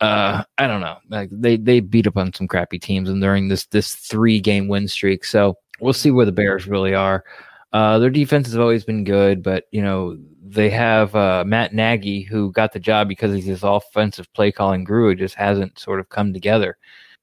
uh 0.00 0.42
i 0.58 0.66
don't 0.66 0.82
know 0.82 0.98
like 1.08 1.30
they 1.32 1.56
they 1.56 1.80
beat 1.80 2.06
up 2.06 2.18
on 2.18 2.32
some 2.34 2.46
crappy 2.46 2.78
teams 2.78 3.08
and 3.08 3.22
during 3.22 3.48
this 3.48 3.64
this 3.66 3.94
three 3.94 4.38
game 4.38 4.68
win 4.68 4.86
streak 4.86 5.24
so 5.24 5.56
we'll 5.80 5.92
see 5.94 6.10
where 6.10 6.26
the 6.26 6.32
bears 6.32 6.66
really 6.66 6.94
are 6.94 7.24
uh 7.72 7.98
their 7.98 8.10
defense 8.10 8.46
has 8.46 8.58
always 8.58 8.84
been 8.84 9.04
good 9.04 9.42
but 9.42 9.64
you 9.70 9.80
know 9.80 10.18
they 10.42 10.68
have 10.68 11.14
uh 11.16 11.44
matt 11.46 11.72
nagy 11.72 12.20
who 12.20 12.52
got 12.52 12.74
the 12.74 12.78
job 12.78 13.08
because 13.08 13.42
his 13.42 13.62
offensive 13.62 14.30
play 14.34 14.52
calling 14.52 14.84
guru 14.84 15.10
it 15.10 15.16
just 15.16 15.34
hasn't 15.34 15.78
sort 15.78 15.98
of 15.98 16.10
come 16.10 16.30
together 16.34 16.76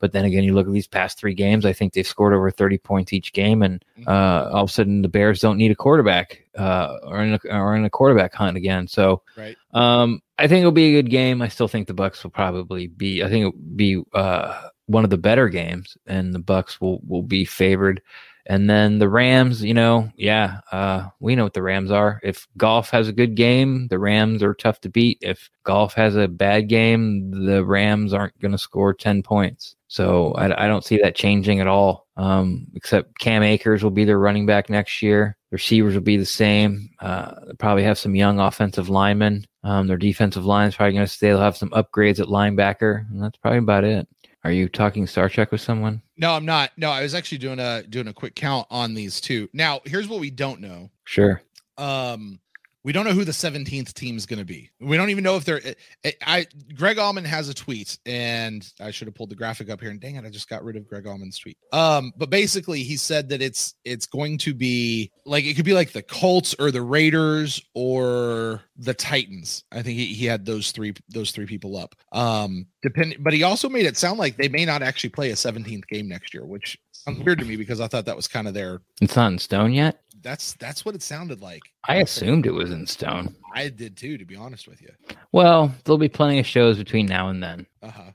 but 0.04 0.12
then 0.12 0.26
again 0.26 0.44
you 0.44 0.54
look 0.54 0.68
at 0.68 0.74
these 0.74 0.86
past 0.86 1.18
three 1.18 1.34
games 1.34 1.66
i 1.66 1.72
think 1.72 1.94
they've 1.94 2.06
scored 2.06 2.34
over 2.34 2.52
30 2.52 2.78
points 2.80 3.14
each 3.14 3.32
game 3.32 3.62
and 3.64 3.86
uh 4.06 4.50
all 4.52 4.66
of 4.66 4.70
a 4.70 4.74
sudden 4.74 5.02
the 5.02 5.08
bears 5.08 5.40
don't 5.40 5.58
need 5.58 5.72
a 5.72 5.76
quarterback 5.76 6.44
uh 6.58 6.98
or 7.04 7.24
in 7.24 7.34
a, 7.34 7.40
or 7.58 7.74
in 7.78 7.86
a 7.86 7.90
quarterback 7.90 8.34
hunt 8.34 8.58
again 8.58 8.86
so 8.86 9.22
Right. 9.38 9.56
um, 9.74 10.22
I 10.38 10.48
think 10.50 10.60
it'll 10.60 10.72
be 10.74 10.90
a 10.90 11.02
good 11.02 11.10
game. 11.10 11.42
I 11.42 11.48
still 11.48 11.70
think 11.70 11.88
the 11.88 11.94
Bucs 11.94 12.24
will 12.24 12.32
probably 12.32 12.88
be. 12.88 13.24
I 13.24 13.30
think 13.30 13.42
it'll 13.48 13.60
be 13.76 14.04
uh, 14.14 14.70
one 14.88 15.04
of 15.04 15.12
the 15.12 15.18
better 15.18 15.48
games, 15.48 15.96
and 16.08 16.34
the 16.34 16.40
Bucs 16.40 16.82
will 16.82 17.00
will 17.08 17.22
be 17.22 17.46
favored. 17.46 18.02
And 18.46 18.70
then 18.70 19.00
the 19.00 19.08
Rams, 19.08 19.64
you 19.64 19.74
know, 19.74 20.12
yeah, 20.18 20.60
uh, 20.72 21.08
we 21.22 21.36
know 21.36 21.44
what 21.44 21.54
the 21.54 21.62
Rams 21.62 21.92
are. 21.92 22.20
If 22.24 22.48
Goff 22.58 22.90
has 22.90 23.08
a 23.08 23.14
good 23.14 23.36
game, 23.36 23.88
the 23.88 24.00
Rams 24.00 24.44
are 24.44 24.54
tough 24.54 24.82
to 24.82 24.90
beat. 24.90 25.20
If 25.22 25.50
Goff 25.64 25.94
has 25.94 26.18
a 26.18 26.28
bad 26.28 26.68
game, 26.68 27.46
the 27.46 27.64
Rams 27.64 28.14
aren't 28.14 28.38
going 28.42 28.52
to 28.52 28.58
score 28.58 28.94
ten 28.94 29.24
points. 29.24 29.76
So 29.88 30.34
I, 30.34 30.66
I 30.66 30.68
don't 30.68 30.84
see 30.84 30.98
that 30.98 31.16
changing 31.16 31.62
at 31.62 31.68
all. 31.68 32.08
Um, 32.18 32.68
except 32.76 33.18
Cam 33.20 33.44
Akers 33.44 33.82
will 33.84 33.92
be 33.92 34.06
their 34.06 34.20
running 34.20 34.46
back 34.46 34.70
next 34.70 35.02
year. 35.02 35.38
Receivers 35.52 35.94
will 35.94 36.02
be 36.02 36.18
the 36.18 36.26
same. 36.26 36.90
Uh, 37.00 37.34
they'll 37.46 37.56
probably 37.56 37.84
have 37.84 37.98
some 37.98 38.16
young 38.16 38.40
offensive 38.40 38.90
linemen. 38.90 39.46
Um, 39.64 39.88
their 39.88 39.98
defensive 39.98 40.46
line 40.46 40.68
is 40.68 40.76
probably 40.76 40.94
going 40.94 41.06
to 41.06 41.12
stay. 41.12 41.30
They'll 41.30 41.40
have 41.40 41.58
some 41.58 41.70
upgrades 41.70 42.20
at 42.20 42.28
linebacker, 42.28 43.10
and 43.10 43.24
that's 43.24 43.38
probably 43.38 43.60
about 43.60 43.84
it. 43.84 44.08
Are 44.44 44.52
you 44.52 44.68
talking 44.68 45.08
Star 45.08 45.30
Trek 45.30 45.52
with 45.52 45.62
someone? 45.62 46.02
No, 46.18 46.34
I'm 46.34 46.46
not. 46.46 46.72
No, 46.76 46.90
I 46.90 47.04
was 47.04 47.16
actually 47.16 47.38
doing 47.38 47.60
a 47.60 47.84
doing 47.84 48.08
a 48.08 48.14
quick 48.14 48.36
count 48.36 48.68
on 48.70 48.94
these 48.94 49.22
two. 49.22 49.50
Now, 49.54 49.80
here's 49.86 50.08
what 50.08 50.20
we 50.20 50.30
don't 50.30 50.60
know. 50.60 50.90
Sure. 51.06 51.42
Um, 51.78 52.40
we 52.84 52.92
don't 52.92 53.06
know 53.06 53.14
who 53.14 53.24
the 53.24 53.32
17th 53.32 53.94
team 53.94 54.18
is 54.18 54.26
going 54.26 54.40
to 54.40 54.46
be. 54.46 54.70
We 54.80 54.98
don't 54.98 55.10
even 55.10 55.24
know 55.24 55.38
if 55.38 55.46
they're. 55.46 55.62
I, 56.04 56.14
I 56.22 56.46
Greg 56.76 56.98
Auman 56.98 57.26
has 57.26 57.48
a 57.48 57.54
tweet, 57.54 57.98
and 58.06 58.70
I 58.80 58.92
should 58.92 59.08
have 59.08 59.16
pulled 59.16 59.30
the 59.30 59.36
graphic 59.36 59.70
up 59.70 59.80
here. 59.80 59.90
And 59.90 60.00
dang 60.00 60.16
it, 60.16 60.26
I 60.26 60.30
just 60.30 60.50
got 60.50 60.64
rid 60.64 60.76
of 60.76 60.88
Greg 60.88 61.06
Auman's 61.06 61.40
tweet. 61.40 61.58
Um, 61.72 62.12
but 62.18 62.30
basically, 62.30 62.84
he 62.84 62.98
said 62.98 63.30
that 63.30 63.42
it's 63.42 63.76
it's 63.86 64.06
going 64.06 64.38
to 64.40 64.54
be 64.54 65.12
like 65.26 65.46
it 65.46 65.56
could 65.56 65.66
be 65.66 65.74
like 65.74 65.94
the 65.94 66.02
Colts 66.02 66.56
or 66.60 66.72
the 66.72 66.82
Raiders 66.82 67.62
or 67.74 68.62
the 68.78 68.94
Titans. 68.94 69.64
I 69.72 69.82
think 69.82 69.98
he, 69.98 70.08
he 70.08 70.26
had 70.26 70.46
those 70.46 70.72
three 70.72 70.94
those 71.10 71.32
three 71.32 71.46
people 71.46 71.78
up. 71.78 71.96
Um, 72.12 72.68
depending, 72.82 73.20
but 73.22 73.34
he 73.34 73.44
also 73.44 73.70
made 73.70 73.86
it 73.86 73.98
sound 73.98 74.20
like 74.20 74.36
they 74.36 74.50
may 74.50 74.66
not 74.66 74.82
actually 74.82 75.12
play 75.12 75.32
a 75.32 75.36
17th 75.36 75.88
game 75.88 76.10
next 76.10 76.34
year, 76.34 76.46
which 76.46 76.78
sounds 76.92 77.24
weird 77.24 77.40
to 77.40 77.46
me 77.46 77.56
because 77.56 77.80
I 77.80 77.88
thought 77.88 78.06
that 78.06 78.16
was 78.16 78.28
kind 78.28 78.48
of 78.48 78.54
their. 78.54 78.82
It's 79.02 79.16
not 79.16 79.32
in 79.32 79.40
stone 79.40 79.74
yet. 79.74 80.02
That's 80.24 80.54
that's 80.54 80.86
what 80.86 80.96
it 80.96 81.02
sounded 81.04 81.42
like. 81.42 81.62
I 81.88 81.98
assumed 81.98 82.46
it 82.46 82.54
was 82.54 82.72
in 82.72 82.88
stone. 82.88 83.36
I 83.54 83.70
did 83.70 83.98
too, 83.98 84.18
to 84.18 84.26
be 84.26 84.36
honest 84.36 84.68
with 84.68 84.82
you. 84.82 84.90
Well, 85.32 85.74
there'll 85.84 85.98
be 85.98 86.10
plenty 86.10 86.40
of 86.40 86.46
shows 86.46 86.78
between 86.78 87.06
now 87.06 87.30
and 87.30 87.44
then. 87.44 87.68
Uh 87.82 87.92
huh. 87.92 88.12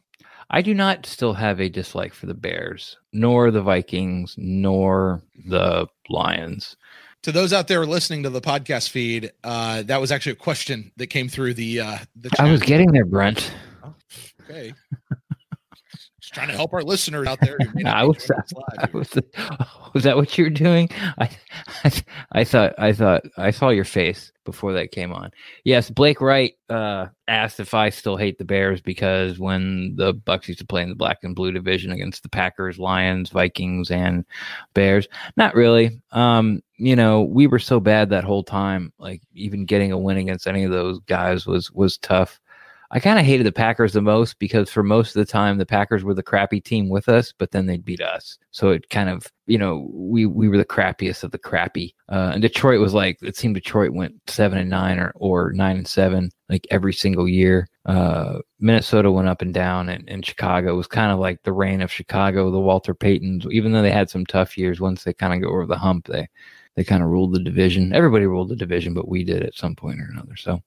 I 0.51 0.63
do 0.63 0.73
not 0.73 1.05
still 1.05 1.35
have 1.35 1.61
a 1.61 1.69
dislike 1.69 2.15
for 2.15 2.25
the 2.27 2.35
Bears, 2.35 2.97
nor 3.13 3.51
the 3.51 3.61
Vikings, 3.61 4.35
nor 4.39 5.23
the 5.47 5.87
Lions. 6.09 6.77
To 7.25 7.33
those 7.33 7.53
out 7.53 7.69
there 7.69 7.85
listening 7.85 8.23
to 8.23 8.31
the 8.31 8.41
podcast 8.41 8.89
feed, 8.89 9.33
uh, 9.45 9.83
that 9.83 10.01
was 10.01 10.11
actually 10.11 10.33
a 10.33 10.37
question 10.37 10.91
that 10.97 11.09
came 11.09 11.29
through 11.29 11.55
the 11.55 11.81
uh, 11.81 11.99
the. 12.17 12.31
I 12.39 12.51
was 12.51 12.63
getting 12.63 12.91
there, 12.93 13.05
Brent. 13.05 13.53
okay. 14.43 14.73
Just 16.29 16.35
trying 16.35 16.49
to 16.49 16.55
help 16.55 16.75
our 16.75 16.83
listeners 16.83 17.27
out 17.27 17.41
there. 17.41 17.57
who 17.59 17.71
may 17.73 17.83
not 17.85 17.97
I 17.97 18.05
was, 18.05 18.19
joining 18.19 18.43
us 18.43 18.53
live 18.55 18.91
I 18.95 18.99
was, 18.99 19.95
was 19.95 20.05
that 20.05 20.17
what 20.17 20.37
you 20.37 20.45
were 20.45 20.51
doing? 20.51 20.91
I, 21.17 21.31
I, 21.85 21.93
I 22.33 22.45
thought, 22.45 22.75
I 22.77 22.93
thought, 22.93 23.23
I 23.39 23.51
saw 23.51 23.71
your 23.71 23.87
face 23.87 24.31
before 24.45 24.75
that 24.75 24.93
came 24.93 25.11
on. 25.11 25.31
Yes, 25.65 25.89
Blake 25.89 26.21
Wright 26.21 26.53
uh, 26.69 27.07
asked 27.29 27.61
if 27.61 27.73
I 27.73 27.89
still 27.89 28.19
hate 28.19 28.37
the 28.37 28.45
Bears 28.45 28.83
because 28.83 29.39
when 29.39 29.97
the 29.97 30.13
Bucs 30.13 30.49
used 30.49 30.61
to 30.61 30.67
play 30.67 30.83
in 30.83 30.91
the 30.91 30.95
black 30.95 31.21
and 31.23 31.35
blue 31.35 31.51
division 31.51 31.93
against 31.93 32.23
the 32.23 32.29
Packers, 32.29 32.79
Lions, 32.79 33.31
Vikings, 33.31 33.91
and 33.91 34.27
Bears, 34.75 35.09
not 35.39 35.55
really. 35.55 35.99
Um, 36.13 36.61
you 36.77 36.95
know, 36.95 37.23
we 37.23 37.47
were 37.47 37.59
so 37.59 37.81
bad 37.81 38.11
that 38.11 38.25
whole 38.25 38.45
time. 38.45 38.93
Like 38.99 39.23
even 39.33 39.65
getting 39.65 39.93
a 39.93 39.99
win 39.99 40.19
against 40.19 40.47
any 40.47 40.65
of 40.65 40.73
those 40.73 40.99
guys 41.07 41.47
was 41.47 41.71
was 41.73 41.97
tough. 41.97 42.39
I 42.91 43.01
kind 43.01 43.19
of 43.19 43.27
hated 43.27 43.45
the 43.45 43.53
Packers 43.53 43.93
the 43.93 44.01
most 44.01 44.39
because 44.39 44.71
for 44.71 44.83
most 44.83 45.15
of 45.15 45.21
the 45.21 45.31
time 45.31 45.59
the 45.59 45.67
Packers 45.67 46.05
were 46.05 46.15
the 46.15 46.23
crappy 46.23 46.59
team 46.59 46.89
with 46.89 47.07
us, 47.09 47.35
but 47.37 47.51
then 47.51 47.67
they'd 47.67 47.85
beat 47.85 48.01
us. 48.01 48.39
So 48.51 48.71
it 48.71 48.89
kind 48.89 49.11
of, 49.11 49.27
you 49.47 49.59
know, 49.59 49.91
we 49.93 50.25
we 50.25 50.49
were 50.49 50.57
the 50.57 50.65
crappiest 50.65 51.23
of 51.23 51.31
the 51.31 51.39
crappy. 51.39 51.95
Uh, 52.09 52.31
and 52.33 52.43
Detroit 52.43 52.81
was 52.81 52.95
like 52.95 53.19
it 53.21 53.37
seemed 53.37 53.57
Detroit 53.57 53.93
went 53.93 54.15
seven 54.27 54.57
and 54.57 54.71
nine 54.71 54.99
or 54.99 55.13
or 55.17 55.53
nine 55.53 55.77
and 55.77 55.87
seven 55.87 56.31
like 56.49 56.67
every 56.71 56.95
single 56.95 57.29
year. 57.29 57.69
Uh, 57.85 58.39
Minnesota 58.59 59.13
went 59.13 59.29
up 59.29 59.43
and 59.43 59.53
down, 59.53 59.91
and, 59.91 60.09
and 60.09 60.25
Chicago 60.25 60.75
was 60.75 60.87
kind 60.87 61.13
of 61.13 61.19
like 61.19 61.43
the 61.43 61.53
reign 61.53 61.83
of 61.83 61.93
Chicago, 61.93 62.51
the 62.51 62.59
Walter 62.59 62.95
Paytons. 62.95 63.51
Even 63.51 63.73
though 63.73 63.83
they 63.83 63.91
had 63.91 64.09
some 64.09 64.25
tough 64.25 64.57
years, 64.57 64.81
once 64.81 65.05
they 65.05 65.13
kind 65.13 65.35
of 65.35 65.43
go 65.43 65.49
over 65.49 65.67
the 65.67 65.77
hump, 65.77 66.07
they 66.07 66.27
they 66.79 66.85
kind 66.85 67.03
of 67.03 67.09
ruled 67.09 67.33
the 67.33 67.41
division. 67.41 67.93
Everybody 67.93 68.27
ruled 68.27 68.51
the 68.51 68.55
division, 68.55 68.95
but 68.95 69.09
we 69.09 69.25
did 69.25 69.43
at 69.43 69.57
some 69.57 69.75
point 69.75 70.01
or 70.01 70.09
another. 70.13 70.37
So 70.37 70.63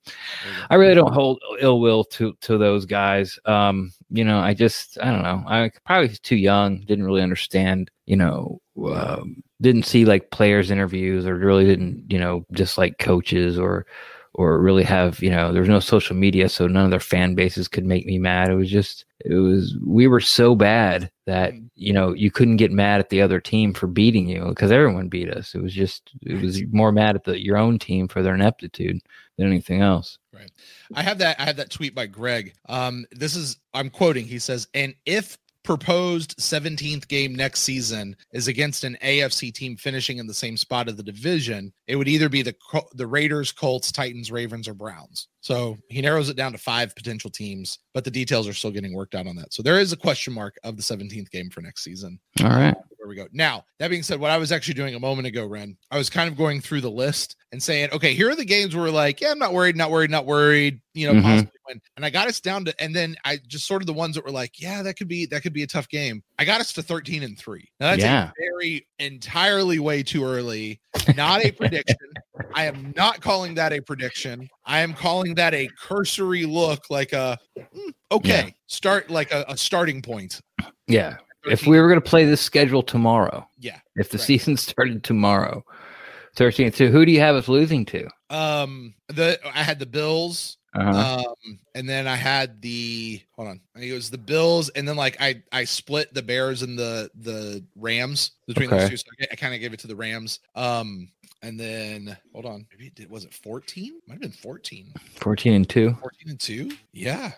I 0.69 0.75
really 0.75 0.93
don't 0.93 1.13
hold 1.13 1.41
ill 1.61 1.79
will 1.79 2.03
to 2.03 2.33
to 2.41 2.57
those 2.57 2.85
guys. 2.85 3.39
Um, 3.45 3.93
you 4.09 4.25
know, 4.25 4.37
I 4.37 4.53
just 4.53 4.97
I 5.01 5.05
don't 5.05 5.23
know. 5.23 5.41
I 5.47 5.71
probably 5.85 6.09
was 6.09 6.19
too 6.19 6.35
young, 6.35 6.81
didn't 6.81 7.05
really 7.05 7.21
understand. 7.21 7.89
You 8.07 8.17
know, 8.17 8.61
um, 8.93 9.41
didn't 9.61 9.85
see 9.85 10.03
like 10.03 10.31
players 10.31 10.69
interviews 10.69 11.25
or 11.25 11.35
really 11.35 11.63
didn't 11.63 12.11
you 12.11 12.19
know 12.19 12.45
just 12.51 12.77
like 12.77 12.99
coaches 12.99 13.57
or 13.57 13.85
or 14.33 14.59
really 14.59 14.83
have 14.83 15.21
you 15.21 15.29
know 15.29 15.51
there 15.51 15.61
was 15.61 15.69
no 15.69 15.79
social 15.79 16.15
media 16.15 16.47
so 16.47 16.67
none 16.67 16.85
of 16.85 16.91
their 16.91 16.99
fan 16.99 17.35
bases 17.35 17.67
could 17.67 17.85
make 17.85 18.05
me 18.05 18.17
mad 18.17 18.49
it 18.49 18.55
was 18.55 18.69
just 18.69 19.05
it 19.25 19.35
was 19.35 19.75
we 19.85 20.07
were 20.07 20.21
so 20.21 20.55
bad 20.55 21.11
that 21.25 21.53
you 21.75 21.93
know 21.93 22.13
you 22.13 22.31
couldn't 22.31 22.57
get 22.57 22.71
mad 22.71 22.99
at 22.99 23.09
the 23.09 23.21
other 23.21 23.39
team 23.39 23.73
for 23.73 23.87
beating 23.87 24.27
you 24.27 24.45
because 24.45 24.71
everyone 24.71 25.09
beat 25.09 25.29
us 25.29 25.53
it 25.53 25.61
was 25.61 25.73
just 25.73 26.11
it 26.21 26.41
was 26.41 26.63
more 26.71 26.91
mad 26.91 27.15
at 27.15 27.23
the 27.23 27.41
your 27.41 27.57
own 27.57 27.77
team 27.77 28.07
for 28.07 28.21
their 28.21 28.35
ineptitude 28.35 28.99
than 29.37 29.47
anything 29.47 29.81
else 29.81 30.17
Right. 30.33 30.51
I 30.95 31.03
have 31.03 31.17
that. 31.17 31.39
I 31.39 31.43
have 31.43 31.57
that 31.57 31.69
tweet 31.69 31.93
by 31.93 32.07
Greg. 32.07 32.53
Um, 32.69 33.05
this 33.11 33.35
is 33.35 33.57
I'm 33.73 33.89
quoting. 33.89 34.25
He 34.25 34.39
says, 34.39 34.67
"And 34.73 34.95
if 35.05 35.37
proposed 35.77 36.37
17th 36.37 37.07
game 37.07 37.33
next 37.33 37.61
season 37.61 38.13
is 38.33 38.49
against 38.49 38.83
an 38.83 38.97
AFC 39.01 39.53
team 39.53 39.77
finishing 39.77 40.17
in 40.17 40.27
the 40.27 40.33
same 40.33 40.57
spot 40.57 40.89
of 40.89 40.97
the 40.97 41.03
division, 41.03 41.71
it 41.87 41.95
would 41.95 42.09
either 42.09 42.27
be 42.27 42.41
the 42.41 42.53
the 42.95 43.07
Raiders, 43.07 43.53
Colts, 43.53 43.89
Titans, 43.89 44.31
Ravens, 44.31 44.67
or 44.67 44.73
Browns." 44.73 45.29
So 45.39 45.77
he 45.87 46.01
narrows 46.01 46.27
it 46.27 46.35
down 46.35 46.51
to 46.51 46.57
five 46.57 46.93
potential 46.93 47.29
teams, 47.29 47.79
but 47.93 48.03
the 48.03 48.11
details 48.11 48.49
are 48.49 48.53
still 48.53 48.71
getting 48.71 48.93
worked 48.93 49.15
out 49.15 49.27
on 49.27 49.37
that. 49.37 49.53
So 49.53 49.63
there 49.63 49.79
is 49.79 49.93
a 49.93 49.97
question 49.97 50.33
mark 50.33 50.57
of 50.65 50.75
the 50.75 50.83
17th 50.83 51.31
game 51.31 51.49
for 51.49 51.61
next 51.61 51.85
season. 51.85 52.19
all 52.43 52.49
right 52.49 52.75
There 53.01 53.09
we 53.09 53.15
go. 53.15 53.27
Now, 53.33 53.65
that 53.79 53.87
being 53.89 54.03
said, 54.03 54.19
what 54.19 54.29
I 54.29 54.37
was 54.37 54.51
actually 54.51 54.75
doing 54.75 54.93
a 54.93 54.99
moment 54.99 55.25
ago, 55.25 55.47
Ren, 55.47 55.75
I 55.89 55.97
was 55.97 56.07
kind 56.07 56.29
of 56.29 56.37
going 56.37 56.61
through 56.61 56.81
the 56.81 56.91
list 56.91 57.35
and 57.51 57.61
saying, 57.61 57.89
okay, 57.91 58.13
here 58.13 58.29
are 58.29 58.35
the 58.35 58.45
games 58.45 58.75
where 58.75 58.83
we're 58.85 58.91
like, 58.91 59.19
yeah, 59.19 59.31
I'm 59.31 59.39
not 59.39 59.53
worried, 59.53 59.75
not 59.75 59.89
worried, 59.89 60.11
not 60.11 60.27
worried, 60.27 60.79
you 60.93 61.07
know, 61.07 61.15
Mhm. 61.15 61.23
possibly 61.23 61.51
win. 61.67 61.81
And 61.97 62.05
I 62.05 62.11
got 62.11 62.27
us 62.27 62.39
down 62.39 62.63
to, 62.65 62.79
and 62.79 62.95
then 62.95 63.15
I 63.25 63.39
just 63.47 63.65
sort 63.65 63.81
of 63.81 63.87
the 63.87 63.93
ones 63.93 64.13
that 64.15 64.23
were 64.23 64.29
like, 64.31 64.61
yeah, 64.61 64.83
that 64.83 64.97
could 64.97 65.07
be, 65.07 65.25
that 65.25 65.41
could 65.41 65.51
be 65.51 65.63
a 65.63 65.67
tough 65.67 65.89
game. 65.89 66.21
I 66.37 66.45
got 66.45 66.61
us 66.61 66.73
to 66.73 66.83
13 66.83 67.23
and 67.23 67.35
three. 67.39 67.67
Now 67.79 67.89
that's 67.89 68.03
Yeah. 68.03 68.29
very 68.37 68.85
entirely 68.99 69.79
way 69.79 70.03
too 70.03 70.23
early. 70.23 70.79
Not 71.15 71.43
a 71.43 71.51
prediction. 71.51 71.97
I 72.53 72.65
am 72.65 72.93
not 72.95 73.19
calling 73.19 73.55
that 73.55 73.73
a 73.73 73.81
prediction. 73.81 74.47
I 74.65 74.81
am 74.81 74.93
calling 74.93 75.33
that 75.35 75.55
a 75.55 75.69
cursory 75.81 76.45
look, 76.45 76.83
like 76.91 77.13
a 77.13 77.39
mm, 77.57 77.93
okay, 78.11 78.53
start 78.67 79.09
like 79.09 79.31
a, 79.31 79.43
a 79.47 79.57
starting 79.57 80.03
point. 80.03 80.39
yeah 80.87 81.15
if 81.45 81.65
we 81.65 81.79
were 81.79 81.87
going 81.87 82.01
to 82.01 82.09
play 82.09 82.25
this 82.25 82.41
schedule 82.41 82.83
tomorrow 82.83 83.47
yeah. 83.59 83.79
if 83.95 84.09
the 84.09 84.17
Right. 84.17 84.27
season 84.27 84.57
started 84.69 85.03
tomorrow 85.03 85.63
13th 86.35 86.75
so 86.75 86.87
who 86.87 87.05
do 87.05 87.11
you 87.11 87.19
have 87.19 87.35
us 87.35 87.47
losing 87.47 87.85
to 87.85 88.07
Um, 88.29 88.93
the 89.09 89.39
I 89.53 89.63
had 89.63 89.79
the 89.79 89.85
Bills, 89.85 90.57
uh-huh. 90.73 91.25
um, 91.25 91.59
and 91.75 91.89
then 91.89 92.07
I 92.07 92.15
had 92.15 92.61
the 92.61 93.21
hold 93.33 93.49
on, 93.49 93.59
I 93.75 93.79
think 93.79 93.91
it 93.91 93.95
was 93.95 94.09
the 94.09 94.17
Bills, 94.17 94.69
and 94.69 94.87
then 94.87 94.95
like 94.95 95.17
I 95.19 95.43
I 95.51 95.65
split 95.65 96.13
the 96.13 96.21
Bears 96.21 96.61
and 96.61 96.79
the 96.79 97.11
the 97.15 97.61
Rams 97.75 98.31
between 98.47 98.69
those 98.69 98.89
two. 98.89 98.95
So 98.95 99.07
I, 99.19 99.27
I 99.33 99.35
kind 99.35 99.53
of 99.53 99.59
gave 99.59 99.73
it 99.73 99.79
to 99.81 99.87
the 99.87 99.95
Rams. 99.97 100.39
Um, 100.55 101.09
and 101.43 101.59
then 101.59 102.15
hold 102.33 102.45
on, 102.45 102.65
maybe 102.71 102.87
it 102.87 102.95
did 102.95 103.09
was 103.09 103.23
it 103.25 103.33
14? 103.33 103.99
Might 104.07 104.13
have 104.15 104.21
been 104.21 104.31
14. 104.31 104.93
14 105.15 105.53
and 105.53 105.69
2 105.69 105.97
14 105.99 106.29
and 106.29 106.39
2? 106.39 106.71
Yeah. 106.93 107.31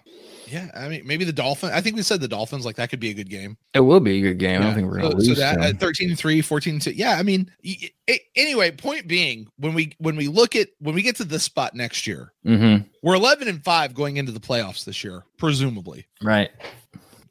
Yeah. 0.48 0.70
I 0.76 0.88
mean, 0.90 1.04
maybe 1.06 1.24
the 1.26 1.32
Dolphins. 1.34 1.72
I 1.74 1.82
think 1.82 1.96
we 1.96 2.02
said 2.02 2.20
the 2.22 2.28
Dolphins, 2.28 2.66
like 2.66 2.76
that 2.76 2.90
could 2.90 3.00
be 3.00 3.10
a 3.12 3.14
good 3.14 3.30
game. 3.30 3.58
it 3.74 3.80
will 3.80 4.00
be 4.00 4.18
a 4.20 4.22
good 4.22 4.40
game 4.40 4.62
i 4.62 4.66
don't 4.66 4.76
think 4.76 4.88
we're 4.90 5.00
going 5.00 5.12
to 5.16 5.22
so 5.22 5.28
lose 5.30 5.38
that 5.38 5.56
to 5.56 5.62
uh, 5.62 5.68
them. 5.68 5.78
13 5.78 6.10
and 6.10 6.18
3, 6.20 6.42
14 6.42 6.74
and 6.74 6.82
2. 6.82 6.92
Yeah, 6.92 7.16
I 7.18 7.24
mean, 7.24 7.50
y- 7.64 7.90
anyway, 8.36 8.72
point 8.72 9.08
being, 9.08 9.48
when 9.58 9.74
we 9.74 9.94
when 10.00 10.16
we 10.16 10.28
look 10.28 10.56
at 10.56 10.68
when 10.80 10.96
we 10.96 11.02
get 11.02 11.16
to 11.18 11.24
this 11.24 11.44
spot 11.44 11.74
next 11.76 12.06
year, 12.06 12.34
Mhm. 12.46 12.86
we're 13.02 13.16
11 13.16 13.48
and 13.48 13.64
5 13.64 13.94
going 13.94 14.18
into 14.18 14.32
the 14.32 14.40
playoffs 14.40 14.84
this 14.86 15.04
year, 15.04 15.24
presumably. 15.38 16.06
right 16.22 16.52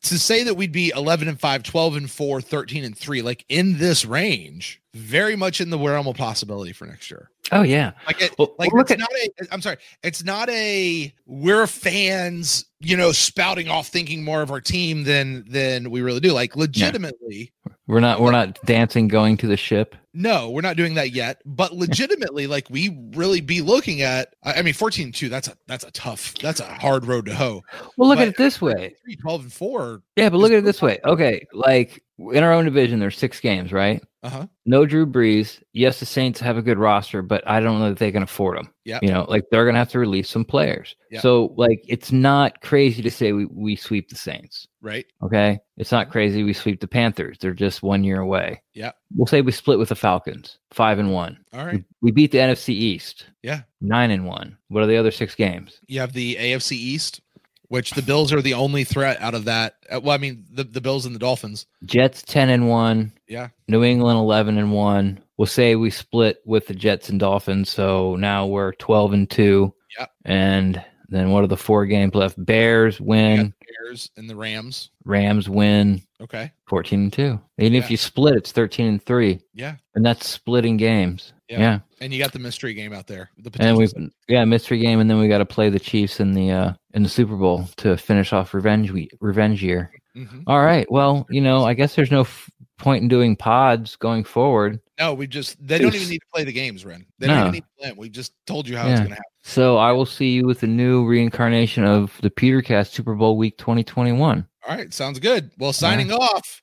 To 0.03 0.18
say 0.18 0.42
that 0.42 0.55
we'd 0.55 0.72
be 0.72 0.92
11 0.96 1.28
and 1.28 1.38
5, 1.38 1.62
12 1.62 1.96
and 1.96 2.11
4, 2.11 2.40
13 2.40 2.84
and 2.84 2.96
3, 2.98 3.22
like 3.22 3.44
in 3.48 3.78
this 3.78 4.05
range, 4.05 4.82
very 4.94 5.36
much 5.36 5.61
in 5.61 5.70
the 5.70 5.78
realm 5.78 6.09
of 6.09 6.16
possibility 6.16 6.72
for 6.72 6.86
next 6.86 7.09
year. 7.09 7.30
oh 7.53 7.62
yeah 7.62 7.92
Like, 8.09 8.20
it, 8.20 8.34
Well, 8.36 8.55
like 8.59 8.72
look 8.72 8.90
it's 8.90 8.92
at- 8.92 8.98
not 8.98 9.09
a. 9.12 9.55
I'm 9.55 9.62
sorry, 9.62 9.76
it's 10.03 10.24
not 10.24 10.48
a. 10.50 11.14
We're 11.26 11.68
fans, 11.68 12.64
you 12.80 12.96
know, 12.96 13.12
spouting 13.12 13.68
off 13.68 13.88
thinking 13.88 14.24
more 14.24 14.42
of 14.42 14.50
our 14.50 14.61
team 14.61 15.05
than 15.05 15.44
than 15.48 15.90
we 15.90 16.00
really 16.03 16.20
do. 16.20 16.32
Like, 16.32 16.57
legitimately, 16.57 17.53
we're 17.86 18.00
not 18.00 18.20
we're 18.20 18.32
not 18.32 18.59
dancing 18.64 19.07
going 19.07 19.36
to 19.36 19.46
the 19.46 19.57
ship 19.57 19.94
no, 20.14 20.50
we're 20.50 20.60
not 20.60 20.76
doing 20.76 20.94
that 20.94 21.12
yet. 21.12 21.40
But 21.44 21.72
legitimately, 21.76 22.46
like, 22.46 22.68
we 22.70 22.96
really 23.14 23.40
be 23.40 23.60
looking 23.62 24.02
at. 24.02 24.34
I 24.42 24.62
mean, 24.62 24.74
14 24.74 25.12
2, 25.12 25.28
That's 25.28 25.48
a 25.48 25.56
that's 25.66 25.84
a 25.84 25.90
tough. 25.92 26.34
That's 26.34 26.60
a 26.60 26.64
hard 26.66 27.06
road 27.06 27.26
to 27.26 27.34
hoe. 27.34 27.62
well 27.96 28.08
look 28.08 28.18
But- 28.18 28.22
at 28.22 28.28
it 28.28 28.36
this 28.36 28.60
way 28.60 28.94
3, 29.04 29.16
12 29.16 29.42
and 29.42 29.52
four. 29.52 30.02
yeah 30.16 30.28
but 30.28 30.38
look 30.38 30.52
at 30.52 30.58
it 30.58 30.64
this 30.64 30.82
way 30.82 30.98
okay 31.04 31.46
like 31.52 32.02
in 32.18 32.42
our 32.44 32.52
own 32.52 32.64
division 32.64 32.98
there's 33.00 33.16
six 33.18 33.40
games 33.40 33.72
right 33.72 34.02
Uh 34.22 34.28
huh. 34.28 34.46
no 34.66 34.86
Drew 34.86 35.06
Brees. 35.06 35.60
Yes, 35.72 35.98
the 35.98 36.06
Saints 36.06 36.38
have 36.40 36.56
a 36.56 36.62
good 36.62 36.78
roster, 36.78 37.22
but 37.22 37.42
I 37.48 37.58
don't 37.60 37.80
know 37.80 37.88
that 37.88 37.98
they 37.98 38.12
can 38.12 38.22
afford 38.22 38.58
them. 38.58 38.72
Yeah. 38.84 38.98
You 39.02 39.08
know, 39.10 39.24
like 39.28 39.44
they're 39.50 39.64
going 39.64 39.74
to 39.74 39.78
have 39.80 39.88
to 39.90 39.98
release 39.98 40.28
some 40.28 40.44
players. 40.44 40.94
Yeah. 41.10 41.20
So, 41.20 41.52
like, 41.56 41.82
it's 41.88 42.12
not 42.12 42.60
crazy 42.60 43.02
to 43.02 43.10
say 43.10 43.32
we, 43.32 43.46
we 43.46 43.74
sweep 43.74 44.08
the 44.10 44.14
Saints. 44.16 44.68
Right. 44.80 45.06
Okay. 45.22 45.58
It's 45.76 45.90
not 45.90 46.10
crazy 46.10 46.44
we 46.44 46.52
sweep 46.52 46.80
the 46.80 46.86
Panthers. 46.88 47.38
They're 47.40 47.54
just 47.54 47.82
one 47.82 48.04
year 48.04 48.20
away. 48.20 48.62
Yeah. 48.75 48.93
We'll 49.14 49.27
say 49.27 49.41
we 49.43 49.53
split 49.53 49.79
with 49.79 49.89
the 49.91 49.95
Falcons, 49.95 50.59
five 50.70 50.99
and 50.99 51.12
one. 51.12 51.39
All 51.53 51.64
right. 51.66 51.75
We, 51.77 51.85
we 52.01 52.11
beat 52.11 52.33
the 52.33 52.39
NFC 52.39 52.70
East, 52.70 53.27
Yeah. 53.43 53.62
nine 53.81 54.11
and 54.11 54.27
one. 54.27 54.57
What 54.68 54.83
are 54.83 54.87
the 54.87 54.97
other 54.97 55.11
six 55.11 55.35
games? 55.35 55.81
You 55.89 56.01
have 56.01 56.12
the 56.14 56.37
AFC 56.37 56.73
East, 56.73 57.20
which 57.68 57.91
the 57.93 58.03
Bills 58.03 58.33
are 58.33 58.41
the 58.43 58.55
only 58.55 58.85
threat 58.85 59.20
out 59.20 59.35
of 59.35 59.45
that. 59.45 59.77
Uh, 59.91 60.01
Well, 60.01 60.14
I 60.14 60.18
mean, 60.18 60.45
the, 60.51 60.64
the 60.64 60.81
Bills 60.81 61.05
and 61.07 61.14
the 61.14 61.18
Dolphins. 61.18 61.66
Jets, 61.85 62.23
10 62.23 62.49
and 62.51 62.68
one. 62.68 63.12
Yeah. 63.29 63.49
New 63.68 63.85
England, 63.85 64.18
11 64.18 64.57
and 64.59 64.73
one. 64.73 65.23
We'll 65.37 65.47
say 65.47 65.77
we 65.77 65.91
split 65.91 66.41
with 66.45 66.66
the 66.66 66.75
Jets 66.75 67.09
and 67.09 67.18
Dolphins. 67.20 67.70
So 67.70 68.16
now 68.16 68.47
we're 68.47 68.73
12 68.73 69.12
and 69.12 69.31
two. 69.31 69.75
Yeah. 69.99 70.07
And 70.25 70.83
then 71.09 71.31
what 71.31 71.45
are 71.45 71.49
the 71.49 71.57
four 71.57 71.85
games 71.85 72.14
left? 72.14 72.43
Bears 72.43 72.99
win, 73.01 73.53
Bears 73.81 74.11
and 74.16 74.29
the 74.29 74.37
Rams. 74.37 74.91
Rams 75.05 75.49
win, 75.49 76.03
Okay. 76.20 76.53
14 76.68 77.01
and 77.01 77.12
two. 77.12 77.41
Even 77.59 77.75
if 77.75 77.91
you 77.91 77.97
split, 77.97 78.35
it's 78.37 78.53
13 78.53 78.87
and 78.87 79.03
three. 79.03 79.41
Yeah. 79.55 79.77
And 79.95 80.05
that's 80.05 80.29
splitting 80.29 80.77
games. 80.77 81.33
Yeah. 81.49 81.59
Yeah. 81.59 81.79
And 82.01 82.12
you 82.12 82.18
got 82.18 82.33
the 82.33 82.39
mystery 82.39 82.75
game 82.75 82.93
out 82.93 83.07
there. 83.07 83.31
The 83.39 83.51
And 83.61 83.77
we 83.77 83.87
yeah, 84.29 84.45
mystery 84.45 84.79
game 84.79 85.01
and 85.01 85.11
then 85.11 85.18
we 85.18 85.29
got 85.29 85.39
to 85.39 85.45
play 85.47 85.68
the 85.70 85.81
Chiefs 85.81 86.20
in 86.20 86.33
the 86.33 86.51
uh 86.51 86.73
in 86.95 87.03
the 87.03 87.09
Super 87.09 87.37
Bowl 87.37 87.68
to 87.79 87.97
finish 87.97 88.33
off 88.33 88.55
revenge 88.55 88.91
week, 88.91 89.11
revenge 89.20 89.62
year. 89.62 89.91
Mhm. 90.16 90.45
All 90.47 90.62
right. 90.64 90.91
Well, 90.91 91.27
you 91.31 91.41
know, 91.41 91.64
I 91.64 91.75
guess 91.75 91.95
there's 91.95 92.11
no 92.11 92.20
f- 92.23 92.51
point 92.83 93.03
in 93.03 93.09
doing 93.09 93.35
pods 93.37 93.97
going 93.97 94.24
forward. 94.24 94.80
No, 94.99 95.14
we 95.14 95.26
just 95.26 95.57
they 95.66 95.78
don't 95.78 95.95
even 95.95 96.09
need 96.09 96.18
to 96.18 96.26
play 96.35 96.45
the 96.45 96.53
games, 96.53 96.85
Ren. 96.85 97.07
They 97.18 97.28
don't 97.28 97.37
No. 97.37 97.43
even 97.43 97.53
need 97.53 97.61
to 97.61 97.68
play 97.78 97.89
them. 97.89 97.97
We 97.97 98.11
just 98.11 98.35
told 98.47 98.68
you 98.68 98.76
how 98.76 98.89
it's 98.89 99.01
gonna 99.01 99.11
happen. 99.14 99.22
So 99.43 99.76
I 99.78 99.93
will 99.93 100.05
see 100.07 100.30
you 100.30 100.47
with 100.47 100.61
the 100.61 100.66
new 100.66 101.07
reincarnation 101.07 101.85
of 101.85 102.16
the 102.20 102.30
Pewtercast 102.30 102.91
Super 102.91 103.14
Bowl 103.14 103.37
Week 103.39 103.57
2021. 103.57 104.47
All 104.68 104.76
right, 104.76 104.93
sounds 104.93 105.18
good. 105.18 105.51
Well, 105.59 105.72
signing 105.72 106.12
off. 106.12 106.62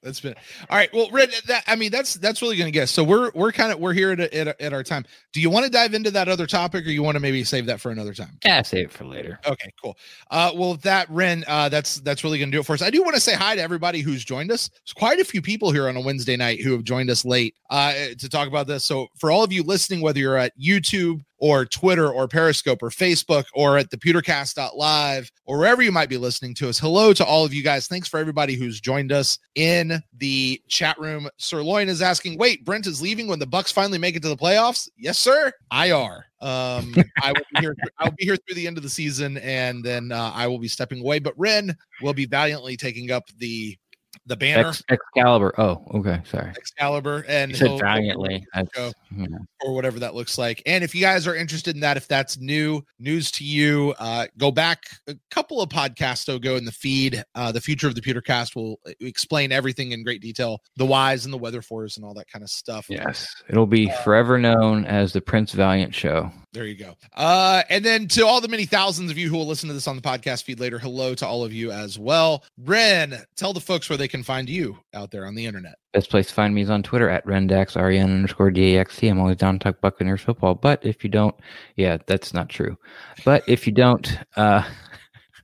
That's 0.04 0.20
been 0.20 0.36
all 0.70 0.78
right. 0.78 0.94
Well, 0.94 1.10
Red, 1.12 1.32
that 1.48 1.64
I 1.66 1.76
mean, 1.76 1.92
that's 1.92 2.16
that's 2.16 2.42
really 2.42 2.58
going 2.58 2.68
to 2.68 2.72
get. 2.72 2.90
So 2.90 3.04
we're 3.04 3.32
we're 3.34 3.52
kind 3.52 3.72
of 3.72 3.80
we're 3.80 3.94
here 3.94 4.12
at, 4.12 4.20
at 4.20 4.62
at 4.62 4.74
our 4.74 4.84
time. 4.84 5.06
Do 5.32 5.40
you 5.40 5.50
want 5.50 5.66
to 5.66 5.72
dive 5.72 5.94
into 5.94 6.12
that 6.12 6.28
other 6.28 6.46
topic, 6.46 6.86
or 6.86 6.90
you 6.90 7.02
want 7.02 7.16
to 7.16 7.22
maybe 7.22 7.44
save 7.44 7.66
that 7.68 7.80
for 7.80 7.90
another 7.92 8.14
time? 8.14 8.38
Yeah, 8.44 8.62
save 8.62 8.86
it 8.88 8.92
for 8.92 9.06
later. 9.06 9.40
Okay, 9.48 9.72
cool. 9.82 9.98
Uh, 10.30 10.52
well, 10.54 10.76
that 10.76 11.10
Ren, 11.10 11.46
uh, 11.48 11.70
that's 11.70 11.96
that's 12.02 12.24
really 12.24 12.38
going 12.38 12.52
to 12.52 12.56
do 12.56 12.60
it 12.60 12.66
for 12.66 12.74
us. 12.74 12.82
I 12.82 12.90
do 12.90 13.02
want 13.02 13.16
to 13.16 13.22
say 13.22 13.34
hi 13.34 13.56
to 13.56 13.62
everybody 13.62 14.02
who's 14.02 14.26
joined 14.26 14.52
us. 14.52 14.70
There's 14.70 14.94
quite 14.94 15.20
a 15.20 15.26
few 15.26 15.42
people 15.42 15.72
here 15.72 15.88
on 15.88 15.96
a 15.96 16.02
Wednesday 16.02 16.36
night 16.36 16.62
who 16.62 16.74
have 16.74 16.84
joined 16.84 17.10
us 17.10 17.24
late 17.24 17.56
uh, 17.70 17.94
to 18.18 18.30
talk 18.30 18.48
about 18.48 18.68
this. 18.68 18.84
So 18.84 19.08
for 19.16 19.32
all 19.32 19.44
of 19.44 19.54
you 19.54 19.64
listening, 19.64 20.02
whether 20.02 20.20
you're 20.20 20.38
at 20.38 20.54
YouTube 20.60 21.22
or 21.44 21.66
Twitter 21.66 22.10
or 22.10 22.26
Periscope 22.26 22.82
or 22.82 22.90
Facebook 22.90 23.44
or 23.54 23.78
at 23.78 23.90
the 23.90 23.98
pewtercast.live 23.98 25.30
or 25.46 25.58
wherever 25.58 25.82
you 25.82 25.92
might 25.92 26.08
be 26.08 26.16
listening 26.16 26.56
to 26.56 26.70
us. 26.70 26.80
Hello 26.80 27.12
to 27.12 27.26
all 27.26 27.44
of 27.44 27.54
you 27.54 27.62
guys. 27.62 27.86
Thanks 27.86 28.08
for 28.08 28.18
everybody 28.18 28.56
who's 28.56 28.80
joined 28.80 29.12
us 29.12 29.38
in 29.56 30.02
the 30.20 30.62
chat 30.70 30.98
room. 30.98 31.28
Sirloin 31.36 31.90
is 31.90 32.02
asking, 32.02 32.38
wait, 32.38 32.64
Brent 32.64 32.88
is 32.88 33.02
leaving 33.02 33.28
when 33.28 33.40
the 33.40 33.46
Bucs 33.46 33.74
finally 33.74 33.98
make 33.98 34.16
it 34.16 34.22
to 34.22 34.30
the 34.30 34.38
playoffs? 34.38 34.88
Yes, 34.96 35.20
sir. 35.20 35.52
IR. 35.70 36.28
Um, 36.40 36.96
I 37.22 37.34
will 37.34 37.46
be 37.54 37.60
here. 37.60 37.76
I'll 38.00 38.12
be 38.12 38.24
here 38.24 38.38
through 38.38 38.56
the 38.56 38.66
end 38.66 38.78
of 38.78 38.84
the 38.84 38.90
season, 38.90 39.38
and 39.40 39.84
then 39.84 40.14
uh, 40.14 40.32
I 40.34 40.48
will 40.48 40.60
be 40.60 40.70
stepping 40.70 41.02
away. 41.02 41.20
But 41.20 41.34
Ren 41.38 41.76
will 42.02 42.14
be 42.14 42.26
valiantly 42.26 42.78
taking 42.78 43.12
up 43.12 43.24
the 43.38 43.78
the 44.26 44.38
banner 44.38 44.70
Ex- 44.70 44.84
Excalibur. 44.90 45.54
Oh, 45.58 45.84
okay. 45.96 46.22
Sorry. 46.26 46.50
Excalibur, 46.50 47.26
and 47.28 47.52
You 47.52 47.58
said 47.58 47.80
valiantly. 47.80 48.46
Go. 48.74 48.92
yeah. 49.16 49.28
or 49.62 49.74
whatever 49.74 50.00
that 50.00 50.16
looks 50.16 50.38
like. 50.38 50.62
And 50.66 50.84
if 50.84 50.96
you 50.96 51.02
guys 51.02 51.28
are 51.28 51.36
interested 51.36 51.76
in 51.76 51.82
that, 51.82 51.98
if 51.98 52.08
that's 52.08 52.40
new 52.40 52.82
news 53.00 53.32
to 53.32 53.44
you, 53.44 53.94
uh, 54.00 54.28
go 54.38 54.52
back 54.52 54.84
a 55.08 55.16
couple 55.30 55.62
of 55.62 55.70
podcasts 55.70 56.34
ago 56.34 56.56
in 56.56 56.66
the 56.66 56.72
feed. 56.72 57.24
Uh, 57.36 57.52
the 57.52 57.62
future 57.62 57.88
of 57.88 57.96
the 57.96 58.02
Pewtercast 58.02 58.56
will 58.56 58.80
explain 59.02 59.52
everything 59.52 59.92
in 59.92 60.04
great 60.04 60.22
detail, 60.22 60.62
the 60.78 60.86
whys 60.86 61.26
and 61.26 61.34
the 61.34 61.38
weather 61.38 61.62
fours 61.62 61.98
and 61.98 62.06
all 62.06 62.14
that 62.14 62.30
kind 62.32 62.44
of 62.44 62.50
stuff. 62.50 62.86
Yes. 62.90 63.28
It'll 63.50 63.66
be 63.66 63.92
forever 64.04 64.38
known 64.38 64.86
as 64.86 65.14
the 65.14 65.22
Prince 65.22 65.52
Valiant 65.52 65.94
Show. 65.94 66.32
There 66.54 66.66
you 66.68 66.76
go. 66.76 66.96
Uh, 67.16 67.64
and 67.72 67.84
then 67.84 68.08
to 68.10 68.28
all 68.28 68.40
the 68.40 68.48
many 68.48 68.66
thousands 68.66 69.10
of 69.10 69.18
you 69.18 69.28
who 69.28 69.36
will 69.36 69.48
listen 69.48 69.68
to 69.70 69.74
this 69.74 69.88
on 69.88 69.96
the 69.96 70.04
podcast 70.04 70.44
feed 70.44 70.60
later, 70.60 70.78
hello 70.78 71.16
to 71.16 71.26
all 71.26 71.44
of 71.44 71.52
you 71.52 71.72
as 71.72 71.98
well. 71.98 72.44
Ren, 72.60 73.24
tell 73.36 73.54
the 73.54 73.60
folks 73.60 73.90
where 73.90 73.98
they 73.98 74.08
can 74.08 74.22
find 74.22 74.48
you 74.48 74.78
out 74.94 75.10
there 75.10 75.26
on 75.26 75.34
the 75.34 75.48
internet. 75.48 75.80
Best 75.94 76.12
place 76.12 76.28
to 76.28 76.34
find 76.34 76.54
me 76.54 76.62
is 76.62 76.70
on 76.70 76.84
Twitter 76.84 77.10
at 77.10 77.26
Rendax, 77.26 77.76
R-E-N 77.76 78.08
underscore 78.08 78.52
D-A-X-T. 78.52 79.08
I'm 79.08 79.20
always 79.20 79.38
down 79.38 79.58
to 79.58 79.64
talk 79.64 79.82
Buccaneers 79.82 80.22
football. 80.22 80.54
But 80.54 80.86
if 80.86 81.04
you 81.04 81.10
don't, 81.10 81.36
yeah, 81.76 81.98
that's 82.06 82.36
not 82.36 82.50
true. 82.50 82.78
But 83.26 83.44
if 83.48 83.66
you 83.66 83.74
don't, 83.74 84.16
uh, 84.36 84.64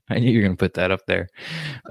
I 0.11 0.19
knew 0.19 0.31
you 0.31 0.39
were 0.39 0.43
going 0.43 0.57
to 0.57 0.59
put 0.59 0.73
that 0.73 0.91
up 0.91 1.05
there. 1.05 1.29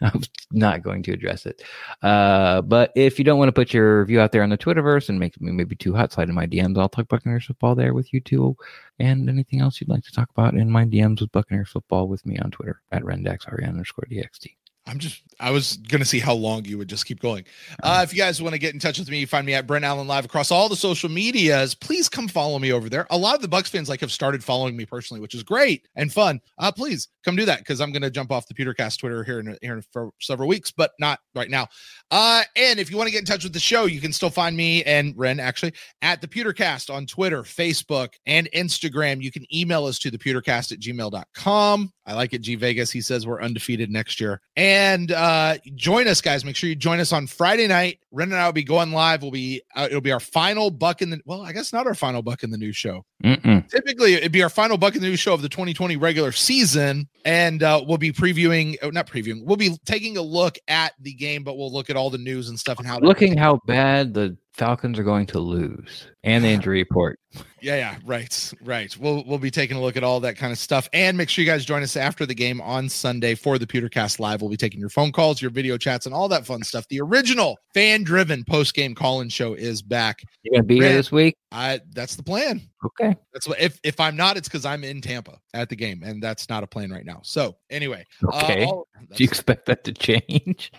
I'm 0.00 0.22
not 0.50 0.82
going 0.82 1.02
to 1.04 1.12
address 1.12 1.46
it. 1.46 1.62
Uh, 2.02 2.62
but 2.62 2.92
if 2.96 3.18
you 3.18 3.24
don't 3.24 3.38
want 3.38 3.48
to 3.48 3.52
put 3.52 3.72
your 3.72 4.00
review 4.00 4.20
out 4.20 4.32
there 4.32 4.42
on 4.42 4.50
the 4.50 4.58
Twitterverse 4.58 5.08
and 5.08 5.20
make 5.20 5.40
me 5.40 5.52
maybe 5.52 5.76
too 5.76 5.94
hot, 5.94 6.12
slide 6.12 6.28
in 6.28 6.34
my 6.34 6.46
DMs. 6.46 6.78
I'll 6.78 6.88
talk 6.88 7.08
Buccaneers 7.08 7.46
football 7.46 7.74
there 7.74 7.94
with 7.94 8.12
you 8.12 8.20
too. 8.20 8.56
And 8.98 9.28
anything 9.28 9.60
else 9.60 9.80
you'd 9.80 9.90
like 9.90 10.04
to 10.04 10.12
talk 10.12 10.30
about 10.30 10.54
in 10.54 10.70
my 10.70 10.84
DMs 10.84 11.20
with 11.20 11.32
Buccaneers 11.32 11.70
football 11.70 12.08
with 12.08 12.26
me 12.26 12.38
on 12.38 12.50
Twitter 12.50 12.80
at 12.92 13.02
Rendax, 13.02 13.46
R-E-N 13.46 13.70
underscore 13.70 14.06
D-A-X-T. 14.08 14.56
I'm 14.86 14.98
just, 14.98 15.22
I 15.38 15.50
was 15.50 15.76
to 15.76 16.04
see 16.04 16.18
how 16.18 16.34
long 16.34 16.64
you 16.64 16.78
would 16.78 16.88
just 16.88 17.06
keep 17.06 17.20
going. 17.20 17.44
Uh, 17.82 18.00
if 18.02 18.12
you 18.12 18.18
guys 18.18 18.42
want 18.42 18.54
to 18.54 18.58
get 18.58 18.74
in 18.74 18.80
touch 18.80 18.98
with 18.98 19.08
me, 19.08 19.20
you 19.20 19.26
find 19.26 19.46
me 19.46 19.54
at 19.54 19.66
Brent 19.66 19.84
Allen 19.84 20.08
Live 20.08 20.24
across 20.24 20.50
all 20.50 20.68
the 20.68 20.76
social 20.76 21.08
medias. 21.08 21.74
Please 21.74 22.08
come 22.08 22.26
follow 22.26 22.58
me 22.58 22.72
over 22.72 22.88
there. 22.88 23.06
A 23.10 23.16
lot 23.16 23.36
of 23.36 23.42
the 23.42 23.48
Bucs 23.48 23.68
fans 23.68 23.88
like 23.88 24.00
have 24.00 24.10
started 24.10 24.42
following 24.42 24.76
me 24.76 24.86
personally, 24.86 25.20
which 25.20 25.34
is 25.34 25.42
great 25.42 25.86
and 25.96 26.12
fun. 26.12 26.40
Uh, 26.58 26.72
please 26.72 27.08
come 27.24 27.36
do 27.36 27.44
that 27.44 27.58
because 27.58 27.80
I'm 27.80 27.92
to 27.92 28.10
jump 28.10 28.32
off 28.32 28.48
the 28.48 28.54
Pewtercast 28.54 28.98
Twitter 28.98 29.22
here 29.22 29.40
in 29.40 29.56
here 29.60 29.82
for 29.92 30.10
several 30.20 30.48
weeks, 30.48 30.70
but 30.70 30.92
not 30.98 31.20
right 31.34 31.50
now. 31.50 31.68
Uh, 32.10 32.42
and 32.56 32.80
if 32.80 32.90
you 32.90 32.96
want 32.96 33.06
to 33.06 33.12
get 33.12 33.20
in 33.20 33.26
touch 33.26 33.44
with 33.44 33.52
the 33.52 33.60
show, 33.60 33.84
you 33.84 34.00
can 34.00 34.12
still 34.12 34.30
find 34.30 34.56
me 34.56 34.82
and 34.84 35.14
Ren 35.16 35.38
actually 35.38 35.74
at 36.02 36.20
the 36.20 36.28
Pewtercast 36.28 36.92
on 36.92 37.06
Twitter, 37.06 37.42
Facebook, 37.42 38.14
and 38.26 38.48
Instagram. 38.52 39.22
You 39.22 39.30
can 39.30 39.44
email 39.54 39.84
us 39.84 39.98
to 40.00 40.10
the 40.10 40.18
pewtercast 40.18 40.72
at 40.72 40.80
gmail.com. 40.80 41.92
I 42.06 42.14
like 42.14 42.32
it, 42.32 42.40
G 42.40 42.56
Vegas. 42.56 42.90
He 42.90 43.00
says 43.00 43.26
we're 43.26 43.42
undefeated 43.42 43.90
next 43.90 44.20
year. 44.20 44.40
And 44.56 44.79
uh 45.12 45.56
join 45.74 46.08
us, 46.08 46.20
guys. 46.20 46.44
Make 46.44 46.56
sure 46.56 46.68
you 46.68 46.76
join 46.76 47.00
us 47.00 47.12
on 47.12 47.26
Friday 47.26 47.66
night. 47.66 47.98
Ren 48.12 48.32
and 48.32 48.40
I 48.40 48.46
will 48.46 48.52
be 48.52 48.64
going 48.64 48.92
live. 48.92 49.22
We'll 49.22 49.30
be 49.30 49.62
uh, 49.74 49.86
it'll 49.90 50.00
be 50.00 50.12
our 50.12 50.20
final 50.20 50.70
buck 50.70 51.02
in 51.02 51.10
the 51.10 51.20
well, 51.24 51.42
I 51.42 51.52
guess 51.52 51.72
not 51.72 51.86
our 51.86 51.94
final 51.94 52.22
buck 52.22 52.42
in 52.42 52.50
the 52.50 52.58
new 52.58 52.72
show. 52.72 53.04
Mm-mm. 53.24 53.68
Typically, 53.68 54.14
it'd 54.14 54.32
be 54.32 54.42
our 54.42 54.48
final 54.48 54.78
buck 54.78 54.94
in 54.94 55.02
the 55.02 55.08
new 55.08 55.16
show 55.16 55.34
of 55.34 55.42
the 55.42 55.48
2020 55.48 55.96
regular 55.96 56.32
season, 56.32 57.08
and 57.24 57.62
uh, 57.62 57.82
we'll 57.86 57.98
be 57.98 58.12
previewing, 58.12 58.76
oh, 58.82 58.90
not 58.90 59.06
previewing, 59.06 59.44
we'll 59.44 59.56
be 59.56 59.76
taking 59.84 60.16
a 60.16 60.22
look 60.22 60.58
at 60.68 60.94
the 61.00 61.12
game, 61.12 61.44
but 61.44 61.58
we'll 61.58 61.72
look 61.72 61.90
at 61.90 61.96
all 61.96 62.08
the 62.08 62.18
news 62.18 62.48
and 62.48 62.58
stuff 62.58 62.78
and 62.78 62.86
how. 62.86 62.98
looking 62.98 63.36
how 63.36 63.60
bad 63.66 64.14
the 64.14 64.36
Falcons 64.54 64.98
are 64.98 65.04
going 65.04 65.26
to 65.26 65.38
lose 65.38 66.08
and 66.24 66.44
the 66.44 66.48
injury 66.48 66.78
report. 66.80 67.18
Yeah, 67.62 67.76
yeah, 67.76 67.96
right, 68.04 68.52
right. 68.62 68.94
We'll 68.98 69.22
we'll 69.24 69.38
be 69.38 69.50
taking 69.50 69.76
a 69.76 69.80
look 69.80 69.96
at 69.96 70.02
all 70.02 70.18
that 70.20 70.36
kind 70.36 70.52
of 70.52 70.58
stuff, 70.58 70.88
and 70.92 71.16
make 71.16 71.28
sure 71.28 71.44
you 71.44 71.50
guys 71.50 71.64
join 71.64 71.82
us 71.82 71.96
after 71.96 72.26
the 72.26 72.34
game 72.34 72.60
on 72.60 72.88
Sunday 72.88 73.36
for 73.36 73.58
the 73.58 73.66
Pewtercast 73.66 74.18
Live. 74.18 74.40
We'll 74.42 74.50
be 74.50 74.56
taking 74.56 74.80
your 74.80 74.88
phone 74.88 75.12
calls, 75.12 75.40
your 75.40 75.52
video 75.52 75.78
chats, 75.78 76.04
and 76.06 76.14
all 76.14 76.28
that 76.28 76.44
fun 76.46 76.62
stuff. 76.64 76.84
The 76.88 77.00
original 77.00 77.56
fan-driven 77.74 78.44
post-game 78.44 78.94
call-in 78.96 79.28
show 79.28 79.54
is 79.54 79.82
back. 79.82 80.20
You 80.42 80.50
gonna 80.52 80.64
be 80.64 80.80
here 80.80 80.92
this 80.92 81.12
week? 81.12 81.36
I 81.52 81.80
that's 81.94 82.16
the 82.16 82.22
plan. 82.24 82.60
Okay. 82.84 83.16
That's 83.32 83.46
what 83.46 83.60
if 83.60 83.78
if 83.84 84.00
I'm 84.00 84.16
not, 84.16 84.36
it's 84.36 84.48
because 84.48 84.64
I'm 84.66 84.82
in 84.82 85.00
Tampa 85.00 85.38
at 85.54 85.68
the 85.68 85.76
game, 85.76 86.02
and 86.04 86.20
that's 86.22 86.48
not 86.48 86.64
a 86.64 86.66
plan 86.66 86.90
right 86.90 87.04
now. 87.06 87.20
So 87.22 87.56
anyway, 87.70 88.04
Okay. 88.34 88.64
Uh, 88.64 88.66
all- 88.66 88.88
Do 89.14 89.22
you 89.22 89.28
expect 89.28 89.66
that 89.66 89.84
to 89.84 89.92
change? 89.94 90.72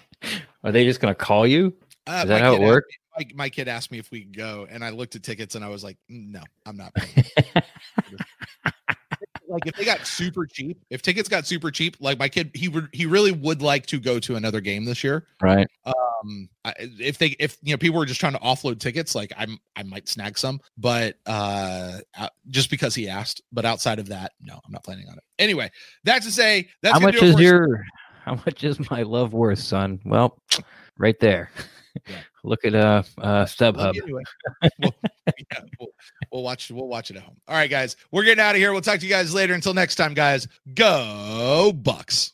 Are 0.64 0.72
they 0.74 0.84
just 0.84 1.00
gonna 1.00 1.16
call 1.16 1.48
you? 1.48 1.74
Uh, 2.06 2.22
Is 2.24 2.30
that 2.30 2.42
how 2.42 2.56
it 2.56 2.62
works? 2.62 2.94
My, 3.22 3.28
my 3.36 3.50
kid 3.50 3.68
asked 3.68 3.92
me 3.92 4.00
if 4.00 4.10
we 4.12 4.24
could 4.24 4.36
go, 4.36 4.68
and 4.70 4.84
I 4.84 4.90
looked 4.90 5.16
at 5.16 5.24
tickets, 5.24 5.56
and 5.56 5.64
I 5.64 5.70
was 5.70 5.84
like, 5.84 5.98
"Mm, 6.10 6.32
"No, 6.32 6.42
I'm 6.66 6.78
not." 6.78 6.92
like 9.48 9.68
if 9.68 9.76
they 9.76 9.86
got 9.86 10.08
super 10.08 10.46
cheap, 10.48 10.82
if 10.90 11.02
tickets 11.02 11.30
got 11.30 11.46
super 11.46 11.70
cheap, 11.70 11.98
like 12.00 12.18
my 12.18 12.30
kid, 12.30 12.50
he 12.56 12.68
would 12.68 12.90
he 12.94 13.06
really 13.06 13.32
would 13.32 13.62
like 13.62 13.86
to 13.88 14.00
go 14.00 14.20
to 14.20 14.36
another 14.36 14.62
game 14.62 14.86
this 14.86 15.04
year. 15.04 15.28
right. 15.42 15.68
Um, 15.86 16.50
I, 16.66 16.74
if 16.80 17.18
they 17.18 17.36
if 17.40 17.58
you 17.62 17.74
know 17.74 17.78
people 17.78 18.00
were 18.00 18.06
just 18.06 18.20
trying 18.20 18.34
to 18.34 18.40
offload 18.40 18.80
tickets, 18.80 19.14
like 19.14 19.32
I'm 19.38 19.60
I 19.76 19.84
might 19.84 20.08
snag 20.08 20.38
some, 20.38 20.60
but 20.78 21.18
uh, 21.28 22.00
just 22.50 22.72
because 22.72 22.96
he 22.96 23.08
asked. 23.08 23.42
But 23.52 23.66
outside 23.66 24.00
of 24.00 24.08
that, 24.08 24.32
no, 24.42 24.54
I'm 24.54 24.72
not 24.72 24.84
planning 24.84 25.08
on 25.10 25.18
it. 25.18 25.24
Anyway, 25.38 25.70
that's 26.04 26.26
to 26.26 26.32
say 26.32 26.70
that's 26.82 26.94
how 26.94 27.00
much 27.00 27.22
is 27.22 27.40
your 27.40 27.84
how 28.26 28.36
much 28.46 28.64
is 28.64 28.90
my 28.90 29.04
love 29.04 29.34
worth, 29.34 29.60
son? 29.60 30.00
Well, 30.06 30.40
right 30.98 31.20
there. 31.20 31.52
Yeah. 32.08 32.16
Look 32.44 32.66
at 32.66 32.76
uh 32.76 33.04
uh 33.18 33.46
StubHub. 33.46 33.96
anyway. 34.02 34.24
we'll, 34.80 34.94
yeah, 35.28 35.60
we'll, 35.80 35.90
we'll 36.32 36.44
watch 36.44 36.72
we'll 36.72 36.88
watch 36.88 37.12
it 37.12 37.18
at 37.18 37.24
home. 37.24 37.38
All 37.48 37.56
right, 37.56 37.70
guys, 37.70 37.96
we're 38.12 38.24
getting 38.24 38.44
out 38.44 38.56
of 38.56 38.60
here. 38.60 38.72
We'll 38.72 38.82
talk 38.82 39.00
to 39.00 39.06
you 39.06 39.12
guys 39.12 39.34
later. 39.34 39.54
Until 39.54 39.74
next 39.74 39.96
time, 39.96 40.14
guys, 40.14 40.48
go 40.74 41.72
Bucs. 41.76 42.34